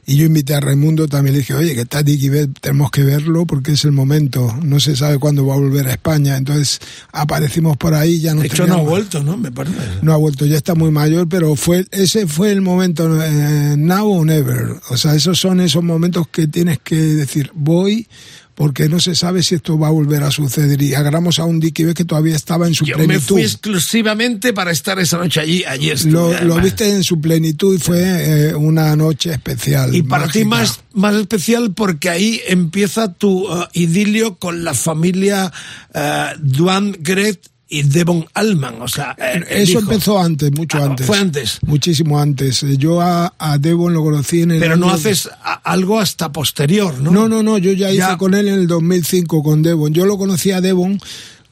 y 0.07 0.17
yo 0.17 0.27
invité 0.27 0.55
a 0.55 0.61
Raimundo 0.61 1.09
también. 1.09 1.33
Le 1.33 1.41
dije, 1.41 1.55
oye, 1.55 1.75
que 1.75 1.83
está 1.83 2.03
Dicky 2.03 2.31
tenemos 2.61 2.91
que 2.91 3.03
verlo 3.03 3.47
porque 3.47 3.73
es 3.73 3.85
el 3.85 3.93
momento. 3.93 4.55
No 4.63 4.79
se 4.81 4.97
sabe 4.97 5.19
cuándo 5.19 5.47
va 5.47 5.55
a 5.55 5.59
volver 5.59 5.89
a 5.89 5.93
España. 5.93 6.37
Entonces 6.37 6.81
aparecimos 7.13 7.77
por 7.77 7.95
ahí, 7.95 8.21
ya 8.21 8.35
no 8.35 8.43
De 8.43 8.49
hecho, 8.49 8.67
no 8.67 8.75
ha 8.75 8.83
vuelto, 8.83 9.23
¿no? 9.23 9.37
Me 9.37 9.51
parece. 9.51 9.77
no 10.03 10.13
ha 10.13 10.17
vuelto, 10.17 10.45
ya 10.47 10.57
está 10.57 10.75
muy 10.75 10.91
mayor, 10.91 11.29
pero 11.29 11.57
fue 11.57 11.87
ese 11.91 12.27
fue 12.27 12.53
el 12.53 12.61
momento, 12.61 13.23
eh, 13.23 13.77
now 13.79 14.07
or 14.11 14.27
never. 14.27 14.77
O 14.91 14.97
sea, 14.97 15.15
esos 15.15 15.39
son 15.39 15.61
esos 15.61 15.83
momentos 15.83 16.29
que 16.29 16.47
tienes 16.47 16.79
que 16.79 16.97
decir, 16.97 17.51
voy, 17.55 18.07
porque 18.55 18.89
no 18.89 19.01
se 19.01 19.15
sabe 19.15 19.43
si 19.43 19.57
esto 19.57 19.79
va 19.79 19.89
a 19.89 19.91
volver 19.91 20.23
a 20.23 20.31
suceder. 20.31 20.81
Y 20.81 20.95
agarramos 20.95 21.39
a 21.39 21.45
un 21.45 21.61
Dicky 21.61 21.85
Bell 21.85 21.95
que 21.95 22.05
todavía 22.05 22.37
estaba 22.37 22.67
en 22.67 22.75
su 22.75 22.85
Yo 22.85 22.97
me 22.99 23.05
plenitud. 23.05 23.35
fui 23.35 23.43
exclusivamente 23.43 24.53
para 24.53 24.71
estar 24.71 24.99
esa 24.99 25.19
noche 25.19 25.41
allí, 25.41 25.65
allí 25.65 25.91
estuve, 25.91 26.13
Lo, 26.13 26.45
lo 26.45 26.61
viste 26.61 26.89
en 26.89 27.03
su 27.03 27.21
plenitud 27.21 27.77
y 27.77 27.79
fue 27.79 28.01
eh, 28.51 28.55
una 28.55 28.95
noche 28.97 29.33
especial. 29.33 29.95
Y 29.95 30.03
para 30.03 30.29
ti 30.29 30.45
más, 30.45 30.81
más 30.93 31.15
especial 31.17 31.73
porque 31.75 32.11
ahí 32.11 32.41
empieza 32.47 33.13
tu 33.13 33.53
uh, 33.53 33.67
idilio 33.73 34.37
con 34.37 34.65
la 34.65 34.75
familia 34.75 35.53
uh, 35.95 36.39
Duan 36.39 36.97
Gret 37.01 37.54
y 37.79 37.83
Devon 37.83 38.27
Allman, 38.35 38.81
o 38.81 38.89
sea, 38.89 39.17
eh, 39.19 39.45
Eso 39.49 39.73
hijo. 39.73 39.81
empezó 39.81 40.19
antes, 40.21 40.53
mucho 40.53 40.79
Ah, 40.79 40.85
antes. 40.87 41.07
fue 41.07 41.19
antes. 41.19 41.59
Muchísimo 41.67 42.21
antes. 42.21 42.63
Eh, 42.63 42.77
Yo 42.77 43.01
a, 43.01 43.35
a 43.39 43.59
Devon 43.59 43.93
lo 43.95 44.03
conocí 44.03 44.43
en 44.43 44.53
el. 44.53 44.61
Pero 44.61 44.77
no 44.77 44.91
haces 44.91 45.29
a- 45.43 45.55
algo 45.65 45.99
hasta 46.01 46.31
posterior, 46.33 46.99
¿no? 47.01 47.11
No, 47.11 47.29
no, 47.29 47.43
no, 47.43 47.59
yo 47.59 47.73
ya 47.73 47.89
hice 47.91 47.99
Ya. 47.99 48.17
con 48.19 48.35
él 48.35 48.49
en 48.49 48.55
el 48.55 48.67
2005 48.67 49.43
con 49.43 49.63
Devon. 49.63 49.93
Yo 49.93 50.07
lo 50.07 50.17
conocí 50.19 50.51
a 50.53 50.61
Devon 50.61 51.01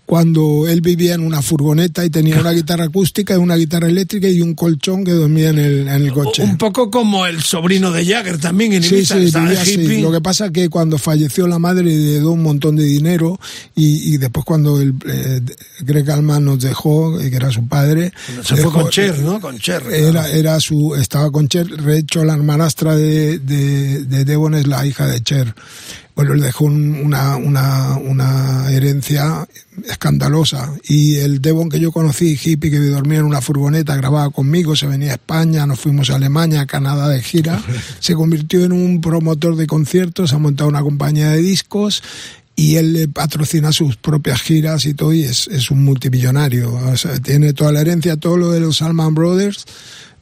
cuando 0.06 0.66
él 0.68 0.80
vivía 0.80 1.14
en 1.14 1.22
una 1.22 1.40
furgoneta 1.42 2.04
y 2.04 2.10
tenía 2.10 2.38
una 2.40 2.50
guitarra 2.52 2.84
acústica 2.84 3.34
y 3.34 3.38
una 3.38 3.56
guitarra 3.56 3.88
eléctrica 3.88 4.28
y 4.28 4.40
un 4.42 4.54
colchón 4.54 5.04
que 5.04 5.12
dormía 5.12 5.50
en 5.50 5.58
el, 5.58 5.88
en 5.88 6.02
el 6.04 6.12
coche. 6.12 6.42
Un 6.42 6.58
poco 6.58 6.90
como 6.90 7.24
el 7.26 7.42
sobrino 7.42 7.90
de 7.92 8.04
Jagger 8.04 8.38
también 8.38 8.72
en 8.72 8.82
Sí, 8.82 8.96
Ibiza, 8.96 9.14
sí, 9.14 9.24
vivía 9.24 9.60
así. 9.62 9.74
hippie. 9.74 10.00
Lo 10.02 10.12
que 10.12 10.20
pasa 10.20 10.50
que 10.50 10.68
cuando 10.68 10.98
falleció 10.98 11.46
la 11.46 11.58
madre 11.58 11.84
le 11.84 12.18
dio 12.20 12.30
un 12.32 12.42
montón 12.42 12.76
de 12.76 12.84
dinero 12.84 13.38
y, 13.74 14.14
y 14.14 14.18
después 14.18 14.44
cuando 14.44 14.80
el, 14.80 14.94
eh, 15.08 15.40
Greg 15.80 16.10
Allman 16.10 16.44
nos 16.44 16.60
dejó, 16.60 17.20
eh, 17.20 17.30
que 17.30 17.36
era 17.36 17.50
su 17.50 17.66
padre, 17.68 18.12
Se 18.44 18.56
fue 18.56 18.70
con 18.72 18.88
Cher, 18.90 19.18
¿no? 19.20 19.40
Con 19.40 19.58
Cher. 19.58 19.82
Era, 19.90 20.28
era 20.30 20.60
su, 20.60 20.94
estaba 20.94 21.30
con 21.30 21.48
Cher, 21.48 21.66
de 21.68 21.98
hecho 21.98 22.24
la 22.24 22.34
hermanastra 22.34 22.96
de, 22.96 23.38
de, 23.38 24.04
de 24.04 24.24
Devon 24.24 24.54
es 24.54 24.66
la 24.66 24.84
hija 24.86 25.06
de 25.06 25.22
Cher. 25.22 25.54
Bueno, 26.14 26.34
le 26.34 26.44
dejó 26.44 26.66
un- 26.66 26.94
una, 27.02 27.36
una, 27.36 27.96
una 27.96 28.70
herencia 28.70 29.48
escandalosa. 29.88 30.72
Y 30.88 31.16
el 31.16 31.40
Devon 31.40 31.68
que 31.68 31.80
yo 31.80 31.90
conocí, 31.92 32.38
hippie, 32.42 32.70
que 32.70 32.78
dormía 32.78 33.20
en 33.20 33.24
una 33.24 33.40
furgoneta, 33.40 33.96
grababa 33.96 34.30
conmigo, 34.30 34.76
se 34.76 34.86
venía 34.86 35.12
a 35.12 35.14
España, 35.14 35.66
nos 35.66 35.80
fuimos 35.80 36.10
a 36.10 36.16
Alemania, 36.16 36.62
a 36.62 36.66
Canadá 36.66 37.08
de 37.08 37.22
gira, 37.22 37.62
se 38.00 38.14
convirtió 38.14 38.64
en 38.64 38.72
un 38.72 39.00
promotor 39.00 39.56
de 39.56 39.66
conciertos, 39.66 40.32
ha 40.32 40.38
montado 40.38 40.68
una 40.68 40.82
compañía 40.82 41.30
de 41.30 41.38
discos 41.38 42.02
y 42.54 42.76
él 42.76 42.92
le 42.92 43.08
patrocina 43.08 43.72
sus 43.72 43.96
propias 43.96 44.42
giras 44.42 44.84
y 44.84 44.92
todo, 44.92 45.14
y 45.14 45.22
es, 45.24 45.48
es 45.48 45.70
un 45.70 45.82
multimillonario. 45.84 46.74
O 46.74 46.96
sea, 46.98 47.18
tiene 47.20 47.54
toda 47.54 47.72
la 47.72 47.80
herencia, 47.80 48.16
todo 48.18 48.36
lo 48.36 48.50
de 48.52 48.60
los 48.60 48.82
Allman 48.82 49.14
Brothers, 49.14 49.64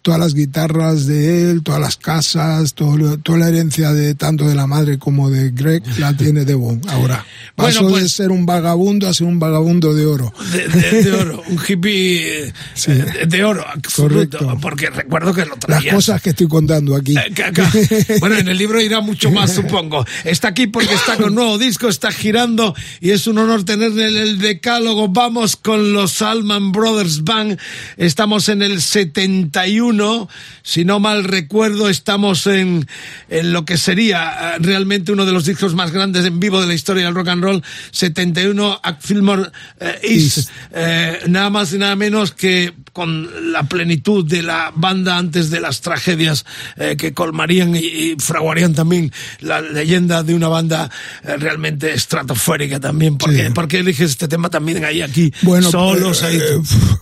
todas 0.03 0.19
las 0.21 0.35
guitarras 0.35 1.07
de 1.07 1.51
él, 1.51 1.63
todas 1.63 1.81
las 1.81 1.97
casas, 1.97 2.75
todo 2.75 3.19
toda 3.19 3.39
la 3.39 3.49
herencia 3.49 3.93
de 3.93 4.15
tanto 4.15 4.49
de 4.49 4.55
la 4.55 4.67
madre 4.67 4.99
como 4.99 5.31
de 5.31 5.51
Greg 5.51 5.83
la 5.99 6.17
tiene 6.17 6.45
Devon 6.45 6.81
ahora. 6.89 7.25
Bueno, 7.57 7.73
Pasó 7.75 7.85
de 7.87 7.91
pues- 8.01 8.13
ser 8.13 8.31
un 8.31 8.47
vagabundo 8.47 9.09
a 9.09 9.15
ser 9.15 9.27
un 9.27 9.39
vagabundo 9.39 9.95
de 9.95 10.07
oro. 10.07 10.33
de, 10.53 10.69
de- 10.69 11.03
de 11.05 11.13
oro, 11.13 11.43
un 11.49 11.59
hippie 11.67 12.45
eh, 12.49 12.53
Sí. 12.75 12.93
de 13.27 13.45
oro, 13.45 13.65
absoluto, 13.67 14.39
Correcto. 14.39 14.59
porque 14.61 14.91
recuerdo 14.91 15.35
que 15.35 15.43
lo 15.43 15.51
Las 15.51 15.59
traías. 15.61 15.95
cosas 15.95 16.23
que 16.23 16.31
estoy 16.31 16.49
contando 16.49 16.97
aquí. 16.97 17.15
Eh, 17.17 18.17
Bueno, 18.21 18.37
en 18.37 18.49
el 18.49 18.57
libro 18.59 18.81
irá 18.81 19.01
mucho 19.01 19.31
más, 19.31 19.53
supongo. 19.55 20.05
Está 20.25 20.49
aquí 20.49 20.67
porque 20.67 20.95
está 20.95 21.17
con 21.17 21.35
nuevo 21.35 21.59
disco, 21.59 21.89
está 21.89 22.11
girando 22.11 22.75
y 23.01 23.11
es 23.11 23.27
un 23.27 23.39
honor 23.39 23.65
tenerle 23.65 24.09
en 24.09 24.17
el 24.17 24.39
decálogo. 24.39 25.09
Vamos 25.09 25.57
con 25.57 25.93
los 25.93 26.23
Allman 26.23 26.73
Brothers 26.73 27.25
Band. 27.25 27.59
Estamos 27.97 28.49
en 28.49 28.63
el 28.63 28.81
71 28.81 29.90
71, 29.91 30.29
si 30.63 30.85
no 30.85 31.01
mal 31.01 31.25
recuerdo, 31.25 31.89
estamos 31.89 32.47
en, 32.47 32.87
en 33.29 33.53
lo 33.53 33.65
que 33.65 33.77
sería 33.77 34.55
eh, 34.57 34.59
realmente 34.61 35.13
uno 35.13 35.27
de 35.27 35.33
los 35.33 35.45
discos 35.45 35.75
más 35.75 35.91
grandes 35.91 36.25
en 36.25 36.39
vivo 36.41 36.61
de 36.61 36.67
la 36.67 36.75
historia 36.75 37.05
del 37.05 37.15
rock 37.15 37.29
and 37.29 37.43
roll, 37.43 37.63
71 37.93 38.81
at 38.83 38.97
Fillmore 39.01 39.51
eh, 39.81 39.99
East, 40.03 40.51
Eh, 40.73 41.19
nada 41.29 41.51
más 41.51 41.73
y 41.73 41.79
nada 41.79 41.97
menos 41.97 42.33
que 42.33 42.73
con 42.93 43.53
la 43.53 43.65
plenitud 43.65 44.25
de 44.25 44.43
la 44.43 44.73
banda 44.75 45.17
antes 45.17 45.51
de 45.51 45.61
las 45.61 45.81
tragedias 45.81 46.45
eh, 46.77 46.97
que 46.97 47.13
colmarían 47.13 47.75
y, 47.77 47.79
y 47.79 48.17
fraguarían 48.19 48.75
también 48.75 49.13
la 49.41 49.61
leyenda 49.61 50.23
de 50.23 50.35
una 50.35 50.49
banda 50.49 50.91
eh, 51.25 51.37
realmente 51.37 51.93
estratosférica 51.93 52.81
también. 52.81 53.17
¿Por, 53.17 53.33
qué, 53.35 53.51
por 53.51 53.69
qué 53.69 53.79
eliges 53.79 54.11
este 54.11 54.29
tema 54.29 54.51
también 54.51 54.85
ahí 54.85 55.03
aquí 55.03 55.33
Bueno, 55.43 55.71
solos? 55.71 56.23
eh, 56.23 56.27
ahí? 56.27 56.41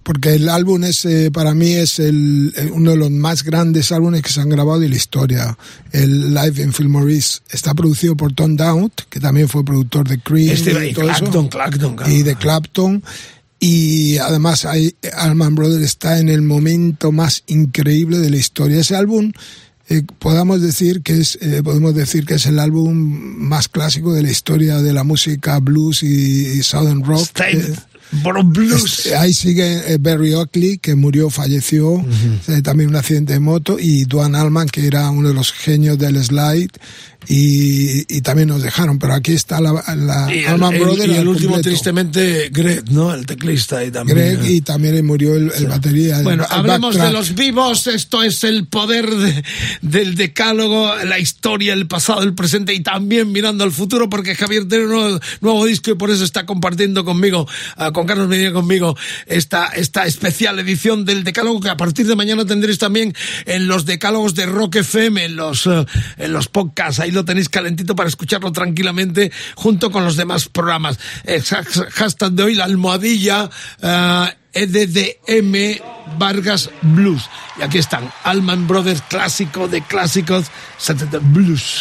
porque 0.02 0.34
el 0.34 0.48
álbum 0.48 0.84
es, 0.84 1.06
para 1.32 1.54
mí 1.54 1.72
es 1.72 1.98
el, 1.98 2.52
uno 2.78 2.92
de 2.92 2.96
los 2.96 3.10
más 3.10 3.42
grandes 3.42 3.92
álbumes 3.92 4.22
que 4.22 4.30
se 4.30 4.40
han 4.40 4.48
grabado 4.48 4.80
de 4.80 4.88
la 4.88 4.96
historia. 4.96 5.58
El 5.92 6.32
Live 6.32 6.62
in 6.62 6.72
Fillmore 6.72 7.14
East 7.14 7.42
está 7.50 7.74
producido 7.74 8.16
por 8.16 8.32
Tom 8.32 8.56
Dowd, 8.56 8.92
que 9.10 9.20
también 9.20 9.48
fue 9.48 9.64
productor 9.64 10.08
de 10.08 10.18
Cream 10.20 10.50
Este, 10.50 10.70
y 10.70 10.92
todo 10.92 11.04
Clapton, 11.04 11.28
eso. 11.28 11.48
Clapton, 11.50 11.96
claro. 11.96 12.12
y 12.12 12.22
de 12.22 12.36
Clapton. 12.36 13.02
Y 13.60 14.18
además 14.18 14.64
hay, 14.64 14.94
Allman 15.16 15.56
Brothers 15.56 15.84
está 15.84 16.18
en 16.20 16.28
el 16.28 16.42
momento 16.42 17.10
más 17.10 17.42
increíble 17.48 18.18
de 18.18 18.30
la 18.30 18.36
historia. 18.36 18.78
Ese 18.78 18.94
álbum 18.94 19.32
eh, 19.88 20.02
podamos 20.18 20.60
decir 20.60 21.02
que 21.02 21.14
es 21.14 21.38
eh, 21.40 21.62
podemos 21.64 21.94
decir 21.94 22.24
que 22.26 22.34
es 22.34 22.46
el 22.46 22.58
álbum 22.58 22.94
más 22.94 23.68
clásico 23.68 24.12
de 24.12 24.22
la 24.22 24.30
historia 24.30 24.82
de 24.82 24.92
la 24.92 25.02
música 25.02 25.58
blues 25.60 26.02
y, 26.02 26.46
y 26.58 26.62
southern 26.62 27.02
rock. 27.04 27.22
State 27.22 27.58
Eh, 27.58 27.74
Blues. 28.10 29.00
este, 29.00 29.16
ahí 29.16 29.32
sigue 29.32 29.92
eh, 29.92 29.98
Barry 29.98 30.34
Oakley, 30.34 30.78
que 30.78 30.94
murió, 30.94 31.30
falleció, 31.30 32.04
eh, 32.48 32.62
también 32.62 32.90
un 32.90 32.96
accidente 32.96 33.34
de 33.34 33.40
moto, 33.40 33.78
y 33.78 34.04
Duane 34.04 34.38
Allman, 34.38 34.68
que 34.68 34.86
era 34.86 35.10
uno 35.10 35.28
de 35.28 35.34
los 35.34 35.52
genios 35.52 35.98
del 35.98 36.22
slide, 36.22 36.70
y, 37.28 38.04
y 38.16 38.20
también 38.22 38.48
nos 38.48 38.62
dejaron. 38.62 38.98
Pero 38.98 39.14
aquí 39.14 39.32
está 39.32 39.60
la, 39.60 39.72
la 39.96 40.34
Y 40.34 40.38
el, 40.40 40.48
Allman 40.48 40.74
el- 40.74 40.80
Brothers 40.80 41.12
y 41.12 41.16
el 41.16 41.28
último, 41.28 41.52
completo. 41.54 41.68
tristemente, 41.70 42.48
Greg, 42.50 42.90
¿no? 42.90 43.12
El 43.14 43.26
teclista 43.26 43.84
y 43.84 43.90
también. 43.90 44.16
Greg, 44.18 44.50
y 44.50 44.60
también 44.62 45.04
murió 45.06 45.34
el, 45.34 45.52
el 45.56 45.66
batería. 45.66 46.18
el 46.18 46.24
Bueno, 46.24 46.44
ba- 46.48 46.54
el 46.54 46.60
hablemos 46.60 46.96
de 46.96 47.12
los 47.12 47.34
vivos. 47.34 47.86
Esto 47.86 48.22
es 48.22 48.44
el 48.44 48.66
poder 48.66 49.10
de- 49.10 49.44
del 49.82 50.14
decálogo, 50.14 50.94
la 51.04 51.18
historia, 51.18 51.72
el 51.74 51.86
pasado, 51.86 52.22
el 52.22 52.34
presente 52.34 52.72
y 52.74 52.80
también 52.80 53.30
mirando 53.32 53.64
al 53.64 53.72
futuro, 53.72 54.08
porque 54.08 54.34
Javier 54.34 54.66
tiene 54.66 54.84
un 54.84 54.90
nuevo, 54.90 55.20
nuevo 55.40 55.64
disco 55.66 55.90
y 55.90 55.94
por 55.94 56.10
eso 56.10 56.24
está 56.24 56.46
compartiendo 56.46 57.04
conmigo, 57.04 57.46
ah, 57.76 57.92
con 57.92 58.06
Carlos 58.06 58.28
Medina 58.28 58.52
conmigo, 58.52 58.96
esta, 59.26 59.66
esta 59.66 60.06
especial 60.06 60.58
edición 60.58 61.04
del 61.04 61.24
decálogo 61.24 61.60
que 61.60 61.68
a 61.68 61.76
partir 61.76 62.06
de 62.06 62.16
mañana 62.16 62.44
tendréis 62.44 62.78
también 62.78 63.14
en 63.46 63.66
los 63.68 63.84
decálogos 63.84 64.34
de 64.34 64.46
Rock 64.46 64.76
FM, 64.76 65.24
en 65.24 65.36
los, 65.36 65.66
eh, 65.66 65.84
en 66.16 66.32
los 66.32 66.48
podcasts. 66.48 67.00
Ahí 67.00 67.10
tenéis 67.24 67.48
calentito 67.48 67.94
para 67.94 68.08
escucharlo 68.08 68.52
tranquilamente 68.52 69.32
junto 69.54 69.90
con 69.90 70.04
los 70.04 70.16
demás 70.16 70.48
programas. 70.48 70.98
Hashtag 71.92 72.32
de 72.32 72.42
hoy, 72.42 72.54
la 72.54 72.64
almohadilla. 72.64 73.50
ah, 73.82 74.32
EDDM 74.52 75.80
Vargas 76.18 76.70
Blues. 76.82 77.28
Y 77.58 77.62
aquí 77.62 77.78
están, 77.78 78.10
Allman 78.24 78.66
Brothers 78.66 79.02
clásico 79.02 79.68
de 79.68 79.82
clásicos, 79.82 80.46
Saturday 80.78 81.20
Blues. 81.22 81.80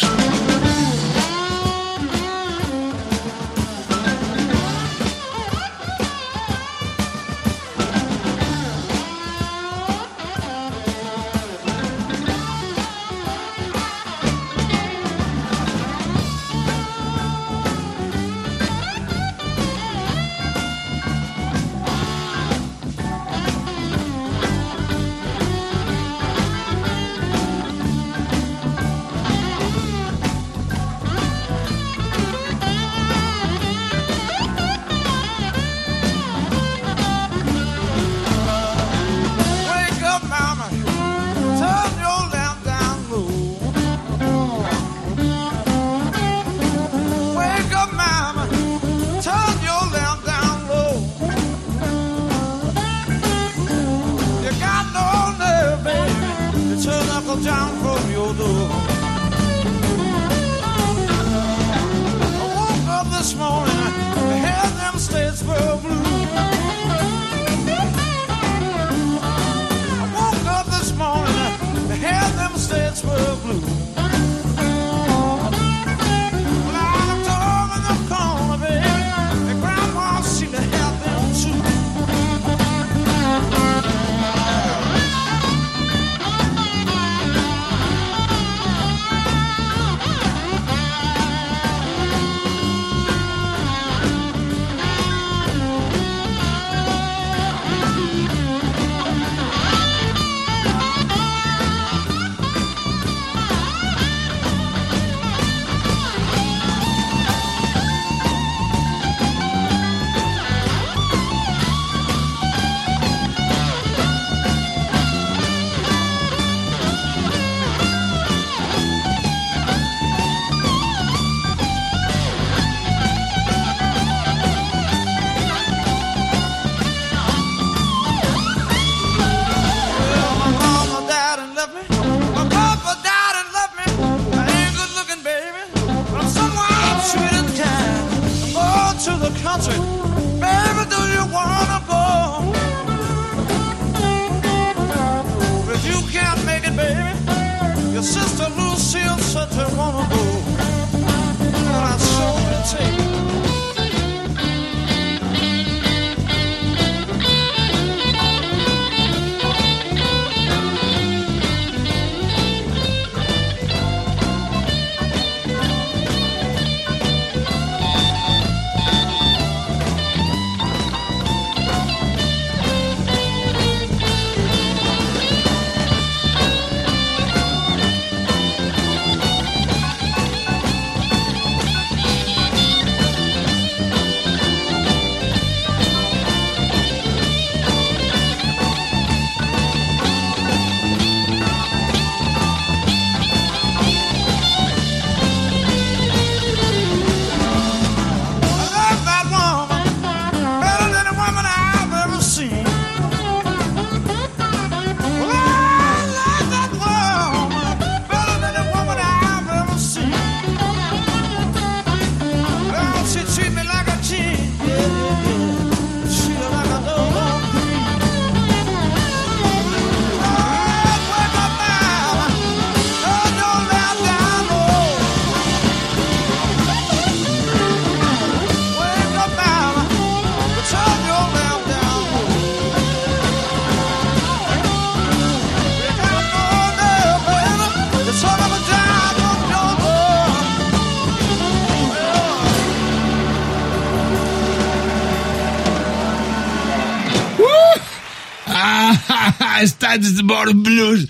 Stansborn 249.88 250.62
Blues. 250.62 251.06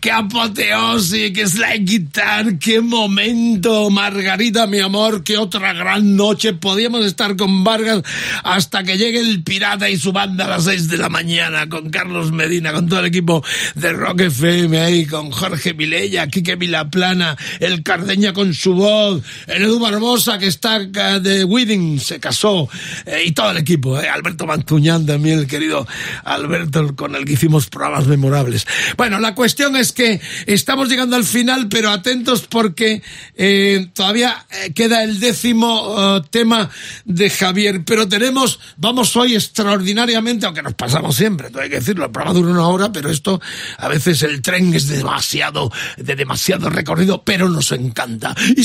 Qué 0.00 0.10
apoteosis, 0.10 1.30
qué 1.32 1.46
slide 1.46 1.84
guitar, 1.84 2.58
qué 2.58 2.80
momento. 2.80 3.90
Margarita, 3.90 4.66
mi 4.66 4.78
amor, 4.78 5.22
qué 5.22 5.36
otra 5.36 5.74
gran 5.74 6.16
noche. 6.16 6.54
Podíamos 6.54 7.04
estar 7.04 7.36
con 7.36 7.64
Vargas 7.64 8.02
hasta 8.42 8.82
que 8.82 8.96
llegue 8.96 9.20
el 9.20 9.42
pirata 9.42 9.90
y 9.90 9.98
su 9.98 10.10
banda 10.12 10.46
a 10.46 10.48
las 10.48 10.64
6 10.64 10.88
de 10.88 10.96
la 10.96 11.10
mañana, 11.10 11.68
con 11.68 11.90
Carlos 11.90 12.32
Medina, 12.32 12.72
con 12.72 12.88
todo 12.88 13.00
el 13.00 13.06
equipo 13.06 13.44
de 13.74 13.92
Rock 13.92 14.22
FM 14.22 14.80
ahí, 14.80 15.04
con 15.04 15.30
Jorge 15.30 15.74
Vilella, 15.74 16.28
Quique 16.28 16.56
Vilaplana, 16.56 17.36
el 17.58 17.82
Cardeña 17.82 18.32
con 18.32 18.54
su 18.54 18.72
voz, 18.72 19.22
el 19.48 19.64
Edu 19.64 19.80
Barbosa 19.80 20.38
que 20.38 20.46
está 20.46 20.78
de 20.78 21.44
Wedding, 21.44 22.00
se 22.00 22.18
casó, 22.20 22.70
eh, 23.04 23.24
y 23.26 23.32
todo 23.32 23.50
el 23.50 23.58
equipo, 23.58 24.00
eh, 24.00 24.08
Alberto 24.08 24.46
Mantuñán 24.46 25.04
también, 25.04 25.40
el 25.40 25.46
querido 25.46 25.86
Alberto, 26.24 26.96
con 26.96 27.14
el 27.16 27.26
que 27.26 27.34
hicimos 27.34 27.68
programas 27.68 28.06
memorables. 28.06 28.66
Bueno, 28.96 29.18
la 29.18 29.34
cuestión 29.34 29.76
es 29.76 29.89
que 29.92 30.20
estamos 30.46 30.88
llegando 30.88 31.16
al 31.16 31.24
final, 31.24 31.68
pero 31.68 31.90
atentos 31.90 32.46
porque 32.48 33.02
eh, 33.36 33.88
todavía 33.94 34.46
eh, 34.50 34.72
queda 34.72 35.02
el 35.02 35.20
décimo 35.20 35.96
eh, 35.98 36.22
tema 36.30 36.70
de 37.04 37.30
Javier, 37.30 37.84
pero 37.84 38.08
tenemos, 38.08 38.60
vamos 38.76 39.14
hoy 39.16 39.34
extraordinariamente, 39.34 40.46
aunque 40.46 40.62
nos 40.62 40.74
pasamos 40.74 41.16
siempre, 41.16 41.48
hay 41.60 41.68
que 41.68 41.76
decirlo, 41.76 42.06
el 42.06 42.10
programa 42.10 42.38
dura 42.38 42.52
una 42.52 42.68
hora, 42.68 42.92
pero 42.92 43.10
esto, 43.10 43.40
a 43.78 43.88
veces 43.88 44.22
el 44.22 44.42
tren 44.42 44.74
es 44.74 44.88
demasiado, 44.88 45.70
de 45.96 46.16
demasiado 46.16 46.70
recorrido, 46.70 47.22
pero 47.24 47.48
nos 47.48 47.72
encanta. 47.72 48.34
Y 48.56 48.64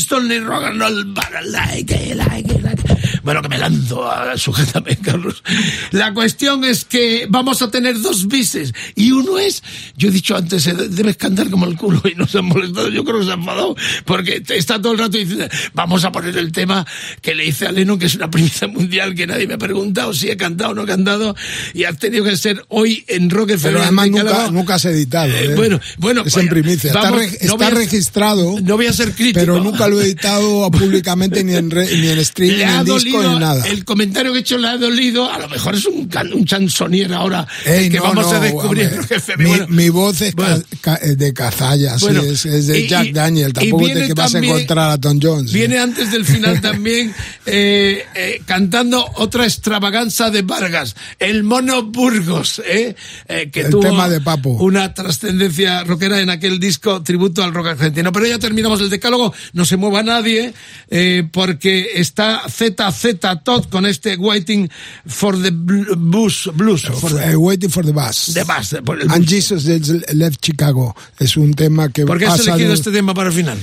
like 1.46 2.16
like 2.16 2.62
like. 2.62 2.86
Bueno, 3.24 3.42
que 3.42 3.50
me 3.50 3.58
lanzo, 3.58 4.08
sujétame, 4.38 4.98
Carlos. 5.04 5.44
La 5.92 6.14
cuestión 6.14 6.64
es 6.64 6.86
que 6.86 7.26
vamos 7.30 7.62
a 7.62 7.72
tener 7.72 8.00
dos 8.00 8.28
bises, 8.28 8.74
y 8.96 9.12
uno 9.12 9.40
es, 9.40 9.64
yo 9.98 10.10
he 10.10 10.12
dicho 10.12 10.36
antes, 10.36 10.68
eh, 10.68 10.74
cantar 11.18 11.50
como 11.50 11.66
el 11.66 11.76
culo, 11.78 12.02
y 12.06 12.16
no 12.16 12.28
se 12.28 12.40
han 12.40 12.46
molestado, 12.46 12.90
yo 12.90 13.04
creo 13.04 13.20
que 13.20 13.26
se 13.26 13.32
han 13.32 13.40
enfadado, 13.40 13.76
porque 14.06 14.44
está 14.50 14.82
todo 14.82 14.94
el 14.94 15.00
rato 15.00 15.18
diciendo, 15.18 15.48
vamos 15.74 16.04
a 16.06 16.12
poner 16.12 16.38
el 16.38 16.52
tema 16.52 16.86
que 17.22 17.36
le 17.36 17.46
hice 17.46 17.68
a 17.68 17.72
Lennon, 17.72 17.98
que 18.00 18.06
es 18.08 18.16
una 18.16 18.30
primicia 18.30 18.68
mundial, 18.68 19.16
que 19.16 19.28
nadie 19.28 19.48
me 19.48 19.56
ha 19.56 19.58
preguntado 19.58 20.14
si 20.14 20.30
he 20.30 20.38
cantado 20.38 20.72
o 20.72 20.74
no 20.76 20.84
he 20.84 20.86
cantado, 20.88 21.36
y 21.74 21.84
ha 21.86 21.94
tenido 21.94 22.24
que 22.24 22.36
ser 22.38 22.64
hoy 22.70 23.04
en 23.08 23.30
Rock. 23.30 23.54
Pero 23.62 23.82
además 23.82 24.06
de 24.06 24.12
nunca, 24.12 24.52
nunca 24.52 24.76
has 24.76 24.86
editado. 24.86 25.30
Eh, 25.32 25.46
¿eh? 25.52 25.56
bueno, 25.56 25.80
bueno, 25.98 26.24
es 26.26 26.36
en 26.38 26.48
primicia. 26.48 26.88
Está, 26.90 27.12
vamos, 27.12 27.22
no 27.44 27.66
a 27.66 27.70
registrado. 27.70 28.60
No 28.62 28.76
voy 28.76 28.88
a 28.88 28.94
ser 28.94 29.12
crítico. 29.14 29.40
Pero 29.40 29.64
nunca 29.64 29.88
lo 29.88 30.02
he 30.02 30.06
editado 30.06 30.70
públicamente 30.72 31.44
ni 31.44 31.56
en, 31.56 31.70
re- 31.72 31.86
ni 31.98 32.08
en 32.10 32.18
streaming, 32.20 32.56
ni 32.58 32.62
en 32.64 32.86
disco, 32.86 33.24
ni 33.24 33.40
nada. 33.40 33.66
el 33.68 33.86
comentario 33.86 34.32
que 34.32 34.40
he 34.40 34.42
hecho 34.42 34.58
le 34.58 34.68
ha 34.68 34.78
dolido, 34.78 35.32
a 35.32 35.40
lo 35.40 35.48
mejor 35.50 35.76
es 35.76 35.86
un, 35.86 36.10
un 36.34 36.46
chansonier 36.46 37.14
ahora, 37.14 37.48
Ey, 37.66 37.86
el 37.86 37.92
que 37.92 37.98
no, 37.98 38.04
vamos 38.04 38.32
a 38.34 38.40
descubrir. 38.40 38.92
Rock 38.96 39.12
FM. 39.12 39.44
mi, 39.44 39.50
Bueno, 39.50 39.66
mi 39.70 39.90
voz 39.90 40.22
es 40.22 40.36
ca- 40.36 40.42
bueno. 40.44 40.64
ca- 40.82 41.00
eh, 41.06 41.16
de 41.16 41.34
cazalla, 41.34 41.98
sí, 42.00 42.08
es, 42.10 42.46
es 42.46 42.68
de 42.68 42.80
y- 42.82 42.88
Jack 42.88 43.12
Daniel. 43.12 43.54
Tampoco 43.54 43.86
te 43.88 44.08
que 44.08 44.14
vas 44.14 44.34
a 44.36 44.40
encontrar 44.40 44.92
a 44.92 44.98
Tom 45.00 45.20
Jones. 45.22 45.52
Viene 45.52 45.78
antes 45.80 46.12
del 46.12 46.26
final 46.26 46.62
también 46.62 47.14
eh, 47.46 48.06
eh, 48.16 48.42
cantando 48.46 49.06
otra 49.16 49.44
extravaganza 49.46 50.30
de 50.32 50.42
Vargas, 50.42 50.96
el 51.20 51.44
Mono 51.44 51.84
Burgos, 51.84 52.62
eh, 52.68 52.96
eh, 53.28 53.50
que 53.52 53.62
El 53.62 53.70
tuvo 53.72 53.82
tema 53.82 54.10
de 54.10 54.22
Papo. 54.22 54.52
una 54.52 54.94
trascendencia 54.94 55.84
rockera 55.84 56.20
en 56.22 56.30
aquel 56.30 56.60
disco 56.60 57.02
tributo 57.04 57.44
al 57.44 57.54
rock 57.54 57.68
argentino. 57.68 58.12
Pero 58.12 58.26
ya 58.28 58.40
terminamos 58.40 58.82
el 58.82 58.90
decálogo, 58.90 59.34
no 59.54 59.66
se 59.66 59.78
mueva 59.78 60.04
nadie, 60.04 60.54
eh, 60.90 61.28
porque 61.32 61.92
está 61.96 62.42
ZZ 62.50 63.16
Todd 63.44 63.66
con 63.70 63.86
este 63.86 64.16
Waiting 64.16 64.70
for 65.06 65.42
the 65.42 65.52
Bl- 65.52 65.96
Blues, 65.98 66.50
blues 66.54 66.84
for 67.00 67.14
the- 67.16 67.32
Eh, 67.32 67.36
Waiting 67.36 67.70
for 67.70 67.86
the 67.86 67.92
Bus. 67.92 68.32
The 68.34 68.44
Bus, 68.44 68.76
por 68.86 69.02
el 69.02 69.12
And. 69.12 69.28
Jesus 69.28 69.66
Left 70.14 70.40
Chicago. 70.44 70.95
Es 71.20 71.38
un 71.38 71.54
tema 71.54 71.90
que 71.90 72.06
¿Por 72.06 72.18
qué 72.20 72.26
has 72.28 72.40
elegido 72.40 72.70
de- 72.70 72.76
este 72.76 72.92
tema 72.92 73.14
para 73.14 73.30
el 73.30 73.36
final? 73.36 73.58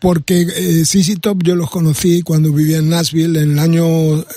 porque 0.00 0.46
eh, 0.56 0.84
CC 0.86 1.16
Top 1.20 1.42
yo 1.42 1.54
los 1.56 1.68
conocí 1.68 2.22
cuando 2.22 2.50
vivía 2.54 2.78
en 2.78 2.88
Nashville. 2.88 3.38
En 3.42 3.50
el 3.52 3.58
año 3.58 3.84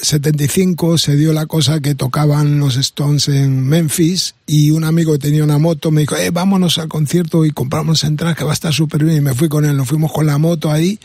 75 0.02 0.98
se 0.98 1.16
dio 1.16 1.32
la 1.32 1.46
cosa 1.46 1.80
que 1.80 1.96
tocaban 1.96 2.60
los 2.60 2.76
Stones 2.76 3.30
en 3.30 3.66
Memphis 3.66 4.36
y 4.46 4.72
un 4.72 4.84
amigo 4.84 5.14
que 5.14 5.20
tenía 5.20 5.42
una 5.42 5.60
moto 5.60 5.90
me 5.90 6.02
dijo 6.02 6.18
eh 6.18 6.32
vámonos 6.32 6.80
al 6.80 6.90
concierto 6.90 7.46
y 7.46 7.52
compramos 7.52 8.04
entradas 8.04 8.36
que 8.38 8.44
va 8.44 8.52
a 8.52 8.54
estar 8.56 8.74
súper 8.74 9.06
bien 9.06 9.18
y 9.18 9.22
me 9.22 9.34
fui 9.36 9.48
con 9.48 9.64
él. 9.64 9.78
Nos 9.78 9.88
fuimos 9.88 10.12
con 10.12 10.26
la 10.26 10.38
moto 10.38 10.70
ahí 10.70 11.00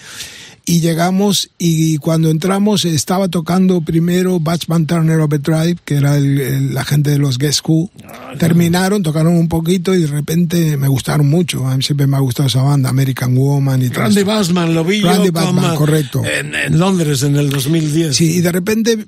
y 0.71 0.81
llegamos 0.81 1.51
y 1.59 1.97
cuando 1.97 2.31
entramos 2.31 2.85
estaba 2.85 3.29
tocando 3.29 3.81
primero 3.81 4.39
Batchman 4.39 4.87
Turner 4.87 5.19
Overdrive 5.21 5.77
que 5.85 5.95
era 5.97 6.17
el, 6.17 6.39
el- 6.41 6.75
la 6.75 6.85
gente 6.85 7.11
de 7.11 7.19
los 7.19 7.39
Guess 7.39 7.63
Who 7.67 7.91
terminaron 8.39 9.03
tocaron 9.03 9.35
un 9.35 9.49
poquito 9.49 9.95
y 9.95 10.03
de 10.03 10.07
repente 10.09 10.77
me 10.77 10.89
gustaron 10.89 11.29
mucho 11.29 11.67
a 11.67 11.77
mí 11.77 11.83
siempre 11.83 12.07
me 12.07 12.17
ha 12.17 12.21
gustado 12.21 12.49
esa 12.49 12.63
banda 12.63 12.91
American 12.91 13.35
Woman 13.37 13.83
y 13.83 13.89
todo 13.89 14.03
Randy. 14.03 14.23
Bassman, 14.23 14.75
lo 14.75 14.85
vi 14.85 15.01
yo 15.01 15.07
Randy 15.09 15.31
con, 15.31 15.35
Bachman, 15.57 15.65
ah, 15.65 15.75
correcto. 15.75 16.23
En, 16.25 16.55
en 16.55 16.79
Londres 16.79 17.23
en 17.23 17.37
el 17.37 17.49
2010. 17.51 18.15
Sí, 18.15 18.37
y 18.37 18.41
de 18.43 18.53
repente 18.53 19.07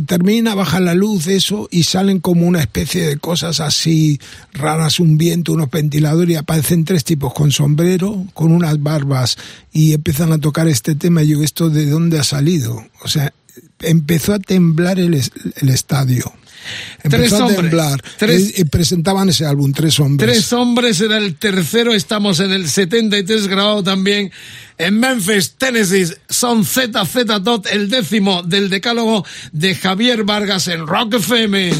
termina, 0.00 0.54
baja 0.54 0.80
la 0.80 0.94
luz, 0.94 1.26
eso, 1.26 1.68
y 1.70 1.82
salen 1.82 2.20
como 2.20 2.46
una 2.46 2.60
especie 2.60 3.06
de 3.06 3.18
cosas 3.18 3.60
así 3.60 4.18
raras, 4.54 4.98
un 5.00 5.18
viento, 5.18 5.52
unos 5.52 5.70
ventiladores, 5.70 6.34
y 6.34 6.36
aparecen 6.36 6.86
tres 6.86 7.04
tipos 7.04 7.34
con 7.34 7.52
sombrero, 7.52 8.24
con 8.32 8.52
unas 8.52 8.82
barbas, 8.82 9.36
y 9.70 9.92
empiezan 9.92 10.32
a 10.32 10.38
tocar 10.38 10.66
este 10.68 10.94
tema, 10.94 11.22
y 11.22 11.28
yo, 11.28 11.42
¿esto 11.42 11.68
de 11.68 11.86
dónde 11.90 12.18
ha 12.18 12.24
salido? 12.24 12.82
O 13.02 13.08
sea, 13.08 13.34
empezó 13.80 14.32
a 14.32 14.38
temblar 14.38 14.98
el, 14.98 15.14
el 15.14 15.68
estadio. 15.68 16.32
Tres 17.02 17.14
Empezó 17.14 17.36
a 17.36 17.38
hombres, 17.46 17.60
temblar. 17.60 18.02
tres- 18.18 18.54
y, 18.58 18.60
y 18.62 18.64
presentaban 18.64 19.28
ese 19.28 19.44
álbum, 19.46 19.72
Tres 19.72 19.98
Hombres. 20.00 20.30
Tres 20.30 20.52
hombres 20.52 21.00
era 21.00 21.16
el 21.18 21.36
tercero, 21.36 21.92
estamos 21.92 22.40
en 22.40 22.52
el 22.52 22.68
73 22.68 23.48
grabado 23.48 23.82
también 23.82 24.30
en 24.78 24.98
Memphis, 24.98 25.54
Tennessee. 25.58 26.06
Son 26.28 26.64
ZZ 26.64 27.24
Dot, 27.42 27.66
el 27.70 27.88
décimo 27.88 28.42
del 28.42 28.68
decálogo 28.70 29.24
de 29.52 29.74
Javier 29.74 30.24
Vargas 30.24 30.68
en 30.68 30.86
Rock 30.86 31.14
FM. 31.14 31.72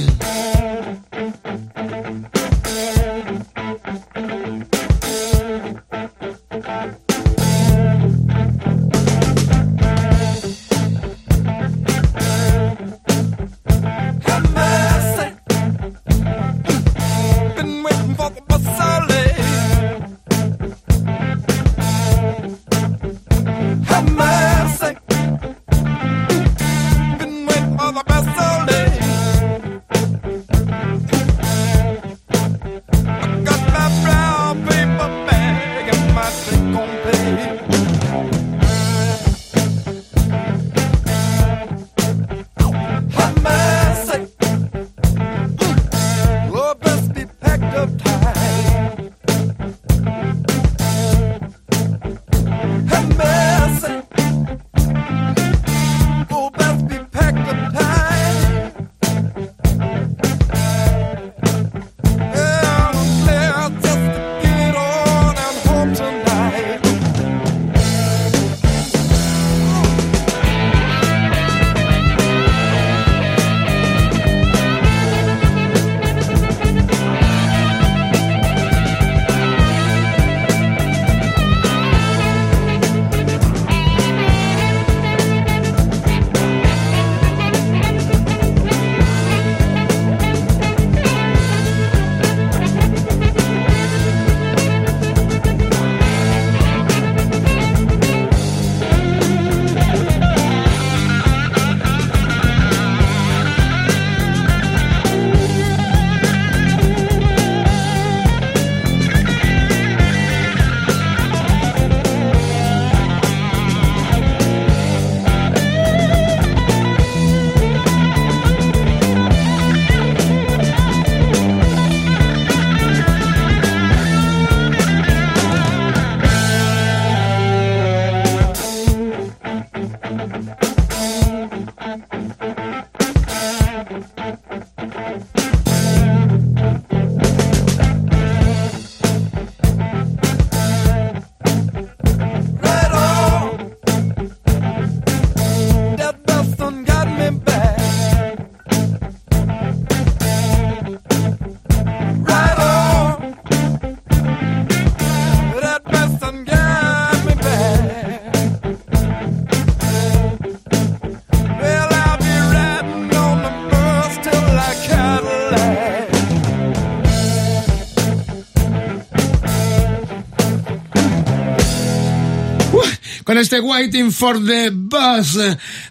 Este 173.43 173.59
Waiting 173.59 174.12
for 174.12 174.39
the 174.39 174.70
Bus 174.73 175.36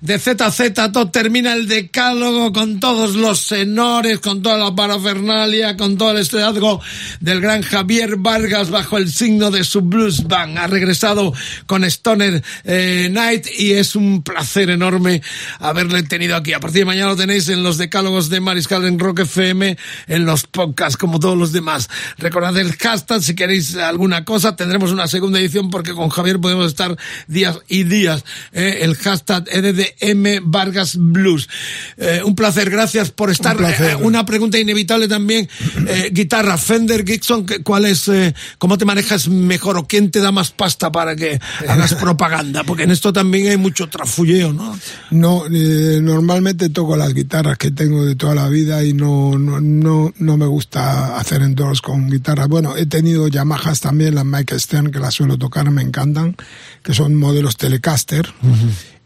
de 0.01 0.17
ZZ, 0.17 0.73
todo 0.91 1.11
termina 1.11 1.53
el 1.53 1.67
decálogo 1.67 2.51
con 2.51 2.79
todos 2.79 3.15
los 3.15 3.47
tenores, 3.47 4.19
con 4.19 4.41
toda 4.41 4.57
la 4.57 4.73
parafernalia, 4.73 5.77
con 5.77 5.95
todo 5.95 6.11
el 6.11 6.17
estreazgo 6.17 6.81
del 7.19 7.39
gran 7.39 7.61
Javier 7.61 8.15
Vargas 8.17 8.71
bajo 8.71 8.97
el 8.97 9.11
signo 9.11 9.51
de 9.51 9.63
su 9.63 9.81
blues 9.81 10.23
band. 10.27 10.57
Ha 10.57 10.65
regresado 10.65 11.33
con 11.67 11.83
Stoner 11.83 12.43
eh, 12.63 13.09
Night 13.11 13.45
y 13.59 13.73
es 13.73 13.95
un 13.95 14.23
placer 14.23 14.71
enorme 14.71 15.21
haberle 15.59 16.01
tenido 16.01 16.35
aquí. 16.35 16.53
A 16.53 16.59
partir 16.59 16.79
de 16.79 16.85
mañana 16.85 17.09
lo 17.09 17.15
tenéis 17.15 17.47
en 17.49 17.61
los 17.61 17.77
decálogos 17.77 18.29
de 18.29 18.39
Mariscal 18.39 18.85
en 18.85 18.97
Rock 18.97 19.19
FM, 19.19 19.77
en 20.07 20.25
los 20.25 20.47
podcasts 20.47 20.97
como 20.97 21.19
todos 21.19 21.37
los 21.37 21.51
demás. 21.51 21.89
Recordad 22.17 22.57
el 22.57 22.75
hashtag 22.75 23.21
si 23.21 23.35
queréis 23.35 23.75
alguna 23.75 24.25
cosa. 24.25 24.55
Tendremos 24.55 24.91
una 24.91 25.07
segunda 25.07 25.39
edición 25.39 25.69
porque 25.69 25.93
con 25.93 26.09
Javier 26.09 26.39
podemos 26.39 26.65
estar 26.65 26.97
días 27.27 27.59
y 27.67 27.83
días. 27.83 28.23
eh, 28.51 28.79
el 28.81 28.95
hashtag 28.95 29.45
EDDM 29.99 30.41
Vargas 30.51 30.95
Blues. 30.97 31.47
Eh, 31.97 32.21
un 32.25 32.35
placer, 32.35 32.69
gracias 32.69 33.11
por 33.11 33.29
estar. 33.29 33.57
placer. 33.57 33.91
Eh, 33.91 33.95
una 33.95 34.25
pregunta 34.25 34.57
inevitable 34.59 35.07
también. 35.07 35.47
Eh, 35.87 36.09
guitarra, 36.13 36.57
Fender, 36.57 37.05
Gibson, 37.05 37.45
¿qué- 37.45 37.61
¿cuál 37.63 37.85
es, 37.85 38.09
cómo 38.57 38.77
te 38.77 38.85
manejas 38.85 39.27
mejor 39.27 39.77
o 39.77 39.87
quién 39.87 40.11
te 40.11 40.19
da 40.19 40.31
más 40.31 40.51
pasta 40.51 40.91
para 40.91 41.15
que 41.15 41.39
hagas 41.67 41.93
propaganda? 42.01 42.63
Porque 42.63 42.83
en 42.83 42.91
esto 42.91 43.11
también 43.13 43.47
hay 43.49 43.57
mucho 43.57 43.87
trafulleo, 43.89 44.53
¿no? 44.53 44.77
No, 45.11 45.43
normalmente 45.49 46.69
toco 46.69 46.95
las 46.95 47.13
guitarras 47.13 47.57
que 47.57 47.71
tengo 47.71 48.05
de 48.05 48.15
toda 48.15 48.35
la 48.35 48.47
vida 48.49 48.83
y 48.83 48.93
no, 48.93 49.37
no, 49.37 49.59
no, 49.61 50.13
no 50.17 50.37
me 50.37 50.45
gusta 50.45 51.17
hacer 51.17 51.41
endorse 51.41 51.81
con 51.81 52.09
guitarras. 52.09 52.47
Bueno, 52.47 52.75
he 52.77 52.85
tenido 52.85 53.27
Yamahas 53.27 53.79
también, 53.81 54.15
las 54.15 54.25
Mike 54.25 54.57
Stern, 54.59 54.91
que 54.91 54.99
las 54.99 55.13
suelo 55.13 55.37
tocar, 55.37 55.69
me 55.71 55.81
encantan, 55.81 56.35
que 56.83 56.93
son 56.93 57.15
modelos 57.15 57.57
Telecaster. 57.57 58.33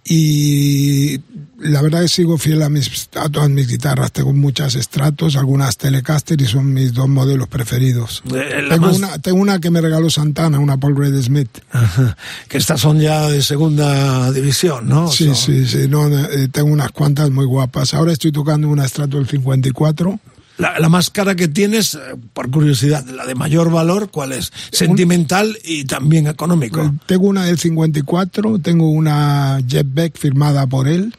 Y 0.08 1.20
la 1.60 1.82
verdad 1.82 2.02
que 2.02 2.08
sigo 2.10 2.38
fiel 2.38 2.62
a, 2.62 2.70
mis, 2.70 3.10
a 3.16 3.28
todas 3.30 3.50
mis 3.50 3.68
guitarras. 3.68 4.12
Tengo 4.12 4.34
muchas 4.34 4.76
estratos, 4.76 5.36
algunas 5.36 5.78
Telecaster 5.78 6.40
y 6.40 6.46
son 6.46 6.74
mis 6.74 6.94
dos 6.94 7.10
modelos 7.10 7.48
preferidos. 7.48 8.22
Eh, 8.34 8.62
la 8.62 8.76
Tengo, 8.76 8.88
más- 8.88 8.98
una, 8.98 9.18
tengo 9.20 9.40
una 9.40 9.60
que 9.60 9.72
me 9.72 9.82
regaló 9.82 10.10
Santana, 10.10 10.60
una 10.60 10.78
Paul 10.78 10.96
Red 10.96 11.20
Smith. 11.22 11.50
Ajá. 11.72 12.16
Que 12.48 12.58
estas 12.60 12.80
son 12.82 13.00
ya 13.00 13.28
de 13.30 13.42
segunda 13.42 14.32
división, 14.32 14.88
¿no? 14.88 15.08
Sí, 15.12 15.26
Son- 15.26 15.36
sí, 15.36 15.66
sí. 15.66 15.88
No, 15.90 16.08
eh, 16.08 16.50
tengo 16.52 16.68
unas 16.70 16.92
cuantas 16.92 17.32
muy 17.32 17.46
guapas. 17.46 17.94
Ahora 17.94 18.14
estoy 18.14 18.32
tocando 18.32 18.70
una 18.70 18.88
Strato 18.88 19.18
del 19.18 19.28
54. 19.28 20.20
La, 20.58 20.80
la 20.80 20.88
más 20.88 21.10
cara 21.10 21.36
que 21.36 21.48
tienes, 21.48 21.96
eh, 21.96 22.00
por 22.34 22.50
curiosidad, 22.50 23.06
la 23.08 23.26
de 23.26 23.36
mayor 23.36 23.72
valor, 23.72 24.10
¿cuál 24.10 24.32
es? 24.32 24.54
Sentimental 24.72 25.58
y 25.64 25.84
también 25.84 26.28
económico. 26.28 26.82
Eh, 26.82 26.92
Tengo 27.06 27.28
una 27.28 27.44
del 27.46 27.60
54, 27.60 28.60
tengo 28.60 28.90
una 28.90 29.60
Jet 29.68 29.88
Beck 29.90 30.18
firmada 30.18 30.66
por 30.66 30.88
él, 30.88 31.14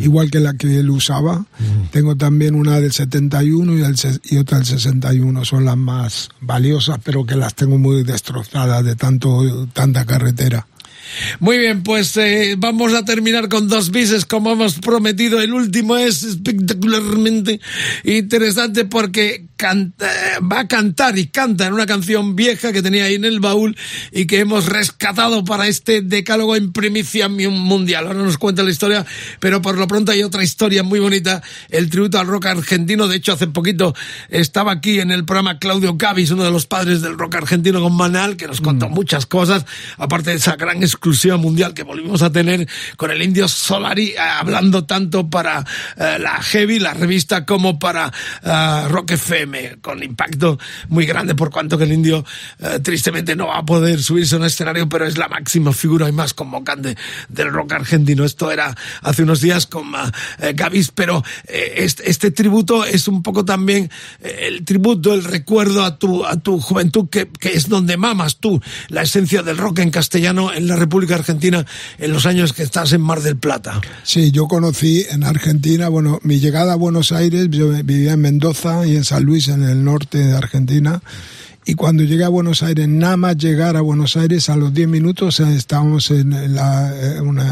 igual 0.00 0.30
que 0.30 0.40
la 0.40 0.54
que 0.54 0.80
él 0.80 0.90
usaba. 0.90 1.46
Tengo 1.92 2.16
también 2.16 2.54
una 2.54 2.80
del 2.80 2.92
71 2.92 3.78
y, 3.78 3.82
el 3.82 3.96
y 4.24 4.38
otra 4.38 4.58
del 4.58 4.66
61. 4.66 5.44
Son 5.44 5.64
las 5.64 5.76
más 5.76 6.30
valiosas, 6.40 6.98
pero 7.04 7.24
que 7.24 7.36
las 7.36 7.54
tengo 7.54 7.78
muy 7.78 8.02
destrozadas 8.02 8.84
de 8.84 8.96
tanto 8.96 9.66
tanta 9.72 10.04
carretera. 10.04 10.66
Muy 11.40 11.58
bien, 11.58 11.82
pues 11.82 12.16
eh, 12.16 12.54
vamos 12.58 12.94
a 12.94 13.04
terminar 13.04 13.48
con 13.48 13.68
dos 13.68 13.90
bises 13.90 14.24
como 14.24 14.52
hemos 14.52 14.74
prometido. 14.74 15.40
El 15.40 15.52
último 15.54 15.96
es 15.96 16.22
espectacularmente 16.22 17.60
interesante 18.04 18.84
porque 18.84 19.45
canta- 19.56 20.10
va 20.40 20.60
a 20.60 20.68
cantar 20.68 21.18
y 21.18 21.26
canta 21.28 21.66
en 21.66 21.72
una 21.72 21.86
canción 21.86 22.36
vieja 22.36 22.72
que 22.72 22.82
tenía 22.82 23.04
ahí 23.04 23.14
en 23.14 23.24
el 23.24 23.40
baúl 23.40 23.76
y 24.12 24.26
que 24.26 24.40
hemos 24.40 24.66
rescatado 24.66 25.44
para 25.44 25.66
este 25.66 26.02
decálogo 26.02 26.56
en 26.56 26.72
primicia 26.72 27.28
mu- 27.28 27.50
mundial. 27.50 28.06
Ahora 28.06 28.20
nos 28.22 28.38
cuenta 28.38 28.62
la 28.62 28.70
historia, 28.70 29.04
pero 29.40 29.62
por 29.62 29.78
lo 29.78 29.86
pronto 29.86 30.12
hay 30.12 30.22
otra 30.22 30.42
historia 30.42 30.82
muy 30.82 31.00
bonita, 31.00 31.42
el 31.70 31.90
tributo 31.90 32.18
al 32.18 32.26
rock 32.26 32.46
argentino. 32.46 33.08
De 33.08 33.16
hecho, 33.16 33.32
hace 33.32 33.46
poquito 33.46 33.94
estaba 34.28 34.72
aquí 34.72 35.00
en 35.00 35.10
el 35.10 35.24
programa 35.24 35.58
Claudio 35.58 35.96
Cavis, 35.98 36.30
uno 36.30 36.44
de 36.44 36.50
los 36.50 36.66
padres 36.66 37.02
del 37.02 37.18
rock 37.18 37.36
argentino 37.36 37.80
con 37.80 37.94
Manal, 37.96 38.36
que 38.36 38.46
nos 38.46 38.60
contó 38.60 38.88
muchas 38.88 39.26
cosas, 39.26 39.64
aparte 39.98 40.30
de 40.30 40.36
esa 40.36 40.56
gran 40.56 40.82
exclusiva 40.82 41.36
mundial 41.36 41.74
que 41.74 41.82
volvimos 41.82 42.22
a 42.22 42.30
tener 42.30 42.68
con 42.96 43.10
el 43.10 43.22
indio 43.22 43.48
Solari, 43.48 44.08
eh, 44.10 44.18
hablando 44.18 44.84
tanto 44.84 45.28
para 45.30 45.64
eh, 45.96 46.18
la 46.20 46.42
Heavy, 46.42 46.78
la 46.78 46.94
revista, 46.94 47.44
como 47.44 47.78
para 47.78 48.12
eh, 48.42 48.88
Rock 48.88 49.12
FM, 49.12 49.45
con 49.80 50.02
impacto 50.02 50.58
muy 50.88 51.06
grande, 51.06 51.34
por 51.34 51.50
cuanto 51.50 51.78
que 51.78 51.84
el 51.84 51.92
indio 51.92 52.24
eh, 52.58 52.80
tristemente 52.82 53.36
no 53.36 53.48
va 53.48 53.58
a 53.58 53.64
poder 53.64 54.02
subirse 54.02 54.34
a 54.34 54.38
un 54.38 54.44
escenario, 54.44 54.88
pero 54.88 55.06
es 55.06 55.18
la 55.18 55.28
máxima 55.28 55.72
figura 55.72 56.08
y 56.08 56.12
más 56.12 56.34
convocante 56.34 56.96
del 57.28 57.52
rock 57.52 57.72
argentino. 57.72 58.24
Esto 58.24 58.50
era 58.50 58.74
hace 59.02 59.22
unos 59.22 59.40
días 59.40 59.66
con 59.66 59.86
eh, 60.38 60.52
Gavis, 60.54 60.90
pero 60.92 61.22
eh, 61.46 61.74
este, 61.76 62.10
este 62.10 62.30
tributo 62.30 62.84
es 62.84 63.08
un 63.08 63.22
poco 63.22 63.44
también 63.44 63.90
eh, 64.20 64.48
el 64.48 64.64
tributo, 64.64 65.14
el 65.14 65.24
recuerdo 65.24 65.84
a 65.84 65.98
tu, 65.98 66.24
a 66.24 66.36
tu 66.36 66.60
juventud, 66.60 67.08
que, 67.08 67.28
que 67.28 67.50
es 67.50 67.68
donde 67.68 67.96
mamas 67.96 68.38
tú 68.38 68.60
la 68.88 69.02
esencia 69.02 69.42
del 69.42 69.58
rock 69.58 69.80
en 69.80 69.90
castellano 69.90 70.52
en 70.52 70.66
la 70.66 70.76
República 70.76 71.14
Argentina 71.14 71.64
en 71.98 72.12
los 72.12 72.26
años 72.26 72.52
que 72.52 72.62
estás 72.62 72.92
en 72.92 73.00
Mar 73.00 73.20
del 73.20 73.36
Plata. 73.36 73.80
Sí, 74.02 74.30
yo 74.30 74.48
conocí 74.48 75.04
en 75.10 75.24
Argentina, 75.24 75.88
bueno, 75.88 76.18
mi 76.22 76.40
llegada 76.40 76.74
a 76.74 76.76
Buenos 76.76 77.12
Aires, 77.12 77.48
yo 77.50 77.68
vivía 77.84 78.12
en 78.12 78.20
Mendoza 78.20 78.86
y 78.86 78.96
en 78.96 79.04
San 79.04 79.24
Luis, 79.24 79.35
en 79.48 79.62
el 79.62 79.84
norte 79.84 80.18
de 80.18 80.36
Argentina. 80.36 81.02
Y 81.68 81.74
cuando 81.74 82.04
llegué 82.04 82.22
a 82.22 82.28
Buenos 82.28 82.62
Aires, 82.62 82.86
nada 82.86 83.16
más 83.16 83.36
llegar 83.36 83.76
a 83.76 83.80
Buenos 83.80 84.16
Aires, 84.16 84.48
a 84.50 84.56
los 84.56 84.72
10 84.72 84.88
minutos 84.88 85.40
eh, 85.40 85.56
estábamos 85.56 86.12
en 86.12 86.32
eh, 86.32 86.46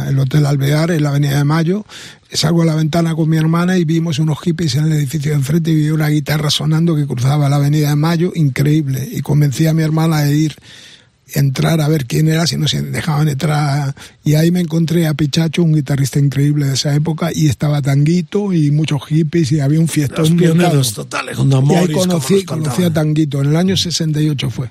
el 0.09 0.19
Hotel 0.19 0.47
Alvear, 0.47 0.93
en 0.93 1.03
la 1.03 1.09
Avenida 1.09 1.37
de 1.39 1.45
Mayo. 1.45 1.85
Salgo 2.33 2.63
a 2.63 2.65
la 2.65 2.77
ventana 2.77 3.17
con 3.17 3.29
mi 3.29 3.37
hermana 3.37 3.77
y 3.77 3.85
vimos 3.85 4.21
unos 4.21 4.39
hippies 4.41 4.77
en 4.77 4.85
el 4.85 4.93
edificio 4.93 5.33
de 5.33 5.39
enfrente 5.39 5.73
y 5.73 5.75
vi 5.75 5.91
una 5.91 6.09
guitarra 6.09 6.51
sonando 6.51 6.95
que 6.95 7.09
cruzaba 7.09 7.49
la 7.49 7.57
Avenida 7.57 7.89
de 7.89 7.97
Mayo, 7.97 8.31
increíble. 8.37 9.09
Y 9.11 9.21
convencí 9.21 9.67
a 9.67 9.75
mi 9.75 9.83
hermana 9.83 10.21
de 10.21 10.37
ir 10.37 10.55
entrar 11.33 11.81
a 11.81 11.89
ver 11.89 12.07
quién 12.07 12.29
era, 12.29 12.47
si 12.47 12.57
nos 12.57 12.73
dejaban 12.73 13.29
entrar. 13.29 13.95
Y 14.25 14.35
ahí 14.35 14.51
me 14.51 14.61
encontré 14.61 15.07
a 15.07 15.15
Pichacho, 15.15 15.63
un 15.63 15.75
guitarrista 15.75 16.19
increíble 16.19 16.67
de 16.67 16.75
esa 16.75 16.95
época, 16.95 17.31
y 17.35 17.49
estaba 17.49 17.83
Tanguito 17.83 18.53
y 18.53 18.71
muchos 18.71 19.05
hippies 19.07 19.53
y 19.53 19.61
había 19.61 19.81
un 19.81 19.89
fiestón. 19.89 20.31
Los 20.31 20.33
pioneros 20.33 20.95
totales, 20.95 21.37
junto 21.37 21.59
a 21.59 21.61
Y 21.61 21.63
ahí 21.63 21.81
Morris, 21.81 21.97
conocí, 21.97 22.45
conocí 22.45 22.83
a 22.83 22.93
Tanguito, 22.93 23.41
en 23.41 23.49
el 23.49 23.57
año 23.57 23.77
68 23.77 24.51
fue. 24.51 24.69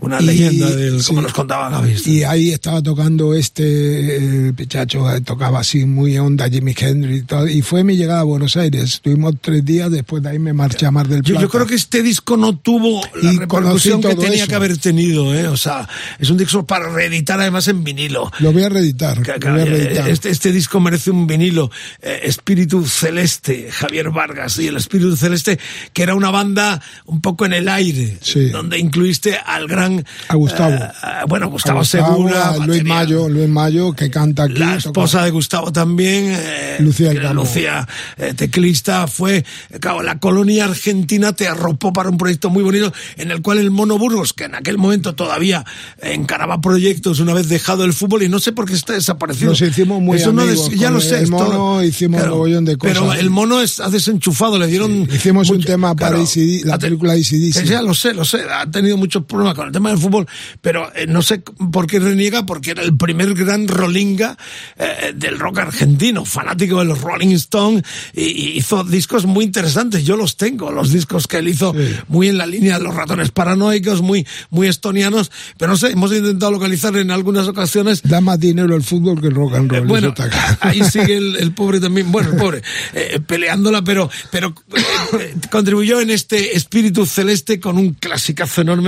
Una 0.00 0.20
Y- 0.20 0.26
leyenda 0.26 0.68
del, 0.70 1.02
como 1.04 1.20
sí. 1.20 1.24
nos 1.24 1.32
contaba 1.32 1.70
Gavis. 1.70 2.06
Y 2.06 2.24
ahí 2.24 2.50
estaba 2.50 2.82
tocando 2.82 3.32
este 3.32 4.48
eh, 4.48 4.52
Pichacho, 4.52 5.10
eh, 5.14 5.20
tocaba 5.22 5.60
así 5.60 5.84
muy 5.86 6.18
onda 6.18 6.50
Jimi 6.50 6.74
Hendrix 6.76 7.18
y 7.20 7.22
todo. 7.22 7.48
Y 7.48 7.62
fue 7.62 7.84
mi 7.84 7.96
llegada 7.96 8.20
a 8.20 8.24
Buenos 8.24 8.56
Aires. 8.56 8.82
Estuvimos 8.94 9.36
tres 9.40 9.64
días, 9.64 9.90
después 9.90 10.22
de 10.22 10.30
ahí 10.30 10.38
me 10.38 10.52
marché 10.52 10.84
a 10.86 10.90
Mar 10.90 11.06
del 11.08 11.22
Yo, 11.22 11.34
Plata. 11.34 11.42
yo 11.42 11.48
creo 11.48 11.66
que 11.66 11.76
este 11.76 12.02
disco 12.02 12.36
no 12.36 12.58
tuvo 12.58 13.00
la 13.22 13.32
Y 13.32 13.38
repercusión 13.38 14.02
que 14.02 14.14
tenía 14.16 14.34
eso. 14.34 14.46
que 14.48 14.54
haber 14.56 14.76
tenido, 14.78 15.32
¿eh? 15.34 15.46
O 15.48 15.56
sea, 15.56 15.88
es 16.18 16.28
un 16.28 16.36
disco 16.36 16.66
para 16.66 16.92
reeditar 16.92 17.40
además 17.40 17.68
en 17.68 17.82
vinilo. 17.84 18.30
Lo 18.40 18.52
voy 18.52 18.64
a 18.64 18.68
reeditar. 18.68 19.22
Que- 19.22 19.38
lo 19.38 19.52
voy 19.52 19.60
a 19.62 19.64
reeditar. 19.64 20.08
Este, 20.10 20.30
este 20.30 20.52
disco 20.52 20.80
merece 20.80 21.10
un 21.12 21.26
vinilo. 21.26 21.70
eh, 22.02 22.20
Espíritu 22.24 22.84
Celeste, 22.86 23.68
Javier 23.70 24.10
Vargas 24.10 24.58
y 24.58 24.66
el 24.66 24.76
Espíritu 24.76 25.16
Celeste, 25.16 25.58
que 25.92 26.02
era 26.02 26.14
una 26.14 26.30
banda 26.30 26.82
un 27.06 27.20
poco 27.20 27.46
en 27.46 27.52
el 27.54 27.68
aire, 27.68 28.18
Sí. 28.20 28.46
donde 28.50 28.78
incluía 28.78 29.03
incluiste 29.04 29.36
al 29.36 29.66
gran... 29.68 30.04
A 30.28 30.34
Gustavo. 30.36 30.74
eh, 30.74 30.88
bueno, 31.28 31.50
Gustavo, 31.50 31.78
A 31.78 31.82
Gustavo, 31.82 32.14
Segura. 32.16 32.50
a 32.50 32.56
Luis. 32.66 32.84
Mayo, 32.84 33.28
Luis 33.28 33.48
Mayo, 33.48 33.92
que 33.92 34.10
canta 34.10 34.44
aquí. 34.44 34.54
La 34.54 34.66
toca- 34.66 34.76
esposa 34.78 35.24
de 35.24 35.30
Gustavo 35.30 35.72
también, 35.72 36.26
eh, 36.30 36.76
Lucía 36.80 37.12
eh. 37.12 37.34
Lucía, 37.34 37.86
eh, 38.16 38.32
teclista, 38.34 39.06
fue, 39.06 39.44
claro, 39.80 40.02
la 40.02 40.18
colonia 40.18 40.64
argentina 40.64 41.32
te 41.34 41.46
arropó 41.48 41.92
para 41.92 42.08
un 42.08 42.16
proyecto 42.16 42.48
muy 42.50 42.62
bonito 42.62 42.92
en 43.16 43.30
el 43.30 43.42
cual 43.42 43.58
el 43.58 43.70
Mono 43.70 43.98
Burgos, 43.98 44.32
que 44.32 44.44
en 44.44 44.54
aquel 44.54 44.78
momento 44.78 45.14
todavía 45.14 45.64
encaraba 46.00 46.60
proyectos 46.60 47.20
una 47.20 47.34
vez 47.34 47.48
dejado 47.48 47.84
el 47.84 47.92
fútbol 47.92 48.22
y 48.22 48.28
no 48.28 48.38
sé 48.38 48.52
por 48.52 48.66
qué 48.66 48.74
está 48.74 48.94
desaparecido. 48.94 49.50
Nos 49.50 49.60
hicimos 49.60 50.00
muy 50.00 50.16
Eso 50.16 50.32
no 50.32 50.42
amigos 50.42 50.70
des- 50.70 50.78
ya 50.80 50.90
lo 50.90 51.00
sé. 51.00 51.18
el 51.20 51.28
Mono, 51.30 51.82
hicimos 51.82 52.22
un 52.22 52.28
mogollón 52.30 52.64
de 52.64 52.78
Pero 52.78 53.02
cosas. 53.02 53.18
el 53.20 53.30
Mono 53.30 53.60
es, 53.60 53.80
ha 53.80 53.90
desenchufado, 53.90 54.58
le 54.58 54.66
dieron... 54.66 55.02
Hicimos 55.12 55.50
un 55.50 55.56
mucho- 55.56 55.66
tema 55.68 55.94
para 55.94 56.10
claro, 56.12 56.24
AC/DC, 56.24 56.62
la 56.66 56.78
película 56.78 57.12
AC/DC. 57.14 57.64
Ya 57.66 57.82
lo 57.82 57.94
sé, 57.94 58.14
lo 58.14 58.24
sé. 58.24 58.38
Ha 58.50 58.66
tenido 58.70 58.93
muchos 58.96 59.24
problemas 59.24 59.54
con 59.54 59.66
el 59.66 59.72
tema 59.72 59.90
del 59.90 59.98
fútbol, 59.98 60.26
pero 60.60 60.90
eh, 60.94 61.06
no 61.06 61.22
sé 61.22 61.42
por 61.72 61.86
qué 61.86 61.98
reniega, 61.98 62.46
porque 62.46 62.72
era 62.72 62.82
el 62.82 62.96
primer 62.96 63.34
gran 63.34 63.68
rolinga 63.68 64.36
eh, 64.76 65.12
del 65.14 65.38
rock 65.38 65.58
argentino, 65.58 66.24
fanático 66.24 66.78
de 66.78 66.86
los 66.86 67.00
Rolling 67.00 67.34
Stones, 67.34 67.82
y, 68.14 68.22
y 68.22 68.58
hizo 68.58 68.84
discos 68.84 69.26
muy 69.26 69.44
interesantes. 69.44 70.04
Yo 70.04 70.16
los 70.16 70.36
tengo, 70.36 70.70
los 70.70 70.92
discos 70.92 71.26
que 71.26 71.38
él 71.38 71.48
hizo 71.48 71.74
muy 72.08 72.28
en 72.28 72.38
la 72.38 72.46
línea 72.46 72.78
de 72.78 72.84
los 72.84 72.94
ratones 72.94 73.30
paranoicos, 73.30 74.02
muy, 74.02 74.26
muy 74.50 74.68
estonianos, 74.68 75.30
pero 75.58 75.72
no 75.72 75.76
sé, 75.76 75.90
hemos 75.90 76.12
intentado 76.12 76.52
localizar 76.52 76.96
en 76.96 77.10
algunas 77.10 77.48
ocasiones 77.48 78.02
Da 78.02 78.20
más 78.20 78.38
dinero 78.38 78.76
el 78.76 78.82
fútbol 78.82 79.20
que 79.20 79.28
el 79.28 79.34
rock 79.34 79.54
and 79.54 79.70
roll. 79.70 79.80
eso 79.80 79.88
bueno, 79.88 80.14
ahí 80.60 80.82
sigue 80.90 81.16
el, 81.16 81.36
el 81.36 81.52
pobre 81.52 81.80
también, 81.80 82.10
bueno, 82.12 82.30
el 82.30 82.36
pobre, 82.36 82.62
eh, 82.92 83.20
peleándola, 83.26 83.82
pero, 83.82 84.10
pero 84.30 84.54
eh, 84.76 84.82
eh, 85.18 85.34
contribuyó 85.50 86.00
en 86.00 86.10
este 86.10 86.56
espíritu 86.56 87.06
celeste 87.06 87.60
con 87.60 87.78
un 87.78 87.94
clasicazo 87.94 88.60
enorme 88.60 88.83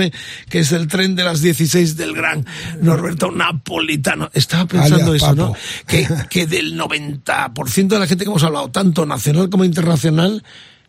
que 0.49 0.59
es 0.59 0.71
el 0.71 0.87
tren 0.87 1.15
de 1.15 1.23
las 1.23 1.41
16 1.41 1.97
del 1.97 2.13
gran 2.13 2.45
Norberto 2.81 3.31
Napolitano. 3.31 4.29
Estaba 4.33 4.65
pensando 4.65 5.11
Alias 5.11 5.23
eso, 5.23 5.35
¿no? 5.35 5.55
Que, 5.85 6.07
que 6.29 6.47
del 6.47 6.79
90% 6.79 7.87
de 7.87 7.99
la 7.99 8.07
gente 8.07 8.23
que 8.23 8.29
hemos 8.29 8.43
hablado, 8.43 8.69
tanto 8.69 9.05
nacional 9.05 9.49
como 9.49 9.65
internacional, 9.65 10.43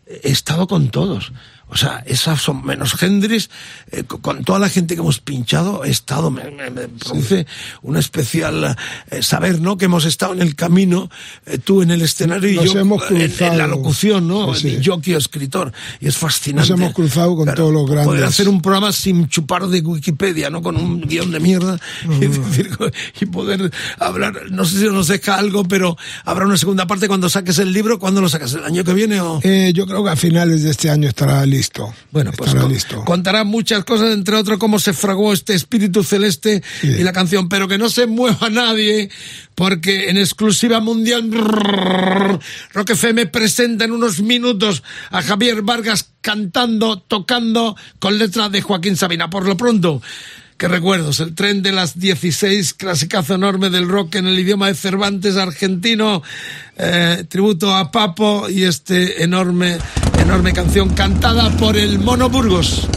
he 0.05 0.31
estado 0.31 0.67
con 0.67 0.89
todos. 0.89 1.31
O 1.71 1.77
sea, 1.77 2.03
esas 2.07 2.41
son 2.41 2.65
menos 2.65 3.01
Hendrix, 3.01 3.49
eh, 3.91 4.03
co- 4.03 4.19
con 4.19 4.43
toda 4.43 4.57
la 4.59 4.69
gente 4.69 4.95
que 4.95 5.01
hemos 5.01 5.19
pinchado, 5.19 5.83
he 5.85 5.89
estado, 5.91 6.31
me, 6.31 6.49
me- 6.49 6.69
me 6.71 6.87
produce 6.87 7.45
un 7.83 7.95
especial 7.97 8.75
eh, 9.11 9.21
saber, 9.21 9.61
¿no? 9.61 9.77
Que 9.77 9.85
hemos 9.85 10.05
estado 10.05 10.33
en 10.33 10.41
el 10.41 10.55
camino, 10.55 11.09
eh, 11.45 11.59
tú 11.59 11.81
en 11.83 11.91
el 11.91 12.01
escenario 12.01 12.49
y 12.49 12.55
Nos 12.55 12.73
yo 12.73 12.79
hemos 12.79 13.03
en- 13.11 13.31
en, 13.39 13.57
la 13.57 13.67
locución, 13.67 14.27
¿no? 14.27 14.53
Sí, 14.55 14.61
sí. 14.71 14.75
De 14.77 14.83
jockey 14.85 15.13
o 15.13 15.17
escritor. 15.19 15.71
Y 15.99 16.07
es 16.07 16.17
fascinante. 16.17 16.71
Nos 16.71 16.79
hemos 16.79 16.93
cruzado 16.93 17.35
con 17.35 17.53
todos 17.53 17.71
los 17.71 17.83
Poder 17.89 18.05
grandes. 18.05 18.23
hacer 18.23 18.49
un 18.49 18.61
programa 18.61 18.91
sin 18.91 19.27
chupar 19.29 19.67
de 19.67 19.81
Wikipedia, 19.81 20.49
¿no? 20.49 20.63
Con 20.63 20.75
un 20.75 21.01
guion 21.01 21.29
de 21.31 21.39
mierda 21.39 21.79
y, 22.03 22.17
decir, 22.25 22.69
y 23.21 23.25
poder 23.27 23.71
hablar. 23.99 24.49
No 24.49 24.65
sé 24.65 24.79
si 24.79 24.85
nos 24.85 25.07
deja 25.07 25.35
algo, 25.35 25.63
pero 25.65 25.95
habrá 26.25 26.45
una 26.47 26.57
segunda 26.57 26.87
parte 26.87 27.07
cuando 27.07 27.29
saques 27.29 27.59
el 27.59 27.71
libro. 27.71 27.99
¿Cuándo 27.99 28.21
lo 28.21 28.29
sacas? 28.29 28.53
¿El 28.53 28.63
año 28.63 28.83
que 28.83 28.93
viene 28.95 29.21
o...? 29.21 29.39
Eh, 29.43 29.71
yo 29.75 29.85
creo 29.85 30.03
que 30.03 30.09
a 30.09 30.15
finales 30.15 30.63
de 30.63 30.71
este 30.71 30.89
año 30.89 31.07
estará 31.07 31.45
listo. 31.45 31.58
Bueno, 32.11 32.31
pues 32.35 32.53
con- 32.53 32.71
listo. 32.71 33.03
contará 33.05 33.43
muchas 33.43 33.83
cosas, 33.85 34.13
entre 34.13 34.35
otros 34.35 34.57
cómo 34.59 34.79
se 34.79 34.93
fragó 34.93 35.33
este 35.33 35.53
espíritu 35.53 36.03
celeste 36.03 36.63
y 36.83 37.03
la 37.03 37.13
canción, 37.13 37.49
pero 37.49 37.67
que 37.67 37.77
no 37.77 37.89
se 37.89 38.07
mueva 38.07 38.49
nadie, 38.49 39.09
porque 39.55 40.09
en 40.09 40.17
exclusiva 40.17 40.79
mundial 40.79 41.29
Rock 42.73 42.89
FM 42.91 43.27
presenta 43.27 43.85
en 43.85 43.91
unos 43.91 44.21
minutos 44.21 44.83
a 45.11 45.21
Javier 45.21 45.61
Vargas 45.61 46.09
cantando, 46.21 46.99
tocando 46.99 47.75
con 47.99 48.17
letra 48.17 48.49
de 48.49 48.61
Joaquín 48.61 48.95
Sabina. 48.97 49.29
Por 49.29 49.45
lo 49.47 49.55
pronto, 49.57 50.01
qué 50.59 50.67
recuerdos, 50.67 51.21
el 51.21 51.35
tren 51.35 51.63
de 51.63 51.71
las 51.71 51.97
16, 51.97 52.73
clasicazo 52.73 53.33
enorme 53.33 53.69
del 53.69 53.87
rock 53.87 54.15
en 54.15 54.27
el 54.27 54.37
idioma 54.37 54.67
de 54.67 54.75
Cervantes 54.75 55.37
argentino, 55.37 56.21
eh, 56.77 57.23
tributo 57.29 57.73
a 57.73 57.91
Papo 57.91 58.49
y 58.49 58.63
este 58.63 59.23
enorme, 59.23 59.77
enorme 60.19 60.51
canción 60.51 60.89
cantada 60.89 61.49
por 61.51 61.77
el 61.77 61.97
Mono 61.99 62.29
Burgos. 62.29 62.89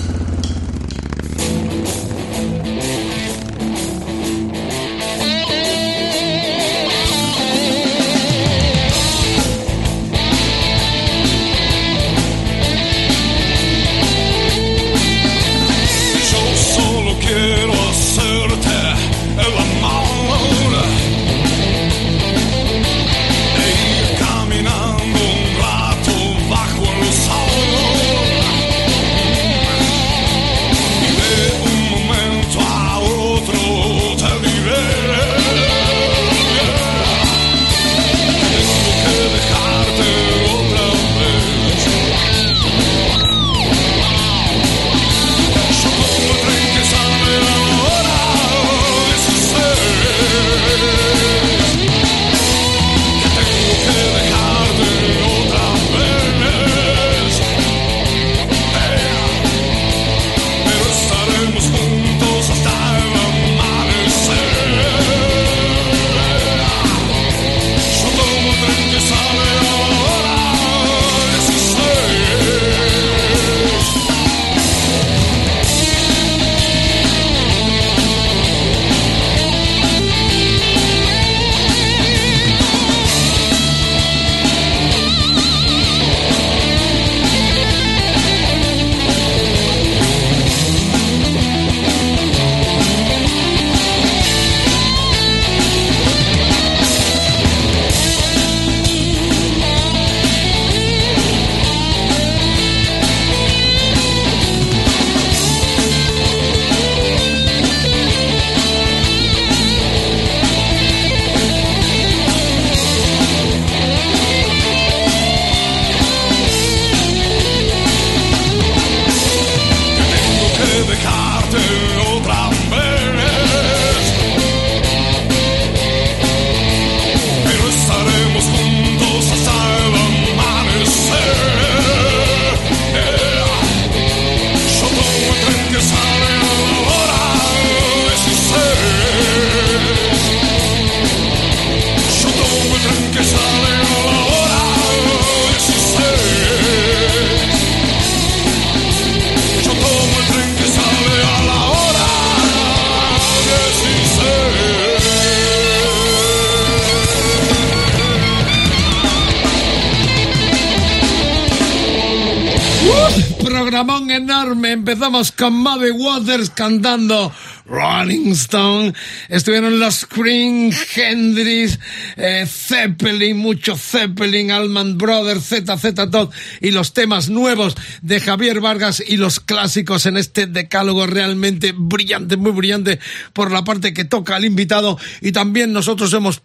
Con 165.42 165.54
Muddy 165.54 165.90
Waters 165.90 166.50
cantando 166.50 167.32
Rolling 167.66 168.30
Stone. 168.30 168.94
Estuvieron 169.28 169.80
los 169.80 170.06
Cream, 170.06 170.70
Hendrix, 170.94 171.80
eh, 172.16 172.46
Zeppelin, 172.46 173.38
mucho 173.38 173.76
Zeppelin, 173.76 174.52
Allman 174.52 174.96
Brothers, 174.96 175.48
ZZ 175.48 175.94
Top 176.12 176.32
y 176.60 176.70
los 176.70 176.92
temas 176.92 177.28
nuevos 177.28 177.74
de 178.02 178.20
Javier 178.20 178.60
Vargas 178.60 179.02
y 179.04 179.16
los 179.16 179.40
clásicos 179.40 180.06
en 180.06 180.16
este 180.16 180.46
decálogo 180.46 181.08
realmente 181.08 181.74
brillante, 181.76 182.36
muy 182.36 182.52
brillante 182.52 183.00
por 183.32 183.50
la 183.50 183.64
parte 183.64 183.92
que 183.92 184.04
toca 184.04 184.36
al 184.36 184.44
invitado 184.44 184.96
y 185.20 185.32
también 185.32 185.72
nosotros 185.72 186.12
hemos 186.12 186.40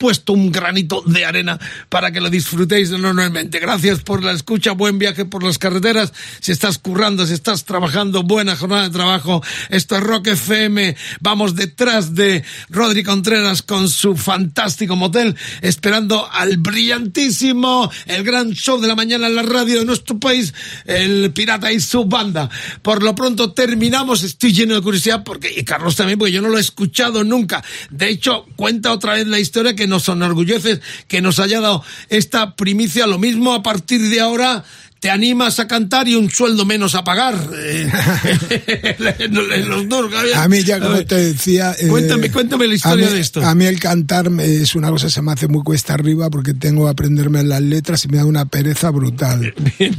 puesto 0.00 0.32
un 0.32 0.50
granito 0.50 1.02
de 1.04 1.26
arena 1.26 1.60
para 1.90 2.10
que 2.10 2.22
lo 2.22 2.30
disfrutéis 2.30 2.90
enormemente. 2.90 3.60
Gracias 3.60 4.00
por 4.00 4.24
la 4.24 4.32
escucha, 4.32 4.72
buen 4.72 4.98
viaje 4.98 5.26
por 5.26 5.42
las 5.42 5.58
carreteras. 5.58 6.14
Si 6.40 6.52
estás 6.52 6.78
currando, 6.78 7.26
si 7.26 7.34
estás 7.34 7.66
trabajando, 7.66 8.22
buena 8.22 8.56
jornada 8.56 8.84
de 8.84 8.90
trabajo. 8.90 9.42
Esto 9.68 9.96
es 9.96 10.02
Rock 10.02 10.28
FM. 10.28 10.96
Vamos 11.20 11.54
detrás 11.54 12.14
de 12.14 12.42
Rodri 12.70 13.02
Contreras 13.04 13.60
con 13.60 13.90
su 13.90 14.16
fantástico 14.16 14.96
motel, 14.96 15.36
esperando 15.60 16.26
al 16.32 16.56
brillantísimo, 16.56 17.90
el 18.06 18.24
gran 18.24 18.52
show 18.52 18.80
de 18.80 18.88
la 18.88 18.96
mañana 18.96 19.26
en 19.26 19.34
la 19.34 19.42
radio 19.42 19.80
de 19.80 19.84
nuestro 19.84 20.18
país, 20.18 20.54
el 20.86 21.30
Pirata 21.34 21.70
y 21.72 21.80
su 21.80 22.06
banda. 22.06 22.48
Por 22.80 23.02
lo 23.02 23.14
pronto 23.14 23.52
terminamos, 23.52 24.22
estoy 24.22 24.54
lleno 24.54 24.76
de 24.76 24.80
curiosidad 24.80 25.24
porque, 25.24 25.52
y 25.54 25.62
Carlos 25.62 25.94
también, 25.94 26.18
porque 26.18 26.32
yo 26.32 26.40
no 26.40 26.48
lo 26.48 26.56
he 26.56 26.62
escuchado 26.62 27.22
nunca. 27.22 27.62
De 27.90 28.08
hecho, 28.08 28.46
cuenta 28.56 28.92
otra 28.92 29.12
vez 29.12 29.26
la 29.26 29.38
historia 29.38 29.76
que 29.76 29.89
nos 29.90 30.08
enorgullece 30.08 30.80
que 31.06 31.20
nos 31.20 31.38
haya 31.38 31.60
dado 31.60 31.84
esta 32.08 32.56
primicia. 32.56 33.06
Lo 33.06 33.18
mismo 33.18 33.52
a 33.52 33.62
partir 33.62 34.00
de 34.08 34.20
ahora 34.20 34.64
te 35.00 35.10
animas 35.10 35.58
a 35.58 35.66
cantar 35.66 36.06
y 36.08 36.14
un 36.14 36.30
sueldo 36.30 36.64
menos 36.64 36.94
a 36.94 37.02
pagar. 37.04 37.34
Eh, 37.62 38.96
los 39.66 39.88
dos. 39.88 40.10
A 40.34 40.48
mí 40.48 40.62
ya, 40.62 40.80
como 40.80 41.04
te 41.04 41.16
decía... 41.16 41.74
eh, 41.78 41.88
Cuéntame, 41.88 42.30
cuéntame 42.30 42.66
la 42.66 42.74
historia 42.74 43.06
mí- 43.06 43.12
de 43.12 43.20
esto. 43.20 43.44
A 43.44 43.54
mí 43.54 43.64
el 43.66 43.78
cantar 43.80 44.30
es 44.40 44.74
una 44.74 44.90
cosa 44.90 45.06
que 45.06 45.12
se 45.12 45.22
me 45.22 45.32
hace 45.32 45.48
muy 45.48 45.62
cuesta 45.62 45.94
arriba 45.94 46.30
porque 46.30 46.54
tengo 46.54 46.84
que 46.84 46.90
aprenderme 46.90 47.42
las 47.42 47.62
letras 47.62 48.04
y 48.04 48.08
me 48.08 48.18
da 48.18 48.24
una 48.26 48.44
pereza 48.46 48.90
brutal. 48.90 49.54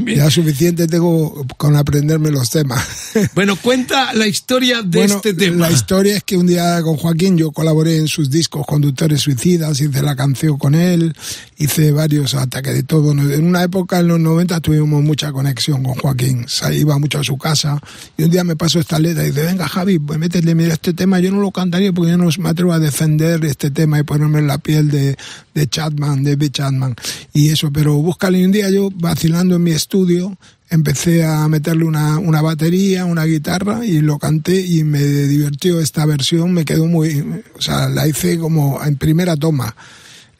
Ya 0.05 0.29
suficiente 0.29 0.87
tengo 0.87 1.45
con 1.57 1.75
aprenderme 1.75 2.31
los 2.31 2.49
temas. 2.49 2.85
Bueno, 3.35 3.55
cuenta 3.55 4.13
la 4.13 4.27
historia 4.27 4.81
de 4.81 4.99
Bueno, 4.99 5.15
este 5.15 5.33
tema. 5.33 5.67
La 5.67 5.71
historia 5.73 6.17
es 6.17 6.23
que 6.23 6.37
un 6.37 6.47
día 6.47 6.81
con 6.81 6.97
Joaquín 6.97 7.37
yo 7.37 7.51
colaboré 7.51 7.97
en 7.97 8.07
sus 8.07 8.29
discos 8.29 8.65
Conductores 8.65 9.21
Suicidas, 9.21 9.79
hice 9.79 10.01
la 10.01 10.15
canción 10.15 10.57
con 10.57 10.75
él, 10.75 11.15
hice 11.61 11.91
varios 11.91 12.33
ataques 12.33 12.73
de 12.73 12.83
todo. 12.83 13.11
En 13.11 13.45
una 13.45 13.63
época, 13.63 13.99
en 13.99 14.07
los 14.07 14.19
90, 14.19 14.59
tuvimos 14.61 15.03
mucha 15.03 15.31
conexión 15.31 15.83
con 15.83 15.93
Joaquín. 15.95 16.45
Iba 16.73 16.97
mucho 16.97 17.19
a 17.19 17.23
su 17.23 17.38
casa 17.38 17.79
y 18.17 18.23
un 18.23 18.31
día 18.31 18.43
me 18.43 18.55
pasó 18.55 18.79
esta 18.79 18.97
letra 18.97 19.23
y 19.23 19.27
dice, 19.27 19.43
venga 19.43 19.67
Javi, 19.67 19.99
pues 19.99 20.17
métete, 20.17 20.55
mira 20.55 20.73
este 20.73 20.93
tema, 20.93 21.19
yo 21.19 21.31
no 21.31 21.39
lo 21.39 21.51
cantaría 21.51 21.93
porque 21.93 22.11
yo 22.11 22.17
no 22.17 22.29
me 22.39 22.49
atrevo 22.49 22.73
a 22.73 22.79
defender 22.79 23.45
este 23.45 23.69
tema 23.69 23.99
y 23.99 24.03
ponerme 24.03 24.39
en 24.39 24.47
la 24.47 24.57
piel 24.57 24.89
de, 24.89 25.15
de 25.53 25.67
Chapman, 25.67 26.23
de 26.23 26.35
Bill 26.35 26.51
Chapman. 26.51 26.95
Y 27.33 27.49
eso, 27.49 27.71
pero 27.71 27.95
búscale 27.95 28.39
y 28.39 28.45
un 28.45 28.51
día 28.51 28.69
yo 28.69 28.89
vacilando 28.93 29.55
en 29.55 29.63
mi 29.63 29.71
estudio, 29.71 30.35
empecé 30.69 31.25
a 31.25 31.47
meterle 31.47 31.83
una, 31.85 32.17
una 32.17 32.41
batería, 32.41 33.05
una 33.05 33.25
guitarra 33.25 33.85
y 33.85 34.01
lo 34.01 34.17
canté 34.17 34.65
y 34.65 34.83
me 34.83 35.03
divirtió 35.03 35.79
esta 35.79 36.05
versión, 36.05 36.53
me 36.53 36.65
quedó 36.65 36.88
muy, 36.88 37.43
o 37.55 37.61
sea, 37.61 37.88
la 37.89 38.07
hice 38.07 38.39
como 38.39 38.83
en 38.83 38.95
primera 38.95 39.35
toma. 39.35 39.75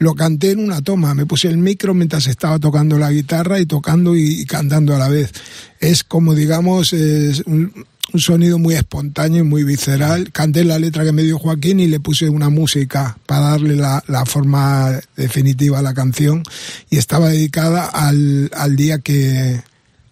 Lo 0.02 0.15
canté 0.15 0.49
en 0.49 0.61
una 0.61 0.82
toma, 0.82 1.14
me 1.14 1.28
puse 1.28 1.48
el 1.48 1.57
micro 1.57 1.94
mientras 1.94 2.26
estaba 2.26 2.57
tocando 2.57 2.98
la 2.98 3.11
guitarra 3.11 3.60
y 3.60 3.68
tocando 3.68 4.15
y, 4.15 4.48
cantando 4.48 4.95
a 4.95 4.98
la 4.98 5.07
vez. 5.07 5.32
Es 5.80 6.03
como, 6.03 6.34
digamos, 6.34 6.91
es 6.94 7.44
un, 7.45 7.72
un 8.11 8.19
sonido 8.19 8.57
muy 8.57 8.73
espontáneo 8.73 9.41
y 9.41 9.48
muy 9.48 9.64
visceral. 9.64 10.32
Canté 10.32 10.64
la 10.64 10.80
letra 10.80 11.03
que 11.03 11.11
me 11.11 11.22
dio 11.22 11.38
Joaquín 11.38 11.80
y 11.80 11.86
le 11.86 11.99
puse 11.99 12.30
una 12.30 12.49
música 12.49 13.15
para 13.28 13.52
darle 13.52 13.76
la, 13.76 14.03
la 14.07 14.26
forma 14.26 14.99
definitiva 15.15 15.78
a 15.78 15.84
la 15.84 15.94
canción 15.94 16.41
y 16.90 16.98
estaba 16.98 17.30
dedicada 17.30 17.86
al, 17.86 18.49
al 18.56 18.76
día 18.76 18.98
que... 18.98 19.61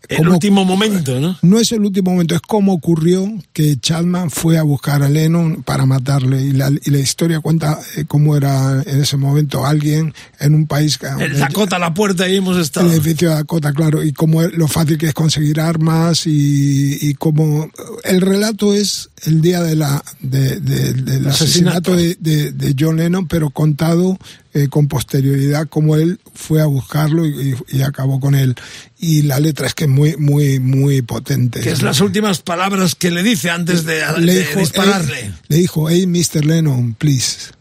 El 0.10 0.28
último 0.28 0.66
momento, 0.66 1.20
¿no? 1.20 1.38
no 1.42 1.60
es 1.60 1.72
el 1.72 1.82
último 1.82 2.12
momento, 2.12 2.34
es 2.36 2.42
cómo 2.42 2.74
ocurrió 2.74 3.32
que 3.54 3.78
Chapman 3.80 4.32
fue 4.32 4.58
a 4.58 4.64
buscar 4.64 5.04
a 5.04 5.10
Lennon 5.10 5.62
para 5.64 5.86
matarle. 5.86 6.42
Y 6.42 6.52
la, 6.54 6.70
y 6.84 6.90
la 6.90 6.98
historia 7.00 7.40
cuenta 7.42 7.80
eh, 7.96 8.06
cómo 8.08 8.36
era 8.36 8.82
en 8.86 9.02
ese 9.02 9.18
momento 9.18 9.66
alguien 9.66 10.14
en 10.40 10.56
un 10.56 10.66
país. 10.68 10.98
que- 10.98 11.08
El 11.24 11.38
Dakota 11.40 11.78
la 11.78 11.94
puerta 11.94 12.28
y 12.28 12.38
hemos 12.38 12.58
estado. 12.58 12.88
el 12.88 12.94
edificio 12.94 13.30
de 13.30 13.36
Dakota, 13.36 13.72
claro, 13.72 14.04
y 14.04 14.12
cómo 14.14 14.42
lo 14.42 14.68
fácil 14.68 14.98
que 14.98 15.08
es 15.08 15.14
conseguir 15.14 15.60
armas 15.60 16.26
y, 16.26 16.98
y 17.02 17.14
cómo 17.14 17.70
el 18.04 18.22
relato 18.22 18.74
es 18.74 19.09
el 19.26 19.42
día 19.42 19.62
de 19.62 19.76
la 19.76 20.04
de- 20.20 20.60
de- 20.60 20.94
del 20.94 21.28
Asesinato. 21.28 21.94
asesinato 21.94 21.96
de, 21.96 22.76
John 22.80 22.98
Lennon, 22.98 23.28
pero 23.28 23.50
contado 23.50 24.18
eh, 24.54 24.68
con 24.70 24.88
posterioridad, 24.88 25.68
como 25.70 25.96
él 25.96 26.20
fue 26.34 26.62
a 26.62 26.66
buscarlo 26.66 27.26
y, 27.26 27.56
acabó 27.84 28.20
con 28.20 28.34
él. 28.36 28.56
Y 29.00 29.22
la 29.24 29.40
letra 29.40 29.68
es 29.68 29.74
que 29.76 29.84
es 29.86 29.90
muy, 29.90 30.16
muy, 30.18 30.60
muy 30.60 31.02
potente. 31.02 31.60
Que 31.62 31.70
es 31.72 31.82
las 31.84 32.02
últimas 32.02 32.42
palabras 32.42 32.96
que 32.96 33.12
le 33.12 33.22
dice 33.24 33.50
antes 33.50 33.86
de, 33.86 34.02
le 34.20 34.34
de 34.34 34.40
dijo, 34.40 34.60
dispararle. 34.60 35.16
"Hey", 35.22 35.34
le 35.50 35.58
dijo, 35.58 35.90
hey, 35.90 36.08
Mr. 36.08 36.46
Lennon, 36.46 36.94
please. 36.96 37.52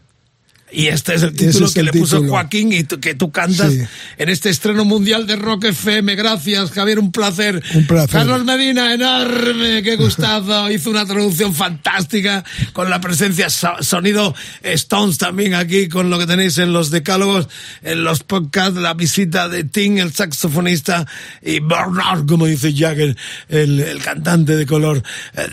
Y 0.71 0.87
este 0.87 1.15
es 1.15 1.23
el 1.23 1.33
título 1.33 1.65
es 1.65 1.73
que 1.73 1.79
el 1.79 1.87
le 1.87 1.93
puso. 1.93 2.23
Joaquín 2.23 2.71
y 2.73 2.83
tú- 2.83 2.99
que 2.99 3.15
tú 3.15 3.31
cantas 3.31 3.73
Sí. 3.73 3.81
en 4.17 4.29
este 4.29 4.49
estreno 4.49 4.85
mundial 4.85 5.25
de 5.25 5.35
Rock 5.35 5.65
FM. 5.65 6.15
Gracias, 6.15 6.71
Javier, 6.71 6.99
un 6.99 7.11
placer. 7.11 7.61
Un 7.73 7.87
placer. 7.87 8.11
Carlos 8.11 8.45
Medina, 8.45 8.93
enorme, 8.93 9.81
qué 9.81 9.95
gustazo. 9.95 10.69
Hizo 10.71 10.89
una 10.91 11.05
traducción 11.05 11.55
fantástica 11.55 12.43
con 12.73 12.89
la 12.89 13.01
presencia 13.01 13.49
so- 13.49 13.81
sonido 13.81 14.35
Stones 14.61 15.17
también 15.17 15.55
aquí 15.55 15.87
con 15.89 16.09
lo 16.11 16.19
que 16.19 16.27
tenéis 16.27 16.57
en 16.59 16.71
los 16.71 16.91
decálogos, 16.91 17.47
en 17.81 18.03
los 18.03 18.21
podcasts, 18.23 18.75
la 18.79 18.93
visita 18.93 19.49
de 19.49 19.63
Tim, 19.63 19.97
el 19.97 20.13
saxofonista, 20.13 21.07
y 21.41 21.59
Bernard, 21.61 22.25
como 22.27 22.45
dice 22.45 22.73
Jagger, 22.75 23.17
el, 23.47 23.79
el 23.79 23.99
cantante 24.03 24.55
de 24.55 24.65
color 24.65 25.01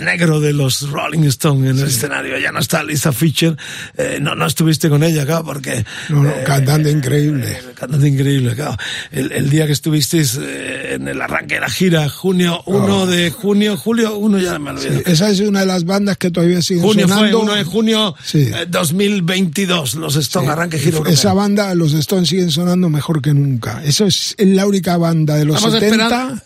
negro 0.00 0.40
de 0.40 0.52
los 0.52 0.90
Rolling 0.90 1.24
Stones 1.24 1.70
en 1.70 1.78
el 1.78 1.88
escenario. 1.88 2.38
Ya 2.38 2.52
no 2.52 2.58
está 2.60 2.82
Lisa 2.82 3.12
Fischer, 3.12 3.56
eh, 3.96 4.18
no, 4.20 4.34
no 4.34 4.46
estuviste 4.46 4.88
con 4.90 5.02
ella, 5.06 5.24
claro, 5.26 5.44
porque... 5.44 5.84
No, 6.08 6.22
no, 6.22 6.30
eh, 6.30 6.42
cantante 6.44 6.90
increíble. 6.90 7.46
eh, 7.52 7.58
cantante 7.74 8.08
increíble, 8.08 8.54
claro. 8.54 8.76
El, 9.10 9.32
el 9.32 9.50
día 9.50 9.66
que 9.66 9.72
estuvisteis 9.72 10.38
eh, 10.40 10.94
en 10.94 11.08
el 11.08 11.20
arranque 11.20 11.54
de 11.56 11.60
la 11.60 11.68
gira, 11.70 12.08
junio 12.08 12.62
1 12.66 13.06
de 13.06 13.30
junio, 13.30 13.76
julio 13.76 14.16
1 14.18 14.38
ya 14.38 14.58
me 14.58 14.70
olvidé. 14.70 15.02
Esa 15.06 15.30
es 15.30 15.40
una 15.40 15.60
de 15.60 15.66
las 15.66 15.84
bandas 15.84 16.16
que 16.16 16.30
todavía 16.30 16.60
siguen 16.62 16.82
Junio 16.84 17.06
fue 17.08 17.16
sonando. 17.16 17.40
1 17.40 17.54
de 17.54 17.64
junio 17.64 18.14
Sí. 18.24 18.50
eh, 18.54 18.66
2022, 18.68 19.94
los 19.96 20.16
Stones, 20.16 20.50
arranque 20.50 20.78
gira. 20.78 21.00
Esa 21.06 21.32
banda, 21.32 21.74
los 21.74 21.92
Stones 21.94 22.28
siguen 22.28 22.50
sonando 22.50 22.88
mejor 22.88 23.22
que 23.22 23.32
nunca. 23.34 23.82
Eso 23.84 24.06
es 24.06 24.34
la 24.38 24.66
única 24.66 24.96
banda 24.96 25.36
de 25.36 25.44
los 25.44 25.56
Estamos 25.56 25.80
70 25.80 26.04
esperando- 26.04 26.42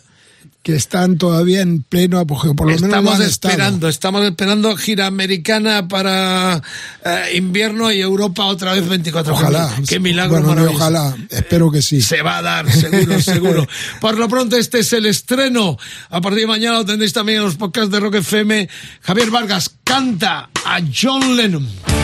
que 0.63 0.75
están 0.75 1.17
todavía 1.17 1.61
en 1.61 1.81
pleno 1.81 2.19
apogeo. 2.19 2.55
Por 2.55 2.67
lo 2.67 2.73
menos 2.73 2.89
Estamos 2.89 3.19
esperando, 3.19 3.87
estamos 3.87 4.23
esperando 4.25 4.75
gira 4.75 5.07
americana 5.07 5.87
para 5.87 6.61
eh, 7.03 7.31
invierno 7.35 7.91
y 7.91 8.01
Europa 8.01 8.45
otra 8.45 8.73
vez 8.73 8.87
24 8.87 9.33
de 9.33 9.39
Ojalá. 9.39 9.75
Qué 9.87 9.99
milagro 9.99 10.41
Bueno, 10.41 10.63
no, 10.63 10.71
ojalá. 10.71 11.15
Espero 11.29 11.71
que 11.71 11.81
sí. 11.81 12.01
Se 12.01 12.21
va 12.21 12.37
a 12.37 12.41
dar, 12.41 12.71
seguro, 12.71 13.21
seguro. 13.21 13.67
Por 13.99 14.17
lo 14.17 14.29
pronto, 14.29 14.55
este 14.55 14.79
es 14.79 14.93
el 14.93 15.07
estreno. 15.07 15.77
A 16.09 16.21
partir 16.21 16.41
de 16.41 16.47
mañana 16.47 16.77
lo 16.77 16.85
tendréis 16.85 17.13
también 17.13 17.39
en 17.39 17.45
los 17.45 17.55
podcasts 17.55 17.91
de 17.91 17.99
Rock 17.99 18.15
FM. 18.15 18.69
Javier 19.01 19.31
Vargas 19.31 19.71
canta 19.83 20.49
a 20.63 20.79
John 20.93 21.35
Lennon. 21.35 22.00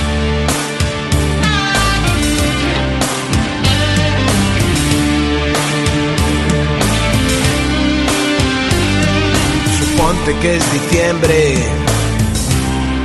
Que 10.41 10.55
es 10.57 10.73
diciembre, 10.73 11.55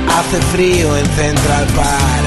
hace 0.07 0.41
frío 0.51 0.95
en 0.95 1.05
Central 1.05 1.65
Park. 1.75 2.25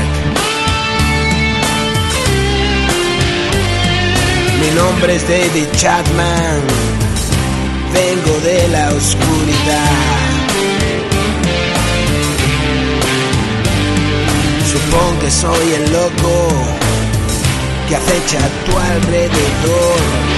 Mi 4.61 4.75
nombre 4.75 5.17
es 5.17 5.29
David 5.29 5.67
Chapman, 5.77 6.61
vengo 7.93 8.41
de 8.41 8.69
la 8.69 8.89
oscuridad. 8.89 9.91
Supongo 14.73 15.19
que 15.21 15.31
soy 15.31 15.73
el 15.75 15.93
loco 15.93 16.49
que 17.89 17.97
acecha 17.97 18.39
a 18.39 18.49
tu 18.65 18.79
alrededor. 18.79 20.36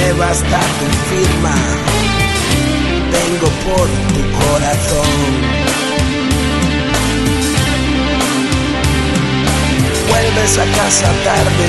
Me 0.00 0.12
basta 0.14 0.60
tu 0.78 0.86
firma, 1.10 1.54
vengo 3.16 3.48
por 3.66 3.86
tu 4.12 4.22
corazón. 4.40 5.30
Vuelves 10.08 10.52
a 10.58 10.66
casa 10.78 11.08
tarde, 11.28 11.68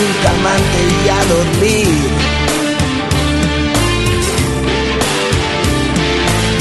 un 0.00 0.10
calmante 0.24 0.80
y 1.04 1.08
a 1.08 1.20
dormir. 1.34 2.08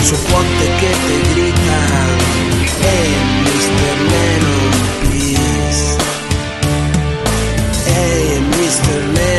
Suponte 0.09 0.65
que 0.79 0.91
te 1.05 1.15
gritan, 1.31 2.09
hey, 2.84 3.09
Mr. 3.45 3.95
Lennon, 4.11 4.73
please. 5.01 5.84
Hey, 7.88 8.25
Mr. 8.57 8.99
Lennon, 9.15 9.36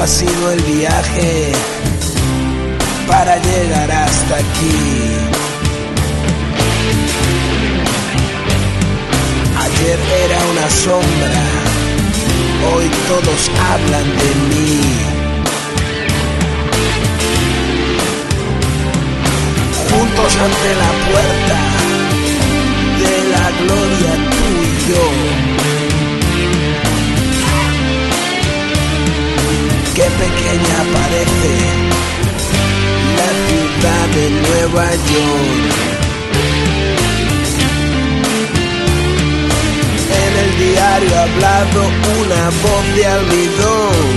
Ha 0.00 0.06
sido 0.06 0.52
el 0.52 0.62
viaje 0.62 1.52
para 3.06 3.36
llegar 3.36 3.90
hasta 3.90 4.36
aquí. 4.36 4.78
Ayer 9.58 9.98
era 10.24 10.38
una 10.52 10.70
sombra, 10.70 11.42
hoy 12.72 12.90
todos 13.08 13.50
hablan 13.70 14.08
de 14.20 14.30
mí. 14.48 14.80
Juntos 19.90 20.36
ante 20.46 20.70
la 20.82 20.92
puerta 21.10 21.56
de 23.02 23.14
la 23.34 23.44
gloria 23.60 24.12
tú 24.30 24.44
y 24.64 24.92
yo. 24.92 25.49
Pequeña 30.20 30.78
parece 30.96 31.52
la 33.20 33.30
ciudad 33.46 34.06
de 34.16 34.24
Nueva 34.44 34.86
York. 35.12 35.90
En 40.22 40.32
el 40.44 40.50
diario 40.64 41.12
ha 41.16 41.22
hablado 41.22 41.80
una 42.20 42.42
voz 42.64 42.84
de 42.96 43.02
almidón. 43.16 44.08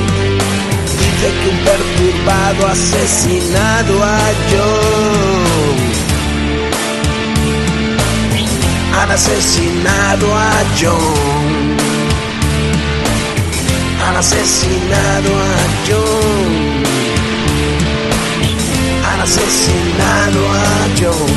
Dice 1.00 1.28
que 1.40 1.48
un 1.54 1.60
perturbado 1.70 2.62
asesinado 2.68 3.94
a 4.04 4.20
John. 4.50 5.78
Han 9.00 9.10
asesinado 9.12 10.26
a 10.36 10.54
John. 10.80 11.43
Han 14.06 14.18
asesinado 14.18 15.30
a 15.30 15.56
John. 15.88 16.84
Han 19.06 19.22
asesinado 19.22 20.40
a 20.52 20.88
John. 21.00 21.32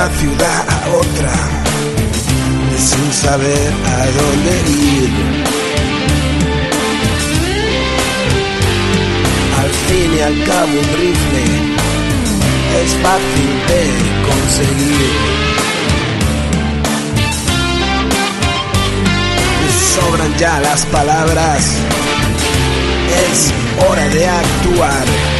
Una 0.00 0.18
ciudad 0.18 0.64
a 0.66 0.88
otra, 0.96 1.32
sin 2.78 3.12
saber 3.12 3.72
a 3.84 4.06
dónde 4.18 4.52
ir. 4.70 5.10
Al 9.60 9.70
fin 9.86 10.14
y 10.16 10.20
al 10.20 10.44
cabo 10.44 10.68
un 10.68 10.88
rifle 11.00 11.44
es 12.82 12.90
fácil 13.02 13.50
de 13.68 13.82
conseguir. 14.28 15.12
Sobran 19.94 20.32
ya 20.38 20.60
las 20.60 20.86
palabras, 20.86 21.74
es 23.30 23.52
hora 23.86 24.08
de 24.08 24.26
actuar. 24.26 25.39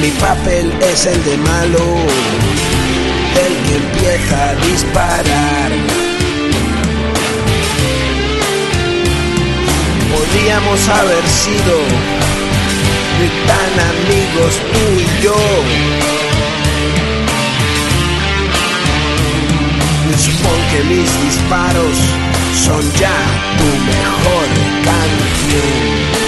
Mi 0.00 0.10
papel 0.20 0.72
es 0.82 1.06
el 1.06 1.24
de 1.24 1.36
malo, 1.38 1.78
el 3.46 3.54
que 3.66 3.76
empieza 3.76 4.50
a 4.50 4.54
disparar. 4.54 5.70
Podríamos 10.12 10.88
haber 10.88 11.26
sido 11.26 11.76
tan 13.46 13.72
amigos 13.90 14.54
tú 14.72 15.00
y 15.00 15.22
yo. 15.22 15.36
Supongo 20.18 20.56
que 20.72 20.84
mis 20.84 21.10
disparos 21.24 21.98
son 22.64 22.82
ya 22.98 23.16
tu 23.58 23.68
mejor 23.86 24.46
canción. 24.84 26.25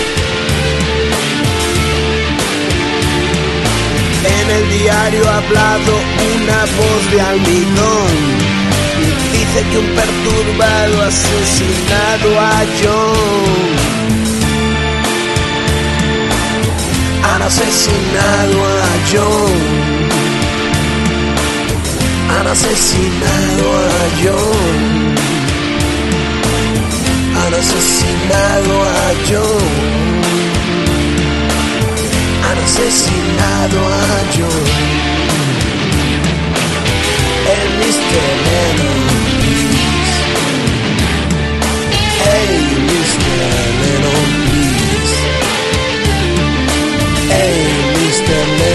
En 4.49 4.55
el 4.55 4.71
diario 4.79 5.29
ha 5.29 5.37
hablado 5.37 5.93
una 6.37 6.61
voz 6.79 7.11
de 7.13 7.21
almidón. 7.21 8.13
Dice 9.33 9.63
que 9.71 9.79
un 9.79 9.87
perturbado 9.89 11.03
asesinado 11.03 12.41
a 12.41 12.65
John. 12.81 13.77
Han 17.25 17.43
asesinado 17.43 18.65
a 18.65 18.91
John. 19.13 19.53
Han 22.39 22.47
asesinado 22.47 23.65
a 23.77 24.01
John. 24.23 25.15
Han 27.37 27.55
asesinado 27.55 28.83
a 28.83 29.13
John 29.29 30.18
asesinado 32.69 33.79
a 33.79 34.31
yo 34.37 34.51
en 37.55 37.69
mis 37.81 37.97
teléfonos. 38.13 39.09
Hey, 42.21 42.53
Mr. 47.97 48.68